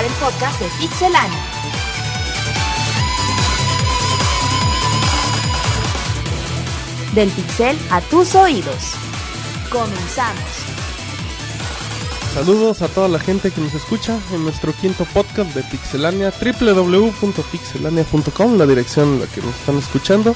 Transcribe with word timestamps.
el 0.00 0.10
podcast 0.12 0.58
de 0.58 0.66
Pixelania. 0.80 1.38
Del 7.14 7.28
pixel 7.28 7.78
a 7.90 8.00
tus 8.00 8.34
oídos. 8.34 8.94
Comenzamos. 9.70 10.42
Saludos 12.34 12.80
a 12.80 12.88
toda 12.88 13.08
la 13.08 13.20
gente 13.20 13.50
que 13.50 13.60
nos 13.60 13.74
escucha 13.74 14.18
en 14.32 14.44
nuestro 14.44 14.72
quinto 14.72 15.04
podcast 15.04 15.54
de 15.54 15.62
Pixelania, 15.62 16.32
www.pixelania.com, 16.32 18.56
la 18.56 18.64
dirección 18.66 19.12
en 19.14 19.20
la 19.20 19.26
que 19.26 19.42
nos 19.42 19.54
están 19.54 19.76
escuchando. 19.76 20.34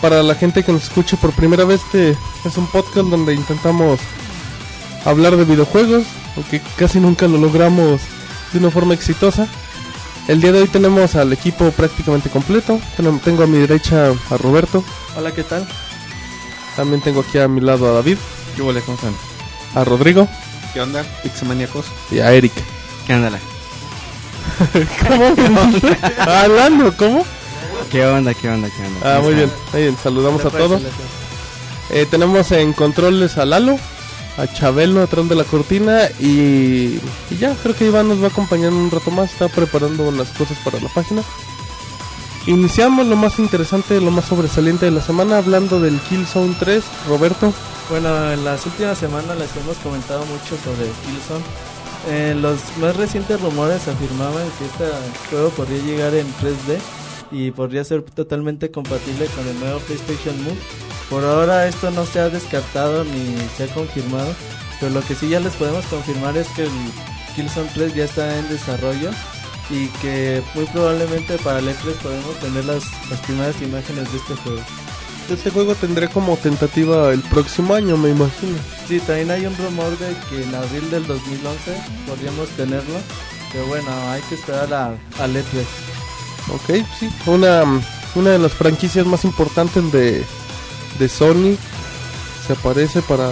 Para 0.00 0.22
la 0.22 0.36
gente 0.36 0.62
que 0.62 0.72
nos 0.72 0.84
escuche 0.84 1.16
por 1.16 1.32
primera 1.32 1.64
vez, 1.64 1.80
este 1.82 2.16
es 2.44 2.56
un 2.56 2.68
podcast 2.68 3.08
donde 3.08 3.34
intentamos 3.34 3.98
hablar 5.04 5.36
de 5.36 5.44
videojuegos, 5.44 6.04
aunque 6.36 6.62
casi 6.76 7.00
nunca 7.00 7.26
lo 7.26 7.38
logramos 7.38 8.00
de 8.54 8.60
una 8.60 8.70
forma 8.70 8.94
exitosa. 8.94 9.46
El 10.28 10.40
día 10.40 10.52
de 10.52 10.62
hoy 10.62 10.68
tenemos 10.68 11.16
al 11.16 11.32
equipo 11.32 11.70
prácticamente 11.72 12.30
completo. 12.30 12.80
Tengo- 12.96 13.42
a 13.42 13.46
mi 13.46 13.58
derecha 13.58 14.12
a 14.30 14.36
Roberto, 14.38 14.82
Hola, 15.16 15.32
¿qué 15.32 15.42
tal? 15.42 15.66
también 16.76 17.02
tengo 17.02 17.20
aquí 17.20 17.38
a 17.38 17.46
mi 17.48 17.60
lado 17.60 17.88
a 17.90 17.92
David, 17.92 18.16
¿Qué 18.56 18.62
huele, 18.62 18.80
cómo 18.80 18.96
están? 18.96 19.14
a 19.74 19.84
Rodrigo 19.84 20.26
¿Qué 20.72 20.80
onda? 20.80 21.04
Pixemaniacos. 21.22 21.84
y 22.10 22.20
a 22.20 22.32
Eric. 22.32 22.52
¿Qué 23.06 23.12
ándala? 23.12 23.38
¿Cómo? 25.08 25.34
Hablando, 26.18 26.96
¿cómo? 26.96 27.24
¿Qué 27.90 28.04
onda? 28.06 28.34
¿Qué 28.34 28.48
onda? 28.48 28.68
¿Qué 28.70 28.86
onda? 28.86 29.16
Ah, 29.16 29.20
muy 29.20 29.34
bien, 29.34 29.50
muy 29.72 29.82
bien, 29.82 29.96
saludamos 30.02 30.44
a 30.44 30.50
todos. 30.50 30.80
Eh, 31.90 32.06
tenemos 32.10 32.50
en 32.52 32.72
controles 32.72 33.36
a 33.36 33.44
Lalo, 33.44 33.78
a 34.36 34.46
Chabelo 34.46 35.02
atrás 35.02 35.28
de 35.28 35.34
la 35.34 35.44
cortina 35.44 36.08
y, 36.18 37.00
y 37.30 37.36
ya, 37.38 37.54
creo 37.62 37.74
que 37.74 37.86
Iván 37.86 38.08
nos 38.08 38.20
va 38.20 38.26
a 38.26 38.30
acompañar 38.30 38.72
un 38.72 38.90
rato 38.90 39.10
más, 39.10 39.32
está 39.32 39.48
preparando 39.48 40.08
unas 40.08 40.30
cosas 40.30 40.58
para 40.64 40.80
la 40.80 40.88
página. 40.88 41.22
Iniciamos 42.46 43.06
lo 43.06 43.16
más 43.16 43.38
interesante, 43.38 44.00
lo 44.00 44.10
más 44.10 44.26
sobresaliente 44.26 44.84
de 44.84 44.90
la 44.90 45.00
semana 45.00 45.38
hablando 45.38 45.80
del 45.80 45.98
Killzone 46.00 46.54
3, 46.58 46.84
Roberto. 47.08 47.54
Bueno, 47.88 48.32
en 48.32 48.44
las 48.44 48.66
últimas 48.66 48.98
semanas 48.98 49.38
les 49.38 49.56
hemos 49.56 49.78
comentado 49.78 50.26
mucho 50.26 50.56
sobre 50.62 50.90
Killzone. 51.06 51.44
Eh, 52.08 52.34
los 52.38 52.58
más 52.80 52.96
recientes 52.96 53.40
rumores 53.40 53.88
afirmaban 53.88 54.44
que 54.58 54.66
este 54.66 54.84
juego 55.30 55.48
podría 55.50 55.82
llegar 55.82 56.14
en 56.14 56.26
3D 56.36 56.78
y 57.30 57.50
podría 57.50 57.84
ser 57.84 58.02
totalmente 58.02 58.70
compatible 58.70 59.26
con 59.26 59.46
el 59.46 59.58
nuevo 59.60 59.78
PlayStation 59.80 60.36
Move. 60.44 60.58
Por 61.10 61.24
ahora 61.24 61.66
esto 61.66 61.90
no 61.90 62.06
se 62.06 62.20
ha 62.20 62.28
descartado 62.28 63.04
ni 63.04 63.36
se 63.56 63.64
ha 63.64 63.74
confirmado, 63.74 64.32
pero 64.80 64.92
lo 64.92 65.02
que 65.02 65.14
sí 65.14 65.28
ya 65.28 65.40
les 65.40 65.54
podemos 65.54 65.84
confirmar 65.86 66.36
es 66.36 66.48
que 66.48 66.64
el 66.64 66.70
Killzone 67.36 67.70
3 67.74 67.94
ya 67.94 68.04
está 68.04 68.38
en 68.38 68.48
desarrollo 68.48 69.10
y 69.70 69.88
que 70.02 70.42
muy 70.54 70.66
probablemente 70.66 71.38
para 71.38 71.58
el 71.58 71.68
E3 71.68 71.94
podemos 72.02 72.38
tener 72.40 72.64
las, 72.64 72.84
las 73.10 73.20
primeras 73.20 73.60
imágenes 73.62 74.10
de 74.12 74.18
este 74.18 74.34
juego. 74.36 74.60
Este 75.30 75.50
juego 75.50 75.74
tendré 75.74 76.08
como 76.08 76.36
tentativa 76.36 77.10
el 77.12 77.20
próximo 77.22 77.74
año, 77.74 77.96
me 77.96 78.10
imagino. 78.10 78.58
Sí, 78.86 79.00
también 79.00 79.30
hay 79.30 79.46
un 79.46 79.56
rumor 79.56 79.96
de 79.98 80.14
que 80.28 80.42
en 80.42 80.54
abril 80.54 80.90
del 80.90 81.06
2011 81.06 81.76
podríamos 82.06 82.48
tenerlo. 82.50 82.98
Pero 83.50 83.66
bueno, 83.66 83.90
hay 84.10 84.20
que 84.22 84.34
esperar 84.34 84.72
a, 84.74 84.88
al 85.22 85.34
E3. 85.34 85.93
Ok, 86.50 86.84
sí, 86.98 87.10
una, 87.26 87.62
una 88.14 88.30
de 88.30 88.38
las 88.38 88.52
franquicias 88.52 89.06
más 89.06 89.24
importantes 89.24 89.90
de, 89.92 90.24
de 90.98 91.08
Sony 91.08 91.56
se 92.46 92.52
aparece 92.52 93.00
para 93.00 93.28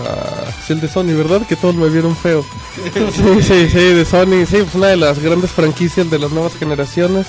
sí, 0.67 0.73
el 0.73 0.81
de 0.81 0.89
Sony, 0.89 1.15
¿verdad? 1.15 1.47
Que 1.47 1.57
todos 1.57 1.75
me 1.75 1.89
vieron 1.91 2.17
feo. 2.17 2.45
Sí, 3.13 3.43
sí, 3.43 3.69
sí, 3.69 3.79
de 3.79 4.05
Sony, 4.07 4.47
sí, 4.49 4.57
pues 4.63 4.75
una 4.75 4.87
de 4.89 4.97
las 4.97 5.19
grandes 5.19 5.51
franquicias 5.51 6.11
de 6.11 6.19
las 6.19 6.31
nuevas 6.31 6.55
generaciones. 6.55 7.27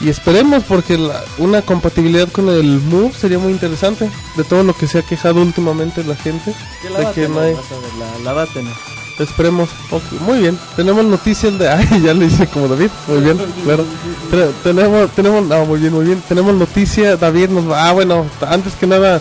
Y 0.00 0.08
esperemos 0.08 0.62
porque 0.64 0.96
la- 0.96 1.22
una 1.38 1.60
compatibilidad 1.60 2.28
con 2.30 2.48
el 2.48 2.80
Move 2.80 3.12
sería 3.12 3.38
muy 3.40 3.52
interesante. 3.52 4.08
De 4.36 4.44
todo 4.44 4.62
lo 4.62 4.72
que 4.74 4.86
se 4.86 5.00
ha 5.00 5.02
quejado 5.02 5.42
últimamente 5.42 6.04
la 6.04 6.14
gente. 6.16 6.52
Sí, 6.80 6.88
la 6.88 6.98
De 7.00 7.04
va 7.04 7.10
a 7.10 7.12
que 7.12 7.22
tener, 7.22 7.30
no 7.36 7.40
hay- 7.42 7.54
vas 7.54 7.72
a 7.72 7.74
ver, 7.80 7.94
la, 7.98 8.18
la 8.24 8.32
va 8.32 8.42
a 8.44 8.46
tener. 8.46 8.72
Esperemos. 9.18 9.68
Ok, 9.90 10.02
muy 10.26 10.38
bien. 10.40 10.58
Tenemos 10.76 11.04
noticias 11.04 11.58
de. 11.58 11.68
Ay, 11.70 12.02
ya 12.02 12.14
lo 12.14 12.24
hice 12.24 12.46
como 12.46 12.68
David. 12.68 12.90
Muy 13.08 13.20
bien, 13.20 13.38
claro. 13.64 13.84
Te- 14.30 14.52
tenemos, 14.62 15.10
tenemos. 15.10 15.44
No, 15.46 15.64
muy 15.66 15.80
bien, 15.80 15.92
muy 15.92 16.04
bien. 16.04 16.22
Tenemos 16.28 16.54
noticia. 16.54 17.16
David 17.16 17.48
nos 17.50 17.68
va. 17.68 17.88
Ah, 17.88 17.92
bueno, 17.92 18.26
antes 18.48 18.74
que 18.74 18.86
nada, 18.86 19.20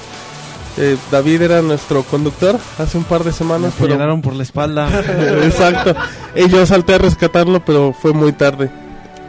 eh, 0.77 0.97
David 1.11 1.41
era 1.41 1.61
nuestro 1.63 2.03
conductor 2.03 2.59
hace 2.77 2.97
un 2.97 3.03
par 3.05 3.23
de 3.23 3.31
semanas. 3.31 3.73
Me 3.79 3.87
pero- 3.87 4.21
por 4.21 4.33
la 4.33 4.43
espalda. 4.43 4.87
Exacto. 5.43 5.95
Y 6.35 6.47
yo 6.49 6.65
salté 6.65 6.93
a 6.95 6.97
rescatarlo, 6.99 7.63
pero 7.65 7.93
fue 7.93 8.13
muy 8.13 8.33
tarde. 8.33 8.69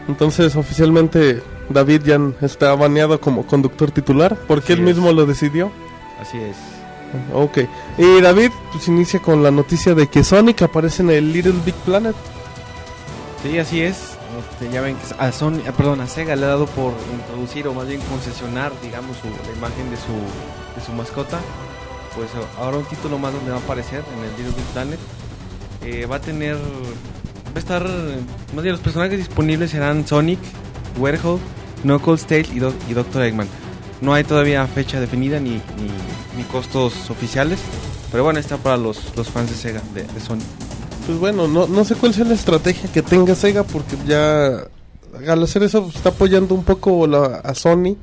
Entonces, 0.06 0.54
oficialmente, 0.56 1.42
David 1.70 2.02
ya 2.04 2.18
está 2.42 2.74
baneado 2.74 3.20
como 3.20 3.46
conductor 3.46 3.90
titular 3.90 4.36
porque 4.46 4.72
Así 4.72 4.82
él 4.82 4.88
es. 4.88 4.96
mismo 4.96 5.12
lo 5.12 5.24
decidió. 5.26 5.70
Así 6.20 6.38
es. 6.38 6.56
Ok. 7.34 7.58
Y 7.98 8.20
David, 8.20 8.50
pues 8.72 8.88
inicia 8.88 9.20
con 9.20 9.42
la 9.42 9.50
noticia 9.50 9.94
de 9.94 10.06
que 10.08 10.22
Sonic 10.24 10.62
aparece 10.62 11.02
en 11.02 11.10
el 11.10 11.32
Little 11.32 11.54
Big 11.64 11.74
Planet. 11.76 12.14
Sí, 13.42 13.58
así 13.58 13.80
es. 13.82 14.16
Este, 14.52 14.70
ya 14.72 14.80
ven 14.80 14.96
que 14.96 15.14
a 15.18 15.32
Sony, 15.32 15.60
ah, 15.68 15.72
perdón, 15.72 16.00
a 16.00 16.06
Sega 16.06 16.36
le 16.36 16.44
ha 16.44 16.48
dado 16.48 16.66
por 16.66 16.92
introducir 17.12 17.66
o 17.66 17.74
más 17.74 17.88
bien 17.88 18.00
concesionar, 18.02 18.72
digamos, 18.82 19.16
su, 19.16 19.26
la 19.26 19.56
imagen 19.56 19.90
de 19.90 19.96
su, 19.96 20.12
de 20.78 20.84
su 20.84 20.92
mascota. 20.92 21.38
Pues 22.14 22.28
ahora 22.58 22.78
un 22.78 22.84
título 22.84 23.18
más 23.18 23.32
donde 23.32 23.50
va 23.50 23.56
a 23.56 23.60
aparecer 23.60 24.02
en 24.16 24.24
el 24.24 24.30
Little 24.36 24.54
Big 24.56 24.64
Planet. 24.72 24.98
Eh, 25.84 26.06
va 26.06 26.16
a 26.16 26.20
tener, 26.20 26.56
va 26.56 27.56
a 27.56 27.58
estar, 27.58 27.82
más 28.54 28.62
bien 28.62 28.72
los 28.72 28.80
personajes 28.80 29.18
disponibles 29.18 29.70
serán 29.70 30.06
Sonic, 30.06 30.38
Werewolf, 30.98 31.40
Knuckles, 31.82 32.24
Tails 32.26 32.50
y, 32.52 32.58
Do- 32.58 32.74
y 32.88 32.94
Dr. 32.94 33.22
Eggman. 33.22 33.48
No 34.00 34.14
hay 34.14 34.24
todavía 34.24 34.66
fecha 34.66 35.00
definida 35.00 35.40
ni, 35.40 35.60
ni, 36.36 36.42
costos 36.52 37.10
oficiales, 37.10 37.58
pero 38.12 38.22
bueno, 38.24 38.38
está 38.38 38.56
para 38.56 38.76
los, 38.76 39.16
los 39.16 39.28
fans 39.28 39.50
de 39.50 39.56
Sega, 39.56 39.82
de, 39.94 40.02
de 40.04 40.20
Sony. 40.20 40.38
Pues 41.06 41.18
bueno, 41.18 41.48
no, 41.48 41.66
no 41.66 41.84
sé 41.84 41.94
cuál 41.94 42.14
sea 42.14 42.24
la 42.24 42.34
estrategia 42.34 42.90
que 42.92 43.02
tenga 43.02 43.34
Sega 43.34 43.64
porque 43.64 43.96
ya 44.06 44.64
al 45.26 45.42
hacer 45.42 45.62
eso 45.64 45.82
pues, 45.84 45.96
está 45.96 46.10
apoyando 46.10 46.54
un 46.54 46.62
poco 46.64 47.06
la- 47.06 47.36
a 47.42 47.54
Sony 47.54 47.96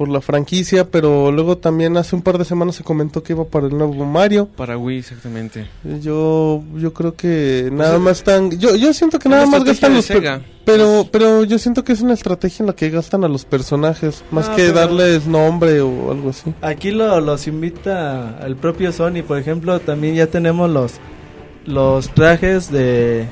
por 0.00 0.08
la 0.08 0.22
franquicia, 0.22 0.90
pero 0.90 1.30
luego 1.30 1.58
también 1.58 1.94
hace 1.98 2.16
un 2.16 2.22
par 2.22 2.38
de 2.38 2.46
semanas 2.46 2.74
se 2.74 2.82
comentó 2.82 3.22
que 3.22 3.34
iba 3.34 3.44
para 3.44 3.66
el 3.66 3.76
nuevo 3.76 4.06
Mario. 4.06 4.46
Para 4.56 4.78
Wii, 4.78 4.96
exactamente. 5.00 5.66
Yo 6.00 6.62
yo 6.74 6.94
creo 6.94 7.14
que 7.14 7.68
nada 7.70 7.98
más 7.98 8.16
están 8.16 8.50
yo 8.58 8.74
yo 8.76 8.94
siento 8.94 9.18
que 9.18 9.28
nada 9.28 9.44
más 9.44 9.62
gastan 9.62 9.92
los 9.92 10.06
per- 10.06 10.16
Sega. 10.16 10.40
pero 10.64 11.06
pero 11.12 11.44
yo 11.44 11.58
siento 11.58 11.84
que 11.84 11.92
es 11.92 12.00
una 12.00 12.14
estrategia 12.14 12.62
en 12.62 12.68
la 12.68 12.72
que 12.72 12.88
gastan 12.88 13.24
a 13.24 13.28
los 13.28 13.44
personajes 13.44 14.24
más 14.30 14.48
Ah, 14.48 14.56
que 14.56 14.62
pero- 14.68 14.78
darles 14.78 15.26
nombre 15.26 15.82
o 15.82 16.10
algo 16.10 16.30
así. 16.30 16.54
Aquí 16.62 16.92
lo, 16.92 17.20
los 17.20 17.46
invita 17.46 18.40
el 18.46 18.56
propio 18.56 18.92
Sony. 18.92 19.22
Por 19.22 19.36
ejemplo, 19.36 19.80
también 19.80 20.14
ya 20.14 20.28
tenemos 20.28 20.70
los 20.70 20.92
los 21.66 22.08
trajes 22.14 22.70
de, 22.72 23.26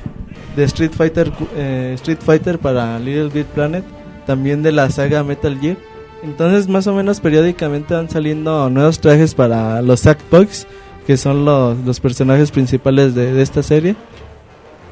de 0.55 0.63
Street 0.65 0.91
Fighter 0.95 1.31
eh, 1.55 1.93
Street 1.95 2.19
Fighter 2.23 2.59
para 2.59 2.99
Little 2.99 3.29
Big 3.29 3.47
Planet. 3.47 3.83
También 4.27 4.61
de 4.61 4.71
la 4.71 4.91
saga 4.91 5.23
Metal 5.23 5.57
Gear. 5.59 5.77
Entonces, 6.23 6.67
más 6.67 6.85
o 6.87 6.93
menos 6.93 7.19
periódicamente 7.21 7.93
van 7.93 8.09
saliendo 8.09 8.69
nuevos 8.69 8.99
trajes 8.99 9.33
para 9.33 9.81
los 9.81 10.01
Sackboys, 10.01 10.67
que 11.07 11.15
son 11.17 11.45
los, 11.45 11.77
los 11.85 11.99
personajes 11.99 12.51
principales 12.51 13.15
de, 13.15 13.33
de 13.33 13.41
esta 13.41 13.63
serie. 13.63 13.95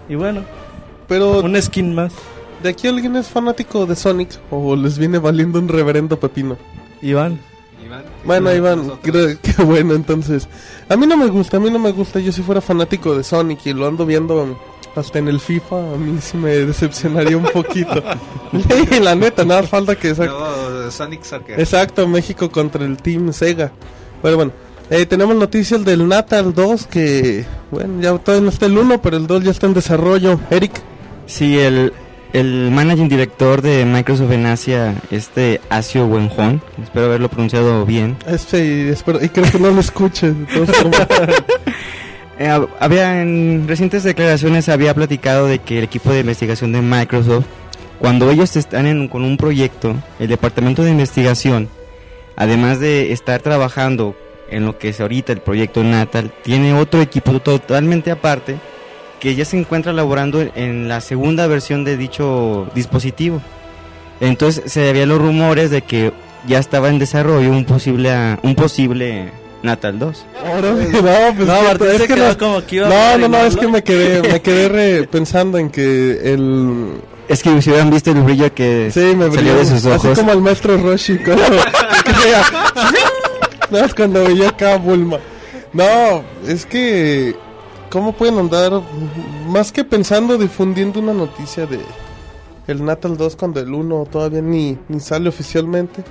Y 0.09 0.15
bueno, 0.15 0.41
Pero 1.07 1.41
un 1.41 1.61
skin 1.61 1.93
más. 1.93 2.13
de 2.63 2.69
aquí 2.69 2.87
alguien 2.87 3.15
es 3.17 3.27
fanático 3.27 3.85
de 3.85 3.95
Sonic 3.95 4.29
o 4.49 4.75
les 4.75 4.97
viene 4.97 5.17
valiendo 5.19 5.59
un 5.59 5.67
reverendo 5.67 6.19
pepino. 6.19 6.57
Iván. 7.01 7.39
Bueno, 8.25 8.53
Iván, 8.53 8.91
creo 9.01 9.37
que 9.41 9.63
bueno, 9.63 9.93
entonces. 9.95 10.47
A 10.89 10.95
mí 10.97 11.05
no 11.07 11.15
me 11.17 11.27
gusta, 11.27 11.57
a 11.57 11.59
mí 11.59 11.69
no 11.69 11.79
me 11.79 11.91
gusta. 11.91 12.19
Yo 12.19 12.31
si 12.31 12.41
fuera 12.41 12.61
fanático 12.61 13.15
de 13.15 13.23
Sonic 13.23 13.65
y 13.65 13.73
lo 13.73 13.87
ando 13.87 14.05
viendo 14.05 14.57
hasta 14.99 15.19
en 15.19 15.27
el 15.27 15.39
FIFA, 15.39 15.93
a 15.93 15.97
mí 15.97 16.19
sí 16.21 16.37
me 16.37 16.49
decepcionaría 16.49 17.37
un 17.37 17.45
poquito. 17.45 18.03
La 19.01 19.15
neta, 19.15 19.45
nada 19.45 19.63
falta 19.63 19.95
que... 19.95 20.13
No, 20.13 20.91
Sonic 20.91 21.23
Soccer. 21.23 21.59
Exacto, 21.59 22.07
México 22.07 22.49
contra 22.49 22.85
el 22.85 22.97
Team 22.97 23.31
Sega. 23.33 23.71
Pero 24.21 24.35
bueno, 24.35 24.51
eh, 24.89 25.05
tenemos 25.05 25.35
noticias 25.35 25.83
del 25.85 26.07
Natal 26.07 26.53
2 26.53 26.87
que, 26.87 27.45
bueno, 27.71 28.01
ya 28.01 28.17
todavía 28.17 28.43
no 28.43 28.49
está 28.49 28.65
el 28.65 28.77
1, 28.77 29.01
pero 29.01 29.17
el 29.17 29.27
2 29.27 29.43
ya 29.43 29.51
está 29.51 29.67
en 29.67 29.73
desarrollo. 29.73 30.39
Eric, 30.49 30.81
Sí, 31.27 31.59
el, 31.59 31.93
el 32.31 32.71
managing 32.71 33.09
director 33.09 33.61
de 33.61 33.83
Microsoft 33.85 34.31
en 34.31 34.45
Asia, 34.45 34.95
este 35.11 35.59
Asio 35.69 36.05
Wenhong, 36.07 36.61
espero 36.81 37.07
haberlo 37.07 37.29
pronunciado 37.29 37.85
bien, 37.85 38.15
este, 38.25 38.65
y, 38.65 38.89
espero, 38.89 39.23
y 39.23 39.27
creo 39.27 39.51
que 39.51 39.59
no 39.59 39.71
lo 39.71 39.81
escuches. 39.81 40.33
eh, 42.39 42.47
hab- 42.47 42.69
había 42.79 43.21
en 43.21 43.65
recientes 43.67 44.03
declaraciones 44.03 44.69
había 44.69 44.93
platicado 44.93 45.47
de 45.47 45.59
que 45.59 45.77
el 45.79 45.83
equipo 45.85 46.11
de 46.11 46.21
investigación 46.21 46.71
de 46.71 46.81
Microsoft, 46.81 47.45
cuando 47.99 48.29
ellos 48.31 48.55
están 48.55 48.85
en- 48.87 49.07
con 49.07 49.23
un 49.23 49.37
proyecto, 49.37 49.95
el 50.19 50.27
departamento 50.27 50.83
de 50.83 50.91
investigación, 50.91 51.69
además 52.35 52.79
de 52.79 53.11
estar 53.11 53.41
trabajando 53.41 54.15
en 54.49 54.65
lo 54.65 54.77
que 54.77 54.89
es 54.89 55.01
ahorita 55.01 55.33
el 55.33 55.39
proyecto 55.41 55.83
Natal, 55.83 56.31
tiene 56.43 56.73
otro 56.73 57.01
equipo 57.01 57.39
totalmente 57.39 58.11
aparte 58.11 58.57
que 59.19 59.33
ya 59.35 59.43
se 59.45 59.57
encuentra 59.57 59.91
laborando 59.93 60.39
en, 60.41 60.51
en 60.55 60.87
la 60.87 61.01
segunda 61.01 61.47
versión 61.47 61.83
de 61.83 61.97
dicho 61.97 62.69
dispositivo. 62.75 63.41
Entonces 64.19 64.71
se 64.71 64.87
había 64.89 65.05
los 65.05 65.19
rumores 65.19 65.69
de 65.71 65.81
que 65.81 66.13
ya 66.47 66.59
estaba 66.59 66.89
en 66.89 66.99
desarrollo 66.99 67.49
un 67.51 67.65
posible 67.65 68.37
un 68.43 68.55
posible 68.55 69.31
Natal 69.63 69.97
2. 69.99 70.25
Ahora, 70.45 70.71
no, 70.73 71.35
pues 71.35 71.47
No, 71.47 71.55
que- 71.59 71.63
Martín 71.63 71.87
es 71.87 71.97
se 71.97 72.07
que 72.07 72.13
quedó 72.15 72.27
no- 72.29 72.37
como 72.37 72.65
que 72.65 72.75
iba 72.77 72.87
a 72.87 72.89
No, 73.17 73.17
no, 73.17 73.27
no, 73.27 73.37
es 73.45 73.55
que 73.57 73.67
me 73.67 73.83
quedé, 73.83 74.21
me 74.31 74.41
quedé 74.41 74.69
re- 74.69 75.07
pensando 75.07 75.57
en 75.57 75.69
que 75.69 76.33
el... 76.33 77.01
Es 77.27 77.43
que 77.43 77.61
si 77.61 77.69
hubieran 77.71 77.89
visto 77.89 78.11
el 78.11 78.21
brillo 78.21 78.53
que 78.53 78.89
Sí, 78.93 78.99
me 79.15 79.25
salió 79.25 79.31
brilló. 79.31 79.55
de 79.57 79.65
sus 79.65 79.85
Así 79.85 80.07
ojos. 80.07 80.17
como 80.19 80.31
el 80.31 80.41
maestro 80.41 80.77
Roshi 80.77 81.17
cuando... 81.25 81.43
no, 83.71 83.77
es 83.79 83.93
cuando 83.93 84.23
veía 84.23 84.49
acá 84.49 84.73
a 84.73 84.77
Bulma. 84.77 85.17
No, 85.73 86.23
es 86.47 86.65
que... 86.65 87.35
¿Cómo 87.89 88.11
pueden 88.13 88.37
andar? 88.37 88.81
Más 89.47 89.71
que 89.71 89.83
pensando, 89.83 90.37
difundiendo 90.37 90.99
una 90.99 91.13
noticia 91.13 91.65
de... 91.65 91.79
El 92.67 92.83
Natal 92.83 93.15
2 93.15 93.35
cuando 93.37 93.61
el 93.61 93.73
1 93.73 94.07
todavía 94.11 94.41
ni, 94.41 94.77
ni 94.89 94.99
sale 94.99 95.29
oficialmente. 95.29 96.03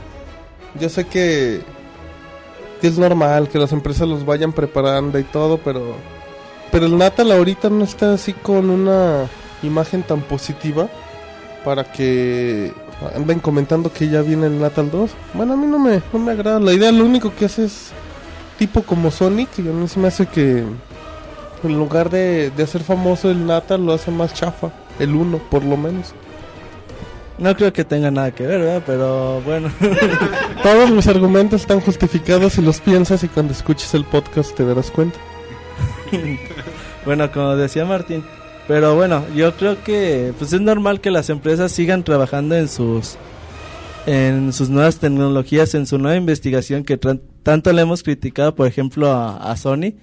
Yo 0.80 0.88
sé 0.88 1.04
que... 1.04 1.60
Que 2.80 2.88
es 2.88 2.98
normal 2.98 3.48
que 3.48 3.58
las 3.58 3.72
empresas 3.72 4.06
los 4.08 4.24
vayan 4.24 4.52
preparando 4.52 5.18
y 5.18 5.24
todo, 5.24 5.58
pero... 5.58 5.94
Pero 6.72 6.86
el 6.86 6.98
Natal 6.98 7.30
ahorita 7.30 7.70
no 7.70 7.84
está 7.84 8.12
así 8.14 8.32
con 8.32 8.70
una 8.70 9.28
imagen 9.62 10.02
tan 10.02 10.20
positiva 10.20 10.88
para 11.64 11.84
que 11.84 12.72
anden 13.14 13.40
comentando 13.40 13.92
que 13.92 14.08
ya 14.08 14.22
viene 14.22 14.46
el 14.46 14.60
Natal 14.60 14.90
2. 14.90 15.10
Bueno, 15.34 15.54
a 15.54 15.56
mí 15.56 15.66
no 15.66 15.78
me, 15.78 16.02
no 16.12 16.18
me 16.18 16.32
agrada. 16.32 16.60
La 16.60 16.72
idea 16.72 16.92
lo 16.92 17.04
único 17.04 17.34
que 17.34 17.44
hace 17.46 17.64
es 17.64 17.90
tipo 18.58 18.82
como 18.82 19.10
Sonic 19.10 19.48
y 19.58 19.68
a 19.68 19.72
mí 19.72 19.86
se 19.88 20.00
me 20.00 20.08
hace 20.08 20.26
que 20.26 20.64
en 21.62 21.78
lugar 21.78 22.10
de, 22.10 22.50
de 22.50 22.62
hacer 22.62 22.82
famoso 22.82 23.30
el 23.30 23.46
Natal 23.46 23.84
lo 23.84 23.92
hace 23.92 24.10
más 24.10 24.34
chafa. 24.34 24.70
El 24.98 25.14
1 25.14 25.38
por 25.50 25.64
lo 25.64 25.76
menos. 25.76 26.14
No 27.38 27.54
creo 27.54 27.72
que 27.72 27.84
tenga 27.84 28.10
nada 28.10 28.30
que 28.30 28.46
ver, 28.46 28.60
¿verdad? 28.60 28.82
Pero 28.86 29.40
bueno. 29.42 29.70
Todos 30.62 30.90
mis 30.90 31.06
argumentos 31.06 31.60
están 31.62 31.80
justificados 31.80 32.54
si 32.54 32.62
los 32.62 32.80
piensas 32.80 33.22
y 33.24 33.28
cuando 33.28 33.52
escuches 33.52 33.92
el 33.94 34.04
podcast 34.04 34.54
te 34.54 34.64
darás 34.64 34.90
cuenta. 34.90 35.18
Bueno, 37.04 37.30
como 37.30 37.54
decía 37.54 37.84
Martín. 37.84 38.24
Pero 38.66 38.96
bueno, 38.96 39.24
yo 39.32 39.54
creo 39.54 39.80
que 39.84 40.34
pues 40.36 40.52
es 40.52 40.60
normal 40.60 41.00
que 41.00 41.12
las 41.12 41.30
empresas 41.30 41.70
sigan 41.70 42.02
trabajando 42.02 42.56
en 42.56 42.66
sus 42.66 43.16
en 44.06 44.52
sus 44.52 44.70
nuevas 44.70 44.98
tecnologías, 44.98 45.74
en 45.76 45.86
su 45.86 45.98
nueva 45.98 46.16
investigación 46.16 46.82
que 46.82 46.96
tanto 46.96 47.72
le 47.72 47.82
hemos 47.82 48.02
criticado, 48.02 48.56
por 48.56 48.66
ejemplo, 48.66 49.10
a, 49.12 49.36
a 49.36 49.56
Sony 49.56 49.94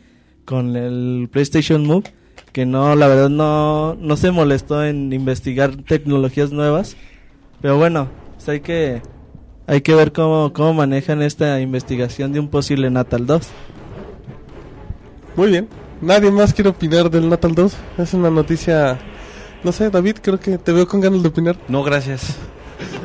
con 0.45 0.75
el 0.75 1.29
PlayStation 1.31 1.85
Move, 1.85 2.03
que 2.51 2.65
no, 2.65 2.95
la 2.95 3.07
verdad 3.07 3.29
no, 3.29 3.95
no 3.95 4.17
se 4.17 4.31
molestó 4.31 4.83
en 4.85 5.11
investigar 5.11 5.75
tecnologías 5.75 6.51
nuevas. 6.51 6.95
Pero 7.63 7.77
bueno, 7.77 8.09
pues 8.35 8.49
hay 8.49 8.59
que 8.59 9.01
hay 9.65 9.79
que 9.81 9.95
ver 9.95 10.11
cómo, 10.11 10.51
cómo 10.53 10.73
manejan 10.73 11.21
esta 11.21 11.61
investigación 11.61 12.33
de 12.33 12.39
un 12.41 12.49
posible 12.49 12.89
Natal 12.91 13.25
2. 13.25 13.47
Muy 15.37 15.47
bien. 15.49 15.69
Nadie 16.01 16.29
más 16.29 16.53
quiere 16.53 16.69
opinar 16.71 17.09
del 17.09 17.29
Natal 17.29 17.55
2. 17.55 17.73
Es 17.97 18.13
una 18.13 18.29
noticia... 18.29 18.99
No 19.63 19.71
sé, 19.71 19.89
David, 19.89 20.17
creo 20.21 20.37
que 20.37 20.57
te 20.57 20.73
veo 20.73 20.85
con 20.85 20.99
ganas 20.99 21.23
de 21.23 21.29
opinar. 21.29 21.55
No, 21.69 21.81
gracias. 21.83 22.35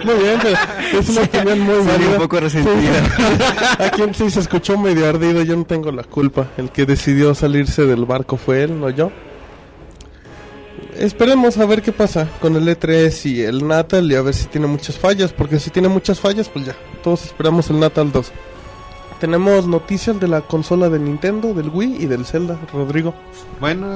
Muy 0.05 0.15
bien, 0.17 0.41
pero 0.43 0.57
es 1.01 1.09
una 1.11 1.23
opinión 1.23 1.61
muy 1.61 1.75
Salió 1.77 1.93
válida. 1.93 2.11
un 2.11 2.17
poco 2.19 2.41
resentida. 2.41 3.05
Sí. 3.17 3.83
A 3.85 3.91
quien 3.91 4.13
sí 4.13 4.29
se 4.29 4.41
escuchó 4.41 4.77
medio 4.77 5.09
ardido, 5.09 5.43
yo 5.45 5.57
no 5.57 5.65
tengo 5.65 5.93
la 5.93 6.03
culpa. 6.03 6.49
El 6.57 6.71
que 6.71 6.85
decidió 6.85 7.33
salirse 7.37 7.87
del 7.87 8.05
barco 8.05 8.37
fue 8.37 8.65
él, 8.65 8.81
no 8.81 8.91
yo. 8.91 9.13
Esperemos 10.99 11.57
a 11.59 11.65
ver 11.65 11.81
qué 11.81 11.93
pasa 11.93 12.29
con 12.41 12.57
el 12.57 12.67
E3 12.67 13.31
y 13.31 13.43
el 13.43 13.69
Natal 13.69 14.11
y 14.11 14.17
a 14.17 14.23
ver 14.23 14.35
si 14.35 14.47
tiene 14.47 14.67
muchas 14.67 14.99
fallas, 14.99 15.33
porque 15.33 15.61
si 15.61 15.71
tiene 15.71 15.87
muchas 15.87 16.19
fallas, 16.19 16.49
pues 16.49 16.67
ya, 16.67 16.75
todos 17.05 17.25
esperamos 17.25 17.71
el 17.71 17.79
Natal 17.79 18.11
2. 18.11 18.33
Tenemos 19.21 19.69
noticias 19.69 20.19
de 20.19 20.27
la 20.27 20.41
consola 20.41 20.89
de 20.89 20.99
Nintendo, 20.99 21.55
del 21.55 21.69
Wii 21.69 21.99
y 22.03 22.07
del 22.07 22.27
Zelda, 22.27 22.59
Rodrigo. 22.73 23.15
Bueno, 23.61 23.95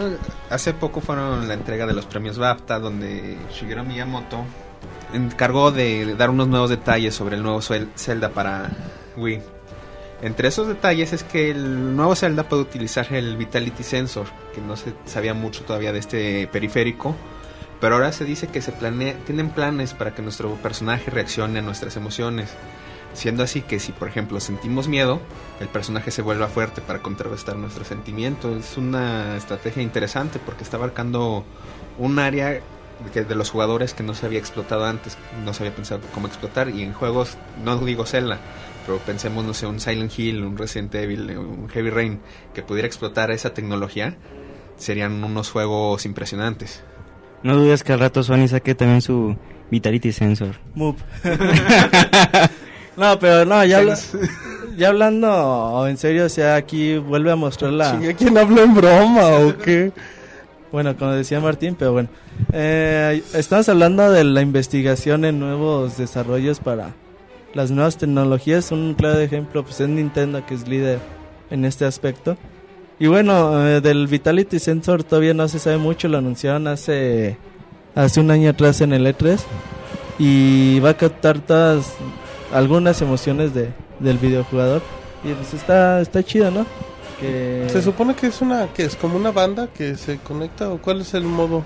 hace 0.48 0.74
poco 0.74 1.00
fueron 1.00 1.48
la 1.48 1.54
entrega 1.54 1.86
de 1.86 1.92
los 1.92 2.06
premios 2.06 2.38
BAFTA 2.38 2.78
donde 2.78 3.36
Shigeru 3.52 3.82
Miyamoto 3.82 4.44
encargó 5.12 5.72
de 5.72 6.14
dar 6.14 6.30
unos 6.30 6.46
nuevos 6.46 6.70
detalles 6.70 7.16
sobre 7.16 7.34
el 7.34 7.42
nuevo 7.42 7.60
Zelda 7.60 8.28
para 8.30 8.70
Wii. 9.16 9.42
Entre 10.22 10.46
esos 10.46 10.68
detalles 10.68 11.12
es 11.12 11.24
que 11.24 11.50
el 11.50 11.96
nuevo 11.96 12.14
Zelda 12.14 12.48
puede 12.48 12.62
utilizar 12.62 13.12
el 13.12 13.36
Vitality 13.36 13.82
Sensor, 13.82 14.28
que 14.54 14.60
no 14.60 14.76
se 14.76 14.94
sabía 15.04 15.34
mucho 15.34 15.64
todavía 15.64 15.92
de 15.92 15.98
este 15.98 16.46
periférico, 16.46 17.16
pero 17.80 17.96
ahora 17.96 18.12
se 18.12 18.24
dice 18.24 18.46
que 18.46 18.62
se 18.62 18.70
tienen 18.70 19.50
planes 19.50 19.94
para 19.94 20.14
que 20.14 20.22
nuestro 20.22 20.54
personaje 20.54 21.10
reaccione 21.10 21.58
a 21.58 21.62
nuestras 21.62 21.96
emociones. 21.96 22.50
Siendo 23.14 23.42
así 23.42 23.62
que 23.62 23.80
si 23.80 23.90
por 23.90 24.06
ejemplo 24.06 24.38
sentimos 24.38 24.86
miedo, 24.86 25.20
el 25.58 25.66
personaje 25.66 26.12
se 26.12 26.22
vuelva 26.22 26.46
fuerte 26.46 26.80
para 26.80 27.02
contrarrestar 27.02 27.56
nuestros 27.56 27.88
sentimientos. 27.88 28.64
Es 28.64 28.76
una 28.76 29.36
estrategia 29.36 29.82
interesante 29.82 30.38
porque 30.38 30.62
está 30.62 30.76
abarcando 30.76 31.44
un 31.98 32.20
área 32.20 32.60
de 33.12 33.34
los 33.34 33.50
jugadores 33.50 33.92
que 33.92 34.04
no 34.04 34.14
se 34.14 34.26
había 34.26 34.38
explotado 34.38 34.84
antes, 34.84 35.18
no 35.44 35.52
se 35.52 35.64
había 35.64 35.74
pensado 35.74 36.00
cómo 36.14 36.28
explotar. 36.28 36.70
Y 36.70 36.82
en 36.82 36.92
juegos, 36.92 37.36
no 37.64 37.76
digo 37.78 38.06
Zelda, 38.06 38.38
pero 38.86 38.98
pensemos, 38.98 39.44
no 39.44 39.54
sé, 39.54 39.66
un 39.66 39.80
Silent 39.80 40.12
Hill, 40.18 40.42
un 40.44 40.56
Resident 40.56 40.94
Evil, 40.94 41.36
un 41.38 41.68
Heavy 41.68 41.90
Rain, 41.90 42.20
que 42.54 42.62
pudiera 42.62 42.86
explotar 42.86 43.30
esa 43.30 43.54
tecnología, 43.54 44.16
serían 44.76 45.22
unos 45.24 45.50
juegos 45.50 46.04
impresionantes. 46.06 46.82
No 47.42 47.56
dudes 47.56 47.82
que 47.82 47.92
al 47.92 48.00
rato 48.00 48.22
Sony 48.22 48.46
saque 48.48 48.74
también 48.74 49.00
su 49.02 49.36
Vitality 49.70 50.12
Sensor. 50.12 50.56
Move. 50.74 50.96
no, 52.96 53.18
pero 53.18 53.44
no, 53.44 53.64
ya, 53.64 53.78
habla- 53.78 53.98
ya 54.76 54.88
hablando 54.88 55.86
en 55.88 55.96
serio, 55.96 56.26
o 56.26 56.28
sea, 56.28 56.56
aquí 56.56 56.98
vuelve 56.98 57.32
a 57.32 57.36
mostrar 57.36 57.72
la... 57.72 57.98
¿Y 58.02 58.08
a 58.08 58.14
quién 58.14 58.36
habla 58.38 58.62
en 58.62 58.74
broma 58.74 59.28
o 59.38 59.56
qué? 59.58 59.92
Bueno, 60.70 60.96
como 60.96 61.12
decía 61.12 61.38
Martín, 61.40 61.76
pero 61.78 61.92
bueno. 61.92 62.08
Eh, 62.52 63.22
estamos 63.34 63.68
hablando 63.68 64.10
de 64.10 64.24
la 64.24 64.40
investigación 64.40 65.24
en 65.26 65.38
nuevos 65.38 65.98
desarrollos 65.98 66.60
para 66.60 66.92
las 67.54 67.70
nuevas 67.70 67.96
tecnologías. 67.96 68.72
Un 68.72 68.94
claro 68.94 69.20
ejemplo 69.20 69.62
pues 69.62 69.80
es 69.80 69.88
Nintendo, 69.88 70.44
que 70.46 70.54
es 70.54 70.68
líder 70.68 70.98
en 71.50 71.64
este 71.64 71.84
aspecto. 71.84 72.36
Y 72.98 73.06
bueno, 73.06 73.66
eh, 73.66 73.80
del 73.80 74.06
Vitality 74.06 74.58
Sensor 74.58 75.02
todavía 75.02 75.34
no 75.34 75.48
se 75.48 75.58
sabe 75.58 75.76
mucho, 75.76 76.08
lo 76.08 76.18
anunciaron 76.18 76.68
hace, 76.68 77.36
hace 77.94 78.20
un 78.20 78.30
año 78.30 78.50
atrás 78.50 78.80
en 78.80 78.92
el 78.92 79.06
E3. 79.06 79.40
Y 80.18 80.78
va 80.80 80.90
a 80.90 80.96
captar 80.96 81.40
todas, 81.40 81.94
algunas 82.52 83.02
emociones 83.02 83.54
de, 83.54 83.70
del 83.98 84.18
videojugador. 84.18 84.82
Y 85.24 85.32
pues 85.32 85.54
está, 85.54 86.00
está 86.00 86.22
chido, 86.22 86.50
¿no? 86.50 86.66
Que... 87.22 87.66
Se 87.70 87.80
supone 87.82 88.14
que 88.14 88.26
es 88.26 88.40
una, 88.42 88.66
que 88.74 88.84
es 88.84 88.96
como 88.96 89.16
una 89.16 89.30
banda 89.30 89.68
que 89.68 89.96
se 89.96 90.18
conecta 90.18 90.70
o 90.70 90.78
cuál 90.78 91.00
es 91.00 91.14
el 91.14 91.22
modo. 91.24 91.64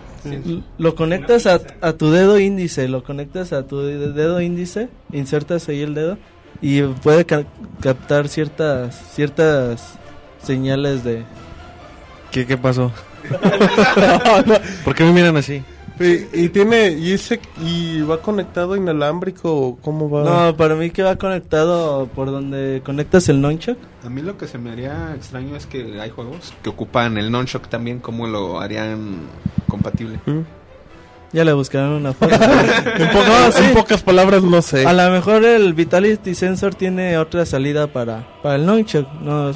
Lo 0.79 0.95
conectas 0.95 1.47
a, 1.47 1.61
a 1.81 1.93
tu 1.95 2.11
dedo 2.11 2.39
índice, 2.39 2.87
lo 2.89 3.03
conectas 3.03 3.53
a 3.53 3.67
tu 3.67 3.81
de- 3.81 4.13
dedo 4.13 4.41
índice, 4.41 4.89
insertas 5.13 5.69
ahí 5.69 5.81
el 5.83 5.95
dedo 5.95 6.19
y 6.61 6.83
puede 6.83 7.25
ca- 7.25 7.45
captar 7.81 8.29
ciertas 8.29 8.95
ciertas 9.15 9.95
señales 10.43 11.03
de 11.05 11.25
¿Qué, 12.31 12.47
qué 12.47 12.57
pasó? 12.59 12.93
¿Por 14.85 14.95
qué 14.95 15.05
me 15.05 15.13
miran 15.13 15.37
así? 15.37 15.63
Y, 15.99 16.45
y 16.45 16.49
tiene 16.51 16.91
y 16.91 17.13
ese 17.13 17.41
y 17.65 18.03
va 18.03 18.21
conectado 18.21 18.77
inalámbrico 18.77 19.51
o 19.55 19.77
cómo 19.77 20.11
va. 20.11 20.25
No, 20.51 20.57
para 20.57 20.75
mí 20.75 20.91
que 20.91 21.03
va 21.03 21.17
conectado 21.17 22.07
por 22.15 22.31
donde 22.31 22.83
conectas 22.85 23.29
el 23.31 23.41
nunchuck. 23.41 23.79
A 24.05 24.11
mí 24.11 24.21
lo 24.21 24.37
que 24.37 24.47
se 24.47 24.59
me 24.59 24.71
haría 24.71 25.15
extraño 25.15 25.57
es 25.57 25.65
que 25.67 25.99
hay 26.01 26.11
juegos 26.11 26.53
que 26.63 26.69
ocupan 26.69 27.17
el 27.17 27.31
non-shock 27.31 27.69
también, 27.69 28.01
¿cómo 28.01 28.27
lo 28.27 28.61
harían 28.61 29.21
compatible? 29.69 30.21
¿Mm? 30.27 30.41
Ya 31.33 31.45
le 31.45 31.53
buscaron 31.55 31.93
una 31.93 32.13
foto. 32.13 32.35
En, 32.99 33.11
po- 33.11 33.23
No, 33.27 33.53
sí. 33.53 33.65
en 33.65 33.75
pocas 33.75 34.03
palabras 34.03 34.43
no 34.43 34.61
sé. 34.63 34.87
a 34.87 34.93
lo 34.93 35.11
mejor 35.11 35.45
el 35.45 35.73
Vitality 35.75 36.35
Sensor 36.35 36.75
tiene 36.75 37.17
otra 37.19 37.45
salida 37.47 37.87
para 37.89 38.27
para 38.43 38.57
el 38.57 38.67
nunchuck. 38.67 39.07
No, 39.23 39.51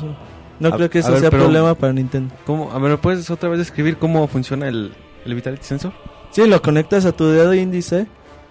no 0.59 0.68
A- 0.68 0.73
creo 0.76 0.88
que 0.90 0.99
eso 1.00 1.11
ver, 1.12 1.20
sea 1.20 1.30
problema 1.30 1.75
para 1.75 1.92
Nintendo. 1.92 2.35
¿Cómo? 2.47 2.73
A 2.73 2.78
ver, 2.78 2.92
¿me 2.92 2.97
puedes 2.97 3.30
otra 3.30 3.49
vez 3.50 3.59
describir 3.59 3.99
cómo 3.99 4.26
funciona 4.26 4.68
el, 4.68 4.92
el 5.25 5.35
Vitality 5.35 5.64
Sensor? 5.64 5.92
Sí, 6.30 6.46
lo 6.46 6.62
conectas 6.62 7.04
a 7.06 7.12
tu 7.12 7.26
dedo 7.26 7.54
índice 7.54 8.06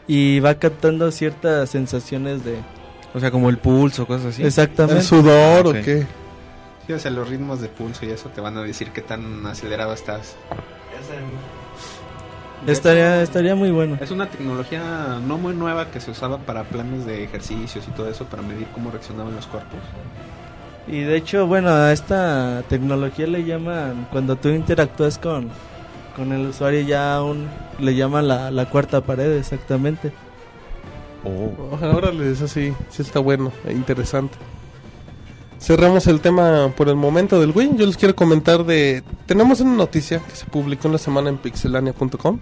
y 0.07 0.39
va 0.39 0.55
captando 0.55 1.11
ciertas 1.11 1.69
sensaciones 1.69 2.43
de... 2.43 2.57
O 3.13 3.19
sea, 3.19 3.31
como 3.31 3.49
el 3.49 3.57
pulso, 3.57 4.05
cosas 4.05 4.27
así. 4.27 4.41
¿El 4.41 4.47
Exactamente. 4.49 5.01
sudor 5.03 5.67
Ok. 5.67 5.75
o 5.75 5.81
qué? 5.83 6.05
Sí, 6.85 6.93
o 6.93 6.99
sea, 6.99 7.11
los 7.11 7.29
ritmos 7.29 7.61
de 7.61 7.69
pulso 7.69 8.05
y 8.05 8.09
eso 8.09 8.29
te 8.29 8.41
van 8.41 8.57
a 8.57 8.61
decir 8.63 8.91
qué 8.91 9.01
tan 9.01 9.45
acelerado 9.45 9.93
estás. 9.93 10.35
Estaría, 12.67 13.21
estaría 13.21 13.55
muy 13.55 13.71
bueno. 13.71 13.97
Es 14.01 14.11
una 14.11 14.27
tecnología 14.29 15.19
no 15.25 15.37
muy 15.37 15.53
nueva 15.53 15.89
que 15.91 16.01
se 16.01 16.11
usaba 16.11 16.39
para 16.39 16.63
planes 16.65 17.05
de 17.05 17.23
ejercicios 17.23 17.87
y 17.87 17.91
todo 17.91 18.09
eso, 18.09 18.25
para 18.25 18.41
medir 18.41 18.67
cómo 18.73 18.91
reaccionaban 18.91 19.33
los 19.35 19.47
cuerpos. 19.47 19.79
Y 20.87 21.01
de 21.01 21.15
hecho, 21.15 21.47
bueno, 21.47 21.69
a 21.69 21.93
esta 21.93 22.63
tecnología 22.67 23.27
le 23.27 23.45
llaman 23.45 24.07
cuando 24.11 24.35
tú 24.35 24.49
interactúas 24.49 25.17
con, 25.17 25.49
con 26.19 26.33
el 26.33 26.47
usuario 26.47 26.81
ya 26.81 27.15
aún 27.15 27.47
le 27.79 27.95
llaman 27.95 28.27
la, 28.27 28.51
la 28.51 28.69
cuarta 28.69 28.99
pared 29.01 29.37
exactamente. 29.37 30.11
Oh. 31.23 31.77
Ahora 31.81 32.11
les 32.11 32.41
así, 32.41 32.73
sí 32.89 33.01
está 33.01 33.19
bueno 33.19 33.53
e 33.65 33.71
interesante. 33.71 34.37
Cerramos 35.59 36.07
el 36.07 36.19
tema 36.19 36.73
por 36.75 36.89
el 36.89 36.95
momento 36.95 37.39
del 37.39 37.51
Wii. 37.55 37.77
Yo 37.77 37.85
les 37.85 37.95
quiero 37.97 38.15
comentar 38.15 38.65
de... 38.65 39.01
Tenemos 39.25 39.61
una 39.61 39.75
noticia 39.75 40.19
que 40.19 40.35
se 40.35 40.45
publicó 40.45 40.87
en 40.87 40.93
la 40.93 40.97
semana 40.97 41.29
en 41.29 41.37
pixelania.com 41.37 42.39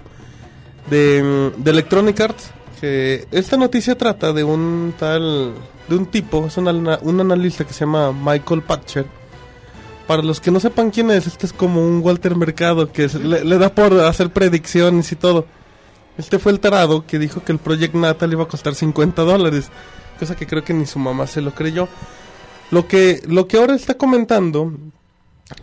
de, 0.90 1.52
de 1.58 1.72
Electronic 1.72 2.20
Arts. 2.20 2.52
Que 2.82 3.28
esta 3.32 3.58
noticia 3.58 3.96
trata 3.96 4.34
de 4.34 4.44
un 4.44 4.94
tal... 4.98 5.54
De 5.88 5.96
un 5.96 6.06
tipo, 6.08 6.48
es 6.48 6.58
un 6.58 6.68
analista 7.22 7.64
que 7.64 7.74
se 7.74 7.82
llama 7.86 8.12
Michael 8.12 8.62
Patcher. 8.62 9.06
Para 10.08 10.22
los 10.24 10.40
que 10.40 10.52
no 10.52 10.60
sepan 10.60 10.90
quién 10.90 11.12
es, 11.12 11.28
este 11.28 11.46
es 11.46 11.54
como 11.54 11.86
un 11.86 12.00
Walter 12.02 12.36
Mercado 12.36 12.92
que 12.92 13.10
se- 13.10 13.20
le, 13.20 13.58
da 13.58 13.70
por 13.70 13.94
hacer 14.02 14.30
predicciones 14.32 15.12
y 15.12 15.16
todo. 15.18 15.46
Este 16.18 16.40
fue 16.40 16.52
el 16.54 16.60
tarado 16.60 17.06
que 17.06 17.20
dijo 17.20 17.44
que 17.44 17.52
el 17.52 17.60
Project 17.60 17.94
Natal 17.94 18.32
iba 18.32 18.44
a 18.44 18.48
costar 18.48 18.74
50 18.74 19.22
dólares. 19.24 19.70
Cosa 20.20 20.36
que 20.36 20.48
creo 20.48 20.64
que 20.64 20.74
ni 20.74 20.86
su 20.86 20.98
mamá 20.98 21.28
se 21.28 21.42
lo 21.42 21.54
creyó. 21.54 21.88
Lo 22.72 22.88
que, 22.88 23.22
lo 23.28 23.48
que 23.48 23.58
ahora 23.58 23.76
está 23.76 23.96
comentando 23.96 24.72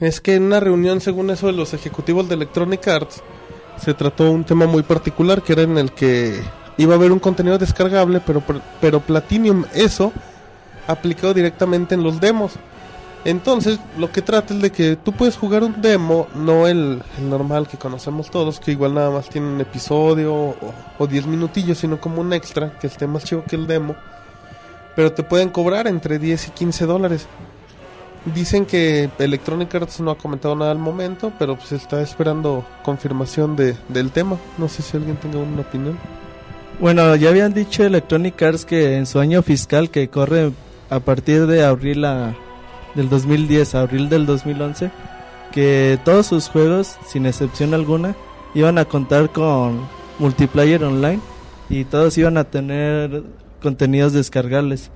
es 0.01 0.21
que 0.21 0.35
en 0.35 0.45
una 0.45 0.61
reunión, 0.61 1.01
según 1.01 1.31
eso, 1.31 1.47
de 1.47 1.53
los 1.55 1.75
ejecutivos 1.75 2.29
de 2.29 2.35
Electronic 2.35 2.87
Arts, 2.87 3.23
se 3.83 3.95
trató 3.95 4.31
un 4.31 4.45
tema 4.45 4.67
muy 4.67 4.83
particular 4.83 5.43
que 5.43 5.55
era 5.55 5.63
en 5.63 5.77
el 5.79 5.91
que 5.93 6.41
iba 6.77 6.93
a 6.95 6.97
haber 6.97 7.13
un 7.13 7.19
contenido 7.19 7.59
descargable, 7.59 8.21
pero, 8.25 8.43
pero 8.81 9.01
Platinum 9.01 9.65
eso 9.75 10.13
aplicado 10.87 11.35
directamente 11.35 11.95
en 11.95 12.03
los 12.05 12.21
demos. 12.21 12.53
Entonces, 13.25 13.79
lo 13.99 14.13
que 14.13 14.21
trata 14.21 14.53
es 14.53 14.61
de 14.61 14.71
que 14.71 14.97
tú 14.97 15.13
puedes 15.13 15.37
jugar 15.37 15.63
un 15.63 15.81
demo, 15.81 16.27
no 16.35 16.67
el, 16.67 17.03
normal 17.23 17.67
que 17.67 17.79
conocemos 17.79 18.31
todos, 18.31 18.61
que 18.61 18.73
igual 18.73 18.93
nada 18.93 19.11
más 19.11 19.31
tiene 19.31 19.49
un 19.49 19.61
episodio 19.61 20.35
o, 20.35 20.57
o 20.99 21.07
10 21.07 21.27
minutillos, 21.27 21.79
sino 21.79 21.99
como 21.99 22.21
un 22.21 22.35
extra, 22.35 22.79
que 22.79 22.87
esté 22.87 23.07
más 23.07 23.25
chido 23.25 23.43
que 23.45 23.57
el 23.57 23.67
demo. 23.67 23.97
Pero 24.95 25.13
te 25.13 25.23
pueden 25.23 25.49
cobrar 25.49 25.87
entre 25.87 26.19
10 26.19 26.49
y 26.49 26.51
15 26.51 26.85
dólares. 26.85 27.27
Dicen 28.35 28.67
que 28.67 29.11
Electronic 29.19 29.75
Arts 29.75 30.01
no 30.01 30.11
ha 30.11 30.19
comentado 30.19 30.55
nada 30.55 30.71
al 30.71 30.79
momento, 30.79 31.33
pero 31.39 31.57
pues 31.57 31.73
está 31.73 32.01
esperando 32.03 32.65
confirmación 32.83 33.57
de, 33.57 33.77
del 33.89 34.11
tema. 34.11 34.39
No 34.59 34.69
sé 34.69 34.83
si 34.83 34.97
alguien 34.97 35.17
tenga 35.17 35.39
una 35.39 35.63
opinión. 35.63 35.99
Bueno, 36.81 37.17
ya 37.17 37.31
habían 37.31 37.55
dicho 37.55 37.85
Electronic 37.85 38.41
Arts 38.43 38.65
que 38.65 38.97
en 38.97 39.07
su 39.07 39.19
año 39.19 39.43
fiscal 39.43 39.91
que 39.91 40.09
corre 40.09 40.53
a 40.91 41.01
partir 41.01 41.47
de 41.47 41.65
abril 41.65 42.05
a, 42.05 42.35
del 42.95 43.09
2010 43.09 43.75
a 43.75 43.81
abril 43.81 44.09
del 44.09 44.27
2011, 44.27 44.91
que 45.53 45.99
todos 46.05 46.27
sus 46.27 46.49
juegos, 46.49 46.99
sin 47.07 47.27
excepción 47.27 47.75
alguna, 47.75 48.15
iban 48.55 48.79
a 48.79 48.85
contar 48.85 49.31
con 49.31 49.81
multiplayer 50.19 50.83
online 50.85 51.21
y 51.69 51.85
todos 51.85 52.17
iban 52.19 52.37
a 52.37 52.45
tener 52.45 53.25
contenidos 53.63 54.13
descargables. 54.13 54.91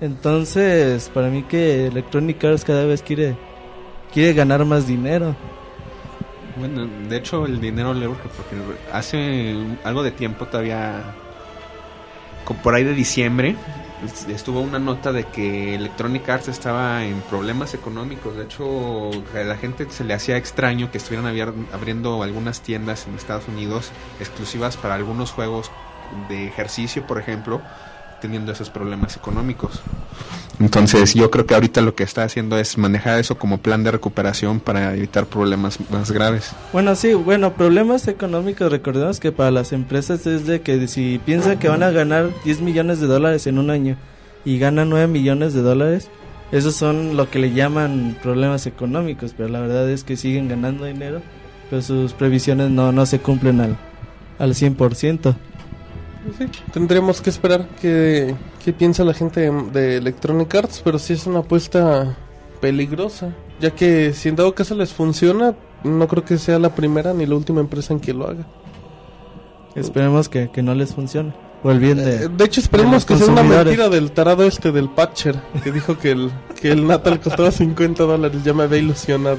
Entonces, 0.00 1.10
para 1.12 1.28
mí 1.28 1.42
que 1.42 1.86
Electronic 1.86 2.44
Arts 2.44 2.64
cada 2.64 2.84
vez 2.84 3.02
quiere 3.02 3.36
quiere 4.12 4.32
ganar 4.34 4.64
más 4.64 4.86
dinero. 4.86 5.34
Bueno, 6.56 6.88
de 7.08 7.16
hecho 7.16 7.46
el 7.46 7.60
dinero 7.60 7.94
le 7.94 8.08
urge 8.08 8.28
porque 8.36 8.56
hace 8.92 9.54
algo 9.84 10.02
de 10.02 10.10
tiempo 10.10 10.46
todavía, 10.46 11.14
como 12.44 12.60
por 12.62 12.74
ahí 12.74 12.84
de 12.84 12.94
diciembre, 12.94 13.56
estuvo 14.28 14.60
una 14.60 14.78
nota 14.78 15.12
de 15.12 15.24
que 15.24 15.74
Electronic 15.74 16.28
Arts 16.28 16.48
estaba 16.48 17.04
en 17.04 17.20
problemas 17.22 17.74
económicos. 17.74 18.36
De 18.36 18.44
hecho, 18.44 19.10
a 19.34 19.38
la 19.38 19.56
gente 19.56 19.90
se 19.90 20.04
le 20.04 20.14
hacía 20.14 20.36
extraño 20.36 20.90
que 20.90 20.98
estuvieran 20.98 21.26
abriendo 21.72 22.22
algunas 22.22 22.60
tiendas 22.60 23.06
en 23.06 23.14
Estados 23.14 23.48
Unidos 23.48 23.90
exclusivas 24.20 24.76
para 24.76 24.94
algunos 24.94 25.32
juegos 25.32 25.70
de 26.28 26.46
ejercicio, 26.46 27.06
por 27.06 27.18
ejemplo, 27.18 27.60
teniendo 28.20 28.52
esos 28.52 28.70
problemas 28.70 29.16
económicos. 29.16 29.80
Entonces 30.60 31.14
yo 31.14 31.30
creo 31.30 31.46
que 31.46 31.54
ahorita 31.54 31.80
lo 31.82 31.94
que 31.94 32.02
está 32.02 32.24
haciendo 32.24 32.58
es 32.58 32.76
manejar 32.78 33.20
eso 33.20 33.38
como 33.38 33.58
plan 33.58 33.84
de 33.84 33.92
recuperación 33.92 34.58
para 34.58 34.94
evitar 34.94 35.26
problemas 35.26 35.78
más 35.90 36.10
graves. 36.10 36.52
Bueno, 36.72 36.96
sí, 36.96 37.14
bueno, 37.14 37.52
problemas 37.54 38.08
económicos, 38.08 38.70
recordemos 38.70 39.20
que 39.20 39.30
para 39.30 39.52
las 39.52 39.72
empresas 39.72 40.26
es 40.26 40.46
de 40.46 40.60
que 40.60 40.88
si 40.88 41.20
piensan 41.24 41.58
que 41.58 41.68
van 41.68 41.84
a 41.84 41.90
ganar 41.90 42.30
10 42.44 42.60
millones 42.62 42.98
de 43.00 43.06
dólares 43.06 43.46
en 43.46 43.58
un 43.58 43.70
año 43.70 43.96
y 44.44 44.58
ganan 44.58 44.90
9 44.90 45.06
millones 45.06 45.54
de 45.54 45.62
dólares, 45.62 46.10
esos 46.50 46.74
son 46.74 47.16
lo 47.16 47.30
que 47.30 47.38
le 47.38 47.52
llaman 47.52 48.16
problemas 48.20 48.66
económicos, 48.66 49.34
pero 49.36 49.48
la 49.48 49.60
verdad 49.60 49.88
es 49.88 50.02
que 50.02 50.16
siguen 50.16 50.48
ganando 50.48 50.86
dinero, 50.86 51.20
pero 51.70 51.82
sus 51.82 52.14
previsiones 52.14 52.70
no, 52.70 52.90
no 52.90 53.06
se 53.06 53.20
cumplen 53.20 53.60
al, 53.60 53.76
al 54.38 54.54
100%. 54.54 55.36
Sí, 56.36 56.46
tendremos 56.72 57.20
que 57.22 57.30
esperar 57.30 57.68
que, 57.80 58.34
que 58.64 58.72
piensa 58.72 59.04
la 59.04 59.14
gente 59.14 59.40
de, 59.40 59.50
de 59.70 59.96
Electronic 59.96 60.54
Arts, 60.54 60.80
pero 60.84 60.98
sí 60.98 61.12
es 61.14 61.26
una 61.26 61.40
apuesta 61.40 62.16
peligrosa, 62.60 63.32
ya 63.60 63.70
que 63.70 64.12
si 64.12 64.28
en 64.28 64.36
dado 64.36 64.54
caso 64.54 64.74
les 64.74 64.92
funciona, 64.92 65.54
no 65.84 66.08
creo 66.08 66.24
que 66.24 66.38
sea 66.38 66.58
la 66.58 66.74
primera 66.74 67.14
ni 67.14 67.24
la 67.26 67.36
última 67.36 67.60
empresa 67.60 67.92
en 67.94 68.00
que 68.00 68.12
lo 68.12 68.28
haga. 68.28 68.46
Esperemos 69.74 70.28
que, 70.28 70.50
que 70.50 70.62
no 70.62 70.74
les 70.74 70.94
funcione. 70.94 71.32
O 71.62 71.70
el 71.70 71.78
bien 71.80 71.98
de... 71.98 72.24
Eh, 72.24 72.28
De 72.28 72.44
hecho, 72.44 72.60
esperemos 72.60 73.04
que 73.04 73.16
sea 73.16 73.26
una 73.26 73.42
mentira 73.42 73.88
del 73.88 74.12
tarado 74.12 74.44
este 74.44 74.70
del 74.72 74.88
Patcher, 74.88 75.36
que 75.62 75.72
dijo 75.72 75.98
que 75.98 76.12
el, 76.12 76.30
que 76.60 76.70
el 76.70 76.86
Natal 76.86 77.20
costaba 77.20 77.50
50 77.50 78.04
dólares. 78.04 78.42
Ya 78.44 78.52
me 78.54 78.64
había 78.64 78.78
ilusionado. 78.78 79.38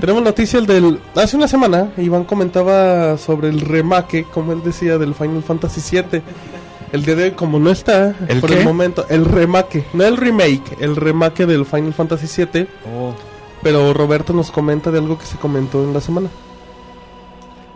Tenemos 0.00 0.22
noticia 0.22 0.58
el 0.60 0.66
del. 0.66 0.98
Hace 1.16 1.36
una 1.36 1.48
semana, 1.48 1.90
Iván 1.96 2.24
comentaba 2.24 3.18
sobre 3.18 3.48
el 3.48 3.60
remake, 3.60 4.24
como 4.32 4.52
él 4.52 4.62
decía, 4.64 4.96
del 4.98 5.14
Final 5.14 5.42
Fantasy 5.42 5.80
VII. 5.96 6.22
El 6.92 7.04
día 7.04 7.16
de 7.16 7.24
hoy, 7.24 7.30
como 7.32 7.58
no 7.58 7.70
está, 7.70 8.14
¿El 8.28 8.40
por 8.40 8.48
qué? 8.50 8.60
el 8.60 8.64
momento, 8.64 9.04
el 9.10 9.24
remake, 9.24 9.84
no 9.92 10.04
el 10.04 10.16
remake, 10.16 10.76
el 10.80 10.96
remake 10.96 11.46
del 11.46 11.66
Final 11.66 11.92
Fantasy 11.92 12.44
VII. 12.44 12.66
Oh, 12.96 13.12
Pero 13.62 13.92
Roberto 13.92 14.32
nos 14.32 14.50
comenta 14.50 14.90
de 14.90 14.98
algo 14.98 15.18
que 15.18 15.26
se 15.26 15.36
comentó 15.36 15.82
en 15.84 15.92
la 15.92 16.00
semana. 16.00 16.28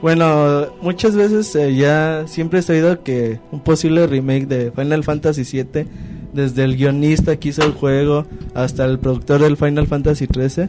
Bueno, 0.00 0.66
muchas 0.80 1.14
veces 1.14 1.54
eh, 1.54 1.74
ya 1.74 2.24
siempre 2.26 2.58
he 2.60 2.62
sabido 2.62 3.02
que 3.02 3.38
un 3.52 3.60
posible 3.60 4.06
remake 4.06 4.46
de 4.46 4.72
Final 4.72 5.04
Fantasy 5.04 5.42
VII, 5.44 5.86
desde 6.32 6.64
el 6.64 6.76
guionista 6.76 7.36
que 7.36 7.50
hizo 7.50 7.62
el 7.64 7.72
juego 7.72 8.26
hasta 8.54 8.84
el 8.84 8.98
productor 8.98 9.40
del 9.42 9.56
Final 9.56 9.86
Fantasy 9.86 10.26
XIII, 10.26 10.68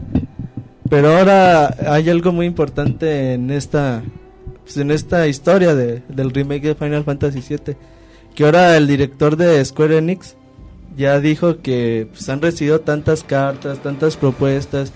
pero 0.93 1.17
ahora 1.17 1.75
hay 1.87 2.07
algo 2.11 2.31
muy 2.31 2.45
importante 2.45 3.33
en 3.33 3.49
esta, 3.49 4.03
pues, 4.63 4.77
en 4.77 4.91
esta 4.91 5.27
historia 5.27 5.73
de- 5.73 6.03
del 6.07 6.29
remake 6.29 6.67
de 6.67 6.75
Final 6.75 7.03
Fantasy 7.03 7.41
VII, 7.41 7.75
que 8.35 8.45
ahora 8.45 8.77
el 8.77 8.85
director 8.85 9.35
de 9.35 9.65
Square 9.65 9.97
Enix 9.97 10.35
ya 10.95 11.19
dijo 11.19 11.61
que 11.63 12.07
pues, 12.11 12.29
han 12.29 12.43
recibido 12.43 12.79
tantas 12.81 13.23
cartas, 13.23 13.79
tantas 13.79 14.17
propuestas 14.17 14.93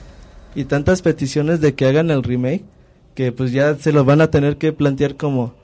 y 0.54 0.66
tantas 0.66 1.02
peticiones 1.02 1.62
de 1.62 1.74
que 1.74 1.88
hagan 1.88 2.12
el 2.12 2.22
remake 2.22 2.64
que 3.16 3.32
pues 3.32 3.52
ya 3.52 3.74
se 3.74 3.92
lo 3.92 4.06
van 4.06 4.22
a 4.22 4.30
tener 4.30 4.58
que 4.58 4.74
plantear 4.74 5.16
como 5.16 5.56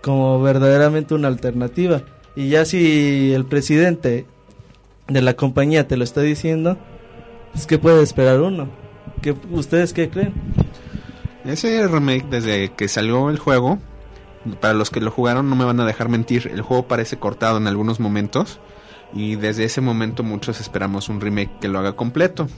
como 0.00 0.40
verdaderamente 0.40 1.12
una 1.14 1.28
alternativa. 1.28 2.04
Y 2.36 2.48
ya 2.48 2.64
si 2.64 3.34
el 3.34 3.44
presidente 3.44 4.24
de 5.08 5.20
la 5.20 5.34
compañía 5.34 5.86
te 5.86 5.98
lo 5.98 6.04
está 6.04 6.22
diciendo 6.22 6.78
pues 7.52 7.66
qué 7.66 7.78
puede 7.78 8.02
esperar 8.02 8.40
uno 8.40 8.82
¿Qué, 9.22 9.34
ustedes 9.50 9.92
qué 9.92 10.10
creen 10.10 10.34
Ese 11.44 11.86
remake, 11.88 12.26
desde 12.28 12.72
que 12.72 12.88
salió 12.88 13.30
el 13.30 13.38
juego, 13.38 13.78
para 14.60 14.74
los 14.74 14.90
que 14.90 15.00
lo 15.00 15.10
jugaron 15.10 15.48
no 15.48 15.56
me 15.56 15.64
van 15.64 15.80
a 15.80 15.86
dejar 15.86 16.08
mentir, 16.08 16.50
el 16.52 16.62
juego 16.62 16.86
parece 16.86 17.18
cortado 17.18 17.56
en 17.56 17.66
algunos 17.66 18.00
momentos 18.00 18.60
y 19.14 19.36
desde 19.36 19.64
ese 19.64 19.80
momento 19.80 20.22
muchos 20.22 20.60
esperamos 20.60 21.08
un 21.08 21.20
remake 21.20 21.58
que 21.60 21.68
lo 21.68 21.78
haga 21.78 21.94
completo. 21.94 22.48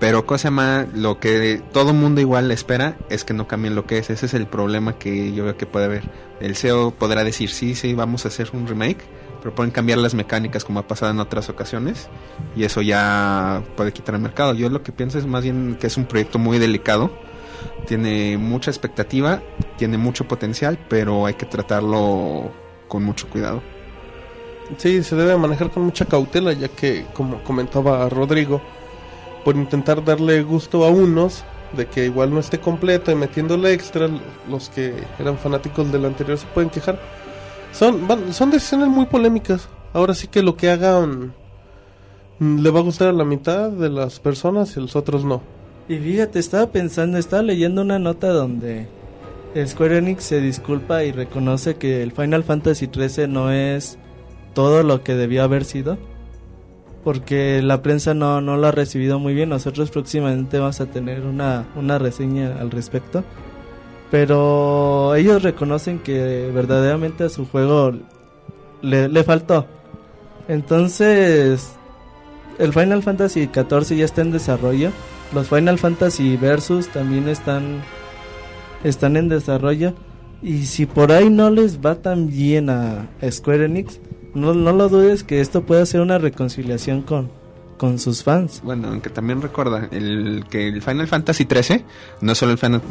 Pero 0.00 0.24
cosa 0.24 0.50
más, 0.50 0.88
lo 0.94 1.20
que 1.20 1.62
todo 1.72 1.92
mundo 1.92 2.22
igual 2.22 2.50
espera 2.50 2.96
es 3.10 3.22
que 3.22 3.34
no 3.34 3.46
cambien 3.46 3.74
lo 3.74 3.84
que 3.84 3.98
es. 3.98 4.08
Ese 4.08 4.24
es 4.24 4.32
el 4.32 4.46
problema 4.46 4.96
que 4.96 5.34
yo 5.34 5.44
veo 5.44 5.58
que 5.58 5.66
puede 5.66 5.84
haber. 5.84 6.04
El 6.40 6.56
CEO 6.56 6.92
podrá 6.92 7.22
decir, 7.22 7.50
sí, 7.50 7.74
sí, 7.74 7.92
vamos 7.92 8.24
a 8.24 8.28
hacer 8.28 8.48
un 8.54 8.66
remake, 8.66 9.04
pero 9.42 9.54
pueden 9.54 9.70
cambiar 9.70 9.98
las 9.98 10.14
mecánicas 10.14 10.64
como 10.64 10.80
ha 10.80 10.86
pasado 10.86 11.12
en 11.12 11.20
otras 11.20 11.48
ocasiones 11.48 12.08
y 12.56 12.64
eso 12.64 12.82
ya 12.82 13.62
puede 13.76 13.92
quitar 13.92 14.14
el 14.14 14.20
mercado. 14.20 14.54
Yo 14.54 14.68
lo 14.68 14.82
que 14.82 14.92
pienso 14.92 15.18
es 15.18 15.26
más 15.26 15.42
bien 15.42 15.76
que 15.80 15.86
es 15.86 15.96
un 15.96 16.04
proyecto 16.04 16.38
muy 16.38 16.58
delicado 16.58 17.10
tiene 17.86 18.38
mucha 18.38 18.70
expectativa, 18.70 19.42
tiene 19.76 19.98
mucho 19.98 20.26
potencial, 20.26 20.78
pero 20.88 21.26
hay 21.26 21.34
que 21.34 21.46
tratarlo 21.46 22.50
con 22.88 23.02
mucho 23.02 23.28
cuidado. 23.28 23.62
Sí, 24.76 25.02
se 25.02 25.16
debe 25.16 25.36
manejar 25.36 25.70
con 25.70 25.84
mucha 25.84 26.04
cautela, 26.04 26.52
ya 26.52 26.68
que, 26.68 27.06
como 27.12 27.42
comentaba 27.42 28.08
Rodrigo, 28.08 28.60
por 29.44 29.56
intentar 29.56 30.04
darle 30.04 30.42
gusto 30.42 30.84
a 30.84 30.90
unos, 30.90 31.44
de 31.76 31.86
que 31.86 32.04
igual 32.04 32.32
no 32.32 32.40
esté 32.40 32.60
completo 32.60 33.10
y 33.10 33.14
metiéndole 33.14 33.72
extra, 33.72 34.08
los 34.48 34.68
que 34.68 34.94
eran 35.18 35.38
fanáticos 35.38 35.90
del 35.90 36.04
anterior 36.04 36.38
se 36.38 36.46
pueden 36.46 36.70
quejar. 36.70 37.00
Son, 37.72 38.06
van- 38.06 38.32
son 38.32 38.50
decisiones 38.50 38.88
muy 38.88 39.06
polémicas. 39.06 39.68
Ahora 39.92 40.14
sí 40.14 40.26
que 40.28 40.42
lo 40.42 40.56
que 40.56 40.70
hagan 40.70 41.32
mm, 42.38 42.58
le 42.60 42.70
va 42.70 42.80
a 42.80 42.82
gustar 42.82 43.08
a 43.08 43.12
la 43.12 43.24
mitad 43.24 43.70
de 43.70 43.88
las 43.90 44.20
personas 44.20 44.74
y 44.76 44.78
a 44.78 44.82
los 44.82 44.96
otros 44.96 45.24
no. 45.24 45.42
y 45.88 45.96
fíjate 45.98 46.38
estaba 46.38 46.66
pensando 46.70 47.18
estaba 47.18 47.42
leyendo 47.42 47.82
una 47.82 47.98
nota 47.98 48.28
donde 48.28 48.86
Square 49.66 49.98
Enix 49.98 50.22
se 50.24 50.40
disculpa 50.40 51.02
y 51.04 51.10
reconoce 51.12 51.74
que 51.76 52.02
el 52.04 52.12
Final 52.12 52.44
Fantasy 52.44 52.88
XIII 52.92 53.26
no 53.26 53.50
es 53.50 53.98
todo 54.54 54.82
lo 54.84 55.02
que 55.02 55.14
debió 55.14 55.42
haber 55.42 55.64
sido. 55.64 55.98
Porque 57.02 57.62
la 57.62 57.80
prensa 57.82 58.12
no, 58.14 58.40
no 58.42 58.58
lo 58.58 58.66
ha 58.66 58.72
recibido 58.72 59.18
muy 59.18 59.32
bien. 59.32 59.48
Nosotros 59.48 59.90
próximamente 59.90 60.58
vamos 60.58 60.80
a 60.82 60.86
tener 60.86 61.22
una, 61.22 61.66
una 61.74 61.98
reseña 61.98 62.58
al 62.60 62.70
respecto. 62.70 63.24
Pero 64.10 65.14
ellos 65.14 65.42
reconocen 65.42 66.00
que 66.00 66.50
verdaderamente 66.52 67.24
a 67.24 67.28
su 67.28 67.46
juego 67.46 67.92
le, 68.82 69.08
le 69.08 69.24
faltó. 69.24 69.66
Entonces, 70.48 71.76
el 72.58 72.72
Final 72.72 73.02
Fantasy 73.02 73.48
XIV 73.52 73.96
ya 73.96 74.04
está 74.04 74.22
en 74.22 74.32
desarrollo. 74.32 74.90
Los 75.32 75.48
Final 75.48 75.78
Fantasy 75.78 76.36
Versus 76.36 76.88
también 76.88 77.28
están, 77.28 77.82
están 78.82 79.16
en 79.16 79.28
desarrollo. 79.28 79.94
Y 80.42 80.66
si 80.66 80.86
por 80.86 81.12
ahí 81.12 81.30
no 81.30 81.50
les 81.50 81.80
va 81.80 81.96
tan 81.96 82.26
bien 82.26 82.68
a 82.68 83.08
Square 83.30 83.66
Enix, 83.66 84.00
no, 84.34 84.54
no 84.54 84.72
lo 84.72 84.88
dudes 84.88 85.22
que 85.22 85.40
esto 85.40 85.62
puede 85.62 85.86
ser 85.86 86.00
una 86.00 86.18
reconciliación 86.18 87.02
con, 87.02 87.30
con 87.80 87.98
sus 87.98 88.22
fans. 88.24 88.60
Bueno, 88.62 88.88
aunque 88.88 89.08
también 89.08 89.40
recuerda 89.40 89.88
el 89.90 90.44
que 90.50 90.68
el 90.68 90.82
Final 90.82 91.08
Fantasy 91.08 91.48
XIII 91.50 91.82
no 92.20 92.34
solo 92.34 92.52
el 92.52 92.58
Final, 92.58 92.82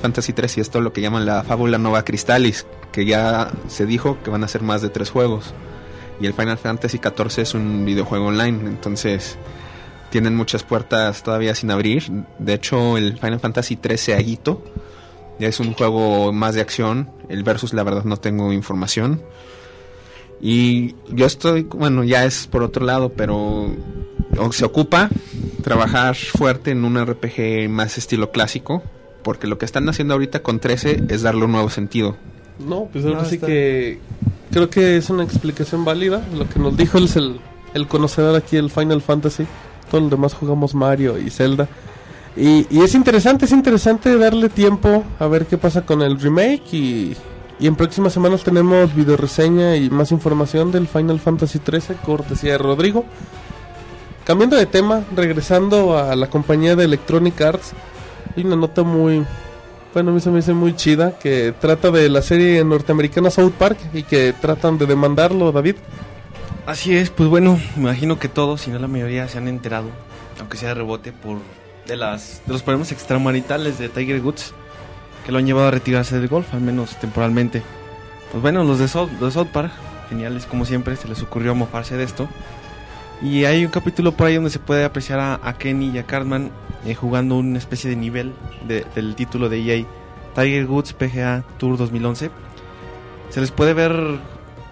Fantasy 0.00 0.32
XIII, 0.32 0.62
es 0.62 0.68
todo 0.68 0.82
lo 0.82 0.92
que 0.92 1.00
llaman 1.00 1.24
la 1.24 1.44
fábula 1.44 1.78
Nova 1.78 2.04
Crystallis, 2.04 2.66
que 2.90 3.06
ya 3.06 3.52
se 3.68 3.86
dijo 3.86 4.18
que 4.24 4.30
van 4.30 4.42
a 4.42 4.48
ser 4.48 4.62
más 4.62 4.82
de 4.82 4.88
tres 4.88 5.10
juegos. 5.10 5.54
Y 6.20 6.26
el 6.26 6.34
Final 6.34 6.58
Fantasy 6.58 6.98
XIV 6.98 7.40
es 7.40 7.54
un 7.54 7.84
videojuego 7.84 8.26
online, 8.26 8.66
entonces 8.66 9.38
tienen 10.10 10.34
muchas 10.34 10.64
puertas 10.64 11.22
todavía 11.22 11.54
sin 11.54 11.70
abrir. 11.70 12.10
De 12.40 12.54
hecho, 12.54 12.96
el 12.96 13.18
Final 13.18 13.38
Fantasy 13.38 13.78
XIII 13.80 14.14
Aguito 14.16 14.60
ya 15.38 15.46
es 15.46 15.60
un 15.60 15.72
juego 15.72 16.32
más 16.32 16.56
de 16.56 16.62
acción. 16.62 17.12
El 17.28 17.44
Versus, 17.44 17.74
la 17.74 17.84
verdad, 17.84 18.02
no 18.02 18.16
tengo 18.16 18.52
información. 18.52 19.22
Y 20.40 20.96
yo 21.10 21.26
estoy, 21.26 21.62
bueno, 21.62 22.02
ya 22.02 22.24
es 22.24 22.48
por 22.48 22.64
otro 22.64 22.84
lado, 22.84 23.12
pero 23.12 23.72
o 24.38 24.52
se 24.52 24.64
ocupa 24.64 25.08
trabajar 25.62 26.14
fuerte 26.16 26.70
en 26.70 26.84
un 26.84 26.98
RPG 27.04 27.68
más 27.68 27.98
estilo 27.98 28.30
clásico, 28.30 28.82
porque 29.22 29.46
lo 29.46 29.58
que 29.58 29.64
están 29.64 29.88
haciendo 29.88 30.14
ahorita 30.14 30.42
con 30.42 30.58
13 30.60 31.04
es 31.08 31.22
darle 31.22 31.44
un 31.44 31.52
nuevo 31.52 31.70
sentido. 31.70 32.16
No, 32.58 32.88
pues 32.92 33.04
ahora 33.04 33.22
No, 33.22 33.24
sí 33.28 33.36
está- 33.36 33.46
que 33.46 33.98
creo 34.50 34.68
que 34.70 34.96
es 34.96 35.08
una 35.10 35.24
explicación 35.24 35.84
válida. 35.84 36.22
Lo 36.36 36.48
que 36.48 36.58
nos 36.58 36.76
dijo 36.76 36.98
él 36.98 37.04
es 37.04 37.16
el, 37.16 37.40
el 37.74 37.88
conocedor 37.88 38.36
aquí 38.36 38.56
del 38.56 38.70
Final 38.70 39.00
Fantasy. 39.02 39.46
Todos 39.90 40.02
los 40.02 40.10
demás 40.10 40.34
jugamos 40.34 40.74
Mario 40.74 41.18
y 41.18 41.30
Zelda. 41.30 41.68
Y, 42.36 42.66
y 42.70 42.80
es 42.82 42.94
interesante, 42.94 43.44
es 43.44 43.52
interesante 43.52 44.16
darle 44.16 44.48
tiempo 44.48 45.04
a 45.18 45.26
ver 45.26 45.46
qué 45.46 45.58
pasa 45.58 45.82
con 45.84 46.02
el 46.02 46.18
remake. 46.20 46.62
Y, 46.72 47.16
y 47.60 47.66
en 47.66 47.76
próximas 47.76 48.12
semanas 48.12 48.42
tenemos 48.42 48.94
video 48.94 49.16
reseña 49.16 49.76
y 49.76 49.88
más 49.90 50.10
información 50.12 50.72
del 50.72 50.88
Final 50.88 51.20
Fantasy 51.20 51.58
13, 51.58 51.94
cortesía 52.04 52.52
de 52.52 52.58
Rodrigo. 52.58 53.04
Cambiando 54.24 54.56
de 54.56 54.66
tema, 54.66 55.02
regresando 55.16 55.98
a 55.98 56.14
la 56.14 56.28
compañía 56.28 56.76
de 56.76 56.84
Electronic 56.84 57.40
Arts, 57.40 57.72
hay 58.36 58.44
una 58.44 58.54
nota 58.54 58.84
muy, 58.84 59.26
bueno, 59.92 60.12
a 60.12 60.14
mí 60.14 60.20
se 60.20 60.30
me 60.30 60.36
dice 60.36 60.52
muy 60.52 60.76
chida, 60.76 61.18
que 61.18 61.52
trata 61.60 61.90
de 61.90 62.08
la 62.08 62.22
serie 62.22 62.62
norteamericana 62.64 63.30
South 63.30 63.52
Park 63.58 63.78
y 63.92 64.04
que 64.04 64.32
tratan 64.32 64.78
de 64.78 64.86
demandarlo, 64.86 65.50
David. 65.50 65.74
Así 66.66 66.96
es, 66.96 67.10
pues 67.10 67.28
bueno, 67.28 67.58
me 67.74 67.82
imagino 67.82 68.20
que 68.20 68.28
todos, 68.28 68.60
si 68.60 68.70
no 68.70 68.78
la 68.78 68.86
mayoría, 68.86 69.26
se 69.26 69.38
han 69.38 69.48
enterado, 69.48 69.88
aunque 70.38 70.56
sea 70.56 70.68
de 70.68 70.76
rebote, 70.76 71.10
por 71.10 71.38
de 71.88 71.96
las 71.96 72.42
de 72.46 72.52
los 72.52 72.62
problemas 72.62 72.92
extramaritales 72.92 73.80
de 73.80 73.88
Tiger 73.88 74.20
Woods, 74.20 74.54
que 75.26 75.32
lo 75.32 75.38
han 75.38 75.46
llevado 75.46 75.66
a 75.66 75.70
retirarse 75.72 76.20
del 76.20 76.28
golf, 76.28 76.54
al 76.54 76.60
menos 76.60 76.96
temporalmente. 77.00 77.62
Pues 78.30 78.40
bueno, 78.40 78.62
los 78.62 78.78
de 78.78 78.86
South, 78.86 79.10
los 79.20 79.34
de 79.34 79.40
South 79.40 79.50
Park, 79.52 79.72
geniales 80.08 80.46
como 80.46 80.64
siempre, 80.64 80.94
se 80.94 81.08
les 81.08 81.20
ocurrió 81.22 81.56
mofarse 81.56 81.96
de 81.96 82.04
esto. 82.04 82.28
Y 83.22 83.44
hay 83.44 83.64
un 83.64 83.70
capítulo 83.70 84.12
por 84.12 84.26
ahí 84.26 84.34
donde 84.34 84.50
se 84.50 84.58
puede 84.58 84.84
apreciar 84.84 85.20
a, 85.20 85.52
Kenny 85.54 85.90
y 85.90 85.98
a 85.98 86.04
Cartman 86.06 86.50
eh, 86.84 86.94
jugando 86.94 87.36
una 87.38 87.58
especie 87.58 87.88
de 87.88 87.96
nivel 87.96 88.32
de- 88.66 88.84
del 88.96 89.14
título 89.14 89.48
de 89.48 89.60
EA 89.62 89.84
Tiger 90.34 90.66
Woods 90.66 90.92
PGA 90.92 91.44
Tour 91.58 91.76
2011. 91.78 92.30
Se 93.30 93.40
les 93.40 93.50
puede 93.52 93.74
ver 93.74 93.92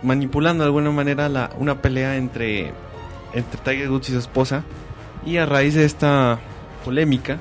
manipulando 0.02 0.64
de 0.64 0.68
alguna 0.68 0.90
manera 0.90 1.50
una 1.58 1.80
pelea 1.80 2.16
entre, 2.16 2.72
entre 3.34 3.60
Tiger 3.62 3.90
Woods 3.90 4.08
y 4.08 4.12
su 4.12 4.18
esposa. 4.18 4.64
Y 5.24 5.36
a 5.36 5.46
raíz 5.46 5.74
de 5.74 5.84
esta 5.84 6.38
polémica, 6.84 7.38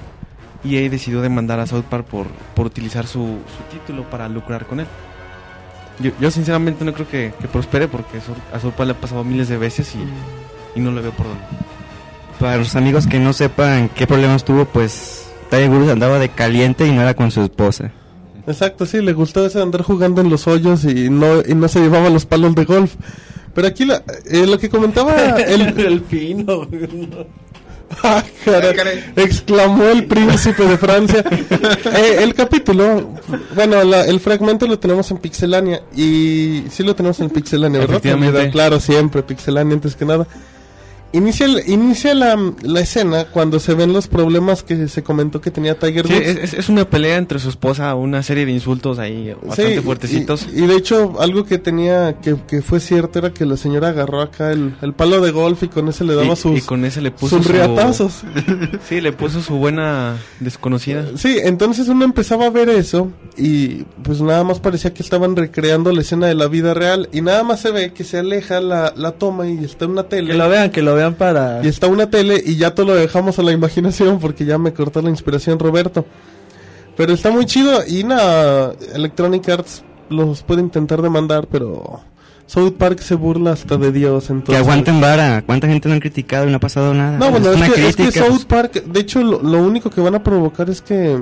EA 0.63 0.89
decidió 0.89 1.21
demandar 1.21 1.59
a 1.59 1.65
South 1.65 1.85
Park 1.89 2.05
por, 2.05 2.27
por 2.53 2.67
utilizar 2.67 3.07
su, 3.07 3.39
su 3.47 3.63
título 3.77 4.03
para 4.09 4.29
lucrar 4.29 4.65
con 4.65 4.81
él. 4.81 4.87
Yo, 6.21 6.31
sinceramente 6.31 6.85
no 6.85 6.93
creo 6.93 7.07
que, 7.09 7.33
que 7.41 7.47
prospere 7.47 7.87
porque 7.89 8.19
a 8.53 8.59
South 8.59 8.73
Park 8.73 8.87
le 8.87 8.91
ha 8.91 9.01
pasado 9.01 9.23
miles 9.25 9.49
de 9.49 9.57
veces 9.57 9.93
y, 9.95 9.99
y 10.79 10.83
no 10.83 10.91
le 10.91 11.01
veo 11.01 11.11
por 11.11 11.27
dónde. 11.27 11.43
Para 12.39 12.57
los 12.57 12.75
amigos 12.75 13.05
que 13.05 13.19
no 13.19 13.33
sepan 13.33 13.89
qué 13.93 14.07
problemas 14.07 14.43
tuvo, 14.45 14.65
pues 14.65 15.25
Tiger 15.49 15.69
Woods 15.69 15.91
andaba 15.91 16.19
de 16.19 16.29
caliente 16.29 16.87
y 16.87 16.91
no 16.91 17.01
era 17.01 17.13
con 17.13 17.31
su 17.31 17.41
esposa. 17.41 17.91
Exacto, 18.47 18.85
sí, 18.85 19.01
le 19.01 19.13
gustó 19.13 19.45
eso 19.45 19.59
de 19.59 19.63
andar 19.65 19.83
jugando 19.83 20.21
en 20.21 20.29
los 20.29 20.47
hoyos 20.47 20.83
y 20.85 21.09
no, 21.09 21.41
y 21.45 21.53
no 21.53 21.67
se 21.67 21.79
llevaba 21.81 22.09
los 22.09 22.25
palos 22.25 22.55
de 22.55 22.65
golf. 22.65 22.95
Pero 23.53 23.67
aquí 23.67 23.83
la- 23.85 24.01
eh, 24.29 24.45
lo 24.47 24.57
que 24.57 24.69
comentaba 24.69 25.13
el, 25.37 25.77
el 25.79 26.01
pino. 26.01 26.67
¡Ah, 28.03 28.23
caray! 28.45 29.03
exclamó 29.15 29.85
el 29.85 30.05
príncipe 30.05 30.63
de 30.63 30.77
Francia. 30.77 31.23
Eh, 31.89 32.19
el 32.23 32.33
capítulo, 32.35 33.15
bueno, 33.55 33.83
la- 33.83 34.05
el 34.05 34.19
fragmento 34.19 34.67
lo 34.67 34.77
tenemos 34.79 35.09
en 35.11 35.17
Pixelania 35.17 35.81
y 35.95 36.63
sí 36.69 36.83
lo 36.83 36.95
tenemos 36.95 37.19
en 37.19 37.29
Pixelania, 37.31 37.79
¿verdad? 37.79 37.95
Efectivamente. 37.97 38.49
Claro, 38.51 38.79
siempre 38.79 39.23
Pixelania 39.23 39.73
antes 39.73 39.95
que 39.95 40.05
nada. 40.05 40.27
Inicia, 41.11 41.47
el- 41.47 41.63
inicia 41.67 42.13
la, 42.13 42.37
la 42.61 42.79
escena 42.81 43.25
cuando 43.25 43.59
se 43.59 43.73
ven 43.73 43.93
los 43.93 44.07
problemas 44.07 44.61
que 44.61 44.87
se 44.87 45.01
comentó 45.01 45.41
que 45.41 45.49
tenía 45.49 45.77
Tiger 45.77 46.05
Sí, 46.05 46.13
Woods. 46.13 46.25
es, 46.27 46.37
es- 46.37 46.53
es 46.53 46.69
una 46.69 46.87
pelea 46.87 47.17
entre 47.17 47.39
su 47.39 47.49
esposa, 47.49 47.95
una 47.95 48.21
serie 48.21 48.45
de 48.45 48.51
insultos 48.51 48.99
ahí 48.99 49.33
bastante 49.43 49.75
Sí, 49.77 49.81
fuertecitos. 49.81 50.47
Y, 50.53 50.63
y 50.63 50.67
de 50.67 50.75
hecho, 50.75 51.15
algo 51.19 51.45
que 51.45 51.57
tenía, 51.57 52.17
que, 52.21 52.35
que 52.47 52.61
fue 52.61 52.79
cierto, 52.79 53.17
era 53.19 53.31
que 53.33 53.45
la 53.45 53.57
señora 53.57 53.87
agarró 53.89 54.21
acá 54.21 54.51
el, 54.51 54.75
el 54.83 54.93
palo 54.93 55.19
de 55.21 55.31
golf 55.31 55.63
y 55.63 55.67
con 55.67 55.87
ese 55.87 56.03
le 56.03 56.13
daba 56.13 56.33
Y- 56.33 56.35
sus, 56.35 56.57
y 56.59 56.61
con 56.61 56.85
ese 56.85 57.01
le 57.01 57.09
puso 57.09 57.37
sus 57.37 57.47
su- 57.47 57.53
riatazos. 57.53 58.13
Sí, 58.87 59.01
le 59.01 59.11
puso 59.11 59.41
su 59.41 59.55
buena 59.55 60.17
desconocida. 60.39 61.05
Sí, 61.15 61.37
entonces 61.41 61.87
uno 61.89 62.05
empezaba 62.05 62.45
a 62.45 62.49
ver 62.51 62.69
eso 62.69 63.11
y 63.35 63.83
pues 64.03 64.21
nada 64.21 64.43
más 64.43 64.59
parecía 64.59 64.93
que 64.93 65.01
estaban 65.01 65.35
recreando 65.35 65.91
la 65.91 66.01
escena 66.01 66.27
de 66.27 66.35
la 66.35 66.47
vida 66.47 66.73
real 66.73 67.09
y 67.11 67.21
nada 67.21 67.43
más 67.43 67.61
se 67.61 67.71
ve 67.71 67.93
que 67.93 68.03
se 68.03 68.19
aleja 68.19 68.59
la, 68.61 68.93
la 68.95 69.11
toma 69.13 69.47
y 69.47 69.63
está 69.63 69.85
una 69.87 70.03
tele. 70.03 70.31
Que 70.33 70.37
lo 70.37 70.49
vean, 70.49 70.69
que 70.71 70.81
lo 70.81 70.93
vean 70.95 70.98
para... 71.17 71.61
Y 71.63 71.67
está 71.67 71.87
una 71.87 72.09
tele 72.09 72.41
y 72.45 72.55
ya 72.57 72.73
todo 72.75 72.87
lo 72.87 72.95
dejamos 72.95 73.39
a 73.39 73.43
la 73.43 73.51
imaginación 73.51 74.19
porque 74.19 74.45
ya 74.45 74.57
me 74.57 74.73
cortó 74.73 75.01
la 75.01 75.09
inspiración 75.09 75.59
Roberto. 75.59 76.05
Pero 76.97 77.13
está 77.13 77.31
muy 77.31 77.45
chido 77.45 77.81
y 77.87 78.03
nada, 78.03 78.73
Electronic 78.93 79.47
Arts 79.49 79.83
los 80.09 80.43
puede 80.43 80.61
intentar 80.61 81.01
demandar, 81.01 81.47
pero 81.49 82.01
South 82.45 82.73
Park 82.77 82.99
se 82.99 83.15
burla 83.15 83.51
hasta 83.53 83.77
de 83.77 83.91
Dios. 83.91 84.25
Que 84.27 84.33
Entonces... 84.33 84.63
aguanten 84.63 84.99
vara. 84.99 85.43
¿Cuánta 85.45 85.67
gente 85.67 85.87
no 85.87 85.93
han 85.93 85.99
criticado 86.01 86.47
y 86.47 86.49
no 86.49 86.57
ha 86.57 86.59
pasado 86.59 86.93
nada? 86.93 87.17
No, 87.17 87.31
bueno, 87.31 87.51
es, 87.53 87.73
que, 87.73 87.87
es 87.87 87.95
que 87.95 88.11
South 88.11 88.45
Park, 88.47 88.83
de 88.83 88.99
hecho, 88.99 89.23
lo, 89.23 89.41
lo 89.41 89.59
único 89.63 89.89
que 89.89 90.01
van 90.01 90.15
a 90.15 90.23
provocar 90.23 90.69
es 90.69 90.81
que, 90.81 91.17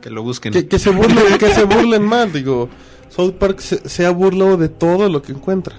Que 0.00 0.10
lo 0.10 0.22
busquen. 0.22 0.52
que, 0.52 0.68
que 0.68 0.78
se 0.78 0.90
burlen, 0.90 1.38
que 1.38 1.52
se 1.54 1.64
burlen 1.64 2.02
más. 2.04 2.32
Digo, 2.32 2.68
South 3.08 3.32
Park 3.38 3.60
se, 3.60 3.88
se 3.88 4.04
ha 4.06 4.10
burlado 4.10 4.56
de 4.56 4.68
todo 4.68 5.08
lo 5.08 5.22
que 5.22 5.32
encuentra. 5.32 5.74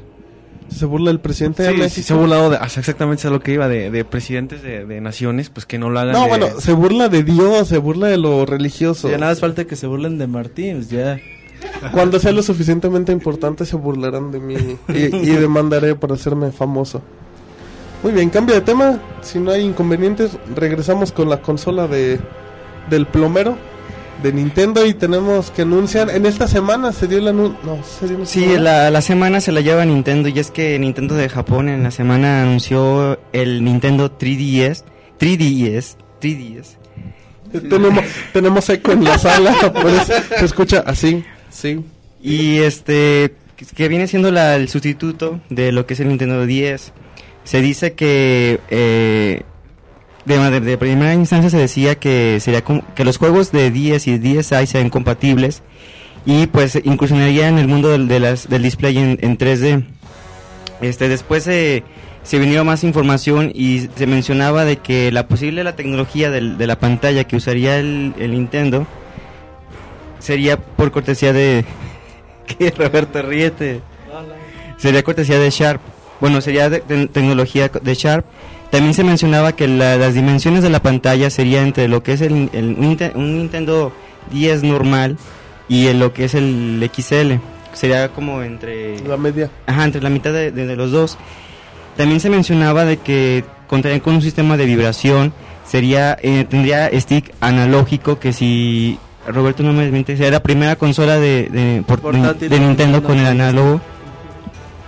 Se 0.73 0.85
burla 0.85 1.11
del 1.11 1.19
presidente 1.19 1.63
de 1.63 1.69
Sí, 1.71 1.75
México. 1.77 1.95
sí, 1.95 2.03
se 2.03 2.13
ha 2.13 2.17
burlado 2.17 2.49
de, 2.49 2.57
exactamente 2.57 3.27
a 3.27 3.31
lo 3.31 3.39
que 3.39 3.53
iba 3.53 3.67
de, 3.67 3.89
de 3.91 4.05
presidentes 4.05 4.61
de, 4.63 4.85
de 4.85 5.01
naciones, 5.01 5.49
pues 5.49 5.65
que 5.65 5.77
no 5.79 5.89
lo 5.89 5.99
hagan. 5.99 6.13
No, 6.13 6.23
de- 6.23 6.29
bueno, 6.29 6.47
se 6.59 6.73
burla 6.73 7.09
de 7.09 7.23
Dios, 7.23 7.67
se 7.67 7.77
burla 7.77 8.07
de 8.07 8.17
lo 8.17 8.45
religioso. 8.45 9.09
Ya 9.09 9.17
nada 9.17 9.31
más 9.31 9.39
falta 9.39 9.65
que 9.65 9.75
se 9.75 9.87
burlen 9.87 10.17
de 10.17 10.27
Martín, 10.27 10.75
pues 10.77 10.89
ya. 10.89 11.19
Cuando 11.91 12.19
sea 12.19 12.31
lo 12.33 12.43
suficientemente 12.43 13.11
importante 13.13 13.65
se 13.65 13.75
burlarán 13.77 14.31
de 14.31 14.39
mí 14.39 14.55
y, 14.89 14.93
y 15.15 15.35
demandaré 15.37 15.95
por 15.95 16.11
hacerme 16.11 16.51
famoso. 16.51 17.01
Muy 18.03 18.11
bien, 18.11 18.29
cambio 18.29 18.55
de 18.55 18.61
tema. 18.61 18.99
Si 19.21 19.39
no 19.39 19.51
hay 19.51 19.61
inconvenientes, 19.61 20.31
regresamos 20.55 21.11
con 21.13 21.29
la 21.29 21.41
consola 21.41 21.87
de 21.87 22.19
del 22.89 23.05
plomero 23.07 23.57
de 24.21 24.31
Nintendo 24.31 24.85
y 24.85 24.93
tenemos 24.93 25.51
que 25.51 25.63
anunciar 25.63 26.09
en 26.09 26.25
esta 26.25 26.47
semana 26.47 26.91
se 26.93 27.07
dio 27.07 27.17
el 27.17 27.27
anuncio. 27.27 27.57
No, 27.63 27.79
se 27.83 28.07
dio 28.07 28.25
Sí, 28.25 28.41
semana. 28.41 28.59
la, 28.61 28.91
la 28.91 29.01
semana 29.01 29.41
se 29.41 29.51
la 29.51 29.61
lleva 29.61 29.83
Nintendo 29.85 30.29
y 30.29 30.39
es 30.39 30.51
que 30.51 30.77
Nintendo 30.79 31.15
de 31.15 31.27
Japón 31.29 31.67
en 31.69 31.83
la 31.83 31.91
semana 31.91 32.41
anunció 32.43 33.19
el 33.33 33.63
Nintendo 33.63 34.17
3DS. 34.17 34.83
3DS. 35.19 35.95
3DS. 36.21 36.77
tenemos 37.69 38.03
tenemos 38.31 38.69
eco 38.69 38.91
en 38.93 39.03
la 39.03 39.17
sala, 39.17 39.53
se 40.39 40.45
escucha 40.45 40.83
así. 40.85 41.23
Sí. 41.49 41.81
Y 42.21 42.57
este, 42.59 43.35
que 43.75 43.87
viene 43.89 44.07
siendo 44.07 44.31
la- 44.31 44.55
el 44.55 44.69
sustituto 44.69 45.41
de 45.49 45.71
lo 45.71 45.85
que 45.85 45.93
es 45.95 45.99
el 45.99 46.07
Nintendo 46.07 46.45
10. 46.45 46.93
Se 47.43 47.61
dice 47.61 47.93
que 47.93 48.59
eh, 48.69 49.43
de, 50.25 50.37
de- 50.37 50.59
de 50.61 50.77
primera 50.77 51.13
instancia 51.13 51.49
se 51.49 51.57
decía 51.57 51.95
que 51.95 52.39
sería 52.39 52.61
que 52.61 53.03
los 53.05 53.17
juegos 53.17 53.51
de 53.51 53.71
10 53.71 54.07
y 54.07 54.17
DSi 54.17 54.67
sean 54.67 54.89
compatibles 54.89 55.61
y 56.25 56.47
pues 56.47 56.79
incursionaría 56.83 57.49
en 57.49 57.57
el 57.59 57.67
mundo 57.67 57.89
del, 57.89 58.07
de 58.07 58.19
las, 58.19 58.47
del 58.49 58.63
display 58.63 58.97
en, 58.97 59.17
en 59.21 59.37
3D. 59.37 59.83
Este, 60.81 61.09
después 61.09 61.43
se 61.43 61.83
se 62.23 62.39
vino 62.39 62.63
más 62.63 62.85
información 62.85 63.51
y 63.53 63.89
se 63.97 64.07
mencionaba 64.07 64.63
de 64.63 64.77
que 64.77 65.11
la 65.11 65.27
posible 65.27 65.61
la 65.65 65.75
tecnología 65.75 66.29
del- 66.31 66.57
de 66.57 66.67
la 66.67 66.79
pantalla 66.79 67.25
que 67.25 67.35
usaría 67.35 67.77
el, 67.79 68.13
el 68.17 68.31
Nintendo 68.31 68.87
sería 70.19 70.57
por 70.57 70.91
cortesía 70.91 71.33
de 71.33 71.65
que 72.57 72.71
Roberto 72.71 73.21
Riete 73.21 73.81
sería 74.77 75.03
cortesía 75.03 75.37
de 75.39 75.49
Sharp. 75.49 75.81
Bueno 76.21 76.39
sería 76.39 76.69
de, 76.69 76.81
de- 76.87 77.07
tecnología 77.07 77.67
de 77.69 77.93
Sharp 77.95 78.25
también 78.73 78.95
se 78.95 79.03
mencionaba 79.03 79.51
que 79.55 79.67
la- 79.67 79.97
las 79.97 80.15
dimensiones 80.15 80.63
de 80.63 80.71
la 80.71 80.81
pantalla 80.81 81.29
sería 81.29 81.61
entre 81.61 81.87
lo 81.87 82.01
que 82.01 82.13
es 82.13 82.21
el, 82.21 82.49
el 82.53 82.75
un 83.13 83.37
Nintendo 83.37 83.93
10 84.31 84.63
normal 84.63 85.15
y 85.69 85.85
el- 85.85 85.99
lo 85.99 86.11
que 86.11 86.25
es 86.25 86.33
el 86.33 86.81
XL 86.91 87.33
sería 87.73 88.09
como 88.09 88.41
entre 88.41 88.99
La 89.07 89.15
media. 89.15 89.51
Ajá, 89.67 89.83
entre 89.85 90.01
la 90.01 90.09
mitad 90.09 90.33
de, 90.33 90.51
de- 90.51 90.65
de 90.65 90.75
los 90.75 90.89
dos. 90.91 91.19
También 91.97 92.19
se 92.19 92.31
mencionaba 92.31 92.83
de 92.83 92.97
que 92.97 93.43
contarían 93.67 93.99
con 93.99 94.15
un 94.15 94.23
sistema 94.23 94.57
de 94.57 94.65
vibración, 94.65 95.33
sería 95.67 96.17
eh, 96.23 96.43
tendría 96.49 96.89
stick 96.99 97.31
analógico 97.41 98.17
que 98.17 98.33
si 98.33 98.97
Roberto 99.27 99.61
no 99.61 99.71
me 99.73 99.83
desmiente, 99.83 100.17
sería 100.17 100.31
la 100.31 100.41
primera 100.41 100.75
consola 100.77 101.19
de, 101.19 101.47
de, 101.51 101.83
por- 101.85 102.01
de 102.39 102.59
Nintendo 102.59 103.03
con 103.03 103.19
el 103.19 103.27
análogo. 103.27 103.79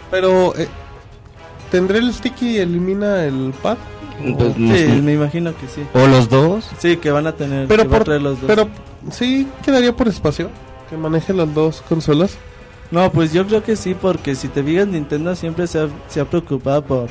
Pero, 0.09 0.55
eh, 0.57 0.67
¿tendré 1.75 1.99
el 1.99 2.13
stick 2.13 2.41
y 2.41 2.57
elimina 2.57 3.25
el 3.25 3.53
pad? 3.61 3.77
Pues, 4.37 4.57
no 4.57 4.73
Sí, 4.73 4.79
sé. 4.79 5.01
me 5.01 5.13
imagino 5.13 5.51
que 5.57 5.67
sí. 5.67 5.81
O 5.93 6.07
los 6.07 6.29
dos. 6.29 6.65
Sí, 6.79 6.95
que 6.97 7.11
van 7.11 7.27
a 7.27 7.33
tener 7.33 7.67
Pero 7.67 7.83
que 7.83 7.89
va 7.89 7.95
a 7.95 7.99
por, 7.99 8.05
traer 8.05 8.21
los 8.21 8.39
dos. 8.39 8.47
pero 8.47 8.69
sí 9.11 9.45
quedaría 9.63 9.93
por 9.95 10.07
espacio 10.07 10.49
que 10.89 10.95
maneje 10.97 11.33
las 11.33 11.53
dos 11.53 11.83
consolas. 11.89 12.37
No, 12.91 13.11
pues 13.11 13.33
yo 13.33 13.45
creo 13.45 13.61
que 13.63 13.75
sí, 13.75 13.93
porque 13.93 14.35
si 14.35 14.47
te 14.47 14.63
fijas, 14.63 14.87
Nintendo 14.87 15.35
siempre 15.35 15.67
se 15.67 15.79
ha, 15.79 15.87
se 16.07 16.21
ha 16.21 16.25
preocupado 16.25 16.83
por 16.85 17.07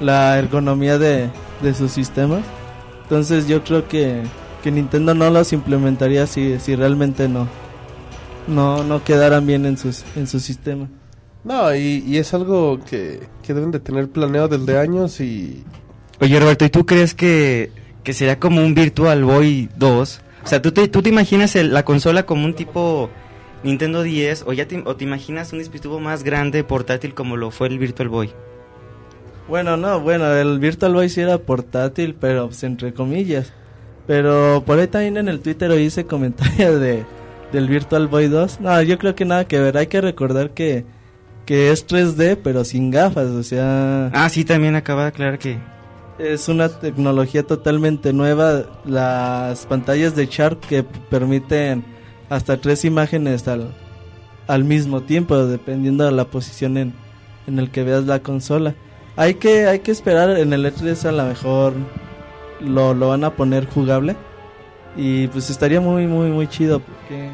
la 0.00 0.38
ergonomía 0.38 0.96
de, 0.96 1.28
de 1.60 1.74
sus 1.74 1.90
sistemas. 1.92 2.40
Entonces 3.02 3.46
yo 3.48 3.62
creo 3.64 3.86
que, 3.88 4.22
que 4.62 4.70
Nintendo 4.70 5.14
no 5.14 5.28
los 5.28 5.52
implementaría 5.52 6.26
si, 6.26 6.58
si 6.60 6.76
realmente 6.76 7.28
no, 7.28 7.46
no, 8.46 8.84
no 8.84 9.02
quedaran 9.04 9.44
bien 9.46 9.66
en, 9.66 9.76
sus, 9.76 10.04
en 10.16 10.26
su 10.26 10.40
sistema. 10.40 10.88
No, 11.44 11.74
y, 11.74 12.04
y 12.06 12.18
es 12.18 12.34
algo 12.34 12.78
que, 12.88 13.20
que 13.42 13.54
deben 13.54 13.70
de 13.70 13.80
tener 13.80 14.08
planeado 14.08 14.48
desde 14.48 14.78
años 14.78 15.20
y... 15.20 15.64
Oye 16.20 16.38
Roberto, 16.40 16.64
¿y 16.64 16.68
tú 16.70 16.84
crees 16.84 17.14
que, 17.14 17.70
que 18.02 18.12
sería 18.12 18.38
como 18.40 18.60
un 18.64 18.74
Virtual 18.74 19.24
Boy 19.24 19.68
2? 19.76 20.20
O 20.44 20.46
sea, 20.46 20.60
¿tú 20.60 20.72
te, 20.72 20.88
tú 20.88 21.00
te 21.02 21.08
imaginas 21.10 21.54
el- 21.56 21.72
la 21.72 21.84
consola 21.84 22.24
como 22.26 22.44
un 22.44 22.54
tipo 22.54 23.08
Nintendo 23.62 24.02
10 24.02 24.44
o 24.46 24.52
ya 24.52 24.66
te, 24.66 24.82
o 24.84 24.96
te 24.96 25.04
imaginas 25.04 25.52
un 25.52 25.60
dispositivo 25.60 26.00
más 26.00 26.24
grande 26.24 26.64
portátil 26.64 27.14
como 27.14 27.36
lo 27.36 27.50
fue 27.50 27.68
el 27.68 27.78
Virtual 27.78 28.08
Boy? 28.08 28.30
Bueno, 29.48 29.76
no, 29.76 30.00
bueno, 30.00 30.30
el 30.34 30.58
Virtual 30.58 30.92
Boy 30.92 31.08
sí 31.08 31.20
era 31.20 31.38
portátil, 31.38 32.14
pero 32.20 32.48
pues, 32.48 32.62
entre 32.64 32.92
comillas. 32.92 33.52
Pero 34.06 34.62
por 34.66 34.78
ahí 34.78 34.88
también 34.88 35.16
en 35.18 35.28
el 35.28 35.40
Twitter 35.40 35.70
oí 35.70 35.86
ese 35.86 36.04
comentario 36.04 36.78
de, 36.78 37.04
del 37.52 37.68
Virtual 37.68 38.08
Boy 38.08 38.28
2. 38.28 38.60
No, 38.60 38.82
yo 38.82 38.98
creo 38.98 39.14
que 39.14 39.24
nada 39.24 39.46
que 39.46 39.58
ver. 39.60 39.76
Hay 39.78 39.86
que 39.86 40.00
recordar 40.00 40.50
que, 40.50 40.84
que 41.48 41.70
es 41.70 41.86
3D, 41.88 42.36
pero 42.44 42.62
sin 42.62 42.90
gafas. 42.90 43.28
O 43.28 43.42
sea, 43.42 44.10
Ah, 44.12 44.28
sí, 44.28 44.44
también 44.44 44.76
acaba 44.76 45.04
de 45.04 45.08
aclarar 45.08 45.38
que... 45.38 45.58
es 46.18 46.46
una 46.50 46.68
tecnología 46.68 47.42
totalmente 47.42 48.12
nueva. 48.12 48.64
Las 48.84 49.64
pantallas 49.64 50.14
de 50.14 50.26
Sharp 50.26 50.60
que 50.66 50.82
permiten 50.82 51.86
hasta 52.28 52.58
tres 52.58 52.84
imágenes 52.84 53.48
al, 53.48 53.74
al 54.46 54.64
mismo 54.64 55.00
tiempo, 55.04 55.46
dependiendo 55.46 56.04
de 56.04 56.12
la 56.12 56.26
posición 56.26 56.76
en, 56.76 56.92
en 57.46 57.58
el 57.58 57.70
que 57.70 57.82
veas 57.82 58.04
la 58.04 58.18
consola. 58.18 58.74
Hay 59.16 59.36
que, 59.36 59.64
hay 59.68 59.78
que 59.78 59.90
esperar 59.90 60.28
en 60.36 60.52
el 60.52 60.66
E3 60.66 61.02
a 61.06 61.12
lo 61.12 61.24
mejor 61.24 61.72
lo, 62.60 62.92
lo 62.92 63.08
van 63.08 63.24
a 63.24 63.30
poner 63.36 63.64
jugable. 63.64 64.16
Y 64.98 65.28
pues 65.28 65.48
estaría 65.48 65.80
muy, 65.80 66.06
muy, 66.06 66.28
muy 66.28 66.46
chido 66.46 66.80
porque 66.80 67.30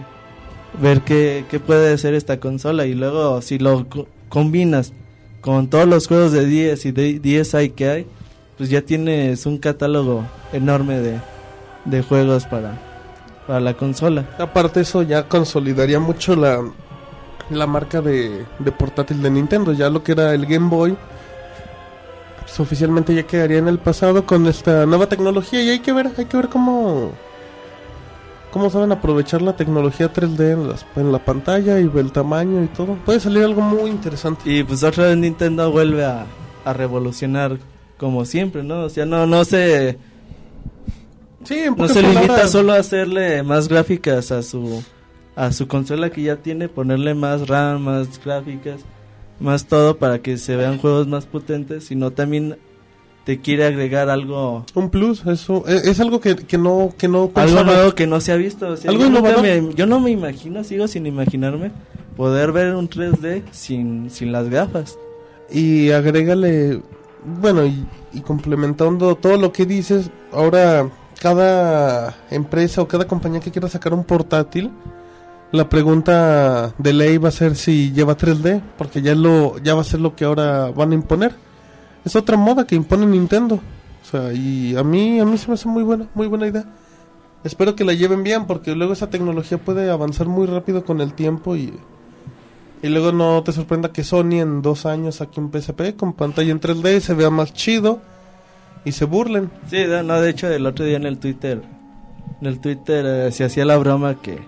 ver 0.81 1.03
qué, 1.03 1.45
qué 1.51 1.61
puede 1.61 1.97
ser 1.99 2.15
esta 2.15 2.41
consola. 2.41 2.87
Y 2.87 2.95
luego 2.95 3.41
si 3.43 3.59
lo 3.59 3.89
co- 3.89 4.07
combinas 4.29 4.93
con 5.41 5.69
todos 5.69 5.87
los 5.87 6.07
juegos 6.09 6.33
de 6.33 6.47
10 6.47 6.87
y 6.87 6.93
de 6.93 7.19
DSi 7.21 7.71
que 7.71 7.89
hay, 7.89 8.07
pues 8.57 8.71
ya 8.71 8.83
tienes 8.83 9.47
un 9.47 9.59
catálogo 9.59 10.25
enorme 10.53 10.99
de, 11.01 11.19
de 11.85 12.03
juegos 12.03 12.45
para, 12.47 12.79
para 13.47 13.61
la 13.61 13.75
consola. 13.75 14.25
Aparte 14.39 14.81
eso 14.81 15.03
ya 15.03 15.29
consolidaría 15.29 16.01
mucho 16.01 16.35
la, 16.37 16.65
la 17.51 17.67
marca 17.67 18.01
de, 18.01 18.45
de 18.59 18.73
portátil 18.73 19.23
de 19.23 19.31
Nintendo. 19.31 19.73
Ya 19.73 19.91
lo 19.91 20.03
que 20.03 20.13
era 20.13 20.33
el 20.35 20.47
Game 20.47 20.69
Boy, 20.69 20.97
pues 22.41 22.61
oficialmente 22.61 23.15
ya 23.15 23.25
quedaría 23.25 23.59
en 23.59 23.69
el 23.69 23.79
pasado 23.79 24.25
con 24.27 24.47
esta 24.47 24.87
nueva 24.87 25.09
tecnología. 25.09 25.63
Y 25.63 25.69
hay 25.71 25.81
que 25.81 25.93
ver, 25.93 26.11
hay 26.17 26.25
que 26.27 26.37
ver 26.37 26.49
cómo, 26.49 27.13
cómo 28.55 28.71
saben 28.71 28.93
aprovechar 28.93 29.43
la 29.43 29.57
tecnología 29.57 30.13
3D 30.13 30.53
en, 30.53 30.69
las- 30.69 30.87
en 30.95 31.11
la 31.11 31.19
pantalla 31.19 31.81
y 31.81 31.91
el 31.93 32.13
tamaño 32.13 32.63
y 32.63 32.69
todo. 32.69 32.95
Puede 33.05 33.19
salir 33.19 33.43
algo 33.43 33.61
muy 33.61 33.91
interesante. 33.91 34.43
Y 34.49 34.63
pues 34.63 34.85
otra 34.85 35.07
vez 35.09 35.17
Nintendo 35.17 35.73
vuelve 35.73 36.05
a, 36.05 36.25
a 36.65 36.73
revolucionar 36.73 37.59
como 37.99 38.25
siempre, 38.25 38.63
¿no? 38.63 38.83
O 38.85 38.89
sea, 38.89 39.07
no, 39.07 39.27
no 39.27 39.45
se, 39.45 39.99
Sí, 41.43 41.63
no 41.77 41.89
se 41.89 42.01
limita 42.01 42.21
palabras, 42.23 42.51
solo 42.53 42.73
a 42.73 42.77
hacerle 42.79 43.43
más 43.43 43.67
gráficas 43.69 44.31
a 44.31 44.41
su, 44.43 44.85
a 45.35 45.51
su 45.51 45.67
consola 45.67 46.11
que 46.11 46.23
ya 46.23 46.37
tiene, 46.37 46.69
ponerle 46.69 47.15
más 47.15 47.49
RAM, 47.49 47.83
más 47.83 48.25
gráficas, 48.25 48.81
más 49.41 49.67
todo 49.67 49.97
para 49.99 50.21
que 50.21 50.39
se 50.39 50.55
vean 50.55 50.79
juegos 50.79 51.07
más 51.09 51.27
potentes, 51.27 51.85
sino 51.87 52.13
también 52.13 52.57
te 53.25 53.41
quiere 53.41 53.65
agregar 53.67 54.11
algo 54.11 54.65
Un 54.75 54.91
plus, 54.91 55.25
eso 55.27 55.65
es, 55.67 55.87
es 55.87 56.01
algo 56.01 56.21
que, 56.21 56.37
que 56.37 56.59
no 56.59 56.93
que 56.99 57.09
no 57.09 57.31
algo 57.35 57.65
nuevo 57.65 57.95
que 57.95 58.07
no 58.07 58.21
se 58.21 58.33
ha 58.33 58.37
visto. 58.37 58.69
o 58.69 58.77
sea, 58.77 58.91
Algo 58.91 59.03
yo, 59.05 59.09
innovador. 59.09 59.43
me- 59.43 59.75
yo 59.75 59.87
no 59.87 59.99
me 60.01 60.11
imagino, 60.11 60.63
sigo 60.65 60.87
sin 60.89 61.07
imaginarme 61.07 61.73
poder 62.17 62.53
ver 62.53 62.75
un 62.75 62.89
3D 62.89 63.43
sin, 63.51 64.11
sin 64.11 64.31
las 64.31 64.49
gafas. 64.51 64.99
Y 65.51 65.91
agrégale, 65.91 66.81
bueno, 67.41 67.65
y, 67.67 67.85
y 68.13 68.21
complementando 68.21 69.15
todo 69.17 69.37
lo 69.37 69.53
que 69.53 69.67
dices, 69.67 70.11
ahora 70.33 70.89
cada 71.21 72.15
empresa 72.31 72.83
o 72.83 72.89
cada 72.89 73.07
compañía 73.07 73.41
que 73.41 73.51
quiera 73.51 73.69
sacar 73.69 73.95
un 73.95 74.05
portátil, 74.05 74.71
la 75.53 75.69
pregunta 75.69 76.75
de 76.79 76.93
ley 76.93 77.17
va 77.19 77.29
a 77.29 77.33
ser 77.33 77.57
si 77.57 77.93
lleva 77.93 78.17
3D, 78.17 78.61
porque 78.77 79.01
ya 79.03 79.15
lo 79.15 79.59
ya 79.59 79.75
va 79.75 79.81
a 79.83 79.85
ser 79.85 80.01
lo 80.01 80.15
que 80.17 80.25
ahora 80.25 80.71
van 80.71 80.93
a 80.93 80.95
imponer. 80.95 81.35
Es 82.05 82.17
otra 82.17 82.37
moda 82.37 82.67
que 82.67 82.75
impone 82.75 83.07
Nintendo. 83.07 83.61
O 84.03 84.07
sea, 84.07 84.33
y 84.33 84.77
a 84.77 84.85
mí 84.85 85.21
a 85.21 85.25
mí 85.25 85.39
se 85.39 85.49
me 85.49 85.55
hace 85.55 85.69
muy 85.69 85.83
buena, 85.83 86.07
muy 86.15 86.27
buena 86.27 86.47
idea. 86.47 86.65
Espero 87.43 87.75
que 87.75 87.85
la 87.85 87.93
lleven 87.93 88.23
bien 88.23 88.47
porque 88.47 88.75
luego 88.75 88.93
esa 88.93 89.11
tecnología 89.11 89.59
puede 89.59 89.91
avanzar 89.91 90.27
muy 90.27 90.47
rápido 90.47 90.85
con 90.85 91.01
el 91.01 91.15
tiempo 91.15 91.57
y 91.57 91.73
y 92.85 92.89
luego 92.91 93.13
no 93.13 93.43
te 93.43 93.53
sorprenda 93.53 93.93
que 93.93 94.05
Sony 94.05 94.43
en 94.43 94.61
dos 94.61 94.85
años 94.85 95.23
aquí 95.23 95.41
en 95.41 95.51
PSP 95.51 95.97
con 95.97 96.13
pantalla 96.13 96.51
en 96.53 96.61
3D 96.61 97.01
se 97.01 97.15
vea 97.15 97.31
más 97.31 97.55
chido 97.55 98.03
y 98.85 98.93
se 98.93 99.07
burlen. 99.07 99.51
Sí, 99.71 99.79
no, 100.05 100.21
de 100.21 100.29
hecho 100.29 100.49
el 100.49 100.67
otro 100.67 100.85
día 100.85 100.99
en 100.99 101.07
el 101.07 101.17
Twitter, 101.17 101.63
en 102.43 102.47
el 102.47 102.61
Twitter 102.61 103.07
eh, 103.07 103.33
se 103.33 103.45
hacía 103.45 103.65
la 103.65 103.79
broma 103.79 104.21
que, 104.21 104.39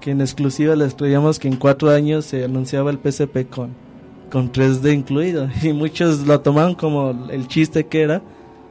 que 0.00 0.10
en 0.10 0.20
exclusiva 0.20 0.74
les 0.74 0.94
creíamos 0.94 1.38
que 1.38 1.46
en 1.46 1.54
cuatro 1.58 1.90
años 1.90 2.24
se 2.24 2.42
anunciaba 2.42 2.90
el 2.90 2.98
PSP 2.98 3.48
con, 3.48 3.70
con 4.30 4.52
3D 4.52 4.92
incluido 4.94 5.48
y 5.62 5.72
muchos 5.72 6.26
lo 6.26 6.40
tomaron 6.40 6.74
como 6.74 7.28
el 7.30 7.46
chiste 7.48 7.86
que 7.86 8.02
era 8.02 8.22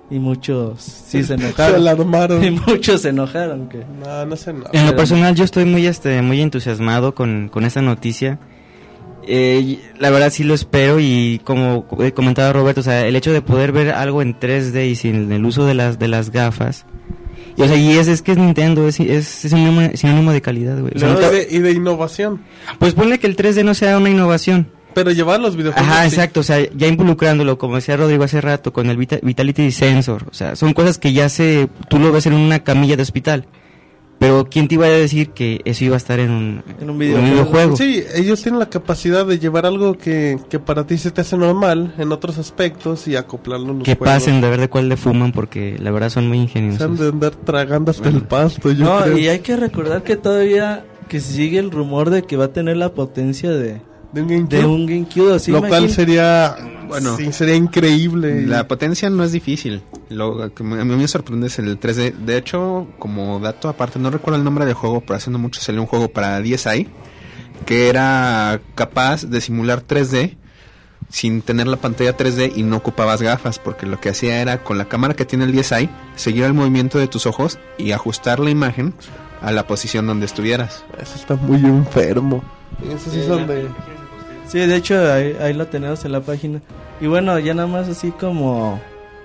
y 0.10 0.20
muchos 0.20 0.82
sí 0.82 1.24
se 1.24 1.28
Se 1.28 1.34
enojaron 1.36 1.76
alarmaron. 1.76 2.44
y 2.46 2.52
muchos 2.52 3.02
se 3.02 3.10
enojaron 3.10 3.68
que 3.70 3.84
No, 4.04 4.26
no 4.26 4.36
sé 4.36 4.54
nada. 4.54 4.70
En 4.74 4.86
lo 4.86 4.96
personal 4.96 5.34
yo 5.36 5.44
estoy 5.44 5.66
muy 5.66 5.86
este 5.88 6.22
muy 6.22 6.42
entusiasmado 6.42 7.16
con, 7.16 7.50
con 7.50 7.66
esta 7.66 7.82
noticia. 7.82 8.40
Eh, 9.28 9.80
la 9.98 10.12
verdad 10.12 10.30
sí 10.30 10.44
lo 10.44 10.54
espero 10.54 11.00
y 11.00 11.42
como 11.44 11.88
comentaba 12.14 12.54
Roberto, 12.54 12.82
o 12.82 12.84
sea, 12.84 13.08
el 13.08 13.16
hecho 13.16 13.34
de 13.34 13.42
poder 13.42 13.72
ver 13.72 13.90
algo 13.90 14.22
en 14.22 14.40
3D 14.40 14.88
y 14.92 14.96
sin 14.96 15.32
el 15.32 15.44
uso 15.46 15.66
de 15.66 15.74
las 15.74 15.98
de 15.98 16.08
las 16.08 16.30
gafas. 16.30 16.86
Y, 17.58 17.62
o 17.64 17.68
sea, 17.68 17.76
y 17.76 17.94
es, 17.98 18.08
es 18.08 18.22
que 18.22 18.34
es 18.34 18.38
Nintendo, 18.38 18.88
es, 18.88 19.00
es, 19.00 19.46
es 19.46 19.52
sinónimo, 19.52 19.90
sinónimo 19.96 20.32
de 20.32 20.42
calidad, 20.42 20.80
güey. 20.80 20.92
O 20.96 21.00
sea, 21.00 21.10
Y 21.10 21.14
nunca- 21.14 21.32
de, 21.32 21.48
y 21.50 21.58
de 21.60 21.72
innovación. 21.72 22.42
pues 22.78 22.94
ponle 22.94 23.18
que 23.18 23.26
el 23.28 23.36
3D 23.36 23.64
no 23.64 23.74
sea 23.74 23.98
una 23.98 24.10
innovación. 24.12 24.68
Pero 24.96 25.12
llevar 25.12 25.40
los 25.40 25.56
videojuegos. 25.56 25.88
Ajá, 25.92 26.02
sí. 26.10 26.16
exacto, 26.16 26.40
o 26.40 26.44
sea, 26.44 26.58
ya 26.76 26.88
involucrándolo, 26.88 27.60
como 27.60 27.76
decía 27.76 27.98
Rodrigo 27.98 28.24
hace 28.24 28.42
rato, 28.42 28.74
con 28.74 28.90
el 28.90 28.98
Vita- 28.98 29.20
Vitality 29.22 29.70
Sensor, 29.72 30.24
o 30.32 30.34
sea, 30.34 30.56
son 30.56 30.74
cosas 30.74 30.98
que 30.98 31.14
ya 31.14 31.30
se, 31.30 31.70
tú 31.90 32.00
lo 32.00 32.12
ves 32.12 32.26
en 32.26 32.34
una 32.34 32.64
camilla 32.64 32.96
de 32.96 33.04
hospital, 33.04 33.46
pero 34.18 34.48
¿quién 34.50 34.70
te 34.70 34.76
iba 34.76 34.86
a 34.86 34.90
decir 34.90 35.32
que 35.32 35.60
eso 35.66 35.84
iba 35.84 35.96
a 35.96 35.98
estar 35.98 36.22
en 36.22 36.32
un, 36.32 36.64
En 36.80 36.90
un 36.90 36.98
videojuego. 36.98 37.30
videojuego? 37.34 37.76
Sí, 37.76 38.02
ellos 38.16 38.42
tienen 38.42 38.60
la 38.60 38.70
capacidad 38.70 39.26
de 39.26 39.38
llevar 39.38 39.66
algo 39.66 39.98
que, 39.98 40.40
que 40.50 40.58
para 40.58 40.88
ti 40.88 40.98
se 40.98 41.12
te 41.12 41.20
hace 41.20 41.36
normal 41.36 41.94
en 41.98 42.12
otros 42.14 42.38
aspectos 42.38 43.06
y 43.10 43.18
acoplarlo 43.18 43.72
en 43.74 43.80
los 43.80 43.86
Que 43.86 43.96
juegos. 43.96 44.14
pasen 44.16 44.40
de 44.40 44.50
ver 44.50 44.62
de 44.62 44.70
cuál 44.70 44.88
le 44.88 44.96
fuman, 44.96 45.34
porque 45.34 45.76
la 45.80 45.92
verdad 45.92 46.10
son 46.10 46.30
muy 46.30 46.38
Se 46.48 46.58
han 46.60 46.64
ingeniosos. 46.66 46.98
de 47.00 47.10
andar 47.10 47.32
tragando 47.36 47.92
hasta 47.92 48.08
el 48.08 48.22
pasto, 48.22 48.72
yo 48.72 48.86
no 48.86 49.04
creo. 49.04 49.18
y 49.18 49.28
hay 49.28 49.40
que 49.40 49.58
recordar 49.58 50.04
que 50.04 50.16
todavía 50.16 50.86
que 51.10 51.20
sigue 51.20 51.60
el 51.60 51.70
rumor 51.70 52.10
de 52.10 52.24
que 52.24 52.38
va 52.38 52.46
a 52.46 52.54
tener 52.54 52.78
la 52.78 52.94
potencia 52.94 53.52
de, 53.52 53.82
De 54.16 54.22
un 54.22 54.28
GameCube. 54.28 54.58
de 54.58 54.66
un 54.66 54.86
GameCube. 54.88 55.36
Así 55.36 55.52
lo 55.52 55.60
cual 55.60 55.84
imagín- 55.86 55.90
sería, 55.96 56.56
Bueno. 56.88 57.18
sí, 57.18 57.32
sería 57.34 57.56
increíble. 57.56 58.46
La 58.48 58.68
potencia 58.68 59.10
no 59.10 59.24
es 59.24 59.32
difícil. 59.32 59.82
Lo 60.10 60.54
que 60.54 60.64
a 60.64 60.66
mí 60.66 60.96
me 60.96 61.08
sorprende 61.08 61.48
es 61.48 61.60
el 61.60 61.78
3D. 61.80 62.12
De 62.26 62.38
hecho, 62.38 62.88
como 63.00 63.40
dato 63.40 63.70
aparte, 63.70 64.00
no 64.00 64.10
recuerdo 64.10 64.38
el 64.38 64.44
nombre 64.44 64.66
del 64.66 64.74
juego, 64.74 65.02
pero 65.02 65.16
hace 65.18 65.30
no 65.30 65.38
mucho 65.38 65.62
salió 65.62 65.82
un 65.82 65.88
juego 65.88 66.08
para 66.10 66.40
10i 66.42 66.88
que 67.66 67.88
era 67.90 68.60
capaz 68.76 69.24
de 69.26 69.40
simular 69.42 69.82
3D 69.82 70.36
sin 71.10 71.42
tener 71.42 71.68
la 71.68 71.78
pantalla 71.78 72.18
3D 72.18 72.52
y 72.56 72.64
no 72.64 72.78
ocupabas 72.78 73.22
gafas, 73.22 73.60
porque 73.60 73.86
lo 73.86 74.00
que 74.00 74.10
hacía 74.10 74.42
era 74.42 74.64
con 74.64 74.78
la 74.78 74.86
cámara 74.86 75.14
que 75.14 75.24
tiene 75.26 75.46
el 75.46 75.54
10i 75.54 75.90
seguir 76.16 76.44
el 76.44 76.54
movimiento 76.54 76.98
de 76.98 77.08
tus 77.08 77.26
ojos 77.26 77.58
y 77.78 77.92
ajustar 77.92 78.40
la 78.40 78.50
imagen 78.50 78.94
a 79.42 79.52
la 79.52 79.68
posición 79.68 80.08
donde 80.08 80.26
estuvieras. 80.26 80.84
Eso 81.02 81.16
está 81.16 81.36
muy 81.36 81.60
enfermo. 81.60 82.44
Esos 82.94 83.14
sí 83.14 83.24
son 83.26 83.48
de... 83.48 83.68
Sí, 84.48 84.60
de 84.60 84.76
hecho 84.76 85.12
ahí, 85.12 85.36
ahí 85.42 85.54
lo 85.54 85.68
tenemos 85.68 86.06
en 86.06 86.12
la 86.12 86.22
página. 86.22 86.62
Y 87.02 87.08
bueno, 87.08 87.38
ya 87.40 87.54
nada 87.54 87.68
más 87.68 87.90
así 87.90 88.12
como 88.12 88.80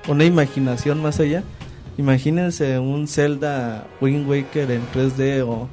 una 0.09 0.25
imaginación 0.25 1.03
más 1.03 1.21
allá. 1.21 1.43
Imagínense 1.99 2.79
un 2.79 3.07
Zelda 3.07 3.87
Wind 4.01 4.29
Waker 4.29 4.71
en 4.71 4.83
3D 4.95 5.43
o 5.47 5.69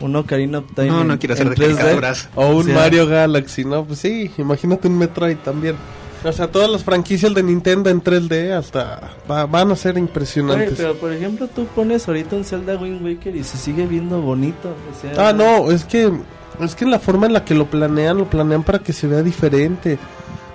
un 0.00 0.16
Ocarina 0.16 0.58
of 0.58 0.64
Time 0.74 0.88
No, 0.88 1.00
en, 1.02 1.08
no 1.08 1.18
quiero 1.18 1.34
hacer 1.34 1.46
en 1.46 1.54
de 1.54 1.56
3D. 1.56 1.76
caricaturas. 1.76 2.28
O 2.34 2.48
un 2.48 2.56
O 2.56 2.62
sea- 2.64 2.74
Mario 2.74 3.06
Galaxy, 3.06 3.64
¿no? 3.64 3.84
Pues 3.84 3.98
sí, 4.00 4.30
imagínate 4.38 4.88
un 4.88 4.98
Metroid 4.98 5.36
también. 5.38 5.76
O 6.22 6.32
sea, 6.32 6.48
todas 6.48 6.70
las 6.70 6.84
franquicias 6.84 7.32
de 7.34 7.42
Nintendo 7.42 7.88
en 7.88 8.02
3D 8.02 8.52
hasta 8.52 9.12
va- 9.30 9.46
van 9.46 9.70
a 9.70 9.76
ser 9.76 9.92
Oye, 9.92 10.00
impresionantes. 10.00 10.74
pero 10.76 10.94
por 10.96 11.10
ejemplo 11.14 11.48
tú 11.48 11.64
pones 11.74 12.06
ahorita 12.06 12.36
un 12.36 12.44
Zelda 12.44 12.76
Wind 12.76 13.02
Waker 13.02 13.34
y 13.34 13.42
se 13.42 13.56
sigue 13.56 13.86
viendo 13.86 14.20
bonito. 14.20 14.68
o 14.68 15.00
sea, 15.00 15.28
Ah, 15.28 15.32
no, 15.32 15.70
es 15.70 15.84
que 15.86 16.12
es 16.60 16.74
que 16.74 16.84
la 16.84 16.98
forma 16.98 17.26
en 17.26 17.32
la 17.32 17.44
que 17.44 17.54
lo 17.54 17.66
planean, 17.66 18.18
lo 18.18 18.28
planean 18.28 18.62
para 18.62 18.80
que 18.80 18.92
se 18.92 19.06
vea 19.06 19.22
diferente. 19.22 19.98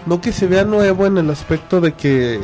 No 0.06 0.22
que 0.22 0.32
se 0.32 0.48
vea 0.48 0.64
nuevo 0.66 1.06
en 1.06 1.18
el 1.18 1.30
aspecto 1.30 1.82
de 1.82 1.94
que 1.94 2.40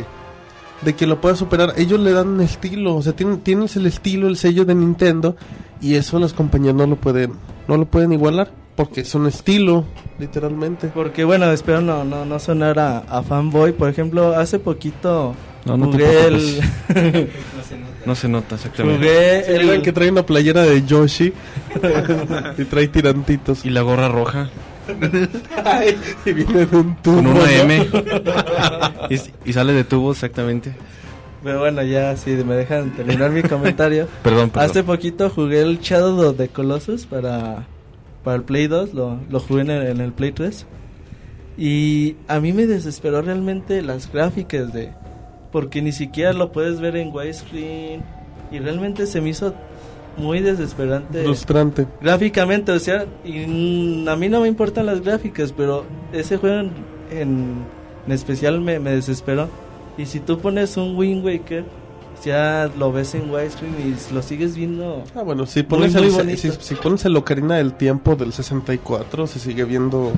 de 0.82 0.96
que 0.96 1.06
lo 1.06 1.22
pueda 1.22 1.36
superar. 1.36 1.74
Ellos 1.78 2.00
le 2.00 2.12
dan 2.12 2.28
un 2.30 2.42
estilo, 2.42 2.96
o 2.96 3.02
sea, 3.04 3.14
tienes 3.14 3.76
el 3.76 3.86
estilo, 3.86 4.28
el 4.28 4.38
sello 4.38 4.66
de 4.66 4.74
Nintendo 4.74 5.36
y 5.80 5.96
eso 5.96 6.18
las 6.18 6.34
compañías 6.34 6.74
no 6.74 6.88
lo 6.88 6.96
pueden 6.96 7.34
no 7.68 7.78
lo 7.78 7.86
pueden 7.86 8.14
igualar 8.14 8.52
porque 8.76 9.02
es 9.02 9.14
un 9.14 9.28
estilo, 9.28 9.86
literalmente. 10.18 10.88
Porque 10.88 11.24
bueno, 11.24 11.52
espero 11.52 11.82
no, 11.82 12.04
no, 12.04 12.26
no 12.26 12.40
sonar 12.40 12.80
a, 12.80 13.00
a 13.00 13.22
fanboy. 13.22 13.74
Por 13.74 13.90
ejemplo, 13.90 14.36
hace 14.36 14.58
poquito 14.58 15.36
No, 15.66 15.78
no 15.78 15.90
te 15.90 15.98
jugué 15.98 16.26
el... 16.28 17.30
No 18.06 18.16
se 18.16 18.28
nota 18.28 18.56
exactamente. 18.56 18.98
jugué 18.98 19.44
Sí, 19.46 19.70
el... 19.70 19.82
que 19.84 19.92
trae 19.92 20.10
una 20.10 20.26
playera 20.26 20.64
de 20.64 20.84
Yoshi 20.84 21.34
y 22.58 22.64
trae 22.66 22.88
tirantitos. 22.88 23.64
Y 23.64 23.70
la 23.70 23.82
gorra 23.82 24.10
roja 24.10 24.50
y 26.26 26.34
viene 26.34 26.66
de 26.66 26.78
un 26.78 26.96
tubo. 26.98 27.16
con 27.18 27.28
una 27.28 27.40
¿no? 27.40 27.46
M. 27.46 27.88
y, 29.10 29.50
y 29.50 29.54
sale 29.54 29.74
de 29.74 29.84
tubo 29.84 30.12
exactamente. 30.12 30.74
Pero 31.44 31.60
bueno, 31.60 31.82
ya 31.82 32.16
si 32.18 32.32
me 32.32 32.56
dejan 32.56 32.92
terminar 32.96 33.32
mi 33.32 33.42
comentario. 33.42 34.08
Perdón, 34.24 34.52
perdón. 34.52 34.70
Hace 34.70 34.84
poquito 34.84 35.30
jugué 35.30 35.62
el 35.62 35.80
Shadow 35.80 36.20
of 36.30 36.38
the 36.38 36.50
Colossus 36.50 37.06
para, 37.06 37.66
para 38.24 38.38
el 38.38 38.44
Play 38.44 38.68
2, 38.68 38.94
lo, 38.94 39.20
lo 39.30 39.40
jugué 39.40 39.62
en 39.62 39.72
el, 39.72 39.88
en 39.88 40.02
el 40.02 40.12
Play 40.12 40.32
3. 40.32 40.68
Y 41.58 42.16
a 42.28 42.40
mí 42.40 42.54
me 42.54 42.68
desesperó 42.68 43.22
realmente 43.22 43.82
las 43.82 44.12
gráficas 44.12 44.72
de... 44.72 44.92
Porque 45.52 45.82
ni 45.82 45.92
siquiera 45.92 46.34
lo 46.34 46.52
puedes 46.52 46.80
ver 46.80 46.96
en 46.96 47.14
widescreen. 47.14 48.04
Y 48.52 48.60
realmente 48.60 49.06
se 49.06 49.22
me 49.22 49.30
hizo 49.30 49.54
muy 50.18 50.40
desesperante. 50.40 51.24
Frustrante. 51.24 51.88
Gráficamente, 52.02 52.72
o 52.72 52.80
sea, 52.80 53.06
y, 53.24 53.44
a 54.08 54.16
mí 54.16 54.30
no 54.30 54.42
me 54.42 54.48
importan 54.48 54.86
las 54.86 55.02
gráficas, 55.02 55.54
pero 55.56 55.86
ese 56.12 56.38
juego 56.38 56.60
en, 56.62 56.72
en- 57.12 57.56
en 58.06 58.12
especial 58.12 58.60
me, 58.62 58.80
me 58.80 58.92
desesperó. 58.92 59.48
Y 59.98 60.06
si 60.06 60.20
tú 60.20 60.40
pones 60.40 60.76
un 60.78 60.96
Wind 60.98 61.24
Waker, 61.24 61.64
ya 62.26 62.70
lo 62.78 62.92
ves 62.92 63.16
en 63.16 63.30
widescreen 63.32 63.74
y 63.80 64.14
lo 64.14 64.22
sigues 64.22 64.56
viendo. 64.56 65.04
Ah, 65.16 65.22
bueno, 65.22 65.46
si 65.46 65.64
pones, 65.64 65.94
muy 65.94 66.04
el, 66.06 66.38
si, 66.38 66.52
si 66.52 66.76
pones 66.76 67.06
el 67.06 67.16
Ocarina 67.16 67.56
del 67.58 67.74
Tiempo 67.74 68.16
del 68.16 68.32
64, 68.34 69.28
se 69.28 69.40
sigue 69.40 69.64
viendo... 69.66 70.12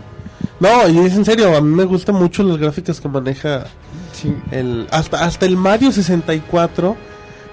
No, 0.64 0.88
y 0.88 0.98
es 1.00 1.14
en 1.14 1.26
serio, 1.26 1.58
a 1.58 1.60
mí 1.60 1.76
me 1.76 1.84
gustan 1.84 2.16
mucho 2.16 2.42
las 2.42 2.56
gráficas 2.56 3.02
que 3.02 3.10
maneja 3.10 3.66
el 4.50 4.88
hasta 4.92 5.26
hasta 5.26 5.46
el 5.46 5.58
Mario 5.58 5.92
64, 5.92 6.96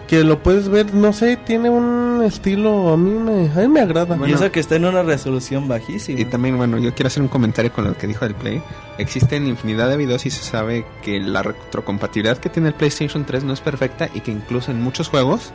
que 0.07 0.23
lo 0.23 0.41
puedes 0.41 0.69
ver, 0.69 0.95
no 0.95 1.13
sé, 1.13 1.37
tiene 1.37 1.71
un 1.71 2.23
estilo, 2.23 2.93
a 2.93 2.97
mí 2.97 3.11
me, 3.11 3.51
a 3.51 3.67
mí 3.67 3.67
me 3.67 3.81
agrada. 3.81 4.17
y 4.29 4.33
eso 4.33 4.53
que 4.53 4.61
está 4.61 4.77
en 4.77 4.85
una 4.85 5.03
resolución 5.03 5.67
bajísima. 5.67 6.21
Y 6.21 6.25
también, 6.25 6.57
bueno, 6.57 6.79
yo 6.79 6.95
quiero 6.95 7.09
hacer 7.09 7.21
un 7.21 7.29
comentario 7.29 7.73
con 7.73 7.83
lo 7.83 7.99
que 7.99 8.07
dijo 8.07 8.25
del 8.25 8.37
Play. 8.37 8.63
Existen 8.99 9.49
infinidad 9.49 9.89
de 9.89 9.97
videos 9.97 10.25
y 10.27 10.31
se 10.31 10.45
sabe 10.45 10.87
que 11.03 11.19
la 11.19 11.43
retrocompatibilidad 11.43 12.39
que 12.39 12.49
tiene 12.49 12.69
el 12.69 12.75
PlayStation 12.75 13.25
3 13.25 13.43
no 13.43 13.53
es 13.53 13.61
perfecta 13.61 14.09
y 14.15 14.21
que 14.21 14.31
incluso 14.31 14.71
en 14.71 14.81
muchos 14.81 15.09
juegos 15.09 15.51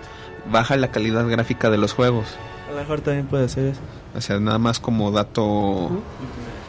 baja 0.52 0.76
la 0.76 0.92
calidad 0.92 1.26
gráfica 1.26 1.70
de 1.70 1.78
los 1.78 1.94
juegos. 1.94 2.26
A 2.68 2.72
lo 2.72 2.78
mejor 2.80 3.00
también 3.00 3.28
puede 3.28 3.48
ser 3.48 3.68
eso. 3.68 3.80
O 4.14 4.20
sea, 4.20 4.42
nada 4.42 4.60
más 4.60 4.82
como 4.82 5.10
dato 5.12 5.90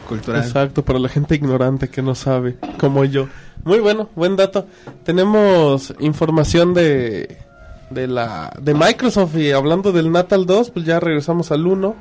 cultural. 0.07 0.41
Exacto, 0.41 0.83
para 0.83 0.99
la 0.99 1.09
gente 1.09 1.35
ignorante 1.35 1.89
que 1.89 2.01
no 2.01 2.15
sabe, 2.15 2.57
como 2.79 3.03
yo. 3.05 3.27
Muy 3.63 3.79
bueno, 3.79 4.09
buen 4.15 4.35
dato. 4.35 4.67
Tenemos 5.03 5.93
información 5.99 6.73
de 6.73 7.45
de 7.89 8.07
la 8.07 8.53
de 8.61 8.73
Microsoft 8.73 9.35
y 9.37 9.51
hablando 9.51 9.91
del 9.91 10.11
Natal 10.11 10.45
2, 10.45 10.71
pues 10.71 10.85
ya 10.85 10.99
regresamos 10.99 11.51
al 11.51 11.65
1 11.65 11.95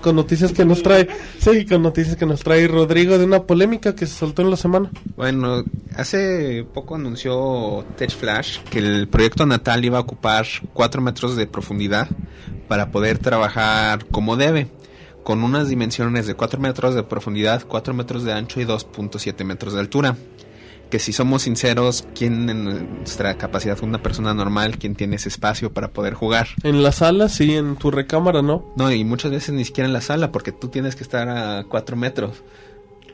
con 0.00 0.16
noticias 0.16 0.52
que 0.52 0.64
nos 0.64 0.82
trae, 0.82 1.08
sí, 1.38 1.66
con 1.66 1.82
noticias 1.82 2.16
que 2.16 2.24
nos 2.24 2.40
trae 2.40 2.66
Rodrigo 2.66 3.18
de 3.18 3.26
una 3.26 3.42
polémica 3.42 3.94
que 3.94 4.06
se 4.06 4.14
soltó 4.14 4.40
en 4.40 4.50
la 4.50 4.56
semana. 4.56 4.90
Bueno, 5.14 5.62
hace 5.94 6.64
poco 6.72 6.94
anunció 6.94 7.84
Tech 7.96 8.10
Flash 8.10 8.60
que 8.70 8.78
el 8.78 9.08
proyecto 9.08 9.44
natal 9.44 9.84
iba 9.84 9.98
a 9.98 10.00
ocupar 10.00 10.46
4 10.72 11.02
metros 11.02 11.36
de 11.36 11.46
profundidad 11.46 12.08
para 12.66 12.90
poder 12.90 13.18
trabajar 13.18 14.06
como 14.06 14.36
debe, 14.36 14.68
con 15.30 15.44
unas 15.44 15.68
dimensiones 15.68 16.26
de 16.26 16.34
4 16.34 16.58
metros 16.58 16.96
de 16.96 17.04
profundidad, 17.04 17.64
4 17.64 17.94
metros 17.94 18.24
de 18.24 18.32
ancho 18.32 18.60
y 18.60 18.64
2.7 18.64 19.44
metros 19.44 19.74
de 19.74 19.78
altura. 19.78 20.16
Que 20.90 20.98
si 20.98 21.12
somos 21.12 21.42
sinceros, 21.42 22.04
¿quién 22.16 22.50
en 22.50 22.64
nuestra 22.64 23.38
capacidad, 23.38 23.80
una 23.84 24.02
persona 24.02 24.34
normal, 24.34 24.76
quién 24.76 24.96
tiene 24.96 25.14
ese 25.14 25.28
espacio 25.28 25.72
para 25.72 25.92
poder 25.92 26.14
jugar? 26.14 26.48
En 26.64 26.82
la 26.82 26.90
sala, 26.90 27.28
sí, 27.28 27.54
en 27.54 27.76
tu 27.76 27.92
recámara, 27.92 28.42
¿no? 28.42 28.72
No, 28.74 28.90
y 28.90 29.04
muchas 29.04 29.30
veces 29.30 29.54
ni 29.54 29.64
siquiera 29.64 29.86
en 29.86 29.92
la 29.92 30.00
sala, 30.00 30.32
porque 30.32 30.50
tú 30.50 30.66
tienes 30.66 30.96
que 30.96 31.04
estar 31.04 31.28
a 31.28 31.62
4 31.62 31.96
metros. 31.96 32.42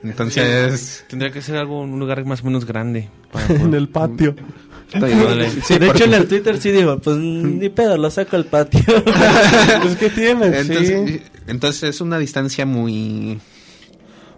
Entonces... 0.03 1.05
Tendría 1.11 1.31
que 1.31 1.43
ser 1.43 1.57
algo 1.57 1.83
un 1.83 1.99
lugar 1.99 2.25
más 2.25 2.41
o 2.41 2.45
menos 2.47 2.65
grande. 2.65 3.11
para 3.31 3.45
en 3.63 3.75
el 3.75 3.91
patio. 3.91 4.37
Sí, 4.93 5.79
de 5.79 5.89
hecho, 5.91 6.05
en 6.05 6.15
el 6.15 6.29
Twitter 6.29 6.59
sí 6.61 6.71
digo, 6.71 6.99
pues 6.99 7.17
ni 7.17 7.69
pedo, 7.69 7.97
lo 7.99 8.11
saco 8.11 8.37
al 8.37 8.45
patio. 8.47 8.81
pues 9.83 9.97
¿qué 9.99 10.11
tienes? 10.11 10.55
Entonces, 10.69 11.09
sí. 11.09 11.23
entonces 11.49 11.83
es 11.83 12.01
una 12.01 12.19
distancia 12.19 12.65
muy 12.67 13.39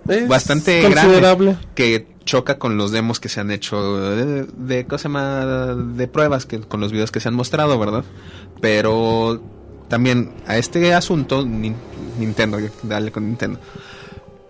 Es 0.09 0.27
bastante 0.27 0.83
considerable. 0.83 1.51
grande 1.53 1.67
que 1.75 2.07
choca 2.25 2.59
con 2.59 2.77
los 2.77 2.93
demos 2.93 3.21
que 3.21 3.29
se 3.29 3.41
han 3.41 3.51
hecho 3.51 4.01
de, 4.17 4.45
de 4.45 4.87
cosa 4.87 5.05
llama? 5.05 5.75
de 5.75 6.09
pruebas 6.09 6.45
que 6.47 6.61
con 6.61 6.81
los 6.81 6.93
videos 6.93 7.11
que 7.11 7.21
se 7.21 7.29
han 7.29 7.35
mostrado, 7.35 7.79
¿verdad? 7.79 8.05
Pero 8.61 9.43
también 9.89 10.33
a 10.47 10.57
este 10.59 10.93
asunto 10.95 11.45
Nin- 11.45 11.77
Nintendo, 12.19 12.59
dale 12.83 13.13
con 13.13 13.27
Nintendo. 13.27 13.61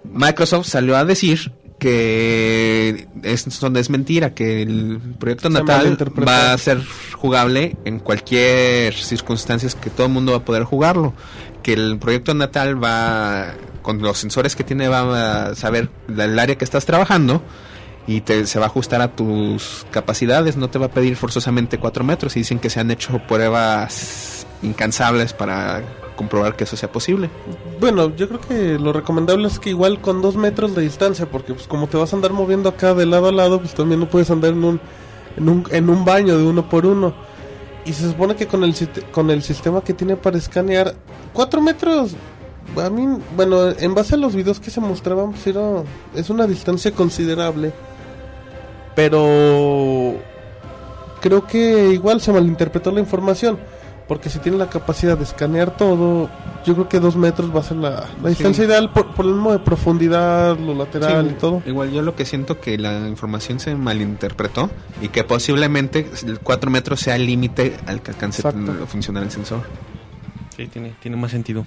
Microsoft 0.05 0.67
salió 0.67 0.97
a 0.97 1.05
decir 1.05 1.53
que 1.79 3.07
es, 3.23 3.43
son- 3.43 3.77
es 3.77 3.91
mentira, 3.91 4.35
que 4.35 4.63
el 4.63 4.99
proyecto 5.19 5.49
natal 5.51 5.97
va 6.29 6.53
a 6.53 6.59
ser 6.59 6.83
jugable 7.13 7.77
en 7.85 7.99
cualquier 7.99 8.95
circunstancias 8.95 9.75
que 9.75 9.91
todo 9.91 10.07
el 10.07 10.13
mundo 10.13 10.33
va 10.33 10.39
a 10.39 10.45
poder 10.45 10.65
jugarlo. 10.65 11.15
Que 11.63 11.73
el 11.73 11.99
proyecto 11.99 12.35
natal 12.35 12.83
va, 12.83 13.55
con 13.83 14.01
los 14.01 14.19
sensores 14.19 14.55
que 14.57 14.65
tiene, 14.65 14.89
va 14.89 15.49
a 15.49 15.55
saber 15.55 15.91
el 16.09 16.39
área 16.39 16.57
que 16.57 16.65
estás 16.65 16.87
trabajando 16.87 17.43
y 18.07 18.21
te, 18.23 18.47
se 18.47 18.59
va 18.59 18.67
a 18.67 18.69
ajustar 18.69 19.01
a 19.03 19.09
tus 19.15 19.85
capacidades. 19.91 20.57
No 20.57 20.71
te 20.71 20.79
va 20.79 20.87
a 20.87 20.91
pedir 20.91 21.17
forzosamente 21.17 21.79
4 21.79 22.05
metros 22.05 22.37
y 22.37 22.41
dicen 22.41 22.59
que 22.59 22.71
se 22.71 22.81
han 22.81 22.91
hecho 22.91 23.21
pruebas 23.27 24.47
incansables 24.63 25.33
para 25.33 25.83
comprobar 26.19 26.57
que 26.57 26.65
eso 26.65 26.77
sea 26.77 26.91
posible. 26.91 27.31
Bueno, 27.81 28.15
yo 28.17 28.29
creo 28.29 28.41
que 28.41 28.79
lo 28.79 28.93
recomendable 28.93 29.47
es 29.47 29.61
que 29.61 29.71
igual 29.71 30.01
con 30.01 30.21
dos 30.21 30.35
metros 30.35 30.75
de 30.75 30.83
distancia, 30.83 31.31
porque 31.31 31.55
pues 31.55 31.69
como 31.69 31.87
te 31.87 31.97
vas 31.97 32.13
a 32.13 32.17
andar 32.17 32.33
moviendo 32.33 32.69
acá 32.69 32.93
de 32.93 33.07
lado 33.07 33.29
a 33.29 33.33
lado, 33.33 33.61
pues 33.61 33.73
también 33.73 34.01
no 34.01 34.11
puedes 34.11 34.29
andar 34.31 34.53
en 34.53 34.65
un, 34.65 34.81
en 35.37 35.49
un, 35.49 35.65
en 35.71 35.89
un 35.89 36.05
baño 36.05 36.37
de 36.37 36.45
uno 36.45 36.69
por 36.69 36.85
uno. 36.87 37.15
Y 37.85 37.93
se 37.93 38.11
supone 38.11 38.35
que 38.35 38.49
con 38.49 38.65
el, 38.65 38.75
con 39.13 39.31
el 39.31 39.45
sistema 39.45 39.81
que 39.81 39.95
tiene 39.95 40.17
para 40.17 40.37
escanear, 40.37 40.95
cuatro 41.33 41.63
metros, 41.63 42.17
a 42.77 42.91
mí, 42.91 43.07
bueno, 43.37 43.71
en 43.71 43.95
base 43.95 44.17
a 44.17 44.19
los 44.19 44.35
videos 44.35 44.59
que 44.59 44.71
se 44.73 44.81
mostraban, 44.81 45.31
pues 45.31 45.47
era, 45.47 45.85
es 46.15 46.29
una 46.31 46.49
distancia 46.49 46.91
considerable. 46.91 47.73
Pero 48.97 50.17
creo 51.21 51.47
que 51.47 51.91
igual 51.93 52.21
se 52.21 52.33
malinterpretó 52.33 52.91
la 52.91 53.01
información. 53.01 53.59
Porque 54.09 54.31
si 54.31 54.39
tiene 54.39 54.57
la 54.57 54.71
capacidad 54.71 55.19
de 55.19 55.25
escanear 55.25 55.77
todo, 55.77 56.31
yo 56.65 56.75
creo 56.75 56.89
que 56.89 56.99
dos 56.99 57.15
metros 57.15 57.55
va 57.55 57.61
a 57.61 57.63
ser 57.63 57.77
la, 57.77 58.09
la 58.23 58.31
distancia 58.31 58.65
ideal 58.65 58.91
por, 58.91 59.15
por 59.15 59.27
el 59.27 59.33
mismo 59.33 59.53
de 59.53 59.59
profundidad, 59.59 60.59
lo 60.59 60.75
lateral 60.75 61.27
Sí, 61.27 61.35
y 61.37 61.39
todo. 61.39 61.63
Igual 61.67 61.93
yo 61.93 62.01
lo 62.01 62.17
que 62.17 62.25
siento 62.25 62.59
que 62.59 62.79
la 62.79 63.07
información 63.07 63.61
se 63.61 63.75
malinterpretó 63.75 64.71
y 65.03 65.09
que 65.09 65.25
posiblemente 65.25 66.11
el 66.27 66.41
4 66.41 66.71
metros 66.71 67.01
sea 67.01 67.17
el 67.17 67.27
límite 67.27 67.77
al 67.87 68.01
que 68.01 68.13
alcance 68.13 68.47
a 68.49 68.53
funcionar 68.87 69.23
el 69.25 69.31
sensor. 69.31 69.61
Sí, 70.57 70.67
tiene, 70.69 70.95
tiene 71.01 71.19
más 71.19 71.31
sentido. 71.31 71.67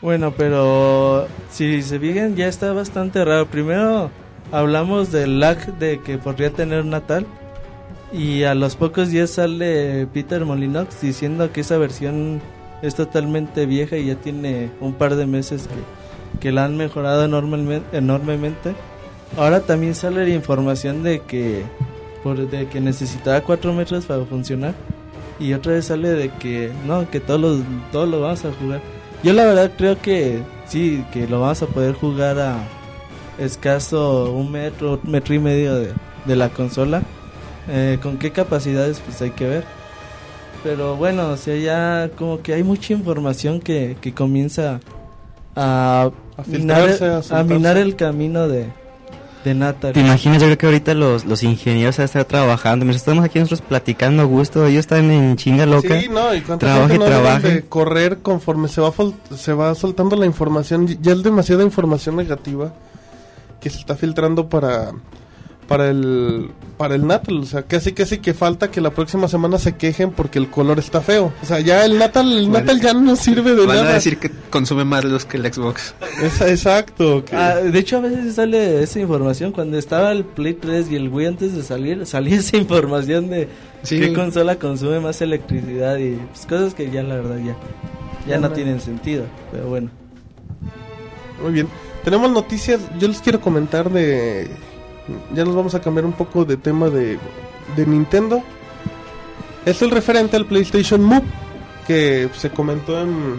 Bueno, 0.00 0.32
pero 0.36 1.26
si 1.50 1.82
se 1.82 1.98
fijan 1.98 2.36
ya 2.36 2.46
está 2.46 2.72
bastante 2.72 3.24
raro. 3.24 3.46
Primero 3.46 4.10
hablamos 4.52 5.10
del 5.10 5.40
lag 5.40 5.76
de 5.78 6.00
que 6.00 6.18
podría 6.18 6.50
tener 6.50 6.84
Natal 6.84 7.26
y 8.12 8.42
a 8.42 8.54
los 8.54 8.76
pocos 8.76 9.10
días 9.10 9.30
sale 9.30 10.06
Peter 10.12 10.44
Molinox 10.44 11.00
diciendo 11.00 11.52
que 11.52 11.60
esa 11.60 11.78
versión 11.78 12.40
es 12.82 12.94
totalmente 12.94 13.66
vieja 13.66 13.96
y 13.96 14.06
ya 14.06 14.16
tiene 14.16 14.70
un 14.80 14.94
par 14.94 15.16
de 15.16 15.26
meses 15.26 15.68
que, 15.68 16.40
que 16.40 16.52
la 16.52 16.64
han 16.64 16.76
mejorado 16.76 17.24
enormemente. 17.24 18.74
Ahora 19.36 19.60
también 19.60 19.94
sale 19.94 20.26
la 20.26 20.34
información 20.34 21.02
de 21.02 21.20
que 21.20 21.62
por, 22.24 22.48
de 22.48 22.66
que 22.68 22.80
necesitaba 22.80 23.40
4 23.40 23.72
metros 23.72 24.06
para 24.06 24.24
funcionar 24.24 24.74
y 25.38 25.52
otra 25.52 25.72
vez 25.72 25.86
sale 25.86 26.08
de 26.08 26.30
que 26.30 26.70
no, 26.86 27.08
que 27.10 27.20
todos 27.20 27.40
los, 27.40 27.60
todos 27.92 28.08
lo 28.08 28.20
vamos 28.20 28.44
a 28.44 28.52
jugar. 28.52 28.80
Yo 29.22 29.32
la 29.32 29.44
verdad 29.44 29.70
creo 29.76 30.00
que 30.00 30.42
sí, 30.66 31.04
que 31.12 31.28
lo 31.28 31.40
vamos 31.40 31.62
a 31.62 31.66
poder 31.66 31.94
jugar 31.94 32.38
a 32.38 32.58
escaso 33.38 34.32
un 34.32 34.50
metro, 34.50 34.98
metro 35.04 35.34
y 35.34 35.38
medio 35.38 35.74
de, 35.76 35.92
de 36.24 36.36
la 36.36 36.48
consola. 36.48 37.02
Eh, 37.70 37.98
con 38.02 38.18
qué 38.18 38.32
capacidades 38.32 39.00
pues 39.00 39.22
hay 39.22 39.30
que 39.30 39.46
ver. 39.46 39.64
Pero 40.62 40.96
bueno, 40.96 41.30
o 41.30 41.36
sea, 41.36 41.56
ya 41.56 42.10
como 42.18 42.42
que 42.42 42.52
hay 42.52 42.62
mucha 42.62 42.92
información 42.92 43.60
que, 43.60 43.96
que 44.00 44.12
comienza 44.12 44.80
a, 45.56 46.10
A 46.36 46.42
minar, 46.46 46.90
a 47.30 47.42
minar 47.44 47.76
el 47.78 47.96
camino 47.96 48.46
de, 48.48 48.66
de 49.44 49.54
Natal. 49.54 49.92
¿Te 49.92 50.00
imaginas? 50.00 50.40
Yo 50.40 50.46
creo 50.48 50.58
que 50.58 50.66
ahorita 50.66 50.94
los, 50.94 51.24
los 51.24 51.42
ingenieros 51.42 51.96
van 51.96 52.02
a 52.02 52.06
estar 52.06 52.24
trabajando. 52.24 52.84
Mientras 52.84 53.02
estamos 53.02 53.24
aquí 53.24 53.38
nosotros 53.38 53.62
platicando 53.66 54.22
a 54.22 54.26
gusto, 54.26 54.66
ellos 54.66 54.80
están 54.80 55.10
en 55.10 55.36
chinga 55.36 55.64
loca. 55.64 55.98
Sí, 55.98 56.08
no, 56.08 56.34
y 56.34 56.40
Trabaje, 56.40 56.80
gente 56.92 56.98
no 56.98 57.04
trabaje. 57.06 57.48
de 57.48 57.62
correr 57.62 58.18
conforme 58.18 58.68
se 58.68 58.80
va 58.80 58.92
se 59.34 59.52
va 59.54 59.74
soltando 59.74 60.16
la 60.16 60.26
información, 60.26 60.86
ya 61.00 61.12
es 61.12 61.22
demasiada 61.22 61.62
información 61.62 62.16
negativa 62.16 62.74
que 63.60 63.70
se 63.70 63.78
está 63.78 63.94
filtrando 63.94 64.48
para 64.48 64.92
para 65.70 65.88
el 65.88 66.50
para 66.76 66.96
el 66.96 67.06
Natal, 67.06 67.38
o 67.38 67.44
sea, 67.44 67.62
casi 67.62 67.92
casi 67.92 68.18
que 68.18 68.34
falta 68.34 68.70
que 68.72 68.80
la 68.80 68.90
próxima 68.90 69.28
semana 69.28 69.56
se 69.58 69.76
quejen 69.76 70.10
porque 70.10 70.40
el 70.40 70.50
color 70.50 70.80
está 70.80 71.00
feo. 71.00 71.32
O 71.42 71.46
sea, 71.46 71.60
ya 71.60 71.84
el 71.84 71.96
Natal 71.96 72.32
el 72.36 72.50
Van- 72.50 72.64
Natal 72.64 72.80
ya 72.80 72.92
no 72.92 73.14
sirve 73.14 73.54
de 73.54 73.66
Van 73.66 73.76
nada. 73.76 73.90
a 73.90 73.94
decir 73.94 74.18
que 74.18 74.30
consume 74.50 74.84
más 74.84 75.04
luz 75.04 75.24
que 75.26 75.36
el 75.36 75.52
Xbox. 75.52 75.94
Es- 76.20 76.40
exacto, 76.40 77.24
que- 77.24 77.36
Ah, 77.36 77.56
de 77.56 77.78
hecho, 77.78 77.98
a 77.98 78.00
veces 78.00 78.34
sale 78.34 78.82
esa 78.82 78.98
información. 78.98 79.52
Cuando 79.52 79.78
estaba 79.78 80.10
el 80.10 80.24
Play 80.24 80.54
3 80.54 80.90
y 80.90 80.96
el 80.96 81.08
Wii 81.08 81.26
antes 81.28 81.54
de 81.54 81.62
salir, 81.62 82.04
salía 82.06 82.36
esa 82.38 82.56
información 82.56 83.30
de 83.30 83.48
Sí. 83.84 84.00
qué 84.00 84.12
consola 84.12 84.56
consume 84.56 84.98
más 84.98 85.20
electricidad 85.22 85.98
y 85.98 86.16
pues, 86.16 86.46
cosas 86.46 86.74
que 86.74 86.90
ya 86.90 87.02
la 87.04 87.14
verdad 87.16 87.36
ya, 87.44 87.54
ya 88.26 88.38
no 88.38 88.50
tienen 88.50 88.80
sentido. 88.80 89.24
Pero 89.52 89.68
bueno. 89.68 89.90
Muy 91.42 91.52
bien. 91.52 91.68
Tenemos 92.04 92.30
noticias, 92.30 92.80
yo 92.98 93.06
les 93.08 93.20
quiero 93.20 93.40
comentar 93.40 93.90
de... 93.90 94.50
Ya 95.34 95.44
nos 95.44 95.54
vamos 95.54 95.74
a 95.74 95.80
cambiar 95.80 96.04
un 96.04 96.12
poco 96.12 96.44
de 96.44 96.56
tema 96.56 96.88
de, 96.90 97.18
de 97.76 97.86
Nintendo. 97.86 98.42
Es 99.64 99.82
el 99.82 99.90
referente 99.90 100.36
al 100.36 100.46
PlayStation 100.46 101.02
Move, 101.02 101.24
que 101.86 102.28
se 102.34 102.50
comentó 102.50 103.00
en... 103.00 103.36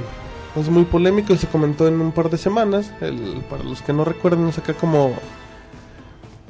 Es 0.55 0.69
muy 0.69 0.84
polémico 0.84 1.34
y 1.34 1.38
se 1.38 1.47
comentó 1.47 1.88
en 1.88 2.01
un 2.01 2.12
par 2.12 2.29
de 2.29 2.38
semanas. 2.38 2.91
El, 3.01 3.41
para 3.49 3.63
los 3.63 3.81
que 3.81 3.93
no 3.93 4.03
recuerdan, 4.03 4.47
es 4.47 4.57
acá 4.57 4.73
como... 4.73 5.15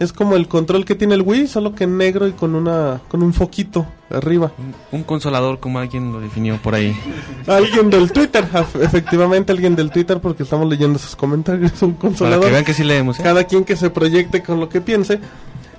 Es 0.01 0.13
como 0.13 0.35
el 0.35 0.47
control 0.47 0.83
que 0.83 0.95
tiene 0.95 1.13
el 1.13 1.21
Wii, 1.21 1.47
solo 1.47 1.75
que 1.75 1.83
en 1.83 1.95
negro 1.95 2.27
y 2.27 2.31
con 2.31 2.55
una 2.55 3.01
con 3.07 3.21
un 3.21 3.35
foquito 3.35 3.85
arriba. 4.09 4.51
Un, 4.57 4.73
un 4.99 5.03
consolador, 5.03 5.59
como 5.59 5.77
alguien 5.77 6.11
lo 6.11 6.19
definió 6.19 6.57
por 6.57 6.73
ahí. 6.73 6.95
Alguien 7.45 7.91
del 7.91 8.11
Twitter, 8.11 8.43
efectivamente 8.81 9.51
alguien 9.51 9.75
del 9.75 9.91
Twitter, 9.91 10.19
porque 10.19 10.41
estamos 10.41 10.67
leyendo 10.67 10.97
sus 10.97 11.15
comentarios. 11.15 11.79
Un 11.83 11.93
Para 11.93 12.01
consolador. 12.09 12.45
que 12.45 12.51
vean 12.51 12.65
que 12.65 12.73
sí 12.73 12.83
leemos. 12.83 13.19
¿eh? 13.19 13.23
cada 13.23 13.43
quien 13.43 13.63
que 13.63 13.75
se 13.75 13.91
proyecte 13.91 14.41
con 14.41 14.59
lo 14.59 14.69
que 14.69 14.81
piense. 14.81 15.19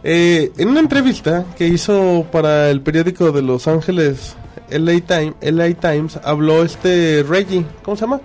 Eh, 0.04 0.52
en 0.56 0.68
una 0.68 0.78
entrevista 0.78 1.44
que 1.58 1.66
hizo 1.66 2.24
para 2.30 2.70
el 2.70 2.80
periódico 2.80 3.32
de 3.32 3.42
Los 3.42 3.66
Ángeles, 3.66 4.36
LA, 4.70 5.00
Time, 5.00 5.34
LA 5.40 5.74
Times, 5.74 6.20
habló 6.22 6.62
este 6.62 7.24
Reggie, 7.28 7.66
¿cómo 7.82 7.96
se 7.96 8.02
llama? 8.02 8.20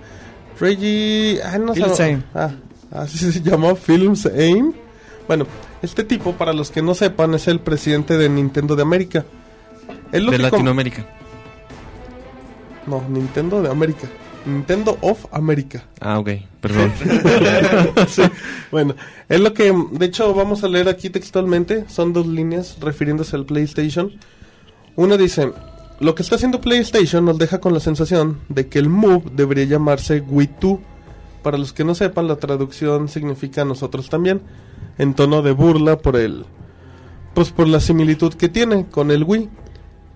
Reggie... 0.60 1.40
Ah, 1.44 1.58
no 1.58 1.74
sé. 1.74 1.82
Fils-Aime. 1.82 2.22
Ah, 2.36 2.50
así 2.92 3.18
se 3.18 3.42
llamó 3.42 3.74
Films 3.74 4.26
Aim. 4.26 4.72
Bueno, 5.26 5.44
este 5.82 6.04
tipo, 6.04 6.32
para 6.32 6.52
los 6.52 6.70
que 6.70 6.82
no 6.82 6.94
sepan, 6.94 7.34
es 7.34 7.48
el 7.48 7.60
presidente 7.60 8.16
de 8.18 8.28
Nintendo 8.28 8.76
de 8.76 8.82
América. 8.82 9.24
Él 10.12 10.26
De 10.26 10.38
Latinoamérica. 10.38 11.06
No, 12.86 13.02
Nintendo 13.08 13.62
de 13.62 13.70
América. 13.70 14.08
Nintendo 14.46 14.96
of 15.02 15.26
America. 15.32 15.84
Ah, 16.00 16.18
ok, 16.18 16.30
perdón. 16.60 16.92
Sí, 18.08 18.22
Bueno, 18.70 18.94
es 19.28 19.40
lo 19.40 19.52
que, 19.52 19.74
de 19.92 20.06
hecho, 20.06 20.32
vamos 20.34 20.64
a 20.64 20.68
leer 20.68 20.88
aquí 20.88 21.10
textualmente. 21.10 21.84
Son 21.88 22.12
dos 22.12 22.26
líneas 22.26 22.78
refiriéndose 22.80 23.36
al 23.36 23.44
PlayStation. 23.44 24.12
Una 24.96 25.16
dice, 25.16 25.52
lo 26.00 26.14
que 26.14 26.22
está 26.22 26.36
haciendo 26.36 26.60
PlayStation 26.60 27.24
nos 27.24 27.38
deja 27.38 27.60
con 27.60 27.74
la 27.74 27.80
sensación 27.80 28.40
de 28.48 28.68
que 28.68 28.78
el 28.78 28.88
Move 28.88 29.24
debería 29.32 29.64
llamarse 29.64 30.20
Wii 30.20 30.50
2. 30.60 30.78
Para 31.42 31.58
los 31.58 31.72
que 31.72 31.84
no 31.84 31.94
sepan, 31.94 32.26
la 32.26 32.36
traducción 32.36 33.08
significa 33.08 33.64
nosotros 33.64 34.08
también, 34.08 34.40
en 34.98 35.14
tono 35.14 35.42
de 35.42 35.52
burla 35.52 35.96
por 35.98 36.16
el, 36.16 36.44
pues 37.34 37.50
por 37.50 37.68
la 37.68 37.80
similitud 37.80 38.34
que 38.34 38.48
tiene 38.48 38.86
con 38.86 39.10
el 39.10 39.24
Wii. 39.24 39.48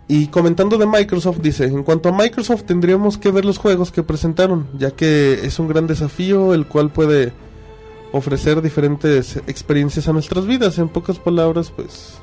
Y 0.08 0.26
comentando 0.26 0.76
de 0.76 0.86
Microsoft, 0.86 1.38
dice, 1.38 1.64
en 1.64 1.84
cuanto 1.84 2.08
a 2.08 2.12
Microsoft 2.12 2.64
tendríamos 2.64 3.16
que 3.16 3.30
ver 3.30 3.44
los 3.44 3.56
juegos 3.56 3.92
que 3.92 4.02
presentaron, 4.02 4.66
ya 4.76 4.90
que 4.90 5.34
es 5.44 5.58
un 5.58 5.68
gran 5.68 5.86
desafío 5.86 6.52
el 6.52 6.66
cual 6.66 6.90
puede 6.90 7.32
ofrecer 8.12 8.60
diferentes 8.60 9.36
experiencias 9.46 10.08
a 10.08 10.12
nuestras 10.12 10.46
vidas. 10.46 10.78
En 10.78 10.88
pocas 10.88 11.18
palabras, 11.18 11.72
pues... 11.74 12.18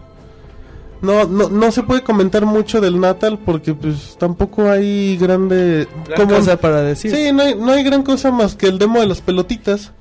No, 1.01 1.25
no, 1.25 1.47
no 1.47 1.71
se 1.71 1.81
puede 1.81 2.03
comentar 2.03 2.45
mucho 2.45 2.81
del 2.81 2.99
Natal 2.99 3.39
porque 3.43 3.73
pues 3.73 4.17
tampoco 4.19 4.69
hay 4.69 5.17
grande... 5.17 5.87
Gran 6.09 6.27
cosa 6.27 6.57
para 6.57 6.81
decir. 6.81 7.15
Sí, 7.15 7.31
no 7.31 7.41
hay, 7.41 7.55
no 7.55 7.71
hay 7.71 7.83
gran 7.83 8.03
cosa 8.03 8.31
más 8.31 8.55
que 8.55 8.67
el 8.67 8.77
demo 8.77 8.99
de 8.99 9.07
las 9.07 9.21
pelotitas 9.21 9.93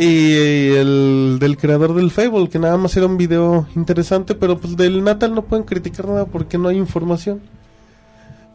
y 0.00 0.76
el 0.76 1.38
del 1.40 1.56
creador 1.56 1.92
del 1.92 2.12
Fable, 2.12 2.48
que 2.48 2.60
nada 2.60 2.76
más 2.76 2.96
era 2.96 3.06
un 3.06 3.16
video 3.16 3.66
interesante, 3.74 4.36
pero 4.36 4.56
pues 4.56 4.76
del 4.76 5.02
Natal 5.02 5.34
no 5.34 5.42
pueden 5.42 5.66
criticar 5.66 6.06
nada 6.06 6.24
porque 6.24 6.56
no 6.56 6.68
hay 6.68 6.76
información. 6.76 7.40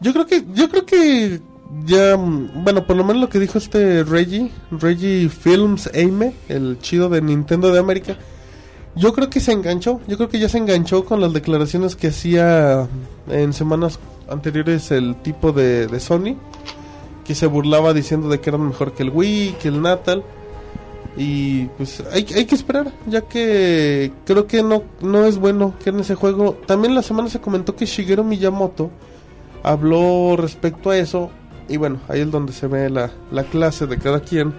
Yo 0.00 0.14
creo 0.14 0.26
que, 0.26 0.42
yo 0.54 0.70
creo 0.70 0.86
que 0.86 1.42
ya, 1.84 2.16
bueno, 2.16 2.86
por 2.86 2.96
lo 2.96 3.04
menos 3.04 3.20
lo 3.20 3.28
que 3.28 3.38
dijo 3.38 3.58
este 3.58 4.04
Reggie, 4.04 4.50
Reggie 4.70 5.28
Films 5.28 5.90
Aime, 5.92 6.32
el 6.48 6.78
chido 6.80 7.10
de 7.10 7.20
Nintendo 7.20 7.70
de 7.70 7.78
América, 7.78 8.16
yo 8.96 9.12
creo 9.12 9.28
que 9.28 9.40
se 9.40 9.52
enganchó, 9.52 10.00
yo 10.08 10.16
creo 10.16 10.30
que 10.30 10.38
ya 10.38 10.48
se 10.48 10.56
enganchó 10.56 11.04
con 11.04 11.20
las 11.20 11.34
declaraciones 11.34 11.94
que 11.94 12.06
hacía 12.06 12.88
en 13.28 13.52
semanas 13.52 13.98
anteriores 14.30 14.90
el 14.92 15.16
tipo 15.16 15.52
de, 15.52 15.88
de 15.88 16.00
Sony, 16.00 16.38
que 17.22 17.34
se 17.34 17.46
burlaba 17.46 17.92
diciendo 17.92 18.30
de 18.30 18.40
que 18.40 18.48
eran 18.48 18.66
mejor 18.66 18.94
que 18.94 19.02
el 19.02 19.10
Wii, 19.10 19.56
que 19.60 19.68
el 19.68 19.82
Natal. 19.82 20.24
Y 21.16 21.66
pues 21.76 22.02
hay, 22.12 22.26
hay 22.34 22.44
que 22.44 22.54
esperar, 22.54 22.92
ya 23.06 23.20
que 23.22 24.12
creo 24.24 24.46
que 24.46 24.62
no, 24.62 24.82
no 25.00 25.24
es 25.24 25.38
bueno 25.38 25.74
que 25.82 25.90
en 25.90 26.00
ese 26.00 26.16
juego... 26.16 26.56
También 26.66 26.94
la 26.94 27.02
semana 27.02 27.28
se 27.28 27.40
comentó 27.40 27.76
que 27.76 27.86
Shigeru 27.86 28.24
Miyamoto 28.24 28.90
habló 29.62 30.36
respecto 30.36 30.90
a 30.90 30.98
eso. 30.98 31.30
Y 31.68 31.76
bueno, 31.76 32.00
ahí 32.08 32.20
es 32.20 32.30
donde 32.30 32.52
se 32.52 32.66
ve 32.66 32.90
la, 32.90 33.10
la 33.30 33.44
clase 33.44 33.86
de 33.86 33.98
cada 33.98 34.20
quien. 34.20 34.54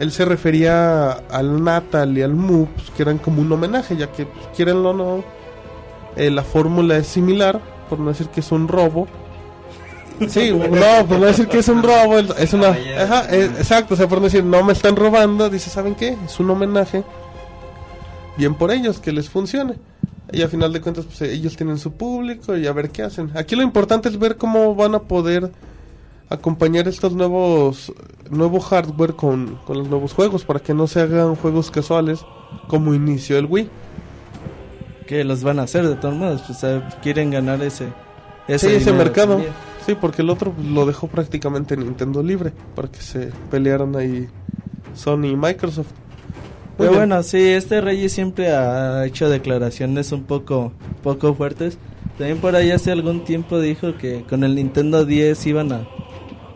Él 0.00 0.10
se 0.10 0.24
refería 0.24 1.10
al 1.10 1.62
Natal 1.62 2.16
y 2.16 2.22
al 2.22 2.34
Mu, 2.34 2.66
que 2.96 3.02
eran 3.02 3.18
como 3.18 3.42
un 3.42 3.52
homenaje, 3.52 3.96
ya 3.96 4.10
que, 4.10 4.24
pues, 4.24 4.46
quierenlo 4.56 4.90
o 4.90 4.94
no, 4.94 5.24
eh, 6.16 6.30
la 6.30 6.42
fórmula 6.42 6.96
es 6.96 7.06
similar, 7.06 7.60
por 7.90 8.00
no 8.00 8.08
decir 8.08 8.28
que 8.28 8.40
es 8.40 8.50
un 8.50 8.66
robo. 8.66 9.06
Sí, 10.28 10.50
no, 10.52 11.06
por 11.06 11.18
no 11.18 11.26
decir 11.26 11.48
que 11.48 11.58
es 11.58 11.68
un 11.68 11.82
robo, 11.82 12.18
es- 12.18 12.52
una... 12.52 12.68
Ajá, 12.68 13.26
eh, 13.30 13.50
exacto, 13.58 13.94
o 13.94 13.96
sea, 13.96 14.06
por 14.08 14.18
no 14.18 14.24
decir, 14.24 14.44
no 14.44 14.62
me 14.62 14.72
están 14.72 14.96
robando, 14.96 15.48
dice, 15.48 15.70
¿saben 15.70 15.94
qué? 15.94 16.16
Es 16.26 16.38
un 16.40 16.50
homenaje. 16.50 17.04
Bien 18.36 18.54
por 18.54 18.70
ellos, 18.70 18.98
que 19.00 19.12
les 19.12 19.28
funcione. 19.30 19.74
Y 20.32 20.42
al 20.42 20.48
final 20.48 20.72
de 20.72 20.80
cuentas, 20.80 21.04
pues 21.06 21.20
ellos 21.22 21.56
tienen 21.56 21.78
su 21.78 21.92
público 21.92 22.56
y 22.56 22.66
a 22.66 22.72
ver 22.72 22.90
qué 22.90 23.02
hacen. 23.02 23.30
Aquí 23.34 23.56
lo 23.56 23.62
importante 23.62 24.08
es 24.08 24.18
ver 24.18 24.36
cómo 24.36 24.74
van 24.74 24.94
a 24.94 25.00
poder 25.00 25.50
acompañar 26.28 26.86
estos 26.86 27.12
nuevos 27.14 27.92
nuevo 28.30 28.60
hardware 28.60 29.14
con, 29.14 29.58
con 29.66 29.78
los 29.78 29.88
nuevos 29.88 30.12
juegos 30.12 30.44
para 30.44 30.60
que 30.60 30.72
no 30.72 30.86
se 30.86 31.00
hagan 31.00 31.34
juegos 31.34 31.72
casuales 31.72 32.20
como 32.68 32.94
inició 32.94 33.38
el 33.38 33.46
Wii. 33.46 33.68
Que 35.08 35.24
los 35.24 35.42
van 35.42 35.58
a 35.58 35.62
hacer 35.62 35.88
de 35.88 35.96
todos 35.96 36.14
modos. 36.14 36.42
Pues 36.46 36.62
eh, 36.62 36.80
quieren 37.02 37.30
ganar 37.32 37.60
ese, 37.62 37.86
Sí, 38.46 38.68
ese 38.68 38.92
mercado. 38.92 39.32
también. 39.34 39.52
Sí, 39.86 39.94
porque 39.94 40.22
el 40.22 40.30
otro 40.30 40.54
lo 40.62 40.86
dejó 40.86 41.08
prácticamente 41.08 41.76
Nintendo 41.76 42.22
libre 42.22 42.52
para 42.74 42.88
que 42.88 43.00
se 43.00 43.30
pelearan 43.50 43.96
ahí 43.96 44.28
Sony 44.94 45.26
y 45.32 45.36
Microsoft. 45.36 45.90
Muy 46.78 46.86
Pero 46.86 46.90
bien. 46.90 47.00
bueno, 47.08 47.22
sí, 47.22 47.38
este 47.48 47.80
Reggie 47.80 48.08
siempre 48.08 48.52
ha 48.52 49.04
hecho 49.06 49.28
declaraciones 49.28 50.12
un 50.12 50.24
poco, 50.24 50.72
poco 51.02 51.34
fuertes. 51.34 51.78
También 52.18 52.38
por 52.38 52.54
ahí 52.56 52.70
hace 52.70 52.90
algún 52.92 53.24
tiempo 53.24 53.60
dijo 53.60 53.96
que 53.96 54.24
con 54.28 54.44
el 54.44 54.54
Nintendo 54.54 55.04
10 55.06 55.46
iban 55.46 55.72
a, 55.72 55.86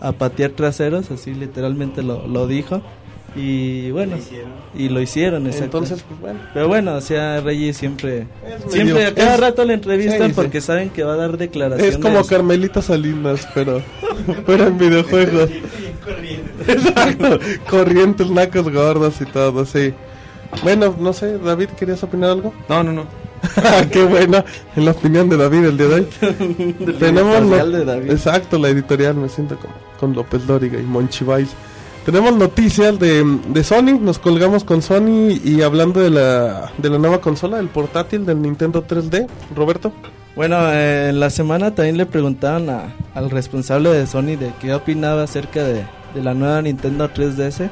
a 0.00 0.12
patear 0.12 0.50
traseros, 0.52 1.10
así 1.10 1.34
literalmente 1.34 2.02
lo, 2.02 2.26
lo 2.26 2.46
dijo. 2.46 2.82
Y 3.36 3.90
bueno, 3.90 4.16
y 4.76 4.88
lo 4.88 5.00
hicieron, 5.00 5.46
exacto. 5.46 5.64
Entonces, 5.78 6.04
pues 6.06 6.20
bueno. 6.20 6.38
Pero 6.54 6.68
bueno, 6.68 6.94
o 6.94 7.00
sea, 7.00 7.40
Reggie 7.40 7.72
siempre, 7.74 8.28
siempre 8.68 9.06
a 9.06 9.14
cada 9.14 9.34
es- 9.34 9.40
rato 9.40 9.64
le 9.64 9.74
entrevistan 9.74 10.20
sí, 10.22 10.28
sí. 10.28 10.32
porque 10.34 10.60
saben 10.60 10.90
que 10.90 11.02
va 11.02 11.14
a 11.14 11.16
dar 11.16 11.36
declaraciones. 11.36 11.96
Es 11.96 12.00
como 12.00 12.24
Carmelita 12.24 12.80
Salinas, 12.80 13.48
pero, 13.52 13.82
pero 14.46 14.68
en 14.68 14.78
videojuegos. 14.78 15.50
Exacto. 16.66 17.38
Corrientes, 17.68 18.30
nacos 18.30 18.70
gordos 18.72 19.20
y 19.20 19.24
todo, 19.26 19.64
sí. 19.64 19.92
Bueno, 20.62 20.94
no 21.00 21.12
sé, 21.12 21.38
David, 21.38 21.70
¿querías 21.70 22.02
opinar 22.04 22.30
algo? 22.30 22.54
No, 22.68 22.82
no, 22.84 22.92
no. 22.92 23.06
Qué 23.90 24.04
buena, 24.04 24.44
en 24.76 24.84
la 24.84 24.92
opinión 24.92 25.28
de 25.28 25.36
David 25.36 25.64
el 25.64 25.76
día 25.76 25.86
de 25.88 25.94
hoy. 25.94 26.06
Tenemos 26.98 27.36
editorial 27.38 27.72
no- 27.72 27.78
de 27.78 27.84
David. 27.84 28.10
Exacto, 28.12 28.58
la 28.58 28.68
editorial, 28.68 29.16
me 29.16 29.28
siento 29.28 29.56
como 29.58 29.74
con 29.98 30.14
López 30.14 30.46
Dóriga 30.46 30.78
y 30.78 30.82
Monchi 30.84 31.24
Valls. 31.24 31.50
Tenemos 32.04 32.36
noticias 32.36 32.98
de, 32.98 33.24
de 33.48 33.64
Sony, 33.64 33.98
nos 33.98 34.18
colgamos 34.18 34.62
con 34.64 34.82
Sony 34.82 35.30
y 35.42 35.62
hablando 35.62 36.00
de 36.00 36.10
la, 36.10 36.70
de 36.76 36.90
la 36.90 36.98
nueva 36.98 37.20
consola, 37.22 37.58
el 37.58 37.68
portátil 37.68 38.26
del 38.26 38.42
Nintendo 38.42 38.86
3D. 38.86 39.26
Roberto. 39.56 39.90
Bueno, 40.36 40.56
eh, 40.70 41.08
en 41.10 41.20
la 41.20 41.30
semana 41.30 41.74
también 41.74 41.96
le 41.96 42.04
preguntaban 42.04 42.68
a- 42.68 42.94
al 43.14 43.30
responsable 43.30 43.88
de 43.90 44.06
Sony 44.06 44.36
de 44.36 44.52
qué 44.60 44.74
opinaba 44.74 45.22
acerca 45.22 45.62
de, 45.64 45.86
de 46.14 46.22
la 46.22 46.34
nueva 46.34 46.60
Nintendo 46.60 47.08
3DS. 47.08 47.70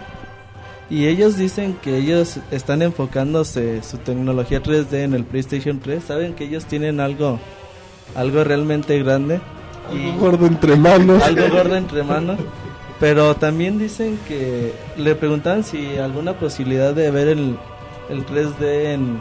Y 0.89 1.07
ellos 1.09 1.37
dicen 1.37 1.76
que 1.83 1.99
ellos 1.99 2.39
están 2.51 2.80
enfocándose 2.80 3.83
su 3.83 3.99
tecnología 3.99 4.62
3D 4.62 4.95
en 5.05 5.12
el 5.14 5.24
PlayStation 5.24 5.78
3. 5.80 6.05
Saben 6.05 6.35
que 6.35 6.45
ellos 6.45 6.64
tienen 6.64 7.01
algo, 7.01 7.39
algo 8.14 8.45
realmente 8.45 8.99
grande. 9.03 9.41
Algo 9.91 10.18
gordo 10.20 10.47
entre 10.47 10.76
manos. 10.76 11.22
algo 11.22 11.49
gordo 11.51 11.76
entre 11.76 12.03
manos. 12.03 12.39
Pero 13.03 13.35
también 13.35 13.81
dicen 13.81 14.17
que 14.29 14.73
le 14.97 15.17
preguntaban 15.17 15.65
si 15.65 15.97
alguna 15.97 16.35
posibilidad 16.35 16.95
de 16.95 17.11
ver 17.11 17.27
el, 17.27 17.57
el 18.09 18.25
3D 18.25 18.95
en, 18.95 19.21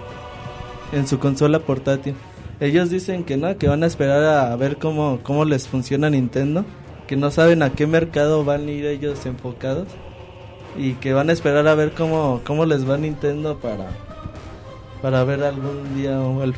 en 0.91 1.07
su 1.07 1.17
consola 1.17 1.57
portátil. 1.57 2.13
Ellos 2.59 2.91
dicen 2.91 3.23
que 3.23 3.37
no, 3.37 3.57
que 3.57 3.67
van 3.67 3.81
a 3.81 3.87
esperar 3.87 4.23
a 4.23 4.55
ver 4.55 4.77
cómo, 4.77 5.19
cómo 5.23 5.45
les 5.45 5.67
funciona 5.67 6.11
Nintendo, 6.11 6.63
que 7.07 7.15
no 7.15 7.31
saben 7.31 7.63
a 7.63 7.71
qué 7.71 7.87
mercado 7.87 8.45
van 8.45 8.67
a 8.67 8.71
ir 8.71 8.85
ellos 8.85 9.25
enfocados 9.25 9.87
y 10.77 10.93
que 10.93 11.13
van 11.13 11.31
a 11.31 11.33
esperar 11.33 11.67
a 11.67 11.73
ver 11.73 11.93
cómo, 11.93 12.41
cómo 12.45 12.67
les 12.67 12.87
va 12.87 12.99
Nintendo 12.99 13.57
para, 13.57 13.87
para 15.01 15.23
ver 15.23 15.43
algún 15.43 15.95
día 15.95 16.21
el, 16.43 16.53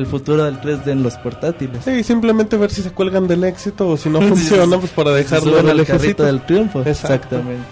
el 0.00 0.06
futuro 0.06 0.44
del 0.44 0.60
3D 0.60 0.88
en 0.88 1.02
los 1.02 1.14
portátiles. 1.16 1.84
Sí, 1.84 2.02
simplemente 2.02 2.56
ver 2.56 2.70
si 2.70 2.82
se 2.82 2.90
cuelgan 2.90 3.28
del 3.28 3.44
éxito 3.44 3.88
o 3.88 3.96
si 3.96 4.08
no 4.10 4.20
funciona, 4.28 4.78
pues 4.78 4.90
para 4.92 5.10
dejarlo 5.12 5.58
en 5.58 5.68
el 5.68 5.80
al 5.80 5.86
carrito 5.86 5.94
ejército. 5.96 6.24
del 6.24 6.40
triunfo. 6.46 6.80
Exacto. 6.80 7.14
Exactamente. 7.36 7.64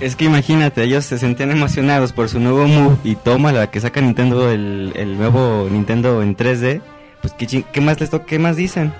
Es 0.00 0.14
que 0.14 0.26
imagínate, 0.26 0.82
ellos 0.82 1.06
se 1.06 1.16
sentían 1.18 1.50
emocionados 1.52 2.12
por 2.12 2.28
su 2.28 2.38
nuevo 2.38 2.66
Move 2.66 2.96
y 3.02 3.14
toma 3.16 3.50
la 3.52 3.70
que 3.70 3.80
saca 3.80 4.00
Nintendo, 4.02 4.50
el, 4.50 4.92
el 4.94 5.16
nuevo 5.16 5.66
Nintendo 5.70 6.22
en 6.22 6.36
3D. 6.36 6.82
Pues, 7.22 7.32
¿qué, 7.38 7.64
qué 7.72 7.80
más 7.80 7.98
les 7.98 8.10
to- 8.10 8.26
qué 8.26 8.38
más 8.38 8.56
dicen? 8.56 8.92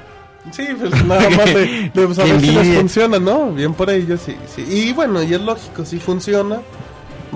Sí, 0.53 0.65
pues 0.81 1.05
nada 1.05 1.29
más 1.37 1.45
de, 1.47 1.91
de 1.93 2.07
pues, 2.07 2.19
a 2.19 2.25
Qué 2.25 2.33
ver 2.33 2.41
si 2.41 2.51
les 2.53 2.79
funciona, 2.79 3.19
¿no? 3.19 3.51
Bien 3.53 3.75
por 3.75 3.91
ellos, 3.91 4.21
sí, 4.25 4.37
sí. 4.55 4.63
Y 4.69 4.93
bueno, 4.95 5.23
y 5.23 5.35
es 5.35 5.41
lógico, 5.41 5.85
si 5.85 5.99
funciona, 5.99 6.61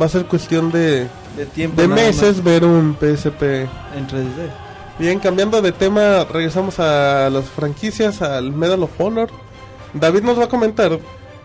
va 0.00 0.06
a 0.06 0.08
ser 0.08 0.24
cuestión 0.24 0.70
de, 0.72 1.06
De 1.36 1.44
tiempo. 1.52 1.82
de 1.82 1.88
meses 1.88 2.36
más 2.36 2.44
ver 2.44 2.64
un 2.64 2.94
PSP. 2.98 3.42
En 3.42 4.06
3D. 4.08 4.48
Bien, 5.00 5.18
cambiando 5.18 5.62
de 5.62 5.72
tema, 5.72 6.24
regresamos 6.30 6.78
a 6.78 7.30
las 7.30 7.46
franquicias, 7.46 8.20
al 8.20 8.52
Medal 8.52 8.82
of 8.82 8.90
Honor. 9.00 9.30
David 9.94 10.22
nos 10.22 10.38
va 10.38 10.44
a 10.44 10.48
comentar 10.48 10.98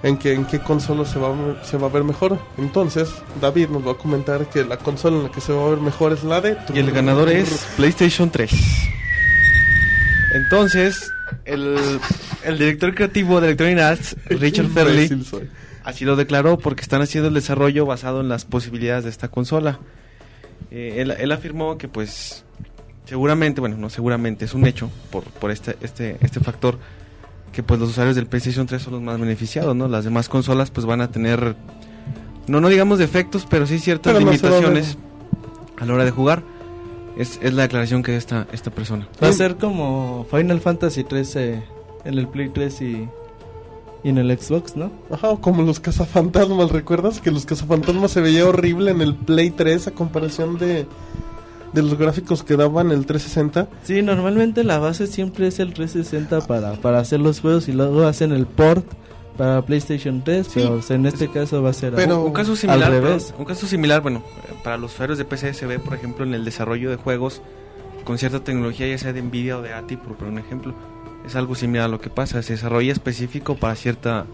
en 0.03 0.17
qué, 0.17 0.33
en 0.33 0.45
qué 0.45 0.59
consola 0.59 1.05
se 1.05 1.17
va, 1.19 1.29
a- 1.29 1.63
se 1.63 1.77
va 1.77 1.87
a 1.87 1.89
ver 1.89 2.03
mejor. 2.03 2.37
Entonces, 2.57 3.09
David 3.39 3.69
nos 3.69 3.87
va 3.87 3.91
a 3.93 3.95
comentar 3.95 4.49
que 4.49 4.65
la 4.65 4.75
consola 4.77 5.17
en 5.17 5.23
la 5.23 5.31
que 5.31 5.39
se 5.39 5.53
va 5.53 5.65
a 5.65 5.69
ver 5.69 5.79
mejor 5.79 6.11
es 6.11 6.23
la 6.25 6.41
de... 6.41 6.57
Y 6.73 6.79
el 6.79 6.91
ganador 6.91 7.29
es 7.29 7.65
PlayStation 7.77 8.29
3. 8.29 8.51
Entonces, 10.33 11.09
el, 11.45 11.77
el 12.43 12.57
director 12.59 12.93
creativo 12.93 13.39
de 13.39 13.47
Electronic 13.47 13.79
Arts, 13.79 14.17
Richard 14.25 14.67
soy. 15.23 15.49
así 15.85 16.03
lo 16.03 16.17
declaró 16.17 16.57
porque 16.59 16.81
están 16.81 17.01
haciendo 17.01 17.29
el 17.29 17.33
desarrollo 17.33 17.85
basado 17.85 18.19
en 18.19 18.27
las 18.27 18.43
posibilidades 18.43 19.05
de 19.05 19.11
esta 19.11 19.29
consola. 19.29 19.79
Eh, 20.71 20.95
él, 20.97 21.11
él 21.17 21.31
afirmó 21.31 21.77
que 21.77 21.87
pues 21.87 22.43
seguramente, 23.05 23.61
bueno, 23.61 23.77
no 23.77 23.89
seguramente, 23.89 24.45
es 24.45 24.53
un 24.53 24.65
hecho 24.65 24.89
por, 25.11 25.23
por 25.23 25.51
este, 25.51 25.77
este, 25.81 26.17
este 26.21 26.39
factor 26.39 26.77
que 27.51 27.63
pues 27.63 27.79
los 27.79 27.91
usuarios 27.91 28.15
del 28.17 28.27
PlayStation 28.27 28.67
3 28.67 28.81
son 28.81 28.93
los 28.93 29.01
más 29.01 29.19
beneficiados, 29.19 29.75
¿no? 29.75 29.87
Las 29.87 30.03
demás 30.03 30.27
consolas 30.27 30.71
pues 30.71 30.85
van 30.85 30.99
a 30.99 31.09
tener, 31.09 31.55
no, 32.47 32.59
no 32.59 32.67
digamos 32.67 32.99
defectos, 32.99 33.47
pero 33.49 33.65
sí 33.65 33.79
ciertas 33.79 34.13
Pero 34.13 34.25
limitaciones 34.25 34.97
a 35.77 35.85
la 35.85 35.93
hora 35.93 36.05
de 36.05 36.11
jugar. 36.11 36.43
Es, 37.17 37.39
es 37.41 37.53
la 37.53 37.61
declaración 37.61 38.03
que 38.03 38.17
esta, 38.17 38.45
esta 38.51 38.71
persona. 38.71 39.07
Va 39.23 39.29
a 39.29 39.31
ser 39.31 39.55
como 39.55 40.27
Final 40.29 40.59
Fantasy 40.59 41.05
13 41.05 41.63
en 42.03 42.17
el 42.17 42.27
Play 42.27 42.49
3 42.49 42.81
y, 42.81 43.07
y 44.03 44.09
en 44.09 44.17
el 44.17 44.37
Xbox, 44.37 44.75
¿no? 44.75 44.91
Ajá, 45.09 45.37
como 45.37 45.61
los 45.61 45.79
cazafantasmas, 45.79 46.71
¿recuerdas? 46.71 47.21
Que 47.21 47.31
los 47.31 47.45
cazafantasmas 47.45 48.11
se 48.11 48.19
veía 48.19 48.45
horrible 48.45 48.91
en 48.91 49.01
el 49.01 49.15
Play 49.15 49.51
3 49.51 49.87
a 49.87 49.91
comparación 49.91 50.57
de, 50.57 50.85
de 51.75 51.83
los 51.83 51.97
gráficos 51.97 52.41
que 52.43 52.55
daban 52.57 52.89
el 52.91 53.05
360. 53.05 53.67
Sí, 53.83 54.01
normalmente 54.01 54.63
la 54.63 54.79
base 54.79 55.05
siempre 55.07 55.47
es 55.47 55.59
el 55.59 55.73
360 55.73 56.47
para, 56.47 56.73
para 56.73 56.99
hacer 56.99 57.19
los 57.19 57.41
juegos 57.41 57.67
y 57.67 57.73
luego 57.73 58.07
hacen 58.07 58.31
el 58.31 58.47
port 58.47 58.85
para 59.37 59.61
PlayStation 59.63 60.23
3, 60.23 60.47
Sí. 60.47 60.53
pero 60.55 60.75
o 60.75 60.81
sea, 60.81 60.95
en 60.95 61.05
este 61.05 61.29
caso 61.29 61.61
va 61.61 61.69
a 61.69 61.73
ser 61.73 61.93
Pero- 61.93 62.23
un 62.23 62.31
caso 62.33 62.55
similar, 62.55 62.83
al 62.85 62.91
revés. 63.01 63.23
perdón, 63.25 63.39
un 63.41 63.45
caso 63.45 63.67
similar, 63.67 64.01
bueno, 64.01 64.23
para 64.63 64.77
los 64.77 64.93
usuarios 64.93 65.17
de 65.17 65.25
PC 65.25 65.53
se 65.53 65.65
ve, 65.67 65.77
por 65.77 65.93
ejemplo, 65.93 66.23
en 66.25 66.33
el 66.33 66.45
desarrollo 66.45 66.89
de 66.89 66.95
juegos 66.95 67.41
con 68.05 68.17
cierta 68.17 68.39
tecnología, 68.43 68.87
ya 68.87 68.97
sea 68.97 69.11
de 69.13 69.21
Nvidia 69.21 69.57
o 69.57 69.61
de 69.61 69.73
ATI, 69.73 69.97
por 69.97 70.15
poner 70.15 70.33
un 70.33 70.39
ejemplo. 70.39 70.73
Es 71.25 71.35
algo 71.35 71.55
similar 71.55 71.85
a 71.85 71.89
lo 71.89 71.99
que 71.99 72.09
pasa, 72.09 72.41
se 72.43 72.53
desarrolla 72.53 72.93
específico 72.93 73.55
para 73.55 73.75
cierta 73.75 74.25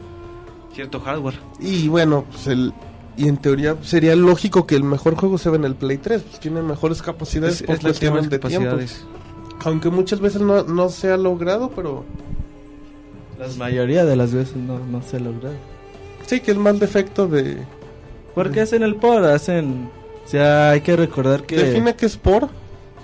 cierto 0.75 0.99
hardware. 0.99 1.35
Y 1.59 1.87
bueno, 1.87 2.25
pues 2.31 2.47
el... 2.47 2.73
Y 3.21 3.27
en 3.27 3.37
teoría 3.37 3.77
sería 3.83 4.15
lógico 4.15 4.65
que 4.65 4.75
el 4.75 4.83
mejor 4.83 5.13
juego 5.13 5.37
se 5.37 5.51
ve 5.51 5.57
en 5.57 5.65
el 5.65 5.75
Play 5.75 5.99
3, 5.99 6.23
pues 6.23 6.39
tiene 6.39 6.63
mejores 6.63 7.03
capacidades 7.03 7.61
Es, 7.61 7.67
por 7.67 7.79
cuestiones 7.79 8.31
de 8.31 8.39
tiempo. 8.39 8.77
Aunque 9.63 9.91
muchas 9.91 10.19
veces 10.19 10.41
no, 10.41 10.63
no 10.63 10.89
se 10.89 11.11
ha 11.11 11.17
logrado, 11.17 11.69
pero 11.69 12.03
La 13.37 13.47
mayoría 13.59 14.05
de 14.05 14.15
las 14.15 14.33
veces 14.33 14.55
no, 14.55 14.79
no 14.79 15.03
se 15.03 15.17
ha 15.17 15.19
logrado. 15.19 15.53
sí 16.25 16.39
que 16.39 16.49
es 16.49 16.57
más 16.57 16.79
defecto 16.79 17.27
de... 17.27 17.57
Porque 18.33 18.61
hacen 18.61 18.81
el 18.81 18.95
port, 18.95 19.23
hacen... 19.25 19.91
O 20.25 20.27
sea, 20.27 20.71
hay 20.71 20.81
que 20.81 20.95
recordar 20.95 21.43
que... 21.43 21.57
Define 21.57 21.95
que 21.95 22.07
es 22.07 22.17
por... 22.17 22.49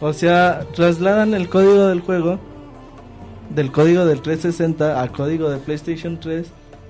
O 0.02 0.14
sea, 0.14 0.66
trasladan 0.74 1.36
el 1.36 1.48
código 1.48 1.86
del 1.86 2.02
juego 2.02 2.40
del 3.52 3.72
código 3.72 4.04
del 4.06 4.22
360 4.22 5.00
a 5.00 5.12
código 5.12 5.52
de 5.52 5.58
PlayStation 5.60 6.20
3 6.20 6.48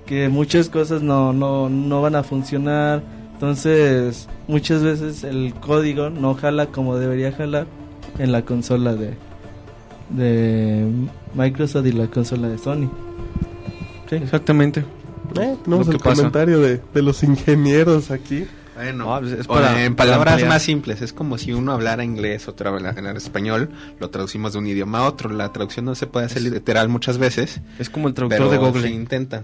que 0.08 0.30
muchas 0.30 0.70
cosas 0.70 1.04
no, 1.04 1.34
no, 1.34 1.70
no 1.70 2.02
van 2.02 2.16
a 2.16 2.24
funcionar. 2.24 3.04
Entonces, 3.42 4.28
muchas 4.48 4.82
veces 4.82 5.24
el 5.24 5.54
código 5.54 6.10
no 6.10 6.34
jala 6.34 6.66
como 6.68 6.98
debería 6.98 7.32
jalar 7.32 7.68
en 8.18 8.32
la 8.32 8.42
consola 8.44 8.96
de 8.96 9.14
de 10.10 10.88
Microsoft 11.36 11.86
y 11.86 11.92
la 11.92 12.08
consola 12.08 12.48
de 12.48 12.58
Sony. 12.58 12.90
Sí, 14.10 14.16
exactamente. 14.16 14.80
Eh, 15.40 15.56
tenemos 15.64 15.88
el 15.90 15.98
pasa. 16.00 16.16
comentario 16.16 16.60
de, 16.62 16.82
de 16.94 17.02
los 17.02 17.22
ingenieros 17.24 18.10
aquí. 18.10 18.48
Bueno, 18.76 19.14
Ah, 19.14 19.20
pues 19.20 19.34
es 19.34 19.46
o 19.48 19.54
para- 19.54 19.84
en 19.84 19.96
palabras 19.96 20.34
ampliar. 20.36 20.50
más 20.50 20.62
simples, 20.64 21.02
es 21.02 21.12
como 21.12 21.38
si 21.38 21.52
uno 21.52 21.74
hablara 21.74 22.04
inglés, 22.04 22.48
otro 22.48 22.70
habla 22.70 22.90
hablar 22.92 23.18
español, 23.18 23.70
lo 24.00 24.10
traducimos 24.10 24.54
de 24.54 24.60
un 24.60 24.68
idioma 24.68 25.00
a 25.00 25.08
otro. 25.08 25.30
La 25.30 25.52
traducción 25.52 25.86
no 25.86 25.94
se 25.96 26.08
puede 26.08 26.28
hacer 26.28 26.42
literal 26.44 26.88
muchas 26.88 27.18
veces, 27.18 27.60
Es 27.80 27.90
como 27.90 28.08
el 28.08 28.14
traductor 28.14 28.48
pero 28.48 28.50
de 28.52 28.58
Google. 28.58 28.84
se 28.88 28.94
intenta. 28.94 29.44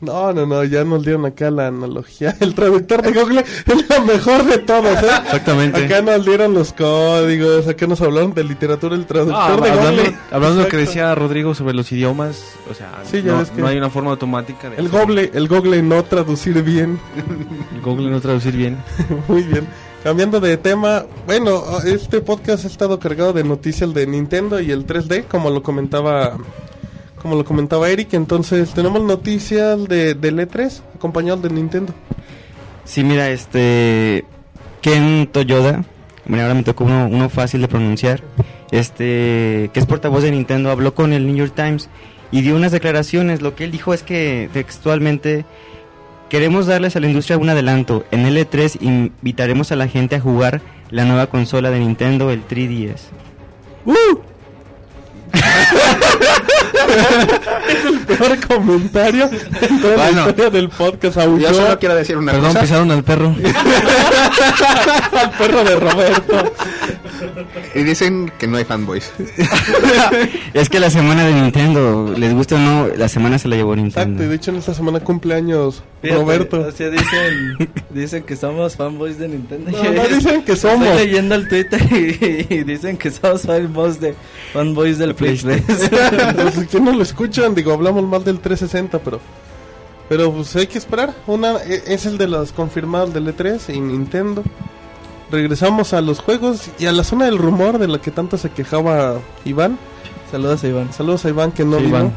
No, 0.00 0.32
no, 0.32 0.46
no, 0.46 0.62
ya 0.62 0.84
nos 0.84 1.02
dieron 1.04 1.26
acá 1.26 1.50
la 1.50 1.66
analogía. 1.66 2.36
El 2.40 2.54
traductor 2.54 3.02
de 3.02 3.12
Google 3.12 3.40
es 3.40 3.88
lo 3.90 4.04
mejor 4.04 4.44
de 4.44 4.58
todos, 4.58 5.02
¿eh? 5.02 5.06
Exactamente. 5.24 5.84
Acá 5.84 6.02
nos 6.02 6.24
dieron 6.24 6.54
los 6.54 6.72
códigos, 6.72 7.66
acá 7.66 7.86
nos 7.88 8.00
hablaron 8.00 8.32
de 8.32 8.44
literatura, 8.44 8.94
el 8.94 9.06
traductor 9.06 9.36
Ah, 9.40 9.60
de 9.60 9.70
hablando, 9.70 10.02
Google. 10.02 10.16
hablando 10.30 10.56
de 10.58 10.62
lo 10.64 10.68
que 10.68 10.76
decía 10.76 11.14
Rodrigo 11.16 11.54
sobre 11.54 11.74
los 11.74 11.90
idiomas, 11.90 12.44
o 12.70 12.74
sea, 12.74 13.02
Sí, 13.10 13.22
no, 13.24 13.44
no 13.56 13.66
hay 13.66 13.76
una 13.76 13.90
forma 13.90 14.10
automática 14.12 14.70
de 14.70 14.76
El 14.76 14.88
Google, 14.88 15.30
el 15.34 15.48
Google 15.48 15.82
no 15.82 16.04
traducir 16.04 16.62
bien. 16.62 17.00
el 17.74 17.80
Google 17.82 18.10
no 18.10 18.20
traducir 18.20 18.54
bien. 18.56 18.76
Muy 19.28 19.42
bien. 19.42 19.66
Cambiando 20.04 20.38
de 20.38 20.56
tema, 20.58 21.06
bueno, 21.26 21.60
este 21.84 22.20
podcast 22.20 22.64
ha 22.64 22.68
estado 22.68 23.00
cargado 23.00 23.32
de 23.32 23.42
noticias 23.42 23.92
de 23.92 24.06
Nintendo 24.06 24.60
y 24.60 24.70
el 24.70 24.86
3D, 24.86 25.24
como 25.26 25.50
lo 25.50 25.64
comentaba 25.64 26.36
como 27.20 27.34
lo 27.36 27.44
comentaba 27.44 27.88
Eric. 27.88 28.14
Entonces, 28.14 28.72
tenemos 28.72 29.02
noticias 29.02 29.86
de, 29.88 30.14
del 30.14 30.38
E3 30.38 30.80
acompañado 30.96 31.40
de 31.40 31.50
Nintendo. 31.50 31.92
Sí, 32.84 33.04
mira, 33.04 33.30
este. 33.30 34.24
Ken 34.80 35.28
Toyoda. 35.30 35.84
Bueno, 36.26 36.42
ahora 36.42 36.54
me 36.54 36.62
tocó 36.62 36.84
uno, 36.84 37.08
uno 37.10 37.28
fácil 37.28 37.60
de 37.60 37.68
pronunciar. 37.68 38.22
Este. 38.70 39.70
Que 39.72 39.80
es 39.80 39.86
portavoz 39.86 40.22
de 40.22 40.30
Nintendo. 40.30 40.70
Habló 40.70 40.94
con 40.94 41.12
el 41.12 41.26
New 41.26 41.36
York 41.36 41.52
Times 41.54 41.88
y 42.30 42.42
dio 42.42 42.56
unas 42.56 42.72
declaraciones. 42.72 43.42
Lo 43.42 43.54
que 43.54 43.64
él 43.64 43.70
dijo 43.70 43.94
es 43.94 44.02
que 44.02 44.48
textualmente. 44.52 45.44
Queremos 46.28 46.66
darles 46.66 46.94
a 46.94 47.00
la 47.00 47.06
industria 47.06 47.38
un 47.38 47.48
adelanto. 47.48 48.04
En 48.10 48.26
L3 48.26 48.82
invitaremos 48.82 49.72
a 49.72 49.76
la 49.76 49.88
gente 49.88 50.16
a 50.16 50.20
jugar 50.20 50.60
la 50.90 51.06
nueva 51.06 51.28
consola 51.28 51.70
de 51.70 51.78
Nintendo, 51.80 52.30
el 52.30 52.46
3DS. 52.46 53.00
¡Uh! 53.86 54.18
es 57.68 57.84
el 57.84 57.98
peor 58.00 58.38
comentario 58.46 59.28
en 59.60 59.80
toda 59.80 59.96
la 59.96 60.04
Bueno. 60.04 60.20
historia 60.28 60.50
del 60.50 60.68
podcast. 60.68 61.16
Yo 61.16 61.22
Aulló 61.22 61.54
solo 61.54 61.78
quiero 61.78 61.94
decir 61.94 62.16
una 62.16 62.32
Perdón, 62.32 62.48
cosa. 62.48 62.60
pisaron 62.62 62.90
al 62.90 63.04
perro. 63.04 63.34
al 65.20 65.30
perro 65.32 65.64
de 65.64 65.76
Roberto. 65.76 66.52
Y 67.74 67.82
dicen 67.82 68.32
que 68.38 68.46
no 68.46 68.56
hay 68.58 68.64
fanboys. 68.64 69.10
Es 70.54 70.68
que 70.68 70.78
la 70.80 70.90
semana 70.90 71.24
de 71.26 71.34
Nintendo, 71.34 72.14
les 72.16 72.32
gusta 72.32 72.54
o 72.56 72.58
no, 72.58 72.88
la 72.96 73.08
semana 73.08 73.38
se 73.38 73.48
la 73.48 73.56
llevó 73.56 73.74
Exacto, 73.74 74.00
y 74.00 74.04
Nintendo. 74.06 74.28
de 74.30 74.34
hecho 74.36 74.50
en 74.50 74.56
esta 74.58 74.74
semana 74.74 75.00
cumpleaños 75.00 75.82
Fíjate, 76.00 76.20
Roberto. 76.20 76.60
O 76.60 76.70
sea, 76.72 76.90
dicen, 76.90 77.68
dicen 77.90 78.22
que 78.22 78.36
somos 78.36 78.76
fanboys 78.76 79.18
de 79.18 79.28
Nintendo. 79.28 79.70
No, 79.72 79.82
no 79.92 80.06
dicen 80.08 80.42
que 80.44 80.54
somos. 80.56 80.86
Estoy 80.86 81.06
leyendo 81.06 81.34
el 81.34 81.48
Twitter 81.48 81.80
y, 81.90 82.54
y 82.54 82.62
dicen 82.64 82.96
que 82.96 83.10
somos 83.10 83.42
fanboys 83.42 84.00
de 84.00 84.14
fanboys 84.52 84.98
del 84.98 85.14
Play 85.16 85.36
3. 85.36 85.62
pues, 85.66 85.90
que 86.70 86.80
no 86.80 86.92
lo 86.92 87.02
escuchan, 87.02 87.54
digo, 87.54 87.72
hablamos 87.72 88.04
más 88.04 88.24
del 88.24 88.40
360, 88.40 88.98
pero 89.00 89.20
pero 90.08 90.32
pues 90.32 90.56
hay 90.56 90.66
que 90.66 90.78
esperar. 90.78 91.14
Una 91.26 91.56
e- 91.58 91.82
es 91.86 92.06
el 92.06 92.16
de 92.16 92.28
los 92.28 92.52
confirmados 92.52 93.12
del 93.12 93.26
E3 93.34 93.74
y 93.74 93.80
Nintendo. 93.80 94.42
Regresamos 95.30 95.92
a 95.92 96.00
los 96.00 96.20
juegos 96.20 96.70
y 96.78 96.86
a 96.86 96.92
la 96.92 97.04
zona 97.04 97.26
del 97.26 97.36
rumor 97.36 97.78
de 97.78 97.88
la 97.88 98.00
que 98.00 98.10
tanto 98.10 98.38
se 98.38 98.48
quejaba 98.50 99.18
Iván. 99.44 99.78
Saludos 100.30 100.64
a 100.64 100.68
Iván. 100.68 100.92
Saludos 100.94 101.24
a 101.26 101.28
Iván 101.28 101.52
que 101.52 101.64
no 101.66 101.76
Sí, 101.76 101.84
vino. 101.84 101.98
Iván. 101.98 102.12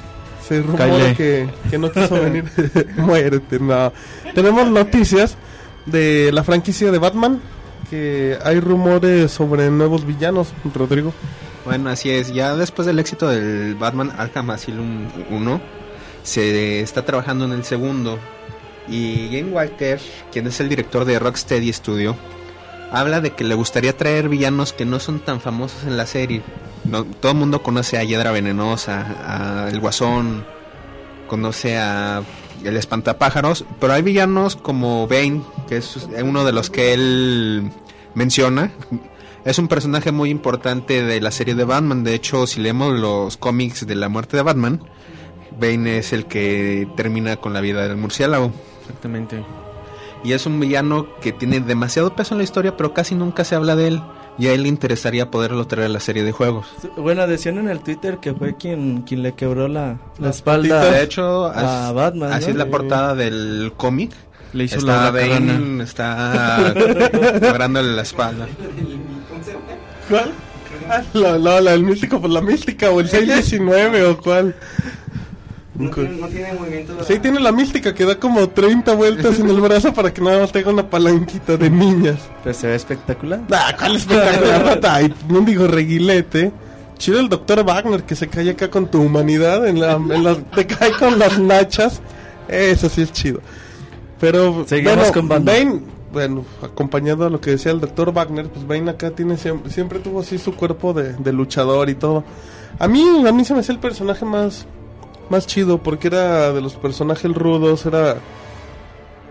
Se 0.47 0.61
rumora 0.61 1.13
que, 1.15 1.49
que 1.69 1.77
no 1.77 1.91
quiso 1.91 2.15
venir. 2.21 2.45
Muérete, 2.97 3.59
no. 3.59 3.91
Tenemos 4.33 4.69
noticias 4.69 5.35
de 5.85 6.31
la 6.33 6.43
franquicia 6.45 6.91
de 6.91 6.97
Batman. 6.97 7.41
Que 7.89 8.37
hay 8.45 8.61
rumores 8.61 9.31
sobre 9.31 9.69
nuevos 9.69 10.05
villanos, 10.05 10.53
Rodrigo. 10.73 11.13
Bueno, 11.65 11.89
así 11.89 12.09
es. 12.09 12.33
Ya 12.33 12.55
después 12.55 12.85
del 12.85 12.99
éxito 12.99 13.29
del 13.29 13.75
Batman 13.75 14.11
Arkham 14.17 14.49
Asylum 14.49 15.07
1, 15.29 15.61
se 16.23 16.81
está 16.81 17.05
trabajando 17.05 17.45
en 17.45 17.51
el 17.51 17.63
segundo. 17.63 18.19
Y 18.87 19.27
Game 19.27 19.51
Walker, 19.51 19.99
quien 20.31 20.47
es 20.47 20.59
el 20.59 20.69
director 20.69 21.05
de 21.05 21.19
Rocksteady 21.19 21.71
Studio, 21.71 22.15
habla 22.91 23.21
de 23.21 23.31
que 23.31 23.43
le 23.43 23.55
gustaría 23.55 23.95
traer 23.95 24.27
villanos 24.27 24.73
que 24.73 24.85
no 24.85 24.99
son 24.99 25.19
tan 25.19 25.39
famosos 25.39 25.83
en 25.83 25.97
la 25.97 26.07
serie. 26.07 26.41
No, 26.83 27.05
todo 27.05 27.33
el 27.33 27.37
mundo 27.37 27.61
conoce 27.61 27.97
a 27.97 28.03
Hiedra 28.03 28.31
Venenosa, 28.31 29.65
a 29.65 29.69
El 29.69 29.79
Guasón, 29.79 30.43
conoce 31.27 31.77
a 31.77 32.23
El 32.63 32.75
Espantapájaros, 32.75 33.65
pero 33.79 33.93
hay 33.93 34.01
villanos 34.01 34.55
como 34.55 35.07
Bane, 35.07 35.43
que 35.69 35.77
es 35.77 36.07
uno 36.23 36.43
de 36.43 36.51
los 36.51 36.71
que 36.71 36.93
él 36.93 37.71
menciona. 38.15 38.71
Es 39.43 39.57
un 39.57 39.67
personaje 39.67 40.11
muy 40.11 40.29
importante 40.29 41.03
de 41.03 41.19
la 41.19 41.31
serie 41.31 41.55
de 41.55 41.63
Batman. 41.63 42.03
De 42.03 42.13
hecho, 42.13 42.45
si 42.45 42.61
leemos 42.61 42.97
los 42.99 43.37
cómics 43.37 43.87
de 43.87 43.95
la 43.95 44.07
muerte 44.07 44.37
de 44.37 44.43
Batman, 44.43 44.81
Bane 45.59 45.97
es 45.97 46.13
el 46.13 46.25
que 46.25 46.87
termina 46.95 47.37
con 47.37 47.53
la 47.53 47.61
vida 47.61 47.87
del 47.87 47.97
murciélago. 47.97 48.51
Exactamente. 48.81 49.43
Y 50.23 50.33
es 50.33 50.45
un 50.45 50.59
villano 50.59 51.07
que 51.19 51.31
tiene 51.31 51.59
demasiado 51.59 52.15
peso 52.15 52.35
en 52.35 52.37
la 52.37 52.43
historia, 52.43 52.77
pero 52.77 52.93
casi 52.93 53.15
nunca 53.15 53.43
se 53.43 53.55
habla 53.55 53.75
de 53.75 53.87
él. 53.87 54.01
Y 54.37 54.47
a 54.47 54.53
él 54.53 54.61
le 54.63 54.69
interesaría 54.69 55.29
poderlo 55.31 55.65
traer 55.67 55.87
a 55.87 55.89
la 55.89 55.99
serie 55.99 56.23
de 56.23 56.31
juegos. 56.31 56.67
Bueno, 56.95 57.25
decían 57.27 57.57
en 57.57 57.67
el 57.67 57.79
Twitter 57.81 58.19
que 58.19 58.33
fue 58.33 58.55
quien, 58.55 59.01
quien 59.01 59.23
le 59.23 59.33
quebró 59.33 59.67
la, 59.67 59.97
la 60.19 60.29
espalda 60.29 60.85
De 60.85 61.03
hecho, 61.03 61.47
a 61.47 61.87
as- 61.89 61.93
Batman. 61.95 62.31
así 62.31 62.45
¿no? 62.45 62.51
es 62.51 62.55
la 62.57 62.67
portada 62.67 63.15
del 63.15 63.73
cómic. 63.75 64.11
Le 64.53 64.65
hizo 64.65 64.77
Está 64.77 65.05
la. 65.05 65.11
Bane, 65.11 65.83
está 65.83 66.73
quebrándole 67.41 67.93
la 67.95 68.01
espalda. 68.03 68.47
¿Cuál? 70.11 70.31
Ah, 70.89 71.01
la, 71.13 71.37
la, 71.37 71.61
la, 71.61 71.73
el 71.73 71.83
místico, 71.83 72.19
pues 72.21 72.31
la 72.31 72.41
mística 72.41 72.89
o 72.91 72.99
el 72.99 73.09
619 73.09 74.03
o 74.05 74.17
cuál. 74.17 74.55
tiene 76.29 76.53
movimiento. 76.53 77.03
Sí, 77.07 77.19
tiene 77.19 77.39
la 77.39 77.51
mística 77.51 77.93
que 77.93 78.05
da 78.05 78.15
como 78.19 78.49
30 78.49 78.93
vueltas 78.93 79.39
en 79.39 79.49
el 79.49 79.59
brazo 79.61 79.93
para 79.93 80.13
que 80.13 80.21
nada 80.21 80.39
más 80.39 80.51
tenga 80.51 80.69
una 80.69 80.89
palanquita 80.89 81.57
de 81.57 81.69
niñas. 81.69 82.19
Pero 82.43 82.53
se 82.53 82.67
ve 82.67 82.75
espectacular. 82.75 83.41
Ah, 83.51 83.73
¿cuál 83.77 83.95
espectacular, 83.95 84.63
rata? 84.65 85.01
Y 85.01 85.13
no 85.29 85.41
digo 85.41 85.67
reguilete. 85.67 86.51
Chido 86.97 87.19
el 87.19 87.29
doctor 87.29 87.63
Wagner 87.65 88.03
que 88.03 88.15
se 88.15 88.27
cae 88.27 88.51
acá 88.51 88.69
con 88.69 88.85
tu 88.91 89.01
humanidad, 89.01 89.67
en 89.67 89.79
la, 89.79 89.93
en 89.93 90.23
la- 90.23 90.35
te 90.35 90.67
cae 90.67 90.91
con 90.93 91.17
las 91.17 91.39
nachas. 91.39 91.99
Eso 92.47 92.89
sí 92.89 93.01
es 93.01 93.11
chido. 93.11 93.39
Pero, 94.19 94.65
Seguimos 94.67 94.97
bueno, 94.97 95.13
con. 95.13 95.27
Bane, 95.45 95.79
bueno, 96.11 96.43
acompañado 96.61 97.25
a 97.25 97.29
lo 97.29 97.39
que 97.41 97.51
decía 97.51 97.71
el 97.71 97.79
doctor 97.79 98.13
Wagner, 98.13 98.49
pues 98.49 98.67
Bane 98.67 98.91
acá 98.91 99.11
tiene 99.11 99.37
siempre, 99.37 99.71
siempre 99.71 99.99
tuvo 99.99 100.21
así 100.21 100.37
su 100.37 100.55
cuerpo 100.55 100.93
de, 100.93 101.13
de 101.13 101.33
luchador 101.33 101.89
y 101.89 101.95
todo. 101.95 102.23
A 102.79 102.87
mí, 102.87 103.03
a 103.27 103.31
mí 103.31 103.45
se 103.45 103.53
me 103.53 103.59
hacía 103.61 103.73
el 103.73 103.79
personaje 103.79 104.25
más, 104.25 104.65
más 105.29 105.47
chido 105.47 105.77
porque 105.77 106.07
era 106.07 106.51
de 106.51 106.61
los 106.61 106.75
personajes 106.75 107.33
rudos, 107.33 107.85
era 107.85 108.17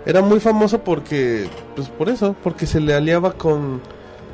era 0.07 0.23
muy 0.23 0.41
famoso 0.41 0.83
porque 0.83 1.49
pues 1.77 1.89
por 1.89 2.09
eso, 2.09 2.35
porque 2.43 2.67
se 2.67 2.81
le 2.81 2.95
aliaba 2.95 3.33
con 3.33 3.81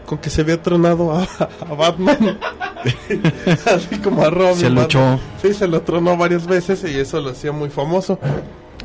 con 0.06 0.18
que 0.18 0.30
se 0.30 0.42
había 0.42 0.62
tronado 0.62 1.12
a, 1.12 1.24
a 1.68 1.74
Batman. 1.74 2.38
Así 3.66 3.98
como 3.98 4.22
a 4.22 4.30
Robin. 4.30 4.56
Se 4.56 4.70
luchó. 4.70 5.18
Sí, 5.42 5.52
se 5.52 5.66
lo 5.66 5.82
tronó 5.82 6.16
varias 6.16 6.46
veces 6.46 6.84
y 6.84 6.96
eso 6.96 7.20
lo 7.20 7.30
hacía 7.30 7.50
muy 7.50 7.70
famoso. 7.70 8.18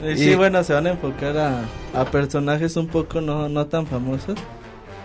Y 0.10 0.18
sí, 0.18 0.36
bueno, 0.36 0.64
se 0.64 0.74
van 0.74 0.88
a 0.88 0.92
enfocar 0.92 1.38
a, 1.38 1.62
a 1.94 2.06
personajes 2.06 2.76
un 2.78 2.88
poco 2.88 3.22
no, 3.22 3.48
no 3.50 3.66
tan 3.68 3.86
famosos. 3.88 4.38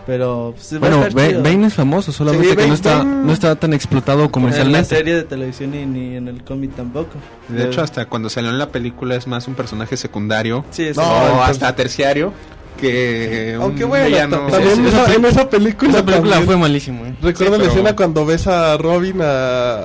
Pero 0.07 0.55
pues, 0.57 0.79
Bueno. 0.79 1.03
Bane 1.43 1.67
es 1.67 1.75
famoso, 1.75 2.13
solamente 2.13 2.51
Sí, 2.51 2.57
que 2.57 2.67
no 2.69 2.75
está, 2.75 2.99
Bane- 2.99 3.25
no 3.25 3.33
está 3.33 3.57
tan 3.57 3.75
explotado 3.75 4.21
en 4.21 4.27
la 4.27 4.31
comercialmente. 4.31 4.89
serie 4.97 5.15
de 5.17 5.25
televisión 5.25 5.75
y 5.75 5.85
ni 5.85 6.17
en 6.17 6.29
el 6.29 6.45
cómic 6.45 6.77
tampoco. 6.77 7.15
De 7.49 7.65
hecho, 7.65 7.83
hasta 7.83 8.07
cuando 8.07 8.29
salió 8.31 8.51
en 8.51 8.59
la 8.59 8.69
película 8.69 9.17
es 9.17 9.27
más 9.27 9.49
un 9.49 9.55
personaje 9.55 9.97
secundario 9.97 10.65
sí, 10.71 10.85
es 10.85 10.97
No, 10.97 11.03
o 11.03 11.43
hasta 11.43 11.75
terciario 11.75 12.33
que 12.81 13.55
un 13.57 13.63
Aunque 13.63 13.85
bueno, 13.85 14.17
ta- 14.17 14.47
también 14.53 14.75
sí, 14.75 14.81
en 14.81 14.87
esa 14.87 14.97
esa- 14.99 15.05
peli- 15.07 15.17
en 15.17 15.25
esa 15.25 15.51
película, 15.51 15.91
Esa 15.91 16.05
película 16.05 16.31
también. 16.31 16.47
fue 16.47 16.57
malísimo, 16.57 17.05
¿eh? 17.07 17.15
Recuerdo 17.21 17.53
la 17.53 17.59
pero- 17.59 17.71
escena 17.73 17.97
cuando 17.97 18.25
ves 18.27 18.47
a 18.47 18.77
Robin 18.77 19.21
a, 19.23 19.79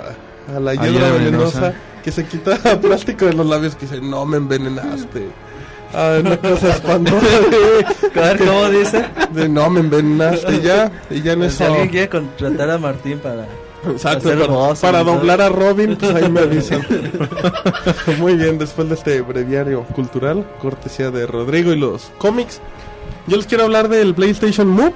a 0.56 0.60
la 0.62 0.76
hiedra 0.76 1.10
venenosa. 1.12 1.74
Que 2.02 2.12
se 2.12 2.26
quita 2.26 2.58
plástico 2.82 3.26
de 3.26 3.34
los 3.34 3.46
labios 3.46 3.76
que 3.76 3.86
dice, 3.86 4.02
no 4.02 4.26
me 4.26 4.38
envenenaste. 4.38 5.30
Ah, 5.94 6.18
una 6.20 6.38
cosa 6.38 6.70
espantosa. 6.70 7.26
A 8.16 8.20
ver 8.20 8.38
cómo 8.38 8.70
dice. 8.70 9.06
De 9.34 9.50
no 9.50 9.70
me 9.70 9.82
envenenaste 9.82 10.62
ya. 10.62 10.92
Y 11.10 11.22
ya 11.22 11.34
en 11.34 11.40
Pues, 11.40 11.56
si 11.56 11.64
alguien 11.64 11.90
quiere 11.90 12.10
contratar 12.10 12.70
a 12.70 12.78
Martín 12.78 13.20
para. 13.20 13.46
Exacto, 13.90 14.30
para, 14.30 14.76
para 14.76 15.04
doblar 15.04 15.42
a 15.42 15.50
Robin, 15.50 15.98
pues 15.98 16.14
ahí 16.14 16.30
me 16.30 16.42
avisan. 16.42 16.86
Muy 18.20 18.36
bien, 18.36 18.60
después 18.60 18.88
de 18.90 18.94
este 18.94 19.22
breviario 19.22 19.84
cultural, 19.86 20.46
cortesía 20.62 21.10
de 21.10 21.26
Rodrigo 21.26 21.74
y 21.74 21.78
los 21.78 22.12
cómics, 22.20 22.62
yo 23.26 23.38
les 23.38 23.48
quiero 23.48 23.64
hablar 23.64 23.90
del 23.90 24.14
PlayStation 24.14 24.68
Move. 24.68 24.94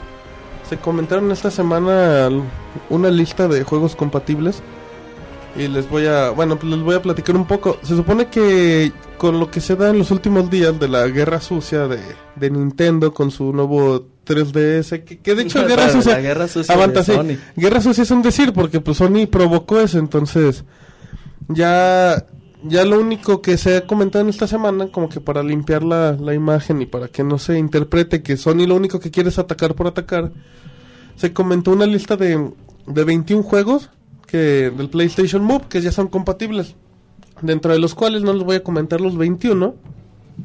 Se 0.70 0.78
comentaron 0.78 1.32
esta 1.32 1.50
semana 1.50 2.30
una 2.90 3.10
lista 3.10 3.48
de 3.48 3.64
juegos 3.64 3.96
compatibles 3.96 4.62
y 5.56 5.68
les 5.68 5.90
voy 5.90 6.06
a, 6.06 6.32
bueno, 6.32 6.58
pues 6.58 6.72
les 6.72 6.82
voy 6.82 6.96
a 6.96 7.02
platicar 7.02 7.36
un 7.36 7.46
poco. 7.46 7.78
Se 7.82 7.96
supone 7.96 8.28
que 8.28 8.92
con 9.18 9.40
lo 9.40 9.50
que 9.50 9.62
se 9.62 9.76
da 9.76 9.90
en 9.90 9.98
los 9.98 10.12
últimos 10.12 10.50
días 10.50 10.78
de 10.80 10.88
la 10.88 11.08
guerra 11.08 11.40
sucia 11.40 11.88
de, 11.88 12.00
de 12.36 12.50
Nintendo 12.50 13.14
con 13.14 13.32
su 13.32 13.54
nuevo 13.54 14.06
3DS, 14.26 15.04
que, 15.04 15.20
que 15.20 15.36
de 15.36 15.44
hecho 15.44 15.66
guerra 15.68 15.88
La 15.88 15.92
sucia 15.94 16.20
guerra 16.20 16.48
sucia 16.48 16.74
Aguanta, 16.74 17.00
de 17.00 17.06
sí. 17.06 17.14
Sony. 17.14 17.38
Guerra 17.56 17.82
sucia 17.82 18.04
es 18.04 18.12
un 18.12 18.22
decir, 18.22 18.52
porque 18.52 18.82
pues 18.82 18.98
Sony 18.98 19.28
provocó 19.32 19.80
eso, 19.80 19.98
entonces 19.98 20.66
ya 21.48 22.26
ya 22.68 22.84
lo 22.84 23.00
único 23.00 23.42
que 23.42 23.58
se 23.58 23.78
ha 23.78 23.86
comentado 23.86 24.24
en 24.24 24.30
esta 24.30 24.48
semana, 24.48 24.88
como 24.88 25.08
que 25.08 25.22
para 25.22 25.44
limpiar 25.44 25.84
la, 25.84 26.14
la 26.14 26.34
imagen 26.34 26.82
y 26.82 26.88
para 26.88 27.08
que 27.08 27.24
no 27.24 27.38
se 27.38 27.60
interprete 27.60 28.24
que 28.24 28.38
Sony 28.38 28.66
lo 28.68 28.76
único 28.76 29.00
que 29.00 29.12
quiere 29.12 29.30
es 29.30 29.38
atacar 29.38 29.76
por 29.76 29.88
atacar, 29.88 30.32
se 31.16 31.32
comentó 31.32 31.72
una 31.72 31.86
lista 31.86 32.18
de, 32.18 32.52
de 32.88 33.04
21 33.04 33.44
juegos 33.44 33.92
que 34.28 34.72
del 34.76 34.90
PlayStation 34.90 35.44
Move 35.44 35.66
que 35.70 35.82
ya 35.82 35.92
son 35.92 36.08
compatibles, 36.08 36.76
dentro 37.42 37.72
de 37.74 37.80
los 37.80 37.96
cuales 37.96 38.22
no 38.24 38.34
les 38.34 38.44
voy 38.44 38.56
a 38.58 38.64
comentar 38.64 39.02
los 39.02 39.18
21, 39.18 39.76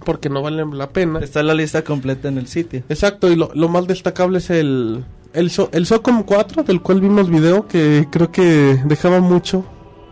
porque 0.05 0.29
no 0.29 0.43
valen 0.43 0.77
la 0.79 0.91
pena. 0.91 1.19
Está 1.21 1.43
la 1.43 1.55
lista 1.55 1.83
completa 1.83 2.29
en 2.29 2.39
el 2.39 2.47
sitio. 2.47 2.83
Exacto, 2.89 3.31
y 3.31 3.37
lo, 3.37 3.51
lo 3.55 3.69
más 3.69 3.87
destacable 3.87 4.39
es 4.39 4.51
el, 4.51 5.05
el, 5.33 5.51
So- 5.51 5.69
el 5.73 5.87
SOCOM 5.87 6.23
4, 6.23 6.63
del 6.63 6.81
cual 6.81 7.01
vimos 7.01 7.29
video, 7.31 7.67
que 7.67 8.07
creo 8.11 8.31
que 8.31 8.81
dejaba 8.85 9.21
mucho 9.21 9.65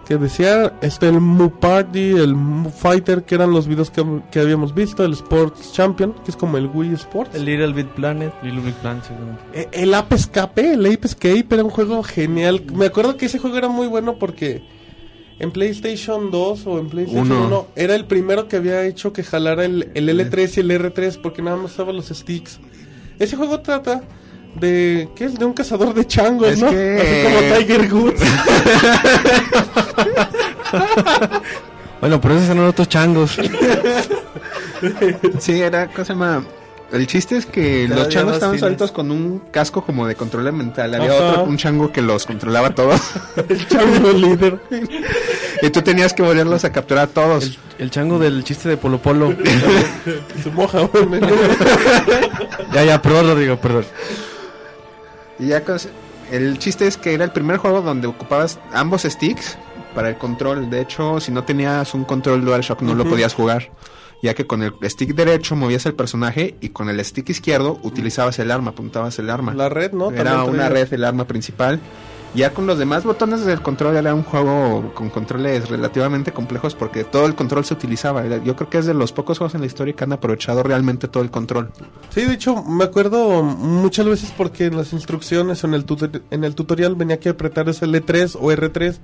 que 0.08 0.16
decía 0.16 0.72
este 0.80 1.06
el 1.06 1.20
Mu 1.20 1.50
Party, 1.50 2.12
el 2.12 2.34
Mu 2.34 2.70
Fighter, 2.70 3.24
que 3.24 3.34
eran 3.34 3.50
los 3.50 3.68
videos 3.68 3.90
que, 3.90 4.02
que 4.30 4.40
habíamos 4.40 4.74
visto, 4.74 5.04
el 5.04 5.12
Sports 5.12 5.74
Champion, 5.74 6.14
que 6.24 6.30
es 6.30 6.36
como 6.36 6.56
el 6.56 6.66
Wii 6.72 6.94
Sports. 6.94 7.34
El 7.34 7.44
Little 7.44 7.74
Big 7.74 7.88
Planet. 7.88 8.32
Little 8.42 8.62
Big 8.62 8.74
Planet, 8.76 9.04
seguramente. 9.04 9.42
Eh, 9.52 9.68
El 9.70 9.92
Ape 9.92 10.14
Escape, 10.14 10.72
el 10.72 10.86
Ape 10.86 11.06
Escape 11.06 11.46
era 11.50 11.62
un 11.62 11.68
juego 11.68 12.02
genial. 12.02 12.64
Me 12.72 12.86
acuerdo 12.86 13.18
que 13.18 13.26
ese 13.26 13.38
juego 13.38 13.58
era 13.58 13.68
muy 13.68 13.86
bueno 13.86 14.18
porque 14.18 14.62
en 15.38 15.50
PlayStation 15.50 16.30
2 16.30 16.66
o 16.66 16.78
en 16.78 16.88
PlayStation 16.88 17.30
Uno. 17.30 17.46
1 17.46 17.66
era 17.76 17.94
el 17.94 18.06
primero 18.06 18.48
que 18.48 18.56
había 18.56 18.86
hecho 18.86 19.12
que 19.12 19.22
jalara 19.22 19.66
el, 19.66 19.90
el 19.92 20.08
L3 20.08 20.56
y 20.56 20.60
el 20.60 20.70
R3 20.70 21.20
porque 21.20 21.42
nada 21.42 21.58
más 21.58 21.72
estaban 21.72 21.94
los 21.94 22.06
sticks. 22.08 22.60
Ese 23.18 23.36
juego 23.36 23.60
trata 23.60 24.04
de 24.54 25.08
¿qué 25.14 25.26
es? 25.26 25.38
De 25.38 25.44
un 25.44 25.52
cazador 25.52 25.92
de 25.94 26.06
changos, 26.06 26.48
Es 26.48 26.58
¿no? 26.60 26.70
que- 26.70 26.98
Así 27.00 27.22
como 27.24 27.38
Tiger 27.58 27.92
Woods. 27.94 28.20
Bueno, 32.00 32.20
pero 32.20 32.34
esos 32.36 32.48
eran 32.50 32.64
otros 32.66 32.88
changos. 32.88 33.36
Sí, 35.40 35.60
era, 35.60 35.88
¿cómo 35.88 36.04
se 36.04 36.12
llama? 36.12 36.44
El 36.92 37.06
chiste 37.08 37.36
es 37.36 37.44
que 37.44 37.86
Cada 37.88 38.00
los 38.04 38.08
changos 38.08 38.26
más 38.28 38.34
estaban 38.36 38.58
sueltos 38.58 38.92
con 38.92 39.10
un 39.10 39.40
casco 39.50 39.84
como 39.84 40.06
de 40.06 40.14
control 40.14 40.50
mental. 40.52 40.94
Había 40.94 41.10
Ajá. 41.10 41.30
otro, 41.30 41.44
un 41.44 41.56
chango 41.58 41.92
que 41.92 42.00
los 42.00 42.24
controlaba 42.24 42.70
todos. 42.70 43.00
el 43.48 43.66
chango 43.68 44.12
líder. 44.12 44.60
y 45.60 45.70
tú 45.70 45.82
tenías 45.82 46.14
que 46.14 46.22
volverlos 46.22 46.64
a 46.64 46.70
capturar 46.72 47.04
a 47.04 47.06
todos. 47.08 47.44
El, 47.44 47.58
el 47.78 47.90
chango 47.90 48.18
del 48.20 48.44
chiste 48.44 48.68
de 48.68 48.76
Polo 48.76 48.98
Polo. 49.02 49.34
Se 50.42 50.50
moja, 50.50 50.88
ya, 52.72 52.84
ya, 52.84 53.02
perdón, 53.02 53.26
Rodrigo, 53.26 53.56
perdón. 53.56 53.84
Y 55.38 55.48
ya 55.48 55.62
el 56.30 56.58
chiste 56.58 56.86
es 56.86 56.96
que 56.96 57.14
era 57.14 57.24
el 57.24 57.30
primer 57.30 57.56
juego 57.56 57.80
donde 57.80 58.06
ocupabas 58.06 58.58
ambos 58.72 59.02
sticks 59.02 59.56
para 59.94 60.10
el 60.10 60.18
control. 60.18 60.70
De 60.70 60.80
hecho, 60.80 61.20
si 61.20 61.32
no 61.32 61.44
tenías 61.44 61.94
un 61.94 62.04
control 62.04 62.44
DualShock 62.44 62.82
no 62.82 62.94
lo 62.94 63.04
podías 63.04 63.34
jugar. 63.34 63.70
Ya 64.20 64.34
que 64.34 64.46
con 64.46 64.64
el 64.64 64.74
stick 64.84 65.14
derecho 65.14 65.54
movías 65.54 65.86
el 65.86 65.94
personaje 65.94 66.56
y 66.60 66.70
con 66.70 66.88
el 66.88 67.04
stick 67.04 67.28
izquierdo 67.28 67.78
utilizabas 67.82 68.38
el 68.40 68.50
arma, 68.50 68.72
apuntabas 68.72 69.16
el 69.20 69.30
arma. 69.30 69.54
La 69.54 69.68
red, 69.68 69.92
¿no? 69.92 70.10
Era 70.10 70.42
una 70.42 70.68
red 70.68 70.92
el 70.92 71.04
arma 71.04 71.26
principal. 71.26 71.78
Ya 72.34 72.52
con 72.52 72.66
los 72.66 72.78
demás 72.78 73.04
botones 73.04 73.44
del 73.46 73.62
control 73.62 73.96
era 73.96 74.14
un 74.14 74.22
juego 74.22 74.92
con 74.94 75.08
controles 75.08 75.68
relativamente 75.70 76.30
complejos 76.30 76.74
porque 76.74 77.02
todo 77.02 77.26
el 77.26 77.34
control 77.34 77.64
se 77.64 77.74
utilizaba. 77.74 78.24
Yo 78.44 78.54
creo 78.54 78.68
que 78.70 78.78
es 78.78 78.86
de 78.86 78.94
los 78.94 79.12
pocos 79.12 79.38
juegos 79.38 79.54
en 79.54 79.60
la 79.62 79.66
historia 79.66 79.94
que 79.94 80.04
han 80.04 80.12
aprovechado 80.12 80.62
realmente 80.62 81.08
todo 81.08 81.22
el 81.22 81.30
control. 81.30 81.70
Sí, 82.14 82.26
de 82.26 82.34
hecho, 82.34 82.62
me 82.62 82.84
acuerdo 82.84 83.42
muchas 83.42 84.06
veces 84.06 84.32
porque 84.36 84.66
en 84.66 84.76
las 84.76 84.92
instrucciones 84.92 85.64
o 85.64 85.66
en 85.68 85.74
el, 85.74 85.86
tutor- 85.86 86.22
en 86.30 86.44
el 86.44 86.54
tutorial 86.54 86.94
venía 86.96 87.18
que 87.18 87.30
apretar 87.30 87.68
ese 87.68 87.86
L3 87.86 88.36
o 88.38 88.52
R3 88.52 88.98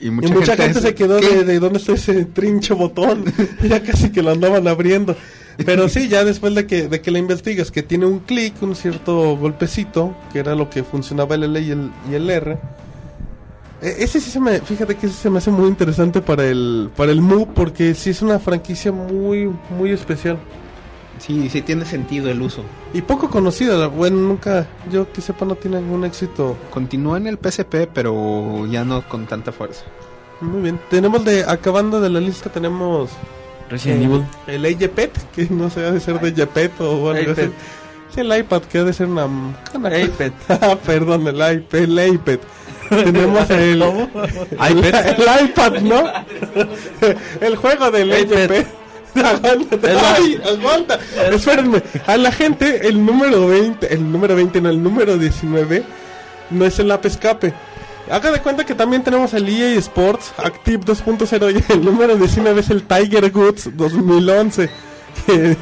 Y 0.00 0.06
y 0.06 0.10
mucha 0.12 0.56
gente, 0.56 0.80
se 0.80 0.94
quedó 0.94 1.16
de, 1.16 1.42
de 1.44 1.58
dónde 1.58 1.80
está 1.80 1.92
ese 1.92 2.24
trinche 2.24 2.72
botón. 2.72 3.24
ya 3.68 3.82
casi 3.82 4.10
que 4.10 4.22
lo 4.22 4.30
andaban 4.30 4.66
abriendo. 4.68 5.16
Pero 5.64 5.88
sí, 5.88 6.08
ya 6.08 6.24
después 6.24 6.54
de 6.54 6.66
que, 6.66 6.88
de 6.88 7.00
que 7.00 7.10
la 7.10 7.18
investigas, 7.18 7.70
que 7.72 7.82
tiene 7.82 8.06
un 8.06 8.20
clic, 8.20 8.54
un 8.62 8.76
cierto 8.76 9.36
golpecito, 9.36 10.14
que 10.32 10.38
era 10.38 10.54
lo 10.54 10.70
que 10.70 10.84
funcionaba 10.84 11.34
el 11.34 11.42
L 11.44 11.60
y 11.60 11.70
el, 11.72 11.90
y 12.10 12.14
el 12.14 12.30
R. 12.30 12.58
E- 13.82 13.96
Ese 13.98 14.20
sí 14.20 14.30
se 14.30 14.38
me, 14.40 14.60
fíjate 14.60 14.94
que 14.94 15.06
ese 15.06 15.16
se 15.16 15.30
me 15.30 15.38
hace 15.38 15.50
muy 15.50 15.66
interesante 15.68 16.20
para 16.20 16.44
el, 16.46 16.90
para 16.96 17.10
el 17.12 17.20
Mu, 17.20 17.46
porque 17.54 17.94
sí 17.94 18.10
es 18.10 18.22
una 18.22 18.38
franquicia 18.38 18.92
muy, 18.92 19.50
muy 19.76 19.90
especial. 19.90 20.38
Sí, 21.18 21.48
sí 21.50 21.62
tiene 21.62 21.84
sentido 21.84 22.30
el 22.30 22.40
uso. 22.40 22.62
Y 22.94 23.02
poco 23.02 23.28
conocida, 23.28 23.88
bueno, 23.88 24.16
nunca, 24.18 24.68
yo 24.92 25.10
que 25.12 25.20
sepa, 25.20 25.44
no 25.44 25.56
tiene 25.56 25.80
ningún 25.80 26.04
éxito. 26.04 26.56
Continúa 26.70 27.16
en 27.16 27.26
el 27.26 27.36
PSP, 27.38 27.88
pero 27.92 28.64
ya 28.66 28.84
no 28.84 29.02
con 29.08 29.26
tanta 29.26 29.50
fuerza. 29.50 29.82
Muy 30.40 30.62
bien, 30.62 30.78
tenemos 30.88 31.24
de, 31.24 31.42
acabando 31.42 32.00
de 32.00 32.10
la 32.10 32.20
lista, 32.20 32.48
tenemos 32.48 33.10
Resident 33.68 34.02
eh, 34.02 34.04
Evil. 34.04 34.24
el 34.46 34.82
iPad, 34.82 35.08
que 35.34 35.46
no 35.50 35.70
sé, 35.70 35.84
ha 35.84 35.92
de 35.92 36.00
ser 36.00 36.20
de 36.20 36.32
Yapet 36.32 36.80
o 36.80 37.10
algo 37.10 37.32
así. 37.32 37.50
Sí, 38.14 38.20
el 38.20 38.36
iPad, 38.38 38.62
que 38.62 38.78
ha 38.78 38.84
de 38.84 38.92
ser 38.92 39.06
una... 39.06 39.26
una 39.26 39.98
iPad. 39.98 40.32
Ah, 40.48 40.76
Perdón, 40.84 41.26
el 41.26 41.36
iPad, 41.36 41.80
el 41.80 42.14
iPad. 42.14 42.38
tenemos 42.88 43.50
el, 43.50 43.82
el, 43.82 44.84
el 44.84 45.44
iPad, 45.44 45.72
¿no? 45.82 46.10
el 47.40 47.56
juego 47.56 47.90
del 47.90 48.18
iPad. 48.20 48.64
Aguanta, 49.14 49.76
ay, 50.16 50.40
aguanta. 50.46 50.98
Espérenme, 51.32 51.82
a 52.06 52.16
la 52.16 52.30
gente 52.30 52.86
el 52.86 53.04
número 53.04 53.48
20, 53.48 53.92
el 53.92 54.12
número 54.12 54.36
20 54.36 54.60
no, 54.60 54.68
el 54.70 54.82
número 54.82 55.16
19 55.18 55.82
no 56.50 56.64
es 56.64 56.78
el 56.78 56.90
app 56.90 57.04
escape. 57.06 57.52
Haga 58.10 58.30
de 58.30 58.40
cuenta 58.40 58.64
que 58.64 58.74
también 58.74 59.02
tenemos 59.02 59.34
el 59.34 59.48
EA 59.48 59.78
Sports 59.78 60.32
Active 60.38 60.80
2.0 60.84 61.52
y 61.52 61.72
el 61.72 61.84
número 61.84 62.16
19 62.16 62.60
es 62.60 62.70
el 62.70 62.82
Tiger 62.84 63.30
Woods 63.36 63.76
2011. 63.76 64.70
Que 65.26 65.56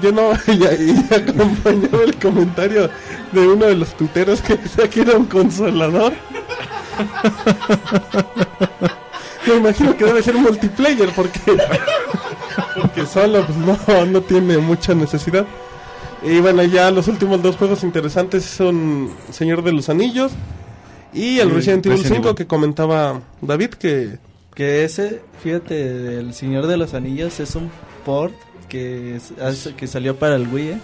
yo 0.00 0.12
no, 0.12 0.32
y 0.46 0.64
acompañaba 1.12 2.04
el 2.04 2.16
comentario 2.16 2.88
de 3.32 3.48
uno 3.48 3.66
de 3.66 3.74
los 3.74 3.96
tuteros 3.96 4.40
que 4.40 4.56
decía 4.56 4.88
que 4.88 5.00
era 5.00 5.16
un 5.16 5.26
consolador. 5.26 6.12
Me 9.46 9.56
imagino 9.56 9.96
que 9.96 10.04
debe 10.04 10.22
ser 10.22 10.36
multiplayer 10.36 11.10
porque, 11.14 11.40
porque 12.80 13.04
solo 13.04 13.44
pues, 13.44 13.58
no, 13.58 14.06
no 14.06 14.20
tiene 14.22 14.58
mucha 14.58 14.94
necesidad. 14.94 15.44
Y 16.22 16.38
bueno, 16.38 16.62
ya 16.62 16.90
los 16.92 17.08
últimos 17.08 17.42
dos 17.42 17.56
juegos 17.56 17.82
interesantes 17.82 18.44
son 18.44 19.10
Señor 19.30 19.62
de 19.62 19.72
los 19.72 19.88
Anillos 19.88 20.32
y 21.14 21.38
el 21.38 21.48
Sí, 21.48 21.54
Resident 21.54 21.86
Evil 21.86 21.98
Resident 21.98 22.16
5 22.16 22.28
Evil. 22.28 22.36
que 22.36 22.46
comentaba 22.46 23.20
David 23.40 23.70
que 23.70 24.18
Que 24.54 24.84
ese, 24.84 25.20
fíjate, 25.42 25.74
del 25.74 26.34
Señor 26.34 26.66
de 26.66 26.76
los 26.76 26.94
Anillos 26.94 27.40
es 27.40 27.54
un 27.56 27.70
port 28.04 28.34
que, 28.68 29.18
que 29.76 29.86
salió 29.86 30.16
para 30.16 30.36
el 30.36 30.46
Wii. 30.52 30.68
¿eh? 30.70 30.78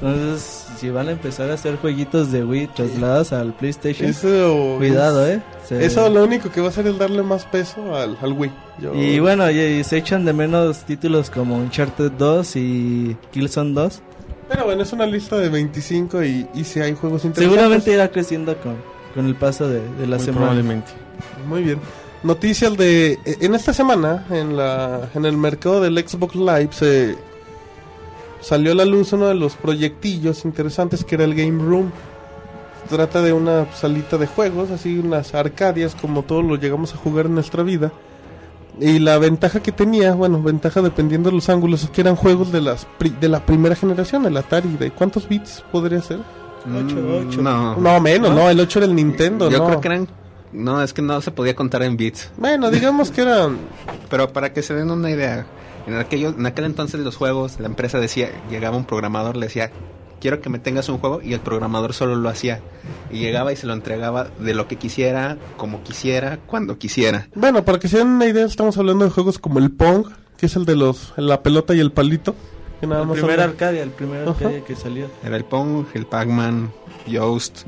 Entonces, 0.00 0.66
si 0.78 0.90
van 0.90 1.08
a 1.08 1.12
empezar 1.12 1.50
a 1.50 1.54
hacer 1.54 1.76
jueguitos 1.76 2.30
de 2.32 2.44
Wii 2.44 2.66
trasladados 2.74 3.32
al 3.32 3.54
PlayStation, 3.54 4.10
eso, 4.10 4.74
cuidado, 4.76 5.26
¿eh? 5.26 5.40
Se- 5.66 5.82
Eso 5.84 6.08
lo 6.10 6.24
único 6.24 6.50
que 6.50 6.60
va 6.60 6.66
a 6.66 6.70
hacer 6.70 6.86
es 6.88 6.98
darle 6.98 7.22
más 7.22 7.44
peso 7.46 7.94
al, 7.94 8.18
al 8.20 8.32
Wii. 8.32 8.50
Yo- 8.82 8.94
Y 8.94 9.20
bueno, 9.20 9.50
y, 9.50 9.58
y 9.58 9.84
se 9.84 9.96
echan 9.98 10.24
de 10.24 10.32
menos 10.32 10.80
títulos 10.84 11.30
como 11.30 11.56
Uncharted 11.56 12.10
2 12.12 12.56
y 12.56 13.16
Killzone 13.32 13.72
2. 13.72 14.02
Pero 14.48 14.64
bueno, 14.66 14.82
es 14.82 14.92
una 14.92 15.06
lista 15.06 15.38
de 15.38 15.48
25 15.48 16.22
y, 16.24 16.46
y 16.54 16.64
si 16.64 16.80
hay 16.80 16.94
juegos 16.94 17.24
interesantes. 17.24 17.58
Seguramente 17.60 17.92
irá 17.92 18.08
creciendo 18.10 18.56
con, 18.58 18.76
con 19.14 19.26
el 19.26 19.34
paso 19.36 19.68
de, 19.68 19.80
de 19.80 20.06
la 20.06 20.16
Muy 20.16 20.24
semana. 20.24 20.46
probablemente. 20.46 20.92
Muy 21.48 21.62
bien. 21.62 21.78
Noticias 22.22 22.76
de... 22.76 23.18
En 23.24 23.54
esta 23.54 23.72
semana, 23.74 24.26
en, 24.30 24.56
la, 24.56 25.08
en 25.14 25.24
el 25.26 25.36
mercado 25.36 25.80
del 25.80 25.96
Xbox 26.06 26.34
Live, 26.34 26.68
se 26.72 27.16
salió 28.40 28.72
a 28.72 28.74
la 28.74 28.84
luz 28.84 29.12
uno 29.12 29.28
de 29.28 29.34
los 29.34 29.56
proyectillos 29.56 30.44
interesantes 30.44 31.04
que 31.04 31.14
era 31.16 31.24
el 31.24 31.34
Game 31.34 31.62
Room. 31.62 31.92
Trata 32.88 33.22
de 33.22 33.32
una 33.32 33.66
salita 33.74 34.18
de 34.18 34.26
juegos, 34.26 34.70
así 34.70 34.98
unas 34.98 35.34
arcadias 35.34 35.94
como 35.94 36.22
todos 36.22 36.44
lo 36.44 36.56
llegamos 36.56 36.92
a 36.94 36.96
jugar 36.98 37.26
en 37.26 37.34
nuestra 37.34 37.62
vida. 37.62 37.92
Y 38.80 38.98
la 38.98 39.18
ventaja 39.18 39.60
que 39.62 39.70
tenía, 39.72 40.14
bueno, 40.14 40.42
ventaja 40.42 40.82
dependiendo 40.82 41.30
de 41.30 41.36
los 41.36 41.48
ángulos, 41.48 41.84
es 41.84 41.90
que 41.90 42.00
eran 42.00 42.16
juegos 42.16 42.50
de 42.52 42.60
las 42.60 42.86
pri- 42.98 43.14
de 43.20 43.28
la 43.28 43.44
primera 43.46 43.76
generación, 43.76 44.26
el 44.26 44.36
Atari. 44.36 44.76
¿De 44.78 44.90
cuántos 44.90 45.28
bits 45.28 45.62
podría 45.70 46.02
ser? 46.02 46.18
Ocho, 46.66 46.96
Mm, 46.96 47.28
ocho. 47.28 47.42
No, 47.42 47.76
No, 47.76 48.00
menos, 48.00 48.34
no, 48.34 48.48
el 48.48 48.58
8 48.58 48.78
era 48.80 48.86
el 48.86 48.94
Nintendo, 48.94 49.50
yo 49.50 49.58
no. 49.58 49.66
creo 49.66 49.80
que 49.80 49.88
eran... 49.88 50.08
No, 50.52 50.80
es 50.82 50.92
que 50.92 51.02
no 51.02 51.20
se 51.20 51.30
podía 51.32 51.54
contar 51.56 51.82
en 51.82 51.96
bits. 51.96 52.30
Bueno, 52.36 52.70
digamos 52.70 53.10
que 53.10 53.22
eran 53.22 53.58
Pero 54.10 54.32
para 54.32 54.52
que 54.52 54.62
se 54.62 54.72
den 54.74 54.90
una 54.90 55.10
idea, 55.10 55.46
en, 55.86 55.96
aquello, 55.96 56.28
en 56.28 56.46
aquel 56.46 56.64
entonces 56.64 57.00
los 57.00 57.16
juegos, 57.16 57.58
la 57.58 57.66
empresa 57.66 57.98
decía, 57.98 58.30
llegaba 58.50 58.76
un 58.76 58.84
programador, 58.84 59.36
le 59.36 59.46
decía, 59.46 59.70
quiero 60.20 60.40
que 60.40 60.48
me 60.48 60.58
tengas 60.58 60.88
un 60.88 60.98
juego, 60.98 61.20
y 61.22 61.34
el 61.34 61.40
programador 61.40 61.92
solo 61.92 62.14
lo 62.16 62.28
hacía. 62.28 62.60
Y 63.10 63.18
llegaba 63.18 63.52
y 63.52 63.56
se 63.56 63.66
lo 63.66 63.72
entregaba 63.72 64.28
de 64.38 64.54
lo 64.54 64.68
que 64.68 64.76
quisiera, 64.76 65.36
como 65.56 65.82
quisiera, 65.82 66.38
cuando 66.46 66.78
quisiera. 66.78 67.26
Bueno, 67.34 67.64
para 67.64 67.78
que 67.78 67.88
se 67.88 67.98
den 67.98 68.06
una 68.08 68.26
idea, 68.26 68.46
estamos 68.46 68.78
hablando 68.78 69.04
de 69.04 69.10
juegos 69.10 69.38
como 69.38 69.58
el 69.58 69.70
Pong, 69.72 70.06
que 70.38 70.46
es 70.46 70.56
el 70.56 70.64
de 70.64 70.76
los 70.76 71.12
la 71.16 71.42
pelota 71.42 71.74
y 71.74 71.80
el 71.80 71.90
palito. 71.92 72.34
Que 72.84 72.88
nada 72.88 73.02
El 73.02 73.08
más 73.08 73.16
primer 73.18 73.40
Arcadia, 73.40 73.82
el 73.82 73.90
primer 73.90 74.22
Ajá. 74.22 74.30
Arcadia 74.32 74.64
que 74.64 74.76
salió. 74.76 75.06
Era 75.24 75.36
el 75.36 75.44
Pong, 75.44 75.86
el 75.94 76.04
Pac-Man, 76.06 76.70
Yoast, 77.06 77.62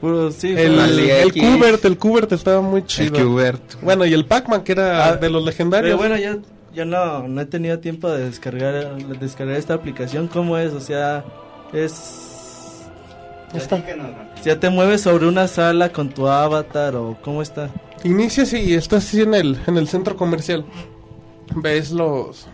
Puro, 0.00 0.30
sí, 0.30 0.54
el, 0.56 0.78
el. 0.78 1.32
Cubert, 1.32 1.84
el 1.84 1.98
Cubert 1.98 2.30
estaba 2.32 2.60
muy 2.60 2.80
el 2.82 2.86
chido. 2.86 3.16
Qbert. 3.16 3.80
Bueno, 3.82 4.04
y 4.06 4.12
el 4.14 4.24
Pac-Man, 4.24 4.62
que 4.62 4.72
era 4.72 5.08
Ah, 5.08 5.16
de 5.16 5.30
los 5.30 5.44
legendarios. 5.44 5.96
Pero 5.96 5.96
bueno, 5.98 6.16
ya, 6.16 6.38
ya 6.74 6.84
no, 6.84 7.26
no 7.26 7.40
he 7.40 7.46
tenido 7.46 7.78
tiempo 7.80 8.08
de 8.10 8.24
descargar, 8.26 8.96
de 8.96 9.18
descargar 9.18 9.56
esta 9.56 9.74
aplicación. 9.74 10.28
¿Cómo 10.28 10.58
es? 10.58 10.72
O 10.74 10.80
sea, 10.80 11.24
es... 11.72 12.82
Está. 13.54 13.82
Ya 14.44 14.60
te 14.60 14.68
mueves 14.70 15.00
sobre 15.00 15.26
una 15.26 15.48
sala 15.48 15.90
con 15.90 16.10
tu 16.10 16.28
avatar 16.28 16.94
o 16.94 17.16
cómo 17.22 17.40
está. 17.42 17.70
Inicias 18.04 18.52
y 18.52 18.74
estás 18.74 19.06
así 19.06 19.22
en 19.22 19.34
el, 19.34 19.58
en 19.66 19.76
el 19.78 19.88
centro 19.88 20.14
comercial. 20.16 20.64
Ves 21.54 21.90
los 21.90 22.46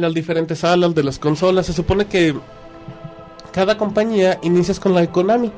las 0.00 0.14
diferentes 0.14 0.60
salas 0.60 0.94
de 0.94 1.02
las 1.02 1.18
consolas. 1.18 1.66
Se 1.66 1.72
supone 1.72 2.06
que 2.06 2.34
cada 3.52 3.76
compañía 3.76 4.38
inicias 4.42 4.80
con 4.80 4.94
la 4.94 5.00
de 5.00 5.08
Konami. 5.08 5.50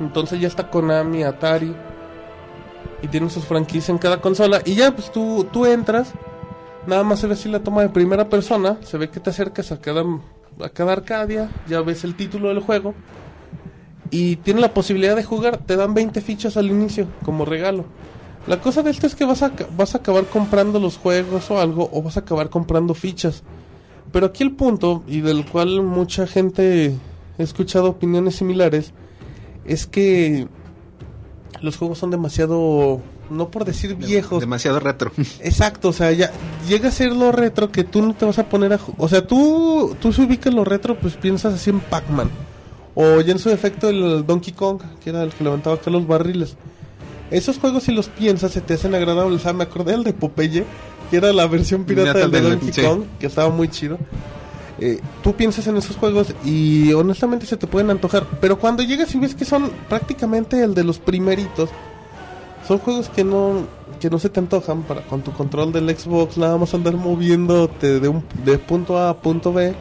Entonces 0.00 0.40
ya 0.40 0.48
está 0.48 0.70
Konami, 0.70 1.22
Atari. 1.22 1.74
y 3.02 3.08
tienen 3.08 3.30
sus 3.30 3.44
franquicias 3.44 3.90
en 3.90 3.98
cada 3.98 4.20
consola 4.20 4.62
y 4.64 4.74
ya 4.74 4.90
pues 4.90 5.12
tú, 5.12 5.46
tú 5.52 5.66
entras, 5.66 6.12
nada 6.86 7.02
más 7.04 7.20
se 7.20 7.26
ve 7.26 7.34
así 7.34 7.48
la 7.48 7.60
toma 7.60 7.82
de 7.82 7.88
primera 7.90 8.28
persona, 8.28 8.78
se 8.82 8.96
ve 8.96 9.10
que 9.10 9.20
te 9.20 9.30
acercas 9.30 9.70
a 9.72 9.80
cada, 9.80 10.02
a 10.62 10.68
cada 10.70 10.92
Arcadia, 10.92 11.50
ya 11.68 11.82
ves 11.82 12.04
el 12.04 12.14
título 12.14 12.48
del 12.48 12.60
juego 12.60 12.94
y 14.10 14.36
tienes 14.36 14.62
la 14.62 14.72
posibilidad 14.72 15.16
de 15.16 15.24
jugar, 15.24 15.58
te 15.58 15.76
dan 15.76 15.94
20 15.94 16.20
fichas 16.20 16.56
al 16.56 16.66
inicio 16.66 17.06
como 17.24 17.44
regalo. 17.44 17.84
La 18.46 18.60
cosa 18.60 18.82
de 18.82 18.90
esto 18.90 19.06
es 19.06 19.14
que 19.14 19.24
vas 19.24 19.42
a, 19.42 19.52
vas 19.76 19.94
a 19.94 19.98
acabar 19.98 20.24
comprando 20.26 20.78
los 20.78 20.98
juegos 20.98 21.50
o 21.50 21.58
algo 21.58 21.90
o 21.92 22.02
vas 22.02 22.16
a 22.16 22.20
acabar 22.20 22.48
comprando 22.48 22.94
fichas. 22.94 23.42
Pero 24.12 24.26
aquí 24.26 24.44
el 24.44 24.52
punto, 24.52 25.02
y 25.06 25.20
del 25.20 25.44
cual 25.44 25.82
mucha 25.82 26.26
gente 26.26 26.96
he 27.38 27.42
escuchado 27.42 27.90
opiniones 27.90 28.36
similares, 28.36 28.92
es 29.64 29.86
que 29.86 30.46
los 31.60 31.76
juegos 31.76 31.98
son 31.98 32.10
demasiado, 32.10 33.00
no 33.30 33.50
por 33.50 33.64
decir 33.64 33.96
viejos, 33.96 34.40
Demasiado 34.40 34.78
retro. 34.78 35.10
Exacto, 35.40 35.88
o 35.88 35.92
sea, 35.92 36.12
ya 36.12 36.30
llega 36.68 36.88
a 36.88 36.92
ser 36.92 37.12
lo 37.12 37.32
retro 37.32 37.72
que 37.72 37.82
tú 37.82 38.00
no 38.00 38.14
te 38.14 38.24
vas 38.24 38.38
a 38.38 38.48
poner 38.48 38.72
a... 38.72 38.80
O 38.98 39.08
sea, 39.08 39.26
tú, 39.26 39.96
tú 40.00 40.12
si 40.12 40.22
ubicas 40.22 40.54
lo 40.54 40.64
retro, 40.64 40.98
pues 40.98 41.16
piensas 41.16 41.54
así 41.54 41.70
en 41.70 41.80
Pac-Man. 41.80 42.30
O 42.94 43.20
ya 43.20 43.32
en 43.32 43.38
su 43.38 43.50
defecto 43.50 43.90
el 43.90 44.24
Donkey 44.24 44.54
Kong, 44.54 44.80
que 45.02 45.10
era 45.10 45.22
el 45.22 45.30
que 45.30 45.44
levantaba 45.44 45.76
acá 45.76 45.90
los 45.90 46.06
barriles. 46.06 46.56
Esos 47.30 47.58
juegos 47.58 47.84
si 47.84 47.92
los 47.92 48.08
piensas 48.08 48.52
se 48.52 48.60
te 48.60 48.74
hacen 48.74 48.94
agradables. 48.94 49.40
O 49.40 49.42
sea, 49.42 49.52
me 49.52 49.64
acordé 49.64 49.92
del 49.92 50.04
de 50.04 50.12
Popeye, 50.12 50.64
que 51.10 51.16
era 51.16 51.32
la 51.32 51.46
versión 51.46 51.84
pirata 51.84 52.18
del 52.18 52.30
de 52.30 52.40
Donkey 52.40 52.72
sí. 52.72 52.82
Kong, 52.82 53.02
que 53.18 53.26
estaba 53.26 53.50
muy 53.50 53.68
chido. 53.68 53.98
Eh, 54.78 55.00
tú 55.22 55.34
piensas 55.34 55.66
en 55.68 55.76
esos 55.78 55.96
juegos 55.96 56.34
y 56.44 56.92
honestamente 56.92 57.46
se 57.46 57.56
te 57.56 57.66
pueden 57.66 57.90
antojar. 57.90 58.26
Pero 58.40 58.58
cuando 58.58 58.82
llegas 58.82 59.14
y 59.14 59.18
ves 59.18 59.34
que 59.34 59.44
son 59.44 59.70
prácticamente 59.88 60.62
el 60.62 60.74
de 60.74 60.84
los 60.84 60.98
primeritos, 60.98 61.70
son 62.66 62.78
juegos 62.78 63.08
que 63.08 63.24
no 63.24 63.66
que 64.00 64.10
no 64.10 64.18
se 64.18 64.28
te 64.28 64.40
antojan 64.40 64.82
para 64.82 65.00
con 65.02 65.22
tu 65.22 65.32
control 65.32 65.72
del 65.72 65.88
Xbox 65.96 66.36
nada 66.36 66.58
más 66.58 66.74
andar 66.74 66.94
moviéndote 66.94 67.98
de 67.98 68.08
un 68.08 68.22
de 68.44 68.58
punto 68.58 68.98
A 68.98 69.10
a 69.10 69.16
punto 69.16 69.52
B. 69.52 69.74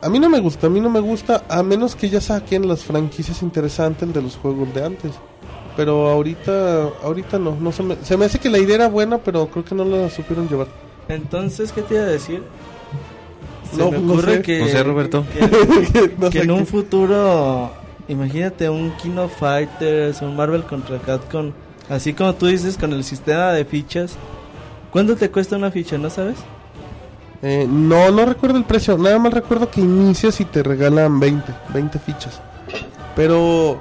A 0.00 0.08
mí 0.08 0.18
no 0.18 0.30
me 0.30 0.40
gusta, 0.40 0.68
a 0.68 0.70
mí 0.70 0.80
no 0.80 0.88
me 0.88 1.00
gusta 1.00 1.44
a 1.48 1.62
menos 1.62 1.94
que 1.94 2.08
ya 2.08 2.20
saquen 2.20 2.66
las 2.66 2.84
franquicias 2.84 3.42
interesantes 3.42 4.14
de 4.14 4.22
los 4.22 4.36
juegos 4.36 4.72
de 4.72 4.84
antes. 4.84 5.12
Pero 5.76 6.08
ahorita 6.08 6.88
ahorita 7.02 7.38
no, 7.38 7.56
no 7.60 7.72
se 7.72 7.82
me, 7.82 7.96
se 8.02 8.16
me 8.16 8.26
hace 8.26 8.38
que 8.38 8.48
la 8.48 8.58
idea 8.58 8.76
era 8.76 8.88
buena, 8.88 9.18
pero 9.18 9.46
creo 9.48 9.64
que 9.64 9.74
no 9.74 9.84
la 9.84 10.08
supieron 10.10 10.48
llevar. 10.48 10.68
Entonces, 11.08 11.72
¿qué 11.72 11.82
te 11.82 11.94
iba 11.94 12.04
a 12.04 12.06
decir? 12.06 12.42
Se 13.70 13.76
No, 13.78 13.90
me 13.90 13.98
no 13.98 14.12
ocurre 14.12 14.36
sé. 14.36 14.42
que, 14.42 14.58
No 14.60 14.68
sé, 14.68 14.82
Roberto. 14.84 15.24
que, 15.32 16.14
No 16.18 16.30
que 16.30 16.38
sé 16.38 16.44
en 16.44 16.50
un 16.52 16.66
futuro, 16.66 17.70
imagínate 18.08 18.68
un 18.70 18.92
King 18.98 19.16
of 19.18 19.36
Fighters, 19.36 20.22
un 20.22 20.36
Marvel 20.36 20.62
contra 20.62 20.98
Capcom, 20.98 21.50
así 21.88 22.12
como 22.14 22.34
tú 22.34 22.46
dices, 22.46 22.78
con 22.78 22.92
el 22.92 23.02
sistema 23.02 23.52
de 23.52 23.64
fichas. 23.64 24.16
¿Cuánto 24.92 25.16
te 25.16 25.28
cuesta 25.28 25.56
una 25.56 25.72
ficha, 25.72 25.98
no 25.98 26.08
sabes? 26.08 26.36
Eh, 27.42 27.66
no, 27.68 28.10
no 28.12 28.24
recuerdo 28.24 28.56
el 28.58 28.64
precio. 28.64 28.96
Nada 28.96 29.18
más 29.18 29.34
recuerdo 29.34 29.68
que 29.70 29.80
inicias 29.80 30.40
y 30.40 30.44
te 30.44 30.62
regalan 30.62 31.18
20, 31.18 31.52
20 31.74 31.98
fichas. 31.98 32.40
Pero, 33.16 33.80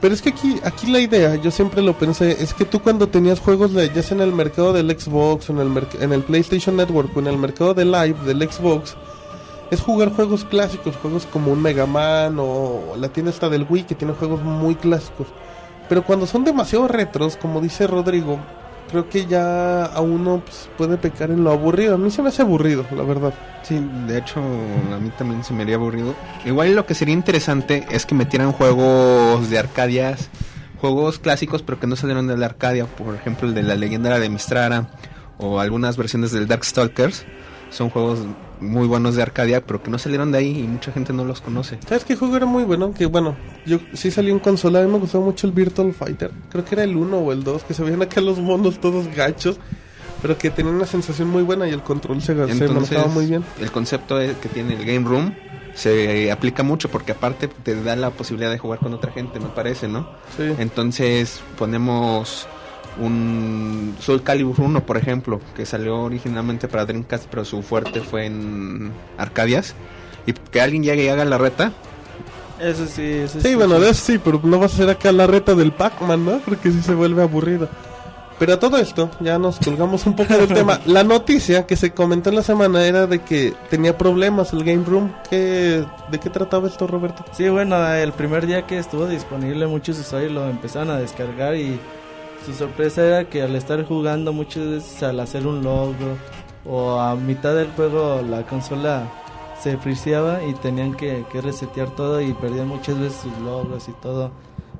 pero 0.00 0.14
es 0.14 0.22
que 0.22 0.30
aquí, 0.30 0.58
aquí 0.64 0.86
la 0.86 1.00
idea, 1.00 1.36
yo 1.36 1.50
siempre 1.50 1.82
lo 1.82 1.98
pensé, 1.98 2.42
es 2.42 2.54
que 2.54 2.64
tú 2.64 2.80
cuando 2.80 3.08
tenías 3.08 3.38
juegos 3.38 3.74
de, 3.74 3.90
ya 3.92 4.02
sea 4.02 4.16
en 4.16 4.22
el 4.22 4.32
mercado 4.32 4.72
del 4.72 4.90
Xbox, 4.98 5.50
en 5.50 5.58
el, 5.58 5.86
en 6.00 6.12
el 6.12 6.22
PlayStation 6.22 6.76
Network, 6.76 7.14
o 7.16 7.20
en 7.20 7.26
el 7.26 7.36
mercado 7.36 7.74
de 7.74 7.84
Live 7.84 8.16
del 8.24 8.50
Xbox, 8.50 8.96
es 9.70 9.80
jugar 9.80 10.12
juegos 10.12 10.44
clásicos, 10.44 10.96
juegos 10.96 11.26
como 11.26 11.52
un 11.52 11.62
Mega 11.62 11.86
Man 11.86 12.36
o 12.38 12.96
la 12.98 13.08
tienda 13.08 13.30
esta 13.30 13.48
del 13.48 13.66
Wii 13.68 13.84
que 13.84 13.94
tiene 13.94 14.14
juegos 14.14 14.42
muy 14.42 14.74
clásicos. 14.74 15.28
Pero 15.88 16.04
cuando 16.04 16.26
son 16.26 16.44
demasiado 16.44 16.88
retros, 16.88 17.36
como 17.36 17.60
dice 17.60 17.86
Rodrigo, 17.86 18.38
creo 18.90 19.08
que 19.08 19.26
ya 19.26 19.84
a 19.84 20.00
uno 20.00 20.42
pues, 20.44 20.68
puede 20.76 20.96
pecar 20.96 21.30
en 21.30 21.44
lo 21.44 21.50
aburrido. 21.50 21.94
A 21.94 21.98
mí 21.98 22.10
se 22.10 22.22
me 22.22 22.28
hace 22.28 22.42
aburrido, 22.42 22.84
la 22.94 23.02
verdad. 23.02 23.32
Sí, 23.62 23.80
de 24.06 24.18
hecho, 24.18 24.40
a 24.40 24.98
mí 24.98 25.10
también 25.16 25.44
se 25.44 25.52
me 25.52 25.62
haría 25.62 25.76
aburrido. 25.76 26.14
Igual 26.44 26.74
lo 26.74 26.86
que 26.86 26.94
sería 26.94 27.14
interesante 27.14 27.86
es 27.90 28.06
que 28.06 28.14
metieran 28.14 28.52
juegos 28.52 29.48
de 29.50 29.58
Arcadias, 29.58 30.28
juegos 30.80 31.18
clásicos, 31.18 31.62
pero 31.62 31.78
que 31.78 31.86
no 31.86 31.96
salieron 31.96 32.26
de 32.26 32.36
la 32.36 32.46
Arcadia. 32.46 32.86
Por 32.86 33.14
ejemplo, 33.14 33.48
el 33.48 33.54
de 33.54 33.62
la 33.62 33.76
leyenda 33.76 34.18
de 34.18 34.28
Mistrara 34.28 34.90
o 35.38 35.60
algunas 35.60 35.96
versiones 35.96 36.32
del 36.32 36.48
Darkstalkers. 36.48 37.24
Son 37.70 37.88
juegos 37.88 38.20
muy 38.60 38.86
buenos 38.86 39.16
de 39.16 39.22
Arcadia, 39.22 39.64
pero 39.64 39.82
que 39.82 39.90
no 39.90 39.98
salieron 39.98 40.32
de 40.32 40.38
ahí 40.38 40.60
y 40.60 40.62
mucha 40.64 40.92
gente 40.92 41.12
no 41.12 41.24
los 41.24 41.40
conoce. 41.40 41.78
¿Sabes 41.88 42.04
qué 42.04 42.16
juego 42.16 42.36
era 42.36 42.46
muy 42.46 42.64
bueno? 42.64 42.92
Que 42.92 43.06
bueno, 43.06 43.36
yo 43.64 43.78
sí 43.94 44.10
salí 44.10 44.30
en 44.30 44.38
consola, 44.38 44.80
a 44.80 44.82
mí 44.84 44.90
me 44.90 44.98
gustó 44.98 45.20
mucho 45.20 45.46
el 45.46 45.52
Virtual 45.52 45.92
Fighter. 45.94 46.30
Creo 46.50 46.64
que 46.64 46.74
era 46.74 46.84
el 46.84 46.96
1 46.96 47.16
o 47.16 47.32
el 47.32 47.42
2, 47.44 47.64
que 47.64 47.74
se 47.74 47.82
veían 47.82 48.02
acá 48.02 48.20
los 48.20 48.38
monos 48.38 48.80
todos 48.80 49.06
gachos, 49.14 49.58
pero 50.20 50.36
que 50.36 50.50
tenían 50.50 50.74
una 50.74 50.86
sensación 50.86 51.28
muy 51.28 51.42
buena 51.42 51.68
y 51.68 51.70
el 51.70 51.82
control 51.82 52.20
se, 52.20 52.34
se 52.34 52.68
manejaba 52.68 53.06
muy 53.06 53.26
bien. 53.26 53.44
el 53.60 53.70
concepto 53.70 54.18
que 54.18 54.48
tiene 54.48 54.74
el 54.74 54.84
Game 54.84 55.08
Room 55.08 55.32
se 55.74 56.30
aplica 56.30 56.62
mucho 56.62 56.90
porque 56.90 57.12
aparte 57.12 57.48
te 57.48 57.80
da 57.82 57.96
la 57.96 58.10
posibilidad 58.10 58.50
de 58.50 58.58
jugar 58.58 58.80
con 58.80 58.92
otra 58.92 59.12
gente, 59.12 59.40
me 59.40 59.48
parece, 59.48 59.88
¿no? 59.88 60.10
Sí. 60.36 60.52
Entonces 60.58 61.40
ponemos 61.56 62.46
un 62.98 63.94
Soul 64.00 64.22
Calibur 64.22 64.60
1, 64.60 64.86
por 64.86 64.96
ejemplo, 64.96 65.40
que 65.56 65.66
salió 65.66 65.98
originalmente 66.00 66.68
para 66.68 66.84
Dreamcast, 66.86 67.26
pero 67.30 67.44
su 67.44 67.62
fuerte 67.62 68.00
fue 68.00 68.26
en 68.26 68.92
Arcadias. 69.18 69.74
Y 70.26 70.32
que 70.32 70.60
alguien 70.60 70.82
llegue 70.82 71.04
y 71.04 71.08
haga 71.08 71.24
la 71.24 71.38
reta. 71.38 71.72
Eso 72.60 72.86
sí, 72.86 73.02
eso 73.02 73.40
Sí, 73.40 73.54
bueno, 73.54 73.80
de 73.80 73.90
eso 73.90 74.04
sí, 74.04 74.20
pero 74.22 74.40
no 74.42 74.58
vas 74.58 74.72
a 74.72 74.74
hacer 74.74 74.90
acá 74.90 75.12
la 75.12 75.26
reta 75.26 75.54
del 75.54 75.72
Pac-Man, 75.72 76.24
¿no? 76.24 76.38
Porque 76.40 76.70
sí 76.70 76.82
se 76.82 76.94
vuelve 76.94 77.22
aburrido. 77.22 77.68
Pero 78.40 78.54
a 78.54 78.58
todo 78.58 78.78
esto, 78.78 79.10
ya 79.20 79.38
nos 79.38 79.58
colgamos 79.58 80.06
un 80.06 80.16
poco 80.16 80.34
del 80.34 80.48
tema. 80.48 80.80
La 80.86 81.04
noticia 81.04 81.66
que 81.66 81.76
se 81.76 81.90
comentó 81.90 82.30
en 82.30 82.36
la 82.36 82.42
semana 82.42 82.86
era 82.86 83.06
de 83.06 83.18
que 83.18 83.52
tenía 83.68 83.98
problemas 83.98 84.54
el 84.54 84.64
Game 84.64 84.82
Room. 84.86 85.12
¿Qué, 85.28 85.84
¿De 86.10 86.18
qué 86.18 86.30
trataba 86.30 86.66
esto, 86.66 86.86
Roberto? 86.86 87.22
Sí, 87.32 87.50
bueno, 87.50 87.86
el 87.92 88.12
primer 88.12 88.46
día 88.46 88.66
que 88.66 88.78
estuvo 88.78 89.06
disponible 89.06 89.66
muchos 89.66 89.98
usuarios 89.98 90.32
lo 90.32 90.48
empezaron 90.48 90.88
a 90.88 90.96
descargar 90.96 91.54
y 91.54 91.78
su 92.44 92.54
sorpresa 92.54 93.04
era 93.04 93.28
que 93.28 93.42
al 93.42 93.54
estar 93.56 93.84
jugando 93.84 94.32
muchas 94.32 94.66
veces 94.66 95.02
al 95.02 95.20
hacer 95.20 95.46
un 95.46 95.62
logro 95.62 96.16
o 96.64 96.98
a 96.98 97.14
mitad 97.16 97.54
del 97.54 97.70
juego 97.72 98.22
la 98.28 98.46
consola 98.46 99.08
se 99.60 99.76
friseaba 99.76 100.42
y 100.44 100.54
tenían 100.54 100.94
que, 100.94 101.24
resetear 101.42 101.90
todo 101.94 102.20
y 102.20 102.32
perdían 102.32 102.68
muchas 102.68 102.98
veces 102.98 103.20
sus 103.20 103.38
logros 103.38 103.88
y 103.88 103.92
todo, 104.00 104.30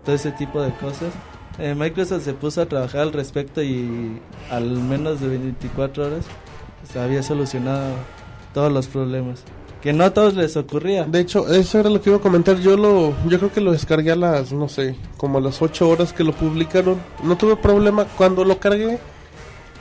todo 0.05 0.15
ese 0.15 0.33
tipo 0.33 0.63
de 0.63 0.73
cosas. 0.73 1.13
Eh, 1.59 1.75
Microsoft 1.75 2.23
se 2.25 2.33
puso 2.33 2.63
a 2.63 2.67
trabajar 2.67 3.03
al 3.03 3.13
respecto 3.13 3.63
y 3.63 4.21
al 4.51 4.71
menos 4.71 5.21
de 5.21 5.29
24 5.29 6.07
horas 6.07 6.25
se 6.91 6.99
había 6.99 7.23
solucionado 7.23 7.95
todos 8.55 8.73
los 8.73 8.87
problemas. 8.89 9.45
Que 9.83 9.93
no 9.95 10.05
a 10.05 10.11
todos 10.13 10.35
les 10.35 10.57
ocurría. 10.57 11.05
De 11.05 11.21
hecho, 11.21 11.49
eso 11.49 11.79
era 11.79 11.89
lo 11.89 12.03
que 12.03 12.11
iba 12.11 12.19
a 12.19 12.23
comentar. 12.23 12.59
Yo 12.59 12.77
lo, 12.77 13.15
yo 13.27 13.39
creo 13.39 13.53
que 13.53 13.63
lo 13.63 13.73
descargué 13.73 14.13
a 14.13 14.17
las, 14.17 14.53
no 14.53 14.69
sé, 14.69 14.95
como 15.17 15.39
a 15.39 15.41
las 15.41 15.63
8 15.63 15.89
horas 15.89 16.13
que 16.13 16.23
lo 16.23 16.33
publicaron. 16.33 17.01
No 17.25 17.37
tuve 17.37 17.57
problema. 17.57 18.05
Cuando 18.17 18.45
lo 18.45 18.59
cargué, 18.59 18.99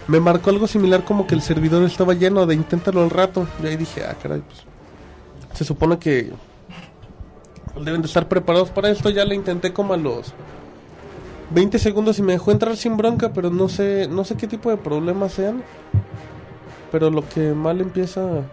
me 0.08 0.20
marcó 0.20 0.52
algo 0.52 0.68
similar 0.68 1.04
como 1.04 1.28
que 1.28 1.36
el 1.36 1.42
servidor 1.42 1.84
estaba 1.84 2.14
lleno 2.14 2.46
de 2.46 2.56
inténtalo 2.56 3.04
al 3.04 3.10
rato. 3.10 3.46
Y 3.62 3.68
ahí 3.68 3.76
dije, 3.76 4.04
ah, 4.06 4.16
caray, 4.22 4.42
pues. 4.42 4.64
Se 5.54 5.66
supone 5.66 6.00
que 6.00 6.32
deben 7.84 8.02
de 8.02 8.08
estar 8.08 8.28
preparados 8.28 8.70
para 8.70 8.90
esto. 8.90 9.10
Ya 9.10 9.26
le 9.26 9.36
intenté 9.36 9.74
como 9.74 9.94
a 9.94 9.98
los 9.98 10.34
20 11.52 11.80
segundos 11.80 12.20
y 12.20 12.22
me 12.22 12.34
dejó 12.34 12.52
entrar 12.52 12.78
sin 12.78 12.96
bronca, 12.96 13.34
pero 13.34 13.50
no 13.50 13.70
sé, 13.70 14.08
no 14.08 14.24
sé 14.24 14.36
qué 14.36 14.48
tipo 14.48 14.70
de 14.70 14.78
problemas 14.78 15.34
sean. 15.34 15.64
Pero 16.92 17.10
lo 17.10 17.28
que 17.28 17.54
mal 17.54 17.82
empieza, 17.82 18.44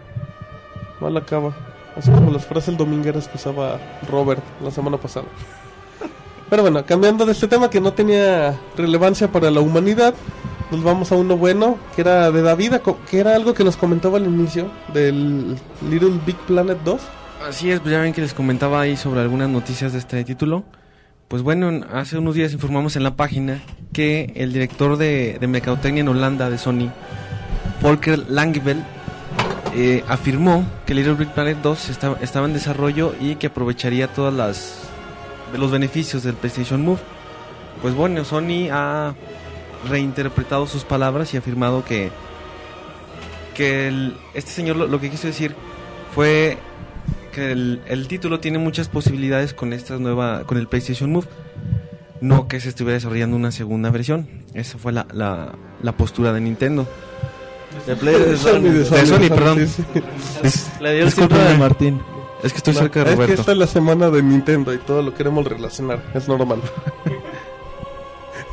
mal 1.06 1.16
acaba. 1.16 1.54
Así 1.96 2.10
como 2.10 2.30
las 2.30 2.44
frases 2.44 2.76
domingueras 2.76 3.26
que 3.28 3.36
usaba 3.36 3.78
Robert 4.10 4.42
la 4.62 4.70
semana 4.70 4.96
pasada. 4.98 5.26
Pero 6.50 6.62
bueno, 6.62 6.84
cambiando 6.84 7.24
de 7.26 7.32
este 7.32 7.48
tema 7.48 7.70
que 7.70 7.80
no 7.80 7.92
tenía 7.92 8.58
relevancia 8.76 9.28
para 9.32 9.50
la 9.50 9.60
humanidad, 9.60 10.14
nos 10.70 10.82
vamos 10.82 11.10
a 11.10 11.16
uno 11.16 11.36
bueno, 11.36 11.78
que 11.94 12.02
era 12.02 12.30
de 12.30 12.42
David, 12.42 12.74
que 13.10 13.18
era 13.18 13.34
algo 13.34 13.54
que 13.54 13.64
nos 13.64 13.76
comentaba 13.76 14.18
al 14.18 14.26
inicio 14.26 14.70
del 14.92 15.56
Little 15.88 16.20
Big 16.26 16.36
Planet 16.46 16.78
2. 16.84 17.00
Así 17.48 17.70
es, 17.70 17.80
pues 17.80 17.92
ya 17.92 18.00
ven 18.00 18.12
que 18.12 18.20
les 18.20 18.34
comentaba 18.34 18.80
ahí 18.80 18.96
sobre 18.96 19.20
algunas 19.20 19.48
noticias 19.48 19.92
de 19.92 19.98
este 19.98 20.22
título. 20.24 20.64
Pues 21.28 21.42
bueno, 21.42 21.68
en- 21.68 21.84
hace 21.92 22.18
unos 22.18 22.34
días 22.36 22.52
informamos 22.52 22.94
en 22.96 23.02
la 23.02 23.16
página 23.16 23.60
que 23.92 24.32
el 24.36 24.52
director 24.52 24.96
de, 24.96 25.38
de 25.40 25.46
Mercadotecnia 25.48 26.02
en 26.02 26.08
Holanda 26.08 26.48
de 26.50 26.58
Sony, 26.58 26.90
Volker 27.82 28.18
Langebel, 28.30 28.82
eh, 29.78 30.02
afirmó 30.08 30.64
que 30.86 30.94
Little 30.94 31.16
Big 31.16 31.28
Planet 31.34 31.58
2 31.62 31.90
estaba, 31.90 32.46
en 32.46 32.54
desarrollo 32.54 33.14
y 33.20 33.34
que 33.34 33.48
aprovecharía 33.48 34.08
todas 34.08 34.32
las 34.32 34.88
los 35.54 35.70
beneficios 35.70 36.22
del 36.22 36.32
PlayStation 36.32 36.80
Move. 36.80 37.00
Pues 37.82 37.92
bueno, 37.92 38.24
Sony 38.24 38.70
ha 38.72 39.14
reinterpretado 39.86 40.66
sus 40.66 40.84
palabras 40.84 41.34
y 41.34 41.36
ha 41.36 41.40
afirmado 41.40 41.84
que 41.84 42.10
que 43.54 44.12
este 44.32 44.50
señor 44.50 44.76
lo, 44.76 44.98
que 44.98 45.10
quiso 45.10 45.26
decir 45.26 45.54
fue 46.14 46.56
que 47.34 47.52
el, 47.52 48.06
título 48.08 48.40
tiene 48.40 48.56
muchas 48.56 48.88
posibilidades 48.88 49.52
con 49.52 49.74
esta 49.74 49.98
nueva 49.98 50.44
con 50.44 50.56
el 50.56 50.68
PlayStation 50.68 51.12
Move 51.12 51.26
no 52.22 52.48
que 52.48 52.60
se 52.60 52.70
estuviera 52.70 52.94
desarrollando 52.94 53.36
una 53.36 53.50
segunda 53.50 53.90
versión. 53.90 54.26
Esa 54.54 54.78
fue 54.78 54.92
la, 54.92 55.06
la 55.12 55.96
postura 55.98 56.32
de 56.32 56.40
Nintendo. 56.40 56.88
De 57.86 57.96
Play 57.96 58.14
de 58.14 58.36
Sony, 58.36 58.50
Sony. 58.52 58.96
de 58.98 59.06
Sony, 59.06 59.28
perdón. 59.28 59.58
sí, 59.68 59.84
sí. 59.94 60.02
Es, 60.42 60.70
Le 60.80 60.94
dio 60.94 61.04
el 61.06 61.10
de 61.28 61.58
Martín. 61.58 62.00
es 62.42 62.52
que 62.52 62.58
estoy 62.58 62.74
No, 62.74 62.80
cerca 62.80 63.00
de 63.00 63.04
es 63.04 63.10
que 63.10 63.16
Roberto. 63.22 63.40
esta 63.42 63.52
es 63.52 63.58
la 63.58 63.66
semana 63.66 64.10
de 64.10 64.22
Nintendo 64.22 64.72
y 64.74 64.78
todo 64.78 65.02
lo 65.02 65.14
queremos 65.14 65.44
relacionar. 65.46 66.02
Es 66.14 66.28
normal. 66.28 66.60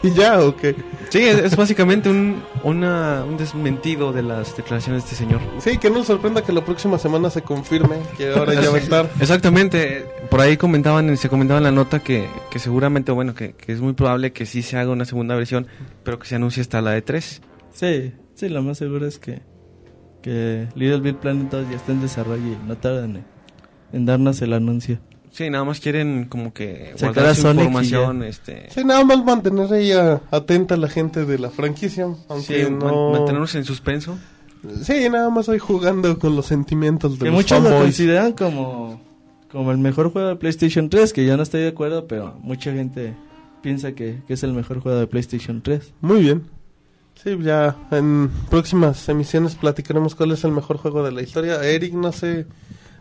¿Y 0.05 0.11
ya 0.11 0.41
o 0.41 0.53
qué? 0.55 0.75
Sí, 1.09 1.19
es, 1.19 1.37
es 1.37 1.55
básicamente 1.55 2.09
un, 2.09 2.43
una- 2.63 3.23
un 3.25 3.37
desmentido 3.37 4.11
de 4.11 4.21
las 4.21 4.55
declaraciones 4.57 5.03
de 5.03 5.09
este 5.09 5.15
señor. 5.23 5.39
Sí, 5.59 5.77
que 5.77 5.89
no 5.89 5.99
nos 5.99 6.07
sorprenda 6.07 6.41
que 6.43 6.51
la 6.51 6.65
próxima 6.65 6.99
semana 6.99 7.29
se 7.29 7.41
confirme 7.41 7.95
que 8.17 8.33
ahora 8.33 8.53
ya 8.53 8.69
va 8.69 8.75
a 8.75 8.79
estar. 8.81 9.09
Exactamente, 9.21 10.05
por 10.29 10.41
ahí 10.41 10.57
comentaban, 10.57 11.15
se 11.15 11.29
comentaba 11.29 11.59
en 11.59 11.63
la 11.63 11.71
nota 11.71 11.99
que, 11.99 12.27
que 12.51 12.59
seguramente, 12.59 13.13
bueno, 13.13 13.33
que, 13.33 13.53
que 13.53 13.71
es 13.71 13.79
muy 13.79 13.93
probable 13.93 14.33
que 14.33 14.45
sí 14.45 14.61
se 14.61 14.77
haga 14.77 14.91
una 14.91 15.05
segunda 15.05 15.35
versión, 15.35 15.67
pero 16.03 16.19
que 16.19 16.27
se 16.27 16.35
anuncie 16.35 16.59
hasta 16.59 16.81
la 16.81 16.91
de 16.91 17.01
3. 17.01 17.41
Sí, 17.73 18.11
sí, 18.35 18.49
lo 18.49 18.61
más 18.61 18.77
seguro 18.77 19.05
es 19.07 19.19
que, 19.19 19.41
que 20.21 20.67
Little 20.75 20.99
Big 21.01 21.17
Planet 21.17 21.49
2 21.51 21.69
ya 21.69 21.75
está 21.75 21.91
en 21.91 22.01
desarrollo 22.01 22.43
y 22.45 22.67
no 22.67 22.77
tardan 22.77 23.17
en, 23.17 23.23
en 23.91 24.05
darnos 24.05 24.41
el 24.41 24.53
anuncio. 24.53 24.99
Sí, 25.31 25.49
nada 25.49 25.63
más 25.63 25.79
quieren 25.79 26.25
como 26.25 26.53
que 26.53 26.91
Sacar 26.95 27.13
guardar 27.15 27.25
a 27.31 27.35
su 27.35 27.47
información, 27.47 28.21
este, 28.23 28.69
Sí, 28.69 28.85
nada 28.85 29.03
más 29.03 29.23
mantener 29.25 29.73
ahí 29.73 29.91
a- 29.91 30.21
atenta 30.29 30.75
a 30.75 30.77
la 30.77 30.87
gente 30.89 31.25
de 31.25 31.39
la 31.39 31.49
franquicia. 31.49 32.07
Aunque 32.29 32.65
sí, 32.65 32.71
no. 32.71 33.11
mantenernos 33.13 33.55
en 33.55 33.63
suspenso. 33.65 34.15
Sí, 34.83 35.09
nada 35.09 35.29
más 35.31 35.49
hoy 35.49 35.57
jugando 35.59 36.19
con 36.19 36.35
los 36.35 36.45
sentimientos 36.45 37.13
de 37.13 37.19
Que 37.19 37.25
los 37.25 37.33
muchos 37.33 37.57
lo 37.57 37.65
fanboys. 37.69 37.83
consideran 37.85 38.31
como, 38.33 39.01
como 39.51 39.71
el 39.71 39.79
mejor 39.79 40.11
juego 40.11 40.29
de 40.29 40.35
PlayStation 40.35 40.87
3, 40.89 41.11
que 41.13 41.25
yo 41.25 41.35
no 41.35 41.41
estoy 41.43 41.61
de 41.61 41.69
acuerdo, 41.69 42.07
pero 42.07 42.37
mucha 42.43 42.71
gente 42.71 43.15
piensa 43.63 43.93
que, 43.93 44.21
que 44.27 44.35
es 44.35 44.43
el 44.43 44.53
mejor 44.53 44.81
juego 44.81 44.99
de 44.99 45.07
PlayStation 45.07 45.61
3. 45.63 45.93
Muy 46.01 46.21
bien. 46.21 46.43
Sí, 47.23 47.37
ya 47.41 47.77
en 47.91 48.29
próximas 48.49 49.07
emisiones 49.07 49.55
platicaremos 49.55 50.13
cuál 50.13 50.31
es 50.33 50.43
el 50.43 50.51
mejor 50.51 50.77
juego 50.77 51.03
de 51.03 51.13
la 51.13 51.21
historia. 51.21 51.63
Eric, 51.63 51.93
no 51.93 52.11
sé. 52.11 52.45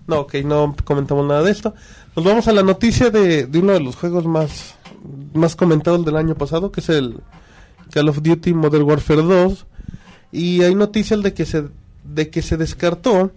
No, 0.06 0.20
ok, 0.20 0.34
no 0.44 0.76
comentamos 0.84 1.26
nada 1.26 1.42
de 1.42 1.50
esto. 1.50 1.74
Nos 2.14 2.24
vamos 2.24 2.46
a 2.46 2.52
la 2.52 2.62
noticia 2.62 3.10
de, 3.10 3.46
de 3.46 3.58
uno 3.58 3.72
de 3.72 3.80
los 3.80 3.96
juegos 3.96 4.24
más, 4.26 4.76
más 5.34 5.56
comentados 5.56 6.04
del 6.04 6.16
año 6.16 6.36
pasado, 6.36 6.70
que 6.70 6.80
es 6.80 6.88
el 6.88 7.18
Call 7.90 8.08
of 8.08 8.22
Duty 8.22 8.54
Modern 8.54 8.84
Warfare 8.84 9.22
2. 9.22 9.66
Y 10.30 10.62
hay 10.62 10.74
noticias 10.76 11.20
de 11.20 11.34
que 11.34 11.44
se, 11.44 11.64
de 12.04 12.30
que 12.30 12.42
se 12.42 12.56
descartó 12.56 13.32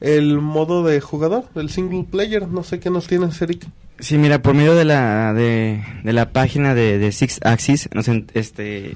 el 0.00 0.38
modo 0.38 0.84
de 0.84 1.00
jugador, 1.00 1.44
el 1.54 1.70
single 1.70 2.04
player. 2.04 2.48
No 2.48 2.64
sé 2.64 2.80
qué 2.80 2.90
nos 2.90 3.06
tienes, 3.06 3.40
Eric. 3.40 3.66
Sí, 3.98 4.18
mira, 4.18 4.42
por 4.42 4.54
medio 4.54 4.74
de 4.74 4.84
la, 4.84 5.32
de, 5.32 5.82
de 6.04 6.12
la 6.12 6.32
página 6.32 6.74
de, 6.74 6.98
de 6.98 7.12
Six 7.12 7.40
Axis, 7.42 7.88
este, 8.34 8.94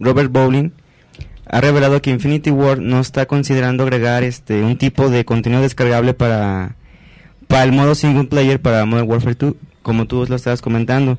Robert 0.00 0.30
Bowling 0.30 0.70
ha 1.46 1.60
revelado 1.60 2.02
que 2.02 2.10
Infinity 2.10 2.50
Ward 2.50 2.80
no 2.80 3.00
está 3.00 3.26
considerando 3.26 3.82
agregar 3.82 4.22
este 4.22 4.62
un 4.62 4.76
tipo 4.76 5.08
de 5.08 5.24
contenido 5.24 5.62
descargable 5.62 6.14
para, 6.14 6.76
para 7.46 7.64
el 7.64 7.72
modo 7.72 7.94
single 7.94 8.24
player 8.24 8.60
para 8.60 8.84
Modern 8.84 9.08
Warfare 9.08 9.34
2, 9.34 9.54
como 9.82 10.06
tú 10.06 10.26
lo 10.28 10.36
estabas 10.36 10.60
comentando. 10.60 11.18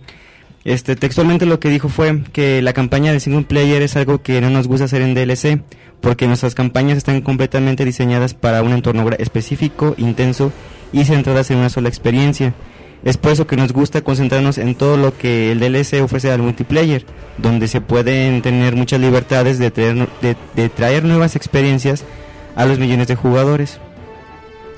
Este, 0.65 0.95
textualmente 0.95 1.45
lo 1.45 1.59
que 1.59 1.69
dijo 1.69 1.89
fue 1.89 2.21
que 2.31 2.61
la 2.61 2.73
campaña 2.73 3.11
de 3.11 3.19
single 3.19 3.45
player 3.45 3.81
es 3.81 3.95
algo 3.95 4.21
que 4.21 4.41
no 4.41 4.49
nos 4.49 4.67
gusta 4.67 4.85
hacer 4.85 5.01
en 5.01 5.15
DLC, 5.15 5.63
porque 6.01 6.27
nuestras 6.27 6.53
campañas 6.53 6.97
están 6.97 7.21
completamente 7.21 7.85
diseñadas 7.85 8.33
para 8.33 8.61
un 8.61 8.73
entorno 8.73 9.09
específico, 9.17 9.95
intenso 9.97 10.51
y 10.91 11.05
centradas 11.05 11.49
en 11.51 11.57
una 11.57 11.69
sola 11.69 11.89
experiencia. 11.89 12.53
Es 13.03 13.17
por 13.17 13.31
eso 13.31 13.47
que 13.47 13.55
nos 13.55 13.71
gusta 13.71 14.01
concentrarnos 14.01 14.57
en 14.57 14.75
todo 14.75 14.97
lo 14.97 15.17
que 15.17 15.51
el 15.53 15.59
DLC 15.59 16.01
ofrece 16.03 16.31
al 16.31 16.41
multiplayer, 16.41 17.05
donde 17.37 17.67
se 17.69 17.79
pueden 17.79 18.41
tener 18.41 18.75
muchas 18.75 18.99
libertades 18.99 19.57
de 19.57 19.71
traer, 19.71 20.07
de, 20.21 20.35
de 20.55 20.69
traer 20.69 21.05
nuevas 21.05 21.35
experiencias 21.37 22.03
a 22.55 22.65
los 22.65 22.77
millones 22.77 23.07
de 23.07 23.15
jugadores. 23.15 23.79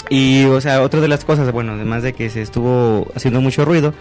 Y, 0.09 0.43
o 0.45 0.59
sea, 0.61 0.81
otra 0.81 0.99
de 1.01 1.07
las 1.07 1.23
cosas, 1.25 1.51
bueno, 1.51 1.73
además 1.73 2.03
de 2.03 2.13
que 2.13 2.29
se 2.29 2.41
estuvo 2.41 3.07
haciendo 3.15 3.39
mucho 3.41 3.63
ruido, 3.65 3.93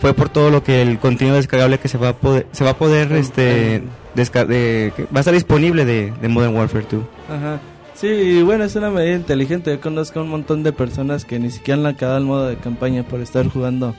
fue 0.00 0.14
por 0.14 0.30
todo 0.30 0.50
lo 0.50 0.64
que 0.64 0.80
el 0.82 0.98
contenido 0.98 1.36
descargable 1.36 1.78
que 1.78 1.88
se 1.88 1.98
va 1.98 2.08
a 2.10 2.16
poder, 2.16 2.46
se 2.52 2.64
va 2.64 2.70
a 2.70 2.76
poder, 2.76 3.12
este, 3.12 3.82
desca- 4.16 4.46
de- 4.46 4.92
va 5.14 5.18
a 5.18 5.20
estar 5.20 5.34
disponible 5.34 5.84
de, 5.84 6.12
de 6.20 6.28
Modern 6.28 6.56
Warfare 6.56 6.86
2. 6.90 7.02
Ajá. 7.28 7.60
Sí, 8.00 8.42
bueno, 8.42 8.64
es 8.64 8.74
una 8.76 8.90
medida 8.90 9.14
inteligente. 9.14 9.70
Yo 9.72 9.80
conozco 9.80 10.20
a 10.20 10.22
un 10.22 10.30
montón 10.30 10.62
de 10.62 10.72
personas 10.72 11.24
que 11.24 11.38
ni 11.38 11.50
siquiera 11.50 11.78
han 11.80 11.86
acabado 11.86 12.18
el 12.18 12.24
modo 12.24 12.46
de 12.46 12.56
campaña 12.56 13.02
por 13.02 13.20
estar 13.20 13.46
jugando 13.48 13.94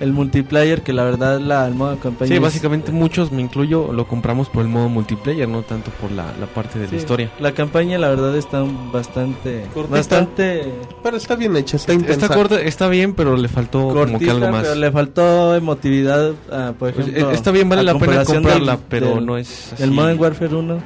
el 0.00 0.12
multiplayer, 0.12 0.82
que 0.82 0.92
la 0.92 1.04
verdad 1.04 1.38
la, 1.40 1.66
el 1.68 1.74
modo 1.74 1.90
de 1.92 1.98
campaña 1.98 2.28
Sí, 2.28 2.34
es- 2.34 2.40
básicamente 2.40 2.90
muchos, 2.90 3.30
me 3.32 3.42
incluyo, 3.42 3.92
lo 3.92 4.08
compramos 4.08 4.48
por 4.48 4.62
el 4.62 4.68
modo 4.68 4.88
multiplayer, 4.88 5.46
no 5.46 5.60
tanto 5.62 5.90
por 6.00 6.10
la, 6.10 6.24
la 6.40 6.46
parte 6.46 6.78
de 6.78 6.86
sí, 6.86 6.92
la 6.92 6.98
historia. 6.98 7.30
La 7.38 7.52
campaña 7.52 7.98
la 7.98 8.08
verdad 8.08 8.34
está 8.36 8.64
bastante... 8.92 9.66
Cortita. 9.74 9.96
Bastante... 9.98 10.72
Pero 11.02 11.16
está 11.18 11.36
bien 11.36 11.54
hecha, 11.56 11.76
está 11.76 11.92
intensa. 11.92 12.26
Está 12.26 12.34
corta, 12.34 12.60
está 12.62 12.88
bien, 12.88 13.12
pero 13.14 13.36
le 13.36 13.48
faltó 13.48 13.88
como 13.90 14.18
que 14.18 14.30
algo 14.30 14.48
más. 14.50 14.62
pero 14.62 14.74
le 14.74 14.90
faltó 14.90 15.54
emotividad, 15.54 16.32
ah, 16.50 16.72
por 16.78 16.92
Pues, 16.94 17.06
ejemplo... 17.08 17.30
eh, 17.30 17.34
está 17.34 17.50
bien, 17.50 17.68
vale 17.68 17.82
la 17.82 17.98
pena 17.98 18.24
comprarla, 18.24 18.72
del- 18.76 18.84
pero 18.88 19.14
del- 19.16 19.26
no 19.26 19.36
es 19.36 19.72
así. 19.74 19.82
El 19.82 19.90
Modern 19.92 20.18
Warfare 20.18 20.54
1, 20.56 20.78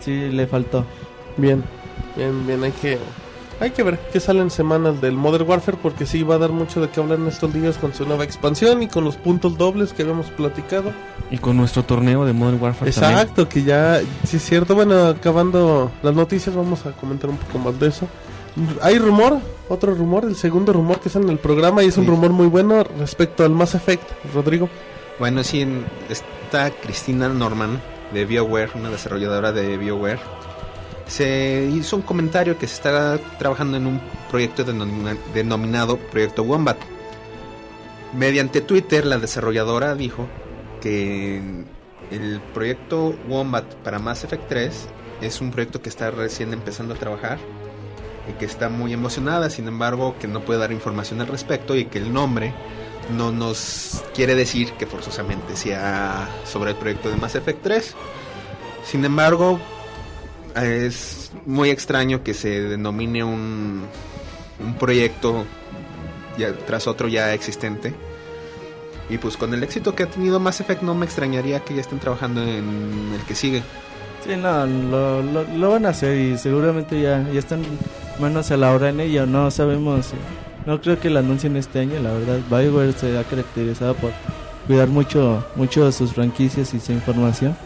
sí, 0.00 0.28
le 0.30 0.46
faltó. 0.46 0.84
Bien, 1.36 1.62
bien, 2.16 2.46
bien, 2.46 2.62
hay 2.64 2.72
que, 2.72 2.98
hay 3.60 3.70
que 3.70 3.82
ver 3.82 3.98
qué 4.12 4.20
salen 4.20 4.50
semanas 4.50 5.00
del 5.00 5.12
Modern 5.16 5.48
Warfare 5.48 5.78
porque 5.82 6.06
sí 6.06 6.22
va 6.22 6.36
a 6.36 6.38
dar 6.38 6.50
mucho 6.50 6.80
de 6.80 6.88
qué 6.88 7.00
hablar 7.00 7.18
en 7.18 7.26
estos 7.28 7.52
días 7.52 7.76
con 7.78 7.94
su 7.94 8.04
nueva 8.06 8.24
expansión 8.24 8.82
y 8.82 8.88
con 8.88 9.04
los 9.04 9.16
puntos 9.16 9.56
dobles 9.58 9.92
que 9.92 10.02
habíamos 10.02 10.26
platicado. 10.30 10.92
Y 11.30 11.38
con 11.38 11.56
nuestro 11.56 11.82
torneo 11.84 12.24
de 12.24 12.32
Modern 12.32 12.60
Warfare 12.62 12.90
también. 12.92 13.12
Exacto, 13.18 13.48
que 13.48 13.62
ya, 13.64 14.00
sí 14.24 14.36
es 14.36 14.42
cierto, 14.44 14.74
bueno, 14.74 15.06
acabando 15.08 15.90
las 16.02 16.14
noticias 16.14 16.54
vamos 16.54 16.86
a 16.86 16.92
comentar 16.92 17.28
un 17.30 17.36
poco 17.36 17.58
más 17.58 17.78
de 17.80 17.88
eso. 17.88 18.06
Hay 18.80 18.98
rumor, 18.98 19.38
otro 19.68 19.94
rumor, 19.94 20.24
el 20.24 20.34
segundo 20.36 20.72
rumor 20.72 20.98
que 21.00 21.08
está 21.10 21.18
en 21.18 21.28
el 21.28 21.38
programa 21.38 21.82
y 21.82 21.88
es 21.88 21.98
un 21.98 22.06
rumor 22.06 22.30
muy 22.30 22.46
bueno 22.46 22.84
respecto 22.98 23.44
al 23.44 23.50
Mass 23.50 23.74
Effect, 23.74 24.02
Rodrigo. 24.34 24.70
Bueno, 25.18 25.44
sí, 25.44 25.60
en- 25.60 25.84
está 26.08 26.70
Cristina 26.70 27.28
Norman 27.28 27.82
de 28.14 28.24
BioWare, 28.24 28.70
una 28.76 28.88
desarrolladora 28.88 29.52
de 29.52 29.76
BioWare. 29.76 30.20
Se 31.06 31.70
hizo 31.72 31.96
un 31.96 32.02
comentario 32.02 32.58
que 32.58 32.66
se 32.66 32.74
está 32.74 33.18
trabajando 33.38 33.76
en 33.76 33.86
un 33.86 34.00
proyecto 34.30 34.64
denomina- 34.64 35.16
denominado 35.32 35.98
Proyecto 35.98 36.42
Wombat. 36.42 36.76
Mediante 38.14 38.60
Twitter, 38.60 39.04
la 39.06 39.18
desarrolladora 39.18 39.94
dijo 39.94 40.26
que 40.80 41.40
el 42.10 42.40
proyecto 42.54 43.14
Wombat 43.28 43.74
para 43.76 43.98
Mass 43.98 44.24
Effect 44.24 44.48
3 44.48 44.86
es 45.20 45.40
un 45.40 45.50
proyecto 45.50 45.80
que 45.82 45.88
está 45.88 46.10
recién 46.10 46.52
empezando 46.52 46.94
a 46.94 46.96
trabajar 46.98 47.38
y 48.28 48.32
que 48.38 48.44
está 48.44 48.68
muy 48.68 48.92
emocionada, 48.92 49.50
sin 49.50 49.68
embargo, 49.68 50.16
que 50.20 50.26
no 50.28 50.40
puede 50.40 50.58
dar 50.60 50.72
información 50.72 51.20
al 51.20 51.28
respecto 51.28 51.76
y 51.76 51.84
que 51.86 51.98
el 51.98 52.12
nombre 52.12 52.52
no 53.16 53.30
nos 53.30 54.02
quiere 54.14 54.34
decir 54.34 54.72
que 54.72 54.86
forzosamente 54.86 55.54
sea 55.56 56.28
sobre 56.44 56.70
el 56.72 56.76
proyecto 56.76 57.08
de 57.10 57.16
Mass 57.16 57.36
Effect 57.36 57.62
3. 57.62 57.94
Sin 58.84 59.04
embargo, 59.04 59.60
es 60.64 61.32
muy 61.44 61.70
extraño 61.70 62.22
que 62.22 62.34
se 62.34 62.62
denomine 62.62 63.24
un, 63.24 63.84
un 64.64 64.74
proyecto 64.74 65.44
ya, 66.38 66.52
tras 66.52 66.86
otro 66.86 67.08
ya 67.08 67.34
existente. 67.34 67.94
Y 69.08 69.18
pues 69.18 69.36
con 69.36 69.54
el 69.54 69.62
éxito 69.62 69.94
que 69.94 70.02
ha 70.02 70.06
tenido 70.06 70.40
Mass 70.40 70.60
Effect 70.60 70.82
no 70.82 70.94
me 70.94 71.06
extrañaría 71.06 71.60
que 71.60 71.74
ya 71.74 71.80
estén 71.80 72.00
trabajando 72.00 72.42
en 72.42 73.12
el 73.14 73.20
que 73.26 73.34
sigue. 73.34 73.62
Sí, 74.24 74.34
no, 74.36 74.66
lo, 74.66 75.22
lo, 75.22 75.70
van 75.70 75.86
a 75.86 75.90
hacer 75.90 76.18
y 76.18 76.38
seguramente 76.38 77.00
ya, 77.00 77.24
ya 77.32 77.38
están 77.38 77.62
manos 78.18 78.50
a 78.50 78.56
la 78.56 78.74
obra 78.74 78.88
en 78.88 78.98
ello. 78.98 79.24
No 79.26 79.50
sabemos, 79.52 80.08
no 80.66 80.80
creo 80.80 80.98
que 80.98 81.10
lo 81.10 81.20
anuncien 81.20 81.56
este 81.56 81.80
año, 81.80 82.00
la 82.00 82.12
verdad. 82.12 82.40
Bioware 82.50 82.92
se 82.92 83.16
ha 83.16 83.22
caracterizado 83.22 83.94
por 83.94 84.10
cuidar 84.66 84.88
mucho, 84.88 85.46
mucho 85.54 85.84
de 85.84 85.92
sus 85.92 86.12
franquicias 86.12 86.74
y 86.74 86.80
su 86.80 86.90
información. 86.90 87.56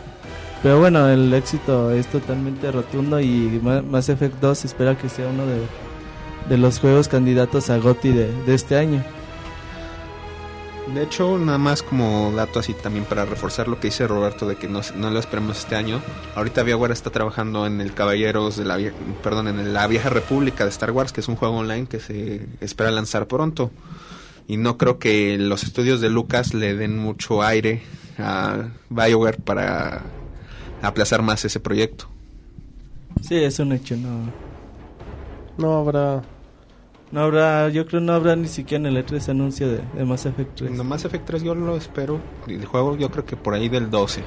Pero 0.63 0.79
bueno, 0.79 1.09
el 1.09 1.33
éxito 1.33 1.91
es 1.91 2.07
totalmente 2.09 2.71
rotundo 2.71 3.19
y 3.21 3.61
Ma- 3.63 3.83
Mass 3.83 4.11
Effect 4.11 4.41
2 4.41 4.65
espera 4.67 4.97
que 4.97 5.09
sea 5.09 5.29
uno 5.29 5.47
de, 5.47 5.61
de 6.51 6.59
los 6.59 6.79
juegos 6.81 7.09
candidatos 7.09 7.71
a 7.71 7.79
GOTY 7.79 8.13
de, 8.13 8.55
este 8.55 8.77
año. 8.77 9.03
De 10.95 11.03
hecho, 11.05 11.39
nada 11.39 11.57
más 11.57 11.83
como 11.83 12.33
dato 12.35 12.59
así 12.59 12.75
también 12.75 13.05
para 13.07 13.25
reforzar 13.25 13.69
lo 13.69 13.79
que 13.81 13.89
dice 13.89 14.07
Roberto 14.07 14.47
de 14.47 14.57
que 14.57 14.69
no, 14.69 14.81
no 14.97 15.11
lo 15.11 15.19
esperemos 15.19 15.59
este 15.61 15.77
año. 15.77 16.03
Ahorita 16.35 16.63
BioWare 16.63 16.93
está 16.93 17.11
trabajando 17.11 17.65
en 17.65 17.81
el 17.81 17.95
Caballeros 17.95 18.57
de 18.57 18.65
la 18.67 18.77
perdón, 19.23 19.49
en 19.49 19.73
la 19.73 19.87
Vieja 19.87 20.11
República 20.11 20.65
de 20.65 20.71
Star 20.71 20.91
Wars, 20.91 21.13
que 21.13 21.21
es 21.21 21.29
un 21.29 21.37
juego 21.37 21.57
online 21.59 21.87
que 21.87 22.01
se 22.01 22.47
espera 22.61 22.91
lanzar 22.91 23.27
pronto. 23.29 23.71
Y 24.49 24.57
no 24.57 24.77
creo 24.77 24.99
que 24.99 25.39
los 25.39 25.63
estudios 25.63 26.01
de 26.01 26.11
Lucas 26.11 26.53
le 26.55 26.75
den 26.75 26.99
mucho 26.99 27.43
aire 27.43 27.83
a 28.19 28.65
BioWare 28.91 29.39
para 29.39 30.03
aplazar 30.83 31.22
más 31.22 31.45
ese 31.45 31.61
proyecto. 31.61 32.07
Sí, 33.22 33.37
es 33.37 33.59
un 33.59 33.72
hecho, 33.72 33.97
no. 33.97 34.31
No 35.59 35.78
habrá 35.78 36.22
No 37.12 37.20
habrá, 37.22 37.68
yo 37.68 37.87
creo 37.87 38.01
no 38.01 38.12
habrá 38.12 38.37
ni 38.37 38.49
siquiera 38.49 38.89
en 38.89 38.97
el 38.97 39.05
E3 39.05 39.28
anuncio 39.31 39.68
de, 39.68 39.81
de 39.95 40.05
Mass 40.05 40.26
Effect 40.26 40.55
3. 40.57 40.70
No 40.72 40.85
Mass 40.85 41.05
Effect 41.05 41.26
3 41.26 41.43
yo 41.43 41.55
lo 41.55 41.76
espero. 41.76 42.20
El 42.47 42.64
juego 42.64 42.97
yo 42.97 43.11
creo 43.11 43.26
que 43.26 43.37
por 43.37 43.55
ahí 43.55 43.68
del 43.68 43.91
12. 43.91 44.22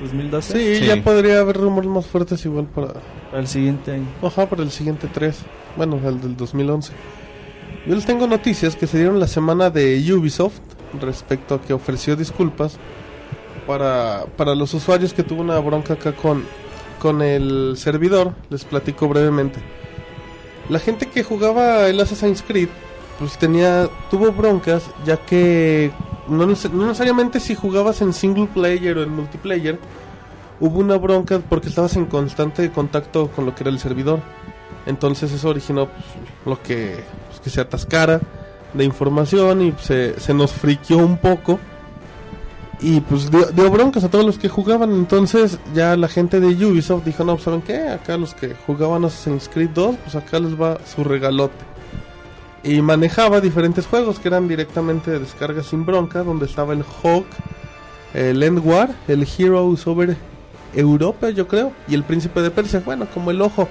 2012 0.00 0.52
Sí, 0.52 0.76
Sí. 0.80 0.86
ya 0.86 1.02
podría 1.02 1.40
haber 1.40 1.56
rumores 1.56 1.90
más 1.90 2.06
fuertes 2.06 2.44
igual 2.44 2.66
para... 2.66 2.94
para 3.30 3.40
el 3.40 3.46
siguiente 3.48 3.92
año. 3.92 4.06
Ajá, 4.22 4.48
para 4.48 4.62
el 4.62 4.70
siguiente 4.70 5.08
3. 5.12 5.38
Bueno, 5.76 6.00
el 6.04 6.20
del 6.20 6.36
2011. 6.36 6.92
Yo 7.86 7.94
les 7.94 8.06
tengo 8.06 8.26
noticias 8.26 8.76
que 8.76 8.86
se 8.86 8.96
dieron 8.98 9.18
la 9.20 9.26
semana 9.26 9.68
de 9.70 10.00
Ubisoft 10.14 10.60
respecto 11.00 11.56
a 11.56 11.60
que 11.60 11.72
ofreció 11.74 12.14
disculpas 12.16 12.78
para, 13.66 14.24
para 14.36 14.54
los 14.54 14.74
usuarios 14.74 15.12
que 15.12 15.22
tuvo 15.22 15.42
una 15.42 15.58
bronca 15.58 15.94
acá 15.94 16.12
con, 16.12 16.44
con 16.98 17.22
el 17.22 17.74
servidor. 17.76 18.32
Les 18.50 18.64
platico 18.64 19.08
brevemente. 19.08 19.60
La 20.68 20.78
gente 20.78 21.06
que 21.06 21.22
jugaba 21.22 21.88
el 21.88 22.00
Assassin's 22.00 22.42
Creed 22.42 22.68
pues 23.18 23.38
tenía 23.38 23.88
tuvo 24.10 24.32
broncas 24.32 24.90
ya 25.04 25.16
que 25.18 25.92
no, 26.26 26.46
no 26.46 26.86
necesariamente 26.86 27.38
si 27.38 27.54
jugabas 27.54 28.00
en 28.00 28.12
single 28.12 28.48
player 28.52 28.98
o 28.98 29.02
en 29.02 29.10
multiplayer 29.10 29.78
hubo 30.60 30.78
una 30.80 30.96
bronca 30.96 31.40
porque 31.40 31.68
estabas 31.68 31.96
en 31.96 32.06
constante 32.06 32.70
contacto 32.70 33.28
con 33.28 33.46
lo 33.46 33.54
que 33.54 33.64
era 33.64 33.70
el 33.70 33.78
servidor. 33.78 34.20
Entonces 34.86 35.32
eso 35.32 35.48
originó 35.48 35.86
pues, 35.86 36.04
lo 36.46 36.62
que, 36.62 37.02
pues, 37.28 37.40
que 37.40 37.50
se 37.50 37.60
atascara 37.60 38.20
de 38.72 38.84
información 38.84 39.62
y 39.62 39.74
se, 39.80 40.18
se 40.20 40.34
nos 40.34 40.52
friqueó 40.52 40.98
un 40.98 41.18
poco. 41.18 41.58
Y 42.80 43.00
pues 43.00 43.30
dio, 43.30 43.70
broncas 43.70 44.04
a 44.04 44.10
todos 44.10 44.24
los 44.24 44.38
que 44.38 44.48
jugaban. 44.48 44.92
Entonces 44.92 45.58
ya 45.74 45.96
la 45.96 46.08
gente 46.08 46.40
de 46.40 46.48
Ubisoft 46.66 47.04
dijo, 47.04 47.24
no, 47.24 47.34
pues, 47.34 47.44
¿saben 47.44 47.62
qué? 47.62 47.88
Acá 47.88 48.16
los 48.16 48.34
que 48.34 48.54
jugaban 48.66 49.04
Assassin's 49.04 49.48
Creed 49.48 49.70
2, 49.70 49.96
pues 50.02 50.16
acá 50.16 50.38
les 50.38 50.60
va 50.60 50.78
su 50.84 51.04
regalote. 51.04 51.64
Y 52.62 52.80
manejaba 52.80 53.40
diferentes 53.40 53.86
juegos 53.86 54.18
que 54.18 54.28
eran 54.28 54.48
directamente 54.48 55.10
de 55.10 55.18
descarga 55.18 55.62
sin 55.62 55.84
bronca, 55.84 56.22
donde 56.22 56.46
estaba 56.46 56.72
el 56.72 56.82
Hawk, 56.82 57.26
el 58.14 58.42
End 58.42 58.64
War, 58.64 58.94
el 59.06 59.26
Heroes 59.38 59.86
Over 59.86 60.16
Europa, 60.74 61.30
yo 61.30 61.46
creo, 61.46 61.72
y 61.88 61.94
el 61.94 62.04
Príncipe 62.04 62.40
de 62.40 62.50
Persia, 62.50 62.82
bueno, 62.84 63.06
como 63.12 63.30
el 63.30 63.40
ojo. 63.42 63.68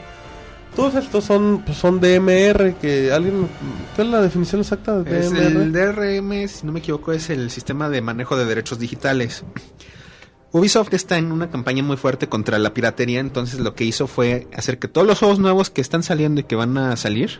Todos 0.76 0.96
estos 0.96 1.24
son 1.24 1.64
pues, 1.66 1.78
son 1.78 2.00
DMR, 2.00 2.74
que 2.76 3.12
alguien... 3.12 3.48
¿Cuál 3.96 4.08
es 4.08 4.14
la 4.14 4.22
definición 4.22 4.62
exacta 4.62 5.02
de 5.02 5.20
Es 5.20 5.32
DMR? 5.32 5.42
el 5.44 5.72
DRM, 5.72 6.48
si 6.48 6.66
no 6.66 6.72
me 6.72 6.80
equivoco, 6.80 7.12
es 7.12 7.30
el 7.30 7.52
sistema 7.52 7.90
de 7.90 8.02
manejo 8.02 8.36
de 8.36 8.46
derechos 8.46 8.80
digitales. 8.80 9.44
Ubisoft 10.52 10.94
está 10.94 11.18
en 11.18 11.32
una 11.32 11.50
campaña 11.50 11.82
muy 11.82 11.98
fuerte 11.98 12.30
contra 12.30 12.60
la 12.60 12.74
piratería, 12.74 13.20
entonces 13.20 13.60
lo 13.60 13.74
que 13.74 13.86
hizo 13.86 14.06
fue 14.06 14.48
hacer 14.56 14.78
que 14.78 14.88
todos 14.88 15.06
los 15.06 15.20
juegos 15.20 15.40
nuevos 15.40 15.72
que 15.72 15.82
están 15.82 16.04
saliendo 16.04 16.42
y 16.42 16.44
que 16.44 16.56
van 16.56 16.78
a 16.78 16.96
salir 16.96 17.40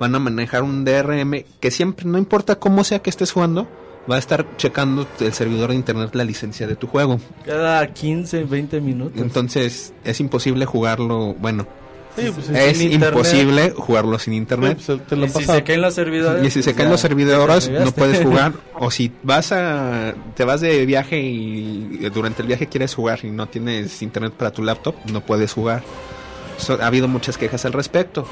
van 0.00 0.14
a 0.16 0.18
manejar 0.18 0.64
un 0.64 0.84
DRM 0.84 1.44
que 1.60 1.70
siempre, 1.70 2.06
no 2.06 2.18
importa 2.18 2.56
cómo 2.56 2.82
sea 2.82 3.00
que 3.00 3.10
estés 3.10 3.30
jugando, 3.30 3.68
va 4.10 4.16
a 4.16 4.18
estar 4.18 4.56
checando 4.56 5.06
el 5.20 5.32
servidor 5.32 5.70
de 5.70 5.76
internet 5.76 6.14
la 6.14 6.24
licencia 6.24 6.66
de 6.66 6.74
tu 6.74 6.88
juego. 6.88 7.20
Cada 7.46 7.86
15, 7.92 8.44
20 8.44 8.80
minutos. 8.80 9.20
Entonces 9.20 9.92
es 10.02 10.18
imposible 10.18 10.66
jugarlo, 10.66 11.34
bueno, 11.34 11.68
Sí, 12.16 12.30
pues, 12.34 12.50
es 12.50 12.80
internet. 12.80 13.10
imposible 13.12 13.70
jugarlo 13.70 14.18
sin 14.18 14.34
sí, 14.34 14.36
internet. 14.38 14.78
pues, 14.84 15.06
te 15.06 15.16
lo 15.16 15.26
y 15.26 15.28
si 15.30 15.44
se 15.44 15.64
caen 15.64 15.80
los 15.80 15.94
servidores. 15.94 16.44
Y 16.46 16.50
si 16.50 16.62
se 16.62 16.70
pues 16.70 16.76
caen 16.76 16.88
ya, 16.88 16.92
los 16.92 17.00
servidores, 17.00 17.66
te 17.66 17.80
no 17.80 17.92
puedes 17.92 18.22
jugar. 18.22 18.52
O 18.74 18.90
si 18.90 19.12
vas 19.22 19.52
a. 19.52 20.14
Te 20.34 20.44
vas 20.44 20.60
de 20.60 20.84
viaje 20.84 21.18
y 21.20 22.08
durante 22.12 22.42
el 22.42 22.48
viaje 22.48 22.66
quieres 22.66 22.94
jugar 22.94 23.20
y 23.22 23.30
no 23.30 23.46
tienes 23.46 24.02
internet 24.02 24.32
para 24.32 24.50
tu 24.50 24.62
laptop, 24.62 24.94
no 25.10 25.20
puedes 25.20 25.52
jugar. 25.52 25.82
So- 26.58 26.78
ha 26.82 26.86
habido 26.86 27.08
muchas 27.08 27.38
quejas 27.38 27.64
al 27.64 27.72
respecto. 27.72 28.26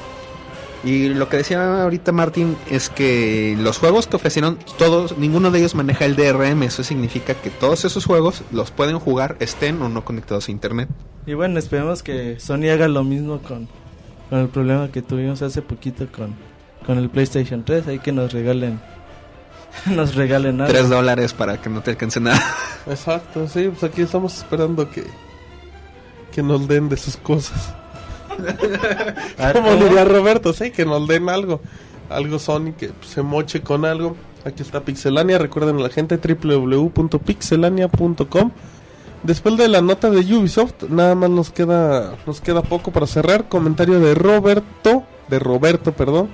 Y 0.83 1.09
lo 1.09 1.29
que 1.29 1.37
decía 1.37 1.83
ahorita 1.83 2.11
Martín 2.11 2.57
es 2.69 2.89
que 2.89 3.55
los 3.59 3.77
juegos 3.77 4.07
que 4.07 4.15
ofrecieron, 4.15 4.57
todos, 4.79 5.17
ninguno 5.17 5.51
de 5.51 5.59
ellos 5.59 5.75
maneja 5.75 6.05
el 6.05 6.15
DRM. 6.15 6.63
Eso 6.63 6.83
significa 6.83 7.35
que 7.35 7.51
todos 7.51 7.85
esos 7.85 8.05
juegos 8.05 8.43
los 8.51 8.71
pueden 8.71 8.97
jugar, 8.97 9.37
estén 9.39 9.81
o 9.81 9.89
no 9.89 10.03
conectados 10.03 10.47
a 10.47 10.51
internet. 10.51 10.89
Y 11.27 11.35
bueno, 11.35 11.59
esperemos 11.59 12.01
que 12.01 12.39
Sony 12.39 12.69
haga 12.71 12.87
lo 12.87 13.03
mismo 13.03 13.39
con, 13.39 13.67
con 14.29 14.39
el 14.39 14.47
problema 14.47 14.91
que 14.91 15.03
tuvimos 15.03 15.43
hace 15.43 15.61
poquito 15.61 16.07
con, 16.11 16.33
con 16.85 16.97
el 16.97 17.09
PlayStation 17.09 17.63
3. 17.63 17.87
Hay 17.87 17.99
que 17.99 18.11
nos 18.11 18.33
regalen. 18.33 18.81
nos 19.85 20.15
regalen 20.15 20.61
algo. 20.61 20.73
Tres 20.73 20.89
dólares 20.89 21.33
para 21.33 21.61
que 21.61 21.69
no 21.69 21.81
te 21.81 21.91
alcance 21.91 22.19
nada. 22.19 22.41
Exacto, 22.87 23.47
sí, 23.47 23.69
pues 23.69 23.83
aquí 23.83 24.01
estamos 24.01 24.37
esperando 24.37 24.89
que, 24.89 25.03
que 26.31 26.41
nos 26.41 26.67
den 26.67 26.89
de 26.89 26.97
sus 26.97 27.17
cosas. 27.17 27.73
Como 29.53 29.75
diría 29.75 30.05
Roberto, 30.05 30.53
sí, 30.53 30.71
que 30.71 30.85
nos 30.85 31.07
den 31.07 31.29
algo. 31.29 31.61
Algo 32.09 32.39
Sony 32.39 32.73
que 32.77 32.91
se 33.01 33.21
moche 33.21 33.61
con 33.61 33.85
algo. 33.85 34.15
Aquí 34.43 34.63
está 34.63 34.81
Pixelania, 34.81 35.37
recuerden 35.37 35.77
a 35.77 35.81
la 35.81 35.89
gente 35.89 36.17
www.pixelania.com. 36.17 38.51
Después 39.23 39.55
de 39.55 39.67
la 39.67 39.81
nota 39.81 40.09
de 40.09 40.21
Ubisoft, 40.35 40.85
nada 40.89 41.13
más 41.13 41.29
nos 41.29 41.51
queda 41.51 42.15
nos 42.25 42.41
queda 42.41 42.63
poco 42.63 42.89
para 42.91 43.05
cerrar. 43.05 43.47
Comentario 43.47 43.99
de 43.99 44.15
Roberto, 44.15 45.03
de 45.29 45.37
Roberto, 45.37 45.91
perdón, 45.91 46.29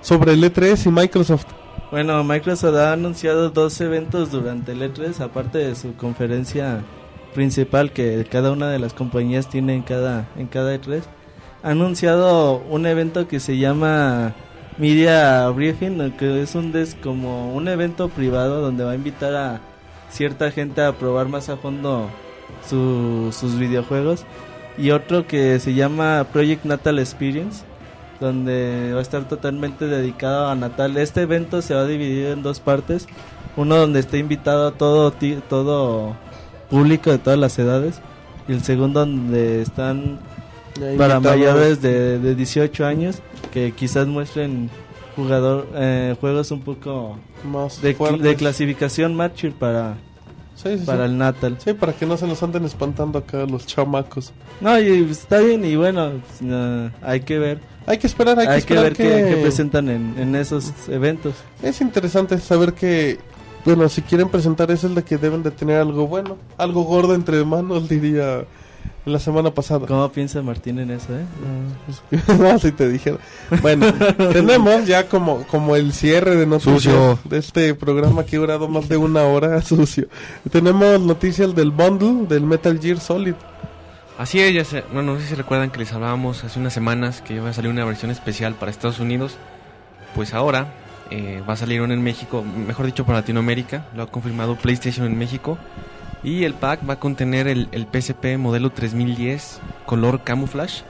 sobre 0.00 0.32
el 0.32 0.42
E3 0.42 0.86
y 0.86 0.90
Microsoft. 0.90 1.44
Bueno, 1.90 2.24
Microsoft 2.24 2.76
ha 2.76 2.92
anunciado 2.92 3.50
dos 3.50 3.78
eventos 3.80 4.30
durante 4.30 4.72
el 4.72 4.80
E3, 4.80 5.20
aparte 5.20 5.58
de 5.58 5.74
su 5.74 5.94
conferencia 5.96 6.82
principal 7.34 7.92
que 7.92 8.26
cada 8.30 8.52
una 8.52 8.70
de 8.70 8.78
las 8.78 8.94
compañías 8.94 9.48
tiene 9.48 9.74
en 9.74 9.82
cada, 9.82 10.28
en 10.36 10.46
cada 10.46 10.74
E3. 10.74 11.02
Anunciado 11.62 12.62
un 12.70 12.86
evento 12.86 13.28
que 13.28 13.38
se 13.38 13.58
llama 13.58 14.32
Media 14.78 15.46
Briefing, 15.50 16.12
que 16.12 16.42
es 16.42 16.54
un 16.54 16.72
des 16.72 16.94
como 17.02 17.54
un 17.54 17.68
evento 17.68 18.08
privado 18.08 18.62
donde 18.62 18.82
va 18.84 18.92
a 18.92 18.94
invitar 18.94 19.34
a 19.34 19.60
cierta 20.10 20.50
gente 20.50 20.80
a 20.82 20.92
probar 20.92 21.28
más 21.28 21.50
a 21.50 21.58
fondo 21.58 22.08
su- 22.66 23.30
sus 23.38 23.58
videojuegos. 23.58 24.24
Y 24.78 24.92
otro 24.92 25.26
que 25.26 25.58
se 25.60 25.74
llama 25.74 26.26
Project 26.32 26.64
Natal 26.64 26.98
Experience, 26.98 27.62
donde 28.20 28.92
va 28.94 29.00
a 29.00 29.02
estar 29.02 29.28
totalmente 29.28 29.86
dedicado 29.86 30.48
a 30.48 30.54
Natal. 30.54 30.96
Este 30.96 31.22
evento 31.22 31.60
se 31.60 31.74
va 31.74 31.82
a 31.82 31.86
dividir 31.86 32.28
en 32.28 32.42
dos 32.42 32.60
partes. 32.60 33.06
Uno 33.56 33.76
donde 33.76 34.00
está 34.00 34.16
invitado 34.16 34.72
todo, 34.72 35.10
ti- 35.10 35.40
todo 35.50 36.16
público 36.70 37.10
de 37.10 37.18
todas 37.18 37.38
las 37.38 37.58
edades. 37.58 38.00
Y 38.48 38.52
el 38.52 38.62
segundo 38.62 39.00
donde 39.00 39.60
están 39.60 40.18
para 40.96 41.20
mayores 41.20 41.82
de, 41.82 42.18
de 42.18 42.34
18 42.34 42.86
años 42.86 43.20
que 43.52 43.72
quizás 43.72 44.06
muestren 44.06 44.70
jugador 45.16 45.68
eh, 45.74 46.16
juegos 46.20 46.50
un 46.50 46.60
poco 46.60 47.18
más 47.44 47.80
de, 47.82 47.94
clasificación 48.36 49.14
mature 49.14 49.52
para, 49.52 49.96
Sí, 50.54 50.78
sí, 50.78 50.84
para 50.84 51.06
sí. 51.06 51.12
el 51.12 51.18
Natal. 51.18 51.56
Sí, 51.64 51.72
para 51.72 51.92
que 51.92 52.06
no 52.06 52.16
se 52.16 52.26
nos 52.26 52.42
anden 52.42 52.64
espantando 52.64 53.18
acá 53.18 53.46
los 53.46 53.66
chamacos. 53.66 54.32
No, 54.60 54.78
y 54.78 55.10
está 55.10 55.38
bien 55.38 55.64
y 55.64 55.74
bueno, 55.76 56.12
pues, 56.26 56.42
no, 56.42 56.90
hay 57.02 57.20
que 57.20 57.38
ver, 57.38 57.60
Hay 57.86 57.98
que 57.98 58.06
esperar, 58.06 58.38
hay, 58.38 58.46
hay, 58.46 58.60
que 58.60 58.66
que, 58.66 58.74
esperar 58.74 58.84
ver 58.84 58.96
que... 58.96 59.24
qué, 59.24 59.34
qué 59.36 59.42
presentan 59.42 59.88
en, 59.88 60.14
en 60.18 60.36
esos 60.36 60.72
eventos. 60.88 61.34
Es 61.62 61.80
interesante 61.80 62.38
saber 62.38 62.74
que, 62.74 63.18
bueno, 63.64 63.88
si 63.88 64.02
quieren 64.02 64.28
presentar 64.28 64.70
eso 64.70 64.86
es 64.86 64.94
de 64.94 65.02
que 65.02 65.16
deben 65.16 65.42
de 65.42 65.50
tener 65.50 65.78
algo 65.78 66.06
bueno, 66.06 66.36
algo 66.58 66.82
gordo 66.82 67.14
entre 67.14 67.42
manos, 67.44 67.88
diría 67.88 68.44
la 69.04 69.18
semana 69.18 69.52
pasada. 69.52 69.86
¿Cómo 69.86 70.10
piensa 70.10 70.42
Martín 70.42 70.78
en 70.78 70.90
eso, 70.90 71.08
eh? 71.16 71.24
no, 72.38 72.58
si 72.58 72.72
te 72.72 72.88
dijera. 72.88 73.18
Bueno, 73.62 73.86
tenemos 74.32 74.86
ya 74.86 75.08
como, 75.08 75.46
como 75.46 75.76
el 75.76 75.92
cierre 75.92 76.36
de 76.36 76.46
noticias 76.46 76.82
Sucio. 76.82 77.18
de 77.24 77.38
este 77.38 77.74
programa 77.74 78.24
que 78.24 78.36
ha 78.36 78.40
durado 78.40 78.68
más 78.68 78.88
de 78.88 78.96
una 78.96 79.24
hora, 79.24 79.62
sucio. 79.62 80.08
Tenemos 80.50 81.00
noticias 81.00 81.54
del 81.54 81.70
bundle 81.70 82.26
del 82.26 82.44
Metal 82.44 82.78
Gear 82.80 83.00
Solid. 83.00 83.34
Así 84.18 84.38
es, 84.38 84.52
ya 84.52 84.64
sé, 84.64 84.84
bueno, 84.92 85.14
no 85.14 85.20
sé 85.20 85.28
si 85.28 85.34
recuerdan 85.34 85.70
que 85.70 85.78
les 85.78 85.92
hablábamos 85.92 86.44
hace 86.44 86.60
unas 86.60 86.74
semanas 86.74 87.22
que 87.22 87.34
iba 87.34 87.48
a 87.48 87.52
salir 87.54 87.70
una 87.70 87.86
versión 87.86 88.10
especial 88.10 88.54
para 88.54 88.70
Estados 88.70 89.00
Unidos. 89.00 89.38
Pues 90.14 90.34
ahora 90.34 90.74
eh, 91.10 91.42
va 91.48 91.54
a 91.54 91.56
salir 91.56 91.80
una 91.80 91.94
en 91.94 92.02
México, 92.02 92.44
mejor 92.44 92.84
dicho 92.84 93.06
para 93.06 93.20
Latinoamérica, 93.20 93.86
lo 93.96 94.02
ha 94.02 94.06
confirmado 94.08 94.56
PlayStation 94.56 95.06
en 95.06 95.16
México. 95.18 95.56
Y 96.22 96.44
el 96.44 96.54
pack 96.54 96.80
va 96.88 96.94
a 96.94 96.98
contener 97.00 97.48
el, 97.48 97.68
el 97.72 97.86
PSP 97.90 98.36
modelo 98.38 98.70
3010 98.70 99.60
color 99.86 100.20
camouflage, 100.22 100.82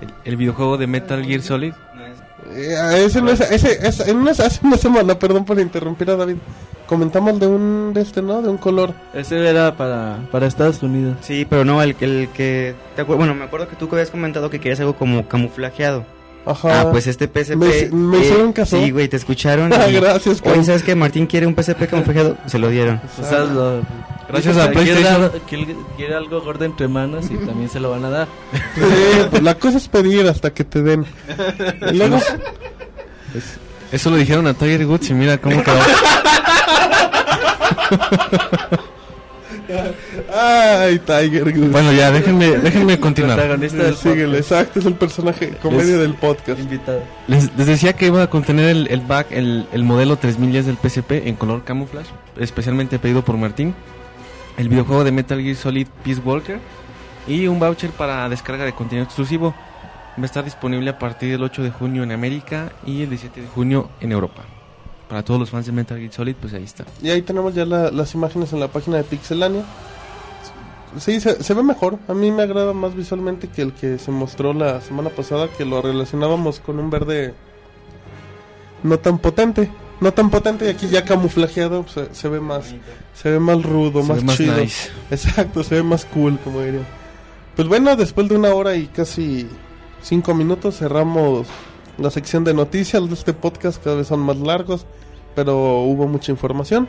el, 0.00 0.08
el 0.24 0.36
videojuego 0.36 0.78
de 0.78 0.86
Metal 0.86 1.24
Gear 1.24 1.42
Solid. 1.42 1.72
Eh, 2.52 3.04
ese 3.06 3.20
no 3.20 3.30
es, 3.30 3.40
ese, 3.40 3.86
es- 3.86 4.00
en 4.08 4.16
una- 4.16 4.30
hace 4.30 4.60
una 4.66 4.76
semana, 4.76 5.18
perdón 5.18 5.44
por 5.44 5.60
interrumpir 5.60 6.10
a 6.10 6.16
David, 6.16 6.36
comentamos 6.86 7.38
de 7.38 7.46
un, 7.46 7.92
de 7.92 8.00
este, 8.00 8.22
¿no? 8.22 8.40
De 8.42 8.48
un 8.48 8.56
color. 8.56 8.94
Ese 9.12 9.46
era 9.46 9.76
para, 9.76 10.18
para 10.32 10.46
Estados 10.46 10.82
Unidos. 10.82 11.16
Sí, 11.20 11.46
pero 11.48 11.64
no, 11.64 11.82
el, 11.82 11.94
el 12.00 12.28
que... 12.32 12.74
¿te 12.96 13.04
acuer- 13.04 13.16
Bueno, 13.18 13.34
me 13.34 13.44
acuerdo 13.44 13.68
que 13.68 13.76
tú 13.76 13.88
que 13.88 13.96
habías 13.96 14.10
comentado 14.10 14.50
que 14.50 14.58
querías 14.58 14.80
algo 14.80 14.94
como 14.96 15.28
camuflajeado. 15.28 16.04
Ajá. 16.46 16.80
Ah, 16.80 16.90
pues 16.90 17.06
este 17.06 17.26
PSP... 17.28 17.56
Me- 17.56 17.90
me 17.92 18.18
hicieron 18.20 18.52
caso. 18.52 18.82
Sí, 18.82 18.90
güey, 18.90 19.06
te 19.08 19.16
escucharon. 19.16 19.72
Ah, 19.72 19.86
y- 19.90 19.94
gracias, 19.94 20.40
Oye. 20.44 20.64
¿sabes 20.64 20.82
que 20.82 20.94
Martín 20.94 21.26
quiere 21.26 21.46
un 21.46 21.54
PSP 21.54 21.86
camuflajeado? 21.88 22.36
Se 22.46 22.58
lo 22.58 22.68
dieron. 22.70 23.00
O 23.20 23.24
sea, 23.24 23.40
lo- 23.40 23.82
Gracias 24.32 24.56
a 24.56 24.68
que 24.70 24.74
quiere 24.82 25.00
PlayStation. 25.00 25.32
Quiere, 25.48 25.76
quiere 25.96 26.14
algo 26.14 26.40
gordo 26.40 26.64
entre 26.64 26.88
manos 26.88 27.26
y 27.30 27.36
también 27.46 27.68
se 27.68 27.80
lo 27.80 27.90
van 27.90 28.04
a 28.04 28.10
dar. 28.10 28.28
Sí, 28.74 28.80
pues 29.30 29.42
la 29.42 29.54
cosa 29.54 29.78
es 29.78 29.88
pedir 29.88 30.26
hasta 30.28 30.52
que 30.52 30.64
te 30.64 30.82
den. 30.82 31.04
Y 31.92 31.96
luego, 31.96 32.18
Eso 33.92 34.10
lo 34.10 34.16
dijeron 34.16 34.46
a 34.46 34.54
Tiger 34.54 34.86
Woods 34.86 35.10
y 35.10 35.14
mira 35.14 35.38
cómo 35.38 35.62
quedó. 35.62 35.78
Ay, 40.34 40.98
Tiger 41.00 41.44
Woods. 41.44 41.70
bueno, 41.70 41.92
ya, 41.92 42.10
déjenme, 42.10 42.58
déjenme 42.58 42.98
continuar. 42.98 43.36
Protagonista 43.38 43.82
del 43.84 43.96
Síguele, 43.96 44.38
podcast. 44.38 44.50
exacto, 44.52 44.78
es 44.80 44.86
el 44.86 44.94
personaje 44.94 45.50
comedia 45.62 45.94
Es- 45.94 46.00
del 46.00 46.14
podcast. 46.14 46.58
Invitado. 46.60 47.02
Les, 47.28 47.50
les 47.56 47.66
decía 47.66 47.92
que 47.94 48.06
iba 48.06 48.22
a 48.22 48.30
contener 48.30 48.68
el, 48.68 48.86
el 48.88 49.00
back, 49.00 49.28
el, 49.30 49.66
el 49.72 49.84
modelo 49.84 50.16
3010 50.16 50.66
del 50.66 50.76
PSP 50.76 51.12
en 51.26 51.34
color 51.36 51.62
camouflage, 51.64 52.08
especialmente 52.38 52.98
pedido 52.98 53.24
por 53.24 53.36
Martín. 53.36 53.74
El 54.60 54.68
videojuego 54.68 55.04
de 55.04 55.12
Metal 55.12 55.40
Gear 55.40 55.56
Solid 55.56 55.86
Peace 56.04 56.20
Walker 56.20 56.58
y 57.26 57.46
un 57.46 57.58
voucher 57.58 57.90
para 57.92 58.28
descarga 58.28 58.64
de 58.66 58.74
contenido 58.74 59.04
exclusivo. 59.06 59.54
Va 60.18 60.22
a 60.22 60.26
estar 60.26 60.44
disponible 60.44 60.90
a 60.90 60.98
partir 60.98 61.30
del 61.30 61.42
8 61.42 61.62
de 61.62 61.70
junio 61.70 62.02
en 62.02 62.12
América 62.12 62.72
y 62.84 63.02
el 63.02 63.08
17 63.08 63.40
de 63.40 63.46
junio 63.48 63.88
en 64.00 64.12
Europa. 64.12 64.42
Para 65.08 65.22
todos 65.24 65.40
los 65.40 65.48
fans 65.50 65.64
de 65.64 65.72
Metal 65.72 65.98
Gear 65.98 66.12
Solid, 66.12 66.34
pues 66.38 66.52
ahí 66.52 66.64
está. 66.64 66.84
Y 67.02 67.08
ahí 67.08 67.22
tenemos 67.22 67.54
ya 67.54 67.64
la- 67.64 67.90
las 67.90 68.14
imágenes 68.14 68.52
en 68.52 68.60
la 68.60 68.68
página 68.68 68.98
de 68.98 69.04
Pixelania. 69.04 69.62
Sí, 70.98 71.20
se 71.20 71.54
ve 71.54 71.62
mejor. 71.62 71.98
A 72.08 72.12
mí 72.14 72.30
me 72.30 72.42
agrada 72.42 72.72
más 72.74 72.94
visualmente 72.94 73.48
que 73.48 73.62
el 73.62 73.72
que 73.72 73.98
se 73.98 74.10
mostró 74.10 74.52
la 74.52 74.80
semana 74.82 75.08
pasada, 75.08 75.48
que 75.56 75.64
lo 75.64 75.80
relacionábamos 75.80 76.60
con 76.60 76.78
un 76.78 76.90
verde 76.90 77.32
no 78.82 78.98
tan 78.98 79.18
potente. 79.18 79.70
No 80.00 80.12
tan 80.12 80.30
potente 80.30 80.64
y 80.64 80.68
aquí 80.68 80.88
ya 80.88 81.04
camuflajeado 81.04 81.82
pues, 81.82 82.08
se, 82.08 82.14
se 82.14 82.28
ve 82.28 82.40
más 82.40 82.74
se 83.14 83.30
ve 83.30 83.38
más 83.38 83.62
rudo, 83.62 84.02
Se 84.02 84.08
más, 84.08 84.18
ve 84.18 84.24
más 84.24 84.36
chido. 84.36 84.56
nice. 84.56 84.90
Exacto, 85.10 85.62
se 85.62 85.74
ve 85.76 85.82
más 85.82 86.04
cool, 86.06 86.38
como 86.42 86.60
diría. 86.62 86.80
Pues 87.56 87.68
bueno, 87.68 87.94
después 87.96 88.28
de 88.28 88.36
una 88.36 88.54
hora 88.54 88.76
y 88.76 88.86
casi 88.86 89.46
cinco 90.02 90.34
minutos 90.34 90.78
cerramos 90.78 91.46
la 91.98 92.10
sección 92.10 92.44
de 92.44 92.54
noticias 92.54 93.06
de 93.06 93.14
este 93.14 93.34
podcast. 93.34 93.82
Cada 93.82 93.96
vez 93.96 94.06
son 94.06 94.20
más 94.20 94.38
largos, 94.38 94.86
pero 95.34 95.80
hubo 95.82 96.06
mucha 96.06 96.32
información. 96.32 96.88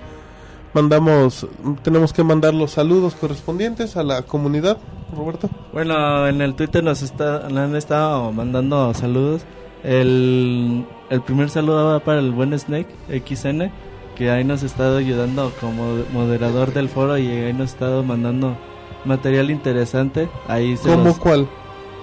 Mandamos, 0.74 1.46
tenemos 1.84 2.14
que 2.14 2.24
mandar 2.24 2.54
los 2.54 2.72
saludos 2.72 3.14
correspondientes 3.16 3.98
a 3.98 4.04
la 4.04 4.22
comunidad, 4.22 4.78
Roberto. 5.14 5.50
Bueno, 5.74 6.28
en 6.30 6.42
el 6.42 6.56
Twitter 6.56 6.82
nos 6.82 7.02
está, 7.02 7.50
nos 7.50 7.58
han 7.58 7.76
estado 7.76 8.32
mandando 8.32 8.94
saludos. 8.94 9.42
El, 9.84 10.86
el 11.12 11.22
primer 11.22 11.50
saludo 11.52 11.86
va 11.86 12.00
para 12.00 12.20
el 12.20 12.32
buen 12.32 12.58
Snake 12.58 12.88
XN, 13.28 13.70
que 14.16 14.32
ahí 14.32 14.44
nos 14.44 14.64
ha 14.64 14.66
estado 14.66 14.98
ayudando 14.98 15.52
como 15.62 15.98
moderador 16.12 16.74
del 16.74 16.90
foro 16.90 17.18
y 17.20 17.28
ahí 17.28 17.54
nos 17.54 17.70
ha 17.72 17.74
estado 17.74 18.04
mandando 18.04 18.58
material 19.06 19.52
interesante. 19.52 20.28
Ahí 20.48 20.76
se 20.78 20.90
¿Cómo 20.90 21.04
los- 21.06 21.18
cuál? 21.20 21.48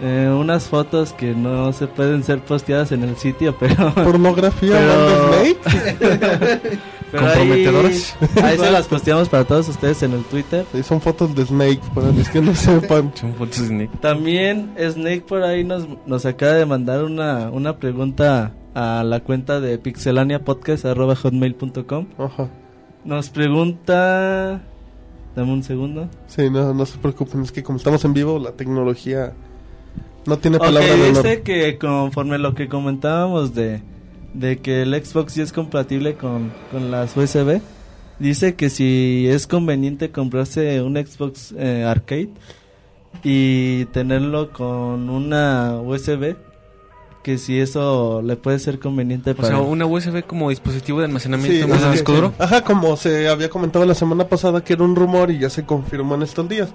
eh, 0.01 0.33
unas 0.33 0.69
fotos 0.69 1.13
que 1.13 1.35
no 1.35 1.73
se 1.73 1.89
pueden 1.89 2.23
ser 2.23 2.39
posteadas 2.41 2.93
en 2.93 3.03
el 3.03 3.17
sitio, 3.17 3.57
pero 3.61 3.93
¿Pornografía 3.95 4.73
Pero- 4.79 5.33
Snake? 5.35 6.79
Pero 7.11 7.23
ahí- 7.27 7.33
Comprometedoras. 7.39 8.17
Ahí, 8.45 8.59
se 8.59 8.71
las 8.71 8.87
posteamos 8.87 9.31
para 9.31 9.43
todos 9.45 9.67
ustedes 9.71 10.03
en 10.03 10.13
el 10.13 10.25
Twitter. 10.25 10.67
Sí, 10.75 10.83
son 10.83 11.01
fotos 11.01 11.35
de 11.35 11.47
Snake, 11.47 11.81
para 11.95 12.09
los 12.13 12.29
que 12.29 12.43
no 12.43 12.55
sepan. 12.55 13.11
Son 13.19 13.33
fotos 13.35 13.67
de 13.67 13.75
Nick. 13.75 14.01
También 14.03 14.75
Snake 14.79 15.23
por 15.27 15.43
ahí 15.43 15.65
nos, 15.65 15.87
nos 16.07 16.27
acaba 16.27 16.53
de 16.53 16.67
mandar 16.67 17.05
una, 17.05 17.49
una 17.51 17.79
pregunta 17.79 18.53
a 18.75 19.03
la 19.05 19.21
cuenta 19.21 19.61
de 19.61 19.79
pixelaniapodcast.hotmail.com 19.79 22.07
Ajá. 22.19 22.49
Nos 23.05 23.31
pregunta... 23.31 24.61
Dame 25.37 25.53
un 25.53 25.63
segundo. 25.63 26.09
Sí, 26.27 26.51
no, 26.51 26.75
no 26.75 26.85
se 26.85 26.99
preocupen, 26.99 27.43
es 27.43 27.53
que 27.53 27.63
como 27.63 27.79
estamos 27.79 28.05
en 28.05 28.13
vivo, 28.13 28.39
la 28.41 28.53
tecnología 28.53 29.33
no 30.27 30.37
tiene 30.39 30.59
palabra 30.59 30.95
de 30.95 31.11
honor. 31.11 31.23
dice 31.23 31.43
que 31.43 31.79
conforme 31.79 32.39
lo 32.39 32.55
que 32.55 32.69
comentábamos 32.69 33.55
de, 33.55 33.81
de 34.35 34.59
que 34.59 34.83
el 34.83 34.95
Xbox 34.95 35.33
sí 35.35 35.41
es 35.41 35.53
compatible 35.53 36.15
con, 36.15 36.53
con 36.73 36.91
las 36.91 37.17
USB, 37.17 37.61
dice 38.19 38.57
que 38.57 38.69
si 38.69 39.27
es 39.29 39.47
conveniente 39.47 40.11
comprarse 40.11 40.83
un 40.83 40.97
Xbox 40.97 41.55
eh, 41.57 41.85
Arcade 41.85 42.31
y 43.23 43.85
tenerlo 43.87 44.53
con 44.53 45.09
una 45.09 45.81
USB, 45.81 46.35
que 47.29 47.37
si 47.37 47.61
eso 47.61 48.23
le 48.23 48.37
puede 48.37 48.59
ser 48.59 48.79
conveniente 48.79 49.33
O 49.33 49.37
para... 49.37 49.49
sea, 49.49 49.59
una 49.59 49.85
USB 49.85 50.25
como 50.25 50.49
dispositivo 50.49 51.01
de 51.01 51.05
almacenamiento 51.05 51.67
Sí, 51.67 51.71
más 51.71 51.93
disco 51.93 52.13
duro. 52.15 52.33
Ajá, 52.39 52.65
como 52.65 52.97
se 52.97 53.29
había 53.29 53.51
comentado 53.51 53.85
la 53.85 53.95
semana 53.95 54.27
pasada 54.27 54.65
que 54.65 54.73
era 54.73 54.83
un 54.83 54.97
rumor 54.97 55.31
y 55.31 55.39
ya 55.39 55.51
se 55.51 55.67
confirmó 55.67 56.15
en 56.15 56.23
estos 56.23 56.49
días. 56.49 56.71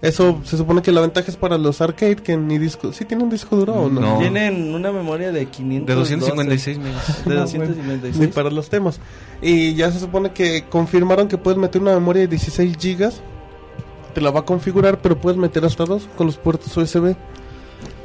Eso 0.00 0.40
se 0.44 0.56
supone 0.56 0.82
que 0.82 0.92
la 0.92 1.00
ventaja 1.00 1.28
es 1.28 1.36
para 1.36 1.58
los 1.58 1.80
arcade 1.80 2.14
que 2.14 2.36
ni 2.36 2.58
disco. 2.58 2.92
¿Sí 2.92 3.04
tiene 3.04 3.24
un 3.24 3.30
disco 3.30 3.56
duro 3.56 3.74
o 3.74 3.90
no? 3.90 4.00
No. 4.00 4.18
Tienen 4.18 4.72
una 4.72 4.92
memoria 4.92 5.32
de 5.32 5.46
500 5.46 5.88
De 5.88 5.94
256 5.96 6.78
megas. 6.78 7.24
De 7.24 7.34
No, 7.34 7.40
256. 7.40 8.16
Ni 8.18 8.26
para 8.28 8.48
los 8.50 8.68
temas. 8.68 9.00
Y 9.40 9.74
ya 9.74 9.90
se 9.90 9.98
supone 9.98 10.30
que 10.30 10.62
confirmaron 10.70 11.26
que 11.26 11.38
puedes 11.38 11.58
meter 11.58 11.82
una 11.82 11.94
memoria 11.94 12.22
de 12.22 12.28
16 12.28 12.76
gigas. 12.78 13.20
Te 14.14 14.20
la 14.20 14.30
va 14.30 14.40
a 14.40 14.44
configurar, 14.44 15.00
pero 15.02 15.20
puedes 15.20 15.38
meter 15.38 15.64
hasta 15.64 15.84
dos 15.86 16.08
con 16.16 16.28
los 16.28 16.36
puertos 16.36 16.76
USB. 16.76 17.16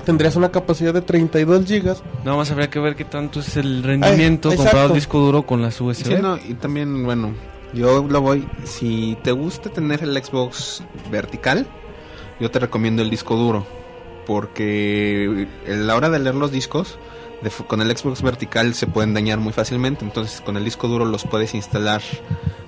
Tendrías 0.07 0.37
una 0.37 0.53
capacidad 0.53 0.93
de 0.93 1.01
32 1.01 1.65
gigas. 1.65 2.01
Nada 2.23 2.37
más 2.37 2.49
habría 2.49 2.69
que 2.69 2.79
ver 2.79 2.95
qué 2.95 3.03
tanto 3.03 3.41
es 3.41 3.57
el 3.57 3.83
rendimiento 3.83 4.49
Ay, 4.51 4.55
comparado 4.55 4.87
al 4.87 4.93
disco 4.93 5.19
duro 5.19 5.45
con 5.45 5.61
las 5.61 5.81
USB. 5.81 6.05
Sí, 6.05 6.15
no, 6.21 6.37
y 6.37 6.53
también, 6.53 7.03
bueno, 7.03 7.33
yo 7.73 8.07
lo 8.07 8.21
voy. 8.21 8.47
Si 8.63 9.17
te 9.21 9.33
gusta 9.33 9.69
tener 9.69 10.03
el 10.03 10.15
Xbox 10.15 10.81
vertical, 11.11 11.67
yo 12.39 12.49
te 12.49 12.57
recomiendo 12.57 13.01
el 13.01 13.09
disco 13.09 13.35
duro. 13.35 13.67
Porque 14.25 15.49
a 15.67 15.71
la 15.71 15.97
hora 15.97 16.09
de 16.09 16.19
leer 16.19 16.35
los 16.35 16.53
discos, 16.53 16.97
de 17.41 17.49
con 17.67 17.81
el 17.81 17.95
Xbox 17.95 18.21
vertical 18.21 18.73
se 18.73 18.87
pueden 18.87 19.13
dañar 19.13 19.39
muy 19.39 19.53
fácilmente. 19.53 20.03
Entonces, 20.05 20.41
con 20.41 20.57
el 20.57 20.63
disco 20.65 20.87
duro 20.87 21.05
los 21.05 21.23
puedes 21.25 21.53
instalar 21.53 22.01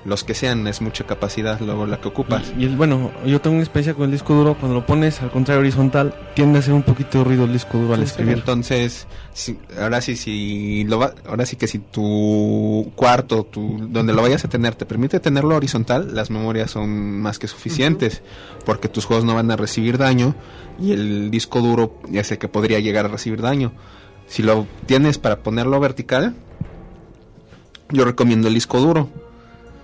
los 0.05 0.24
que 0.24 0.34
sean. 0.34 0.65
Es 0.67 0.82
mucha 0.82 1.05
capacidad 1.05 1.59
luego 1.59 1.86
la 1.86 1.99
que 1.99 2.07
ocupas. 2.07 2.51
Y, 2.57 2.61
y 2.61 2.65
el, 2.65 2.76
bueno, 2.78 3.11
yo 3.26 3.41
tengo 3.41 3.55
una 3.55 3.63
experiencia 3.63 3.93
con 3.93 4.05
el 4.05 4.11
disco 4.11 4.34
duro. 4.34 4.55
Cuando 4.59 4.80
lo 4.80 4.86
pones 4.86 5.22
al 5.22 5.32
contrario 5.32 5.59
horizontal, 5.61 6.13
tiende 6.36 6.57
a 6.57 6.59
hacer 6.61 6.74
un 6.74 6.84
poquito 6.84 7.17
de 7.20 7.24
ruido 7.26 7.43
el 7.45 7.53
disco 7.53 7.78
duro 7.78 7.93
al 7.95 8.03
escribir. 8.03 8.38
Entonces, 8.38 9.07
si- 9.34 9.57
ahora 9.80 10.01
sí, 10.01 10.15
si 10.15 10.84
lo 10.86 10.99
va, 10.99 11.13
ahora 11.28 11.45
sí 11.45 11.55
que 11.55 11.67
si 11.67 11.80
tu 11.80 12.91
cuarto, 12.95 13.43
tu, 13.43 13.78
donde 13.89 14.13
lo 14.13 14.22
vayas 14.22 14.45
a 14.45 14.49
tener, 14.49 14.76
te 14.76 14.86
permite 14.86 15.20
tenerlo 15.20 15.55
horizontal, 15.55 16.15
las 16.15 16.30
memorias 16.30 16.72
son 16.72 17.20
más 17.22 17.39
que 17.39 17.47
suficientes, 17.47 18.22
porque 18.65 18.88
tus 18.88 19.05
juegos 19.05 19.26
no 19.26 19.36
van 19.36 19.51
a 19.51 19.55
recibir 19.55 19.97
daño 19.97 20.36
y 20.80 20.91
el 20.93 21.30
disco 21.32 21.59
duro 21.59 21.99
ya 22.09 22.24
sé 22.24 22.38
que 22.38 22.47
podría 22.47 22.80
llegar 22.80 23.05
a 23.05 23.09
recibir 23.09 23.41
daño. 23.41 23.74
Si 24.30 24.43
lo 24.43 24.68
tienes 24.86 25.18
para 25.18 25.39
ponerlo 25.39 25.80
vertical, 25.80 26.36
yo 27.89 28.06
recomiendo 28.06 28.47
el 28.47 28.54
disco 28.54 28.80
duro 28.80 29.10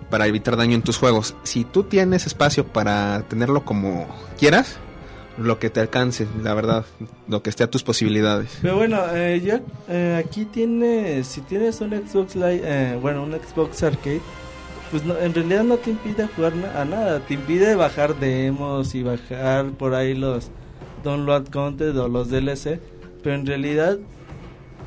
para 0.09 0.27
evitar 0.27 0.55
daño 0.55 0.75
en 0.75 0.83
tus 0.83 0.97
juegos. 0.97 1.35
Si 1.43 1.63
tú 1.65 1.83
tienes 1.83 2.27
espacio 2.27 2.65
para 2.65 3.23
tenerlo 3.27 3.65
como 3.65 4.07
quieras, 4.37 4.77
lo 5.37 5.57
que 5.57 5.71
te 5.71 5.79
alcance, 5.79 6.27
la 6.43 6.53
verdad, 6.53 6.85
lo 7.27 7.41
que 7.41 7.49
esté 7.49 7.63
a 7.63 7.71
tus 7.71 7.83
posibilidades. 7.83 8.59
Pero 8.61 8.77
bueno, 8.77 9.01
eh, 9.13 9.41
ya 9.43 9.61
eh, 9.89 10.23
aquí 10.23 10.45
tienes, 10.45 11.27
si 11.27 11.41
tienes 11.41 11.81
un 11.81 11.91
Xbox 11.91 12.35
Live, 12.35 12.61
eh, 12.63 12.99
bueno, 13.01 13.23
un 13.23 13.33
Xbox 13.33 13.81
Arcade, 13.81 14.21
pues 14.91 15.03
no, 15.03 15.17
en 15.17 15.33
realidad 15.33 15.63
no 15.63 15.77
te 15.77 15.89
impide 15.89 16.27
jugar 16.27 16.53
a 16.75 16.85
nada, 16.85 17.19
te 17.19 17.33
impide 17.33 17.75
bajar 17.75 18.15
demos 18.19 18.93
y 18.93 19.01
bajar 19.01 19.71
por 19.71 19.95
ahí 19.95 20.13
los 20.13 20.51
download 21.03 21.47
content 21.47 21.97
o 21.97 22.07
los 22.07 22.29
DLC, 22.29 22.79
pero 23.23 23.35
en 23.35 23.45
realidad 23.45 23.97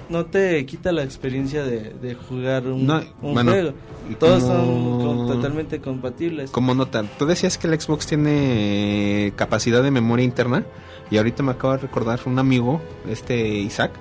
no 0.09 0.27
te 0.27 0.65
quita 0.67 0.93
la 0.93 1.03
experiencia 1.03 1.63
de, 1.65 1.93
de 2.01 2.15
jugar 2.15 2.67
un, 2.67 2.87
No, 2.87 3.03
un 3.23 3.35
bueno, 3.35 3.53
juego. 3.53 3.73
Todos 4.19 4.43
como- 4.45 5.01
son 5.03 5.27
totalmente 5.37 5.81
compatibles. 5.81 6.51
Como 6.51 6.75
nota, 6.75 7.03
tú 7.19 7.27
decías 7.27 7.59
que 7.59 7.67
el 7.67 7.79
Xbox 7.81 8.07
tiene 8.07 9.33
capacidad 9.37 9.83
de 9.83 9.91
memoria 9.91 10.25
interna 10.25 10.65
y 11.11 11.19
ahorita 11.19 11.43
me 11.43 11.53
acabo 11.53 11.75
de 11.75 11.79
recordar 11.81 12.21
un 12.27 12.39
amigo, 12.39 12.81
este 13.09 13.37
Isaac, 13.47 13.93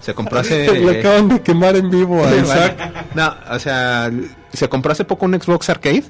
se 0.00 0.12
compró 0.14 0.40
hace... 0.40 0.70
Le 0.80 1.00
acaban 1.00 1.28
de 1.28 1.40
quemar 1.40 1.76
en 1.76 1.88
vivo 1.90 2.22
a 2.24 2.34
Isaac. 2.36 3.14
no, 3.14 3.34
o 3.50 3.58
sea, 3.58 4.10
se 4.52 4.68
compró 4.68 4.92
hace 4.92 5.04
poco 5.04 5.24
un 5.26 5.34
Xbox 5.40 5.70
Arcade 5.70 6.04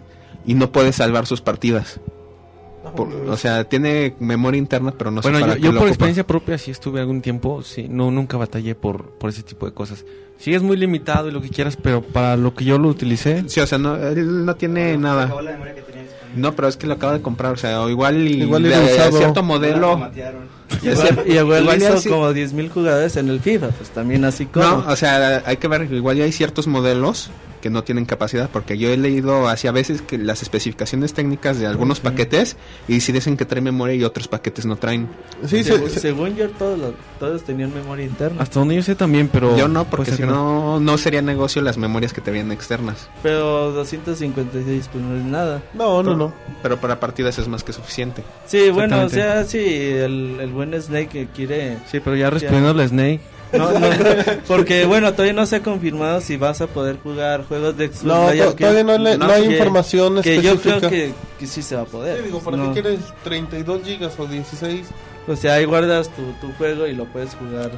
y 0.47 0.55
no 0.55 0.71
puede 0.73 0.93
salvar 0.93 1.27
sus 1.27 1.41
partidas. 1.41 2.01
Por- 2.97 3.09
o 3.13 3.37
sea, 3.37 3.65
tiene 3.65 4.15
memoria 4.21 4.59
interna, 4.59 4.93
pero 4.97 5.11
no 5.11 5.23
sé 5.23 5.29
Bueno, 5.29 5.41
para 5.41 5.55
yo, 5.55 5.57
qué 5.61 5.65
yo 5.67 5.73
lo 5.73 5.79
por 5.81 5.87
ocupa. 5.89 5.91
experiencia 5.95 6.27
propia 6.27 6.59
sí 6.59 6.71
estuve 6.71 7.01
algún 7.01 7.21
tiempo, 7.23 7.63
sí, 7.63 7.87
no 7.89 8.11
nunca 8.11 8.37
batallé 8.37 8.75
por, 8.75 9.11
por 9.11 9.31
ese 9.31 9.43
tipo 9.43 9.67
de 9.67 9.73
cosas. 9.73 10.05
Sí 10.39 10.53
es 10.55 10.63
muy 10.63 10.77
limitado 10.77 11.29
y 11.29 11.33
lo 11.33 11.41
que 11.41 11.49
quieras, 11.49 11.77
pero 11.81 12.03
para 12.03 12.37
lo 12.37 12.55
que 12.55 12.65
yo 12.65 12.77
lo 12.79 12.89
utilicé, 12.89 13.45
Sí, 13.49 13.61
o 13.61 13.67
sea, 13.67 13.79
no, 13.79 13.97
él 13.97 14.45
no 14.45 14.57
tiene 14.57 14.97
nada. 14.99 15.33
No, 16.37 16.53
pero 16.57 16.67
es 16.67 16.77
que 16.77 16.89
lo 16.89 16.95
acaba 16.95 17.13
de 17.13 17.23
comprar, 17.23 17.53
o 17.53 17.57
sea, 17.57 17.81
o 17.83 17.89
igual 17.89 18.27
y 18.27 18.43
Igual 18.43 18.65
de, 18.65 18.71
usado. 18.71 19.17
cierto 19.19 19.43
modelo. 19.43 20.11
Y 20.83 21.33
igual, 21.39 21.63
igual 21.63 21.79
hizo 21.79 21.99
sí- 21.99 22.09
como 22.09 22.31
10.000 22.33 22.69
jugadores 22.71 23.17
en 23.17 23.29
el 23.29 23.41
FIFA, 23.41 23.69
pues 23.69 23.91
también 23.91 24.25
así 24.25 24.47
como... 24.47 24.65
No, 24.67 24.85
o 24.89 24.97
sea, 24.97 25.43
hay 25.47 25.57
que 25.57 25.69
ver, 25.69 25.91
igual 25.93 26.17
ya 26.17 26.25
hay 26.25 26.33
ciertos 26.33 26.67
modelos 26.67 27.31
que 27.65 27.71
no 27.71 27.83
tienen 27.83 28.05
capacidad, 28.05 28.51
porque 28.53 28.77
yo 28.77 28.91
he 28.91 28.97
leído 28.99 29.49
hacia 29.49 29.73
veces 29.73 30.03
que 30.03 30.19
las 30.19 30.43
especificaciones 30.43 31.15
técnicas 31.15 31.59
de 31.59 31.67
algunos 31.67 31.99
paquetes 31.99 32.59
y 32.89 33.01
si 33.01 33.11
dicen 33.11 33.39
que 33.39 33.47
trae 33.47 33.63
memoria 33.63 33.95
y 33.95 34.05
otros 34.05 34.29
paquetes 34.29 34.67
no 34.67 34.77
traen. 34.77 35.09
Sí, 35.47 35.65
según, 35.65 35.89
se- 35.89 35.95
se- 35.95 36.01
según 36.01 36.37
yo, 36.37 36.51
todos, 36.51 36.79
los- 36.79 36.93
todos 37.19 37.43
tenían 37.45 37.73
memoria 37.73 38.05
interna. 38.05 38.43
Hasta 38.43 38.59
donde 38.61 38.75
yo 38.75 38.83
sé 38.83 38.95
también, 38.97 39.29
pero... 39.33 39.57
yo 39.57 39.67
no, 39.67 39.87
porque 39.87 40.11
pues, 40.11 40.17
si 40.19 40.23
no, 40.25 40.79
no 40.79 40.99
sería 40.99 41.23
negocio 41.23 41.63
las 41.63 41.79
memorias 41.79 42.13
que 42.13 42.21
te 42.21 42.31
vienen 42.31 42.53
externas. 42.53 43.09
Pero 43.23 43.73
256, 43.73 44.91
pues 44.93 45.03
no 45.03 45.17
es 45.17 45.25
nada. 45.25 45.63
no, 45.73 46.03
no, 46.03 46.15
no. 46.15 46.35
Pero 46.63 46.79
para 46.79 47.01
partidas 47.01 47.39
es 47.39 47.49
más 47.49 47.65
que 47.65 47.73
suficiente. 47.73 48.23
Sí, 48.45 48.69
bueno, 48.69 49.05
o 49.05 49.09
sea, 49.09 49.45
sí, 49.45 49.59
el, 49.59 50.37
el 50.39 50.51
buen 50.53 50.79
Snake 50.79 51.29
quiere... 51.35 51.79
Sí, 51.91 52.01
pero 52.01 52.15
ya 52.15 52.29
respondiendo 52.29 52.69
a 52.71 52.75
la 52.75 52.87
Snake, 52.87 53.21
No, 53.59 53.79
no, 53.79 53.87
porque 54.49 54.85
bueno, 54.85 55.13
todavía 55.13 55.33
no 55.33 55.47
se 55.47 55.57
ha 55.57 55.63
confirmado 55.63 56.21
si 56.21 56.37
vas 56.37 56.61
a 56.61 56.67
poder 56.67 56.99
jugar 57.03 57.45
juegos 57.47 57.77
de 57.77 57.89
Xbox. 57.89 58.05
No, 58.05 58.27
to- 58.27 58.57
que- 58.57 58.65
todavía 58.65 58.85
no, 58.85 58.99
le- 58.99 59.17
no 59.19 59.27
hay 59.27 59.47
que- 59.47 59.53
información 59.53 60.23
Que 60.23 60.43
yo 60.43 60.53
específica. 60.53 60.79
creo 60.79 60.91
que, 60.91 61.13
que 61.39 61.47
sí 61.47 61.63
se 61.63 61.77
va 61.77 61.83
a 61.83 61.87
poder. 61.87 62.19
Sí, 62.19 62.25
digo, 62.25 62.41
¿para 62.41 62.57
No, 62.57 62.73
qué 62.75 62.83
quieres 62.83 63.01
32 63.23 63.83
gigas 63.85 64.13
o 64.19 64.27
16? 64.27 64.87
O 65.29 65.37
sea, 65.37 65.55
ahí 65.55 65.65
guardas 65.65 66.11
tu, 66.11 66.23
tu 66.47 66.53
juego 66.55 66.87
y 66.87 66.95
lo 66.95 67.05
puedes 67.07 67.35
jugar. 67.35 67.71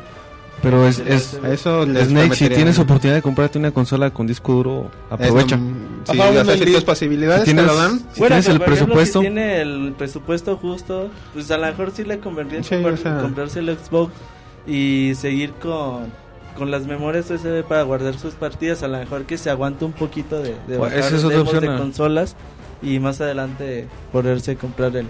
pero 0.63 0.87
es... 0.89 0.99
Es 1.01 1.35
Eso 1.45 1.85
les 1.87 2.09
Snake, 2.09 2.35
si 2.35 2.49
tienes 2.49 2.79
oportunidad 2.79 3.17
de 3.17 3.23
comprarte 3.23 3.59
una 3.59 3.71
consola 3.71 4.11
con 4.11 4.27
disco 4.27 4.53
duro, 4.55 4.91
aprovecha. 5.11 5.57
Ajá, 5.57 6.13
Sí, 6.13 6.17
bueno, 6.17 6.51
el- 6.53 6.85
posibilidades 6.85 7.41
si 7.45 7.51
te 7.51 7.55
tienes- 7.55 7.67
lo 7.67 7.77
dan. 7.77 7.99
Si 8.13 8.21
tienes 8.21 8.47
que, 8.47 8.53
el 8.53 8.59
por 8.61 8.73
ejemplo, 8.73 8.95
presupuesto... 8.95 9.21
si 9.21 9.25
tiene 9.27 9.61
el 9.61 9.95
presupuesto 9.99 10.57
justo, 10.57 11.11
pues 11.35 11.51
a 11.51 11.59
lo 11.59 11.67
mejor 11.67 11.93
sí 11.95 12.05
le 12.05 12.19
convendría 12.21 12.63
Sí, 12.63 12.71
comprar- 12.77 12.95
o 12.95 12.97
sea- 12.97 13.19
comprarse 13.21 13.59
el 13.59 13.77
Xbox 13.77 14.13
y 14.67 15.13
seguir 15.17 15.53
con, 15.53 16.07
con 16.57 16.71
las 16.71 16.87
memorias 16.87 17.31
USB 17.31 17.63
para 17.65 17.83
guardar 17.83 18.19
sus 18.19 18.35
partidas. 18.35 18.83
A 18.83 18.89
lo 18.89 18.99
mejor 18.99 19.25
que 19.25 19.39
se 19.39 19.51
aguante 19.51 19.85
un 19.85 19.93
poquito 19.93 20.37
de, 20.41 20.51
de 20.67 20.77
Bueno, 20.77 20.83
bajar 20.95 20.99
esa 20.99 21.17
es 21.17 21.25
otra 21.25 21.39
demos 21.39 21.55
opción, 21.55 21.73
de 21.73 21.79
consolas 21.81 22.37
y 22.83 22.99
más 22.99 23.21
adelante 23.21 23.87
poderse 24.13 24.57
comprar 24.57 24.97
el. 24.97 25.07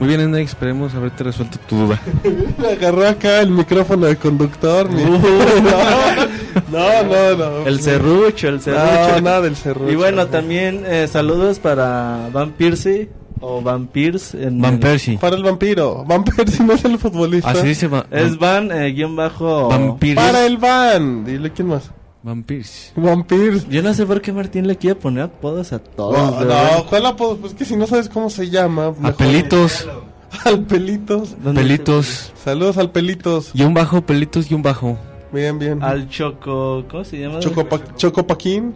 Muy 0.00 0.08
bien, 0.08 0.20
Snake, 0.22 0.42
esperemos 0.44 0.92
haberte 0.94 1.22
resuelto 1.22 1.56
tu 1.68 1.76
duda. 1.76 2.00
Me 2.58 2.68
agarró 2.68 3.06
acá 3.06 3.40
el 3.40 3.50
micrófono 3.50 4.06
de 4.06 4.16
conductor. 4.16 4.90
mi- 4.90 5.04
no, 6.72 7.02
no, 7.04 7.36
no. 7.36 7.66
El 7.66 7.80
serrucho, 7.80 8.48
el 8.48 8.56
No, 8.56 8.60
serrucho. 8.62 9.20
nada 9.20 9.40
del 9.40 9.56
cerro. 9.56 9.90
y 9.90 9.94
bueno, 9.94 10.26
también 10.26 10.82
eh, 10.86 11.06
saludos 11.08 11.58
para 11.60 12.28
Van 12.32 12.50
Persie 12.52 13.08
o 13.44 13.62
Van 13.62 13.86
Pierce. 13.86 14.42
En 14.42 14.60
Van 14.60 14.74
el- 14.74 14.80
Persie. 14.80 15.18
Para 15.18 15.36
el 15.36 15.42
vampiro. 15.42 16.04
Van 16.06 16.24
Persie 16.24 16.64
no 16.66 16.72
es 16.72 16.84
el 16.84 16.98
futbolista. 16.98 17.50
Así 17.50 17.66
dice 17.68 17.86
Va- 17.88 18.06
Es 18.10 18.38
Van 18.38 18.70
eh, 18.72 18.92
guion 18.92 19.14
bajo. 19.16 19.68
Van 19.68 19.98
Pierce. 19.98 20.20
Para 20.24 20.46
el 20.46 20.56
van. 20.58 21.24
Dile 21.24 21.52
quién 21.52 21.68
más. 21.68 21.90
Van 22.22 22.42
Pierce. 22.42 22.92
Vampires. 22.96 23.68
Yo 23.68 23.82
no 23.82 23.92
sé 23.92 24.06
por 24.06 24.22
qué 24.22 24.32
Martín 24.32 24.66
le 24.66 24.76
quiere 24.76 24.94
poner 24.98 25.24
apodos 25.24 25.72
a 25.74 25.78
todos. 25.78 26.16
No, 26.16 26.44
no, 26.44 26.86
¿cuál 26.88 27.04
apodo? 27.04 27.36
Pues 27.36 27.52
que 27.52 27.66
si 27.66 27.76
no 27.76 27.86
sabes 27.86 28.08
cómo 28.08 28.30
se 28.30 28.48
llama. 28.48 28.86
A 28.86 28.90
mejor- 28.92 29.14
Pelitos. 29.16 29.86
Al 30.44 30.60
Pelitos. 30.62 31.36
¿Dónde 31.44 31.60
Pelitos. 31.60 32.32
Saludos 32.42 32.76
al 32.78 32.90
Pelitos. 32.90 33.50
Y 33.54 33.62
un 33.62 33.72
bajo, 33.74 34.00
Pelitos 34.02 34.50
y 34.50 34.54
un 34.54 34.62
bajo. 34.62 34.96
Bien, 35.32 35.58
bien. 35.58 35.82
Al 35.82 36.08
Choco. 36.08 36.84
¿Cómo 36.90 37.04
se 37.04 37.18
llama? 37.20 37.38
Chocopa- 37.40 37.94
Chocopaquín. 37.96 38.74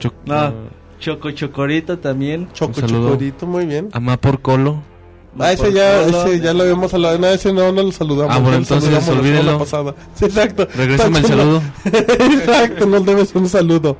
Choc- 0.00 0.12
No, 0.24 0.52
Choco 1.04 1.30
Chocorito 1.32 1.98
también. 1.98 2.48
Choco. 2.54 2.80
Chocorito, 2.80 3.46
muy 3.46 3.66
bien. 3.66 3.90
Amá 3.92 4.16
por 4.16 4.40
Colo. 4.40 4.82
Ah, 5.38 5.52
ese 5.52 5.70
ya, 5.70 6.00
ese 6.00 6.40
ya 6.40 6.54
lo 6.54 6.62
habíamos 6.62 6.94
hablado. 6.94 7.18
No, 7.18 7.26
ese 7.26 7.52
no, 7.52 7.70
no 7.72 7.82
lo 7.82 7.92
saludamos. 7.92 8.34
Ah, 8.34 8.38
bueno, 8.38 8.56
entonces 8.56 9.06
olvídelo. 9.06 9.58
pasada. 9.58 9.94
Sí, 10.14 10.24
exacto. 10.24 10.66
Regrésame 10.74 11.18
el 11.18 11.26
saludo. 11.26 11.62
exacto, 11.84 12.86
nos 12.86 13.04
debes 13.04 13.34
un 13.34 13.46
saludo. 13.50 13.98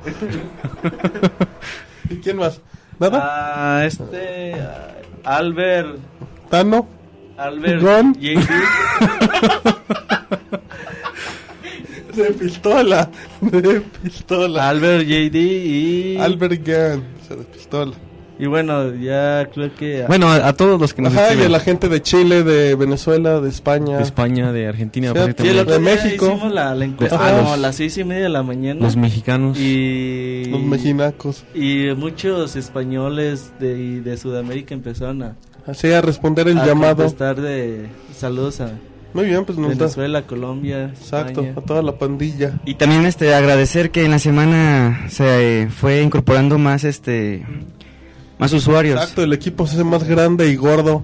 ¿Y 2.09 2.15
quién 2.15 2.37
más? 2.37 2.59
¿Nada? 2.97 3.21
Ah, 3.23 3.85
este. 3.85 4.55
ah, 4.55 5.37
Albert. 5.37 5.99
¿Tano? 6.49 6.87
Albert. 7.37 7.83
Ron. 7.83 8.17
De 12.23 12.31
pistola. 12.31 13.09
De 13.41 13.81
pistola. 14.03 14.69
Albert 14.69 15.05
JD 15.05 15.35
y. 15.35 16.17
Albert 16.17 16.65
Gann. 16.65 17.03
o 17.23 17.27
sea, 17.27 17.35
de 17.37 17.43
pistola. 17.43 17.93
Y 18.37 18.47
bueno, 18.47 18.93
ya 18.95 19.49
creo 19.53 19.73
que. 19.75 20.03
Bueno, 20.07 20.27
a, 20.27 20.47
a 20.49 20.53
todos 20.53 20.79
los 20.79 20.93
que 20.93 21.01
nos 21.01 21.13
Ajá, 21.13 21.21
y 21.21 21.23
a 21.23 21.27
escriben. 21.29 21.51
la 21.53 21.59
gente 21.61 21.87
de 21.87 22.01
Chile, 22.01 22.43
de 22.43 22.75
Venezuela, 22.75 23.39
de 23.39 23.47
España. 23.49 23.95
De 23.97 24.03
España, 24.03 24.51
de 24.51 24.67
Argentina, 24.67 25.13
Sí, 25.13 25.19
sí, 25.37 25.47
el 25.47 25.59
otro 25.59 25.73
de 25.75 25.79
día 25.79 25.95
México. 25.95 26.25
Hicimos 26.33 26.51
la, 26.53 26.75
la 26.75 26.83
encuesta 26.85 27.17
Ah, 27.17 27.29
como 27.31 27.41
los- 27.43 27.51
a 27.51 27.57
las 27.57 27.75
seis 27.77 27.97
y 27.97 28.03
media 28.03 28.23
de 28.23 28.29
la 28.29 28.43
mañana. 28.43 28.81
los 28.81 28.97
mexicanos. 28.97 29.57
Y. 29.57 30.45
Los 30.51 30.61
meginacos. 30.63 31.45
Y 31.55 31.87
muchos 31.95 32.57
españoles 32.57 33.53
de, 33.59 34.01
de 34.01 34.17
Sudamérica 34.17 34.73
empezaron 34.73 35.23
a, 35.23 35.35
Así 35.65 35.91
a 35.93 36.01
responder 36.01 36.49
el 36.49 36.57
a 36.59 36.65
llamado. 36.65 37.09
de 37.09 37.85
saludos 38.13 38.59
a 38.59 38.69
Muy 39.15 39.25
bien, 39.25 39.45
pues 39.45 39.57
nos 39.57 39.69
da. 39.77 39.85
Venezuela, 39.85 40.21
Colombia, 40.23 40.91
Exacto, 40.93 41.39
España. 41.41 41.53
a 41.57 41.61
toda 41.61 41.81
la 41.81 41.97
pandilla. 41.97 42.59
Y 42.65 42.75
también 42.75 43.05
este 43.05 43.33
agradecer 43.33 43.89
que 43.89 44.05
en 44.05 44.11
la 44.11 44.19
semana 44.19 45.05
se 45.09 45.63
eh, 45.63 45.69
fue 45.69 46.01
incorporando 46.01 46.57
más 46.59 46.83
este 46.83 47.43
más 48.37 48.51
usuarios. 48.53 48.99
Exacto, 48.99 49.23
el 49.23 49.31
equipo 49.33 49.65
se 49.65 49.75
hace 49.75 49.83
más 49.85 50.03
grande 50.03 50.49
y 50.51 50.55
gordo. 50.57 51.03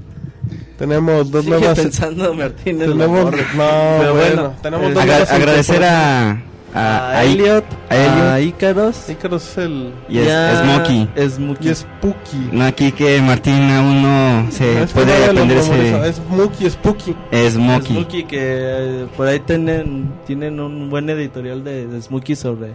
Tenemos 0.77 1.31
dos 1.31 1.45
Sigue 1.45 1.57
nuevas. 1.57 1.79
pensando 1.79 2.33
Martín 2.33 2.79
Tenemos, 2.79 3.31
no, 3.31 3.31
Pero 3.31 4.13
bueno, 4.13 4.13
bueno, 4.13 4.53
tenemos 4.61 4.93
dos 4.93 5.03
Agra- 5.03 5.13
nuevas 5.17 5.31
agradecer 5.31 5.83
a 5.83 6.41
a, 6.73 7.11
a, 7.11 7.23
Elliot, 7.25 7.65
a 7.89 7.95
Elliot. 7.95 8.25
a 8.27 8.39
Ícaros 8.41 9.09
Ícaros 9.09 9.43
es 9.51 9.57
el. 9.57 9.93
y 10.09 10.19
es, 10.19 10.59
Smokey. 10.59 11.09
Smokey. 11.29 11.67
Y 11.67 11.69
es 11.71 11.87
Puki. 12.01 12.49
No 12.51 12.63
aquí 12.65 12.91
que 12.91 13.21
Martín 13.21 13.61
aún 13.71 14.01
no 14.01 14.51
se 14.51 14.83
Es 14.83 14.93
que 14.93 14.99
puede 15.01 15.25
aprenderse 15.25 15.69
memoriza, 15.71 16.07
Es 16.07 16.21
Muki, 16.29 16.65
es 16.65 16.75
Puki. 16.75 17.15
Smokey. 17.49 17.95
Smokey 17.95 18.23
que 18.23 18.37
eh, 18.41 19.07
por 19.17 19.27
ahí 19.27 19.39
tienen 19.41 20.11
tienen 20.25 20.59
un 20.59 20.89
buen 20.89 21.09
editorial 21.09 21.63
de, 21.63 21.87
de 21.87 22.01
Smokey 22.01 22.35
sobre 22.35 22.73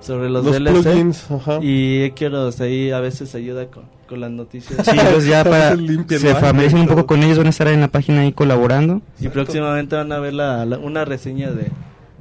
sobre 0.00 0.28
los, 0.30 0.44
Los 0.44 0.54
DLC 0.56 0.82
plugins, 0.84 1.30
ajá. 1.30 1.58
y 1.60 2.04
Ícaros 2.04 2.60
ahí 2.60 2.90
a 2.92 3.00
veces 3.00 3.34
ayuda 3.34 3.66
con, 3.66 3.82
con 4.08 4.20
las 4.20 4.30
noticias 4.30 4.86
Sí, 4.86 4.96
pues 5.12 5.26
ya 5.26 5.42
para 5.44 5.70
veces 5.70 5.80
limpian, 5.80 6.20
se 6.20 6.34
¿no? 6.34 6.38
familiaricen 6.38 6.80
un 6.82 6.86
poco 6.86 7.06
con 7.06 7.22
ellos, 7.24 7.38
van 7.38 7.48
a 7.48 7.50
estar 7.50 7.66
en 7.68 7.80
la 7.80 7.88
página 7.88 8.20
ahí 8.20 8.32
colaborando. 8.32 9.00
y 9.18 9.26
próximamente 9.28 9.96
van 9.96 10.12
a 10.12 10.20
ver 10.20 10.34
la, 10.34 10.64
la- 10.66 10.78
una 10.78 11.04
reseña 11.04 11.50
de, 11.50 11.72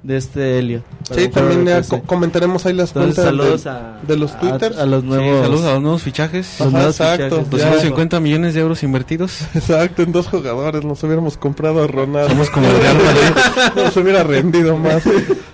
de 0.08 0.16
este 0.16 0.58
Helio 0.58 0.84
Sí, 1.12 1.28
también 1.28 1.66
de 1.66 1.72
ya 1.72 1.84
co- 1.84 2.02
comentaremos 2.04 2.66
ahí 2.66 2.72
las 2.74 2.90
Entonces, 2.96 3.16
cuentas 3.16 3.26
saludos 3.26 3.64
de, 3.66 3.70
a, 3.70 4.00
de 4.08 4.16
los 4.18 4.32
a- 4.32 4.40
twitters. 4.40 4.78
a, 4.78 4.86
los 4.86 5.02
Sí, 5.02 5.08
nuevos 5.10 5.42
saludos 5.42 5.66
a 5.66 5.74
los 5.74 5.82
nuevos 5.82 6.02
fichajes. 6.04 6.48
los 6.60 6.68
Ajá, 6.70 6.78
nuevos 6.78 6.96
exacto. 7.00 7.36
fichajes. 7.44 7.50
Ya. 7.52 7.66
250 7.70 8.20
millones 8.22 8.54
de 8.54 8.62
euros 8.62 8.84
invertidos. 8.84 9.42
Exacto, 9.54 10.04
en 10.04 10.14
dos 10.14 10.28
jugadores 10.28 10.86
nos 10.86 11.04
hubiéramos 11.04 11.38
comprado 11.38 11.84
a 11.84 11.88
Ronaldo. 11.88 12.30
Somos 12.30 12.50
como 12.50 12.68
el 12.68 12.78
Real 12.80 12.96
Madrid. 12.98 13.74
nos 13.84 13.98
hubiera 13.98 14.24
rendido 14.24 14.78
más. 14.78 15.04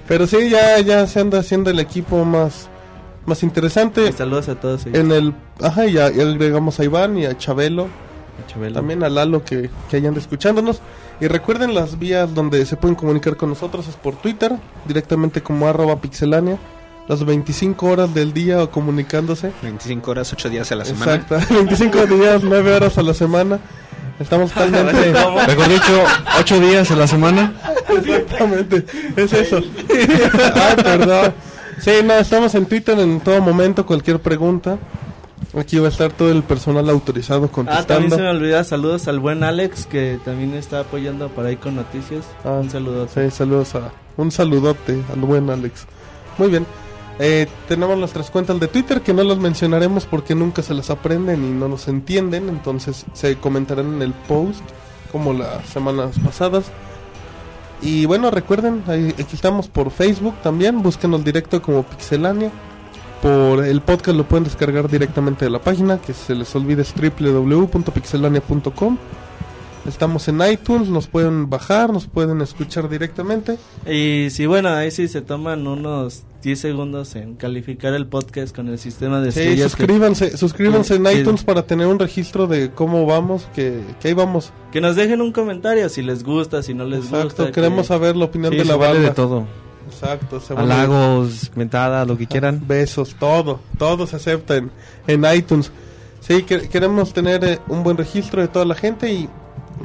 Pero 0.07 0.27
sí, 0.27 0.49
ya, 0.51 0.79
ya 0.81 1.07
se 1.07 1.19
anda 1.19 1.39
haciendo 1.39 1.71
el 1.71 1.79
equipo 1.79 2.23
más, 2.23 2.69
más 3.25 3.41
interesante. 3.41 4.07
Y 4.07 4.11
saludos 4.13 4.49
a 4.49 4.55
todos 4.55 4.85
ellos. 4.85 4.99
En 4.99 5.11
el, 5.11 5.33
ajá, 5.61 5.87
y 5.87 5.93
ya, 5.93 6.11
y 6.11 6.19
agregamos 6.21 6.79
a 6.79 6.83
Iván 6.83 7.17
y 7.17 7.25
a 7.25 7.35
Chabelo, 7.37 7.87
Chabelo. 8.47 8.75
también 8.75 9.03
a 9.03 9.09
Lalo 9.09 9.43
que, 9.43 9.69
que 9.89 9.97
hayan 9.97 10.15
escuchándonos. 10.15 10.79
Y 11.19 11.27
recuerden 11.27 11.73
las 11.73 11.99
vías 11.99 12.33
donde 12.33 12.65
se 12.65 12.75
pueden 12.75 12.95
comunicar 12.95 13.37
con 13.37 13.49
nosotros 13.49 13.87
es 13.87 13.95
por 13.95 14.15
Twitter, 14.15 14.53
directamente 14.85 15.41
como 15.41 15.67
arroba 15.67 16.01
pixelania, 16.01 16.57
las 17.07 17.23
25 17.23 17.85
horas 17.85 18.13
del 18.13 18.33
día 18.33 18.61
o 18.63 18.69
comunicándose. 18.69 19.51
25 19.61 20.11
horas, 20.11 20.33
8 20.33 20.49
días 20.49 20.71
a 20.71 20.75
la 20.75 20.85
semana. 20.85 21.15
Exacto, 21.15 21.53
25 21.53 22.05
días, 22.07 22.41
9 22.43 22.75
horas 22.75 22.97
a 22.97 23.03
la 23.03 23.13
semana. 23.13 23.59
Estamos 24.19 24.51
totalmente... 24.53 25.11
Mejor 25.11 25.69
dicho, 25.69 26.03
8 26.39 26.59
días 26.59 26.91
a 26.91 26.95
la 26.95 27.07
semana. 27.07 27.53
Exactamente, 27.89 28.85
es 29.15 29.33
eso. 29.33 29.59
ah, 30.55 30.75
perdón. 30.75 31.33
Sí, 31.79 31.91
no, 32.03 32.13
estamos 32.13 32.55
en 32.55 32.65
Twitter 32.65 32.97
en 32.99 33.19
todo 33.19 33.41
momento, 33.41 33.85
cualquier 33.85 34.19
pregunta. 34.19 34.77
Aquí 35.57 35.77
va 35.77 35.87
a 35.87 35.91
estar 35.91 36.11
todo 36.11 36.31
el 36.31 36.41
personal 36.43 36.89
autorizado 36.89 37.45
Ah, 37.45 37.49
también 37.53 37.67
contestando. 37.67 38.15
se 38.15 38.21
me 38.23 38.29
olvida 38.29 38.63
saludos 38.63 39.07
al 39.07 39.19
buen 39.19 39.43
Alex 39.43 39.85
que 39.85 40.19
también 40.25 40.53
está 40.55 40.79
apoyando 40.79 41.29
por 41.29 41.45
ahí 41.45 41.57
con 41.57 41.75
noticias. 41.75 42.25
Ah, 42.43 42.53
un 42.61 42.69
saludo. 42.71 43.07
Sí, 43.07 43.29
saludos 43.29 43.75
a 43.75 43.91
un 44.17 44.31
saludote 44.31 44.99
al 45.13 45.19
buen 45.21 45.49
Alex. 45.49 45.85
Muy 46.37 46.49
bien. 46.49 46.65
Eh, 47.19 47.47
tenemos 47.67 47.95
nuestras 47.99 48.31
cuentas 48.31 48.59
de 48.59 48.67
Twitter 48.67 49.01
que 49.01 49.13
no 49.13 49.23
las 49.23 49.37
mencionaremos 49.37 50.05
porque 50.05 50.33
nunca 50.33 50.63
se 50.63 50.73
las 50.73 50.89
aprenden 50.89 51.43
y 51.45 51.51
no 51.51 51.67
nos 51.67 51.87
entienden, 51.87 52.49
entonces 52.49 53.05
se 53.13 53.35
comentarán 53.37 53.93
en 53.93 54.01
el 54.01 54.13
post 54.13 54.61
como 55.11 55.31
las 55.33 55.63
semanas 55.67 56.15
pasadas. 56.25 56.65
Y 57.83 58.05
bueno, 58.07 58.31
recuerden, 58.31 58.81
aquí 58.87 59.35
estamos 59.35 59.67
por 59.67 59.91
Facebook 59.91 60.33
también, 60.41 60.81
búsquenos 60.81 61.23
directo 61.23 61.61
como 61.61 61.83
Pixelania. 61.83 62.49
Por 63.23 63.63
el 63.65 63.79
podcast 63.81 64.17
lo 64.17 64.25
pueden 64.27 64.43
descargar 64.43 64.89
directamente 64.89 65.45
de 65.45 65.51
la 65.51 65.59
página, 65.59 65.97
que 65.99 66.11
se 66.13 66.35
les 66.35 66.53
olvide 66.55 66.81
es 66.81 66.93
www.pixelania.com. 66.93 68.97
Estamos 69.87 70.27
en 70.27 70.41
iTunes, 70.49 70.89
nos 70.89 71.07
pueden 71.07 71.49
bajar, 71.49 71.91
nos 71.93 72.05
pueden 72.07 72.41
escuchar 72.41 72.89
directamente. 72.89 73.57
Y 73.89 74.27
si 74.29 74.45
bueno, 74.45 74.67
ahí 74.69 74.91
sí 74.91 75.07
se 75.07 75.21
toman 75.21 75.65
unos 75.67 76.23
10 76.41 76.59
segundos 76.59 77.15
en 77.15 77.35
calificar 77.35 77.93
el 77.93 78.07
podcast 78.07 78.53
con 78.55 78.67
el 78.67 78.77
sistema 78.77 79.21
de 79.21 79.31
Sí, 79.31 79.39
estrellas 79.39 79.73
que- 79.75 79.83
suscríbanse, 79.83 80.35
suscríbanse 80.37 80.95
en 80.95 81.03
que- 81.05 81.13
iTunes 81.21 81.43
para 81.45 81.65
tener 81.65 81.87
un 81.87 81.99
registro 81.99 82.47
de 82.47 82.71
cómo 82.71 83.05
vamos, 83.05 83.47
que, 83.55 83.79
que 84.01 84.09
ahí 84.09 84.13
vamos. 84.13 84.51
Que 84.73 84.81
nos 84.81 84.95
dejen 84.97 85.21
un 85.21 85.31
comentario 85.31 85.87
si 85.89 86.01
les 86.01 86.23
gusta, 86.25 86.61
si 86.63 86.73
no 86.73 86.83
les 86.85 87.05
Exacto, 87.05 87.43
gusta. 87.43 87.51
queremos 87.51 87.83
que- 87.83 87.87
saber 87.87 88.17
la 88.17 88.25
opinión 88.25 88.51
Sí, 88.51 88.57
de 88.59 88.65
la 88.65 88.73
se 88.73 88.79
vale 88.79 88.93
banda. 88.95 89.09
de 89.09 89.15
todo. 89.15 89.47
Exacto, 90.03 90.39
se. 90.39 90.53
Halagos, 90.53 91.51
mentadas, 91.55 92.07
lo 92.07 92.17
que 92.17 92.27
quieran. 92.27 92.61
Besos, 92.67 93.15
todo, 93.19 93.59
todo 93.77 94.05
se 94.07 94.17
acepta 94.17 94.55
en, 94.57 94.71
en 95.07 95.23
iTunes. 95.35 95.71
Sí, 96.19 96.43
que- 96.43 96.67
queremos 96.69 97.13
tener 97.13 97.43
eh, 97.43 97.59
un 97.67 97.83
buen 97.83 97.97
registro 97.97 98.41
de 98.41 98.47
toda 98.47 98.65
la 98.65 98.75
gente 98.75 99.11
y 99.11 99.29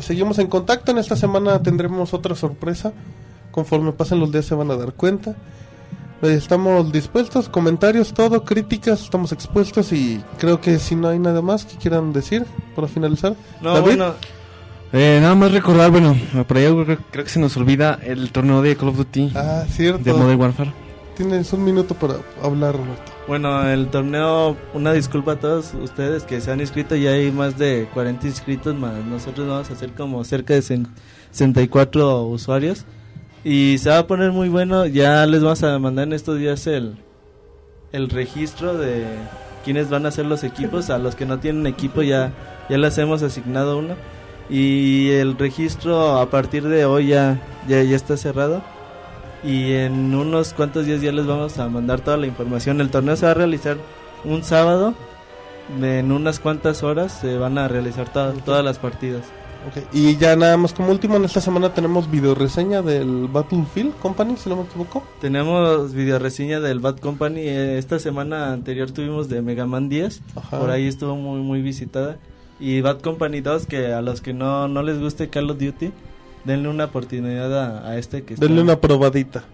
seguimos 0.01 0.39
en 0.39 0.47
contacto. 0.49 0.91
En 0.93 0.99
esta 0.99 1.17
semana 1.17 1.63
tendremos 1.63 2.13
otra 2.15 2.35
sorpresa. 2.35 2.93
Conforme 3.51 3.93
pasen 3.93 4.21
los 4.21 4.31
días 4.31 4.45
se 4.45 4.55
van 4.55 4.71
a 4.71 4.77
dar 4.77 4.93
cuenta. 4.93 5.31
Eh, 6.23 6.35
Estamos 6.35 6.91
dispuestos, 6.93 7.49
comentarios, 7.49 8.13
todo, 8.13 8.45
críticas, 8.45 9.03
estamos 9.03 9.31
expuestos 9.33 9.93
y 9.93 10.23
creo 10.39 10.61
que 10.61 10.79
si 10.81 10.97
no 10.97 11.09
hay 11.09 11.19
nada 11.21 11.43
más 11.43 11.65
que 11.65 11.77
quieran 11.77 12.13
decir 12.13 12.45
para 12.75 12.89
finalizar. 12.89 13.35
No, 13.61 13.75
David, 13.75 13.85
bueno, 13.87 14.15
Eh, 14.93 15.19
nada 15.21 15.35
más 15.35 15.53
recordar, 15.53 15.91
bueno, 15.91 16.17
por 16.47 16.57
ahí 16.57 16.65
creo, 16.85 16.99
creo 17.11 17.25
que 17.25 17.31
se 17.31 17.39
nos 17.41 17.57
olvida 17.57 17.99
el 18.03 18.31
torneo 18.33 18.63
de 18.63 18.75
Call 18.77 18.89
of 18.89 18.97
Duty 18.97 19.33
Ah, 19.35 19.65
cierto. 19.69 20.03
de 20.03 20.13
Modern 20.15 20.41
Warfare. 20.41 20.73
Tienes 21.15 21.53
un 21.53 21.65
minuto 21.65 21.95
para 21.95 22.15
hablar, 22.43 22.75
Roberto. 22.77 23.13
bueno, 23.27 23.69
el 23.69 23.89
torneo, 23.89 24.57
una 24.73 24.93
disculpa 24.93 25.33
a 25.33 25.37
todos 25.37 25.75
ustedes 25.75 26.23
que 26.23 26.41
se 26.41 26.51
han 26.53 26.61
inscrito, 26.61 26.95
ya 26.97 27.11
hay 27.11 27.31
más 27.33 27.59
de 27.59 27.89
40 27.93 28.27
inscritos, 28.29 28.75
más 28.77 28.95
nosotros 29.05 29.47
vamos 29.49 29.69
a 29.69 29.73
hacer 29.75 29.91
como 29.93 30.23
cerca 30.25 30.55
de 30.55 30.61
cen- 30.61 30.87
64 31.33 32.23
usuarios. 32.25 32.85
Y 33.45 33.77
se 33.79 33.91
va 33.91 33.99
a 33.99 34.07
poner 34.07 34.33
muy 34.33 34.49
bueno, 34.49 34.87
ya 34.87 35.27
les 35.27 35.43
vamos 35.43 35.63
a 35.65 35.79
mandar 35.79 36.07
en 36.07 36.13
estos 36.15 36.39
días 36.39 36.67
el, 36.67 36.97
el 37.93 38.09
registro 38.09 38.77
de 38.79 39.05
quiénes 39.65 39.91
van 39.91 40.07
a 40.07 40.11
ser 40.11 40.25
los 40.27 40.45
equipos. 40.45 40.89
A 40.91 40.99
los 40.99 41.15
que 41.15 41.27
no 41.27 41.39
tienen 41.39 41.67
equipo 41.67 42.03
ya, 42.03 42.33
ya 42.71 42.79
les 42.79 42.97
hemos 42.99 43.23
asignado 43.23 43.79
uno. 43.79 43.95
Y 44.51 45.11
el 45.11 45.37
registro 45.37 46.19
a 46.19 46.31
partir 46.31 46.67
de 46.67 46.85
hoy 46.87 47.09
ya, 47.09 47.41
ya, 47.69 47.83
ya 47.83 47.97
está 47.97 48.17
cerrado. 48.17 48.63
Y 49.45 49.73
en 49.73 50.15
unos 50.15 50.53
cuantos 50.53 50.87
días 50.87 51.01
ya 51.03 51.13
les 51.13 51.27
vamos 51.27 51.59
a 51.59 51.69
mandar 51.69 52.01
toda 52.01 52.17
la 52.17 52.27
información. 52.27 52.81
El 52.81 52.91
torneo 52.91 53.15
se 53.17 53.27
va 53.27 53.33
a 53.33 53.35
realizar 53.35 53.77
un 54.25 54.43
sábado. 54.43 54.95
En 55.83 56.11
unas 56.13 56.41
cuantas 56.41 56.83
horas 56.83 57.13
se 57.13 57.37
van 57.37 57.59
a 57.59 57.69
realizar 57.69 58.11
to- 58.11 58.33
todas 58.45 58.65
las 58.65 58.79
partidas. 58.79 59.25
Ok, 59.69 59.85
Y 59.93 60.17
ya 60.17 60.35
nada 60.35 60.57
más 60.57 60.73
como 60.73 60.91
último, 60.91 61.17
en 61.17 61.25
esta 61.25 61.41
semana 61.43 61.75
tenemos 61.75 62.11
video 62.11 62.35
reseña 62.35 62.81
del 62.81 63.29
Battlefield 63.31 63.95
Company, 63.97 64.37
si 64.39 64.49
no 64.49 64.57
me 64.57 64.63
equivoco. 64.63 65.03
Tenemos 65.21 65.93
video 65.93 66.19
reseña 66.19 66.61
del 66.61 66.79
Bad 66.81 66.99
Company. 67.01 67.41
eh, 67.43 67.77
Esta 67.77 67.99
semana 67.99 68.53
anterior 68.53 68.91
tuvimos 68.93 69.29
de 69.29 69.43
Mega 69.43 69.67
Man 69.67 69.89
10. 69.91 70.23
Ajá. 70.37 70.59
Por 70.59 70.71
ahí 70.71 70.87
estuvo 70.87 71.17
muy 71.17 71.43
muy 71.43 71.61
visitada. 71.61 72.17
Y 72.61 72.81
Bad 72.81 73.01
Company 73.01 73.41
2, 73.41 73.67
que 73.67 73.93
a 73.93 74.01
los 74.03 74.21
que 74.21 74.33
no, 74.35 74.67
no 74.69 74.83
les 74.83 74.99
guste 74.99 75.29
Call 75.29 75.51
of 75.51 75.59
Duty, 75.59 75.93
denle 76.45 76.69
una 76.69 76.87
oportunidad 76.87 77.57
a, 77.85 77.89
a 77.89 77.99
este 77.99 78.23
que 78.25 78.35
está, 78.35 78.47
Denle 78.47 78.63
una 78.63 78.81
probadita. 78.81 79.45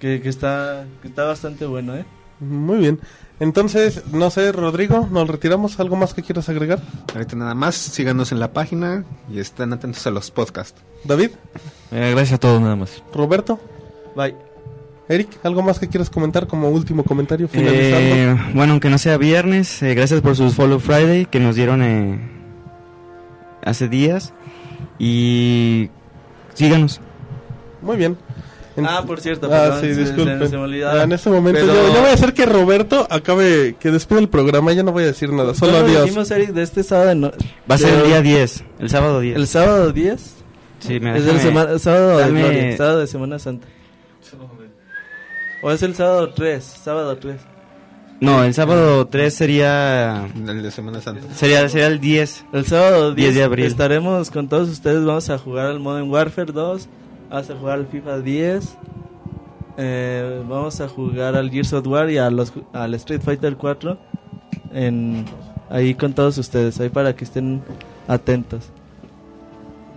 que, 0.00 0.20
que 0.22 0.28
está, 0.28 0.86
que 1.02 1.08
está 1.08 1.24
bastante 1.24 1.66
bueno, 1.66 1.94
¿eh? 1.96 2.04
Muy 2.40 2.78
bien. 2.78 3.00
Entonces, 3.40 4.02
no 4.12 4.30
sé, 4.30 4.50
Rodrigo, 4.52 5.08
nos 5.10 5.28
retiramos. 5.28 5.78
¿Algo 5.80 5.96
más 5.96 6.14
que 6.14 6.22
quieras 6.22 6.48
agregar? 6.48 6.80
Ahorita 7.14 7.36
nada 7.36 7.54
más, 7.54 7.74
síganos 7.74 8.32
en 8.32 8.40
la 8.40 8.52
página 8.52 9.04
y 9.32 9.38
estén 9.40 9.72
atentos 9.72 10.06
a 10.06 10.10
los 10.10 10.30
podcasts. 10.30 10.80
David, 11.04 11.30
Eh, 11.90 12.10
gracias 12.12 12.32
a 12.34 12.38
todos 12.38 12.60
nada 12.60 12.76
más. 12.76 13.02
Roberto, 13.12 13.60
Bye. 14.16 14.34
Eric, 15.08 15.28
¿algo 15.42 15.62
más 15.62 15.78
que 15.78 15.88
quieras 15.88 16.08
comentar 16.10 16.46
como 16.46 16.70
último 16.70 17.04
comentario 17.04 17.46
finalizando? 17.46 17.98
Eh, 17.98 18.52
bueno, 18.54 18.72
aunque 18.72 18.88
no 18.88 18.96
sea 18.98 19.16
viernes, 19.18 19.82
eh, 19.82 19.94
gracias 19.94 20.20
por 20.22 20.34
sus 20.34 20.54
Follow 20.54 20.80
Friday 20.80 21.26
que 21.26 21.40
nos 21.40 21.56
dieron 21.56 21.82
eh, 21.82 22.18
hace 23.64 23.88
días. 23.88 24.32
Y 24.98 25.90
síganos. 26.54 27.00
Muy 27.82 27.96
bien. 27.96 28.16
En- 28.76 28.86
Ah, 28.86 29.04
por 29.06 29.20
cierto, 29.20 29.48
Ah, 29.52 29.78
sí, 29.80 29.94
se- 29.94 30.00
disculpen. 30.00 30.38
se- 30.40 30.48
se 30.48 30.56
me 30.56 30.64
olvidaba. 30.64 31.00
Ah, 31.00 31.04
en 31.04 31.12
este 31.12 31.30
momento 31.30 31.60
Pero- 31.60 31.74
yo, 31.74 31.94
yo 31.94 32.00
voy 32.00 32.10
a 32.10 32.14
hacer 32.14 32.32
que 32.34 32.44
Roberto 32.44 33.06
acabe, 33.08 33.76
que 33.78 33.90
despide 33.92 34.18
el 34.18 34.28
programa, 34.28 34.72
ya 34.72 34.82
no 34.82 34.90
voy 34.90 35.04
a 35.04 35.06
decir 35.06 35.32
nada, 35.32 35.54
solo 35.54 35.72
¿Cuándo 35.72 35.90
adiós. 35.90 36.04
dijimos, 36.06 36.30
Eric, 36.32 36.50
de 36.50 36.62
este 36.62 36.82
sábado? 36.82 37.14
no- 37.14 37.30
Va 37.70 37.74
a 37.76 37.78
ser 37.78 37.92
de- 37.92 38.00
el 38.00 38.06
día 38.08 38.20
10, 38.22 38.64
el 38.80 38.90
sábado 38.90 39.20
10. 39.20 39.36
¿El 39.36 39.46
sábado 39.46 39.92
10? 39.92 40.34
Sí, 40.80 40.98
me 40.98 41.10
es 41.16 41.24
el 41.24 41.36
déjame- 41.36 41.42
sema- 41.42 41.78
sábado, 41.78 42.18
de 42.18 42.24
dame- 42.24 42.40
Gloria, 42.42 42.76
sábado 42.76 42.98
de 43.00 43.06
Semana 43.06 43.38
Santa. 43.38 43.68
¿O 45.62 45.70
es 45.70 45.82
el 45.82 45.94
sábado 45.94 46.30
3? 46.34 46.62
Sábado 46.64 47.16
3. 47.16 47.36
No, 48.20 48.42
el 48.44 48.54
sábado 48.54 49.06
3 49.06 49.34
sería 49.34 50.28
El 50.34 50.62
de 50.62 50.70
Semana 50.70 51.00
Santa. 51.00 51.22
sería, 51.34 51.68
sería 51.68 51.88
el 51.88 52.00
10. 52.00 52.46
El 52.52 52.64
sábado 52.64 53.14
10, 53.14 53.16
10 53.16 53.34
de 53.34 53.42
abril. 53.42 53.66
estaremos 53.66 54.30
con 54.30 54.48
todos 54.48 54.68
ustedes. 54.68 55.04
Vamos 55.04 55.28
a 55.30 55.38
jugar 55.38 55.66
al 55.66 55.80
Modern 55.80 56.08
Warfare 56.10 56.52
2. 56.52 56.88
Vamos 57.30 57.50
a 57.50 57.56
jugar 57.56 57.78
al 57.80 57.86
FIFA 57.86 58.20
10. 58.20 58.78
eh, 59.76 60.42
vamos 60.48 60.80
a 60.80 60.88
jugar 60.88 61.34
al 61.36 61.50
Gears 61.50 61.72
of 61.72 61.86
War 61.86 62.08
y 62.10 62.18
a 62.18 62.30
los, 62.30 62.52
al 62.72 62.94
Street 62.94 63.20
Fighter 63.20 63.56
4. 63.56 63.98
En, 64.72 65.24
ahí 65.68 65.94
con 65.94 66.12
todos 66.14 66.38
ustedes. 66.38 66.80
Ahí 66.80 66.88
para 66.88 67.14
que 67.14 67.24
estén 67.24 67.62
atentos. 68.08 68.70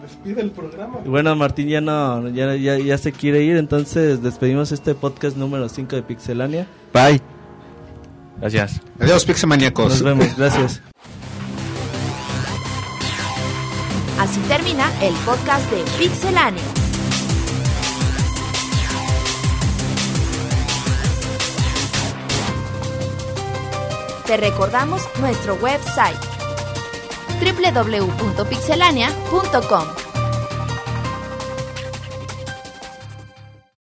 Despide 0.02 0.42
el 0.42 0.52
programa. 0.52 1.00
Y 1.06 1.08
bueno, 1.10 1.36
Martín 1.36 1.68
ya 1.70 1.82
no 1.82 2.28
ya, 2.30 2.56
ya, 2.56 2.78
ya 2.78 2.98
se 2.98 3.12
quiere 3.14 3.44
ir. 3.44 3.56
Entonces 3.58 4.22
despedimos 4.24 4.72
este 4.72 4.96
podcast 4.96 5.38
número 5.38 5.70
5 5.70 5.96
de 5.96 6.02
Pixelania. 6.04 6.68
Bye. 6.94 7.22
Gracias. 8.40 8.80
Adiós, 9.00 9.26
Pixemaniacos. 9.26 9.90
Nos 9.90 10.04
vemos. 10.04 10.38
Gracias. 10.38 10.80
Así 14.20 14.40
termina 14.42 14.92
el 15.02 15.16
podcast 15.26 15.68
de 15.72 15.84
Pixelania. 15.98 16.62
Te 24.26 24.38
recordamos 24.38 25.02
nuestro 25.22 25.56
website 25.56 26.18
www.pixelania.com 27.40 30.07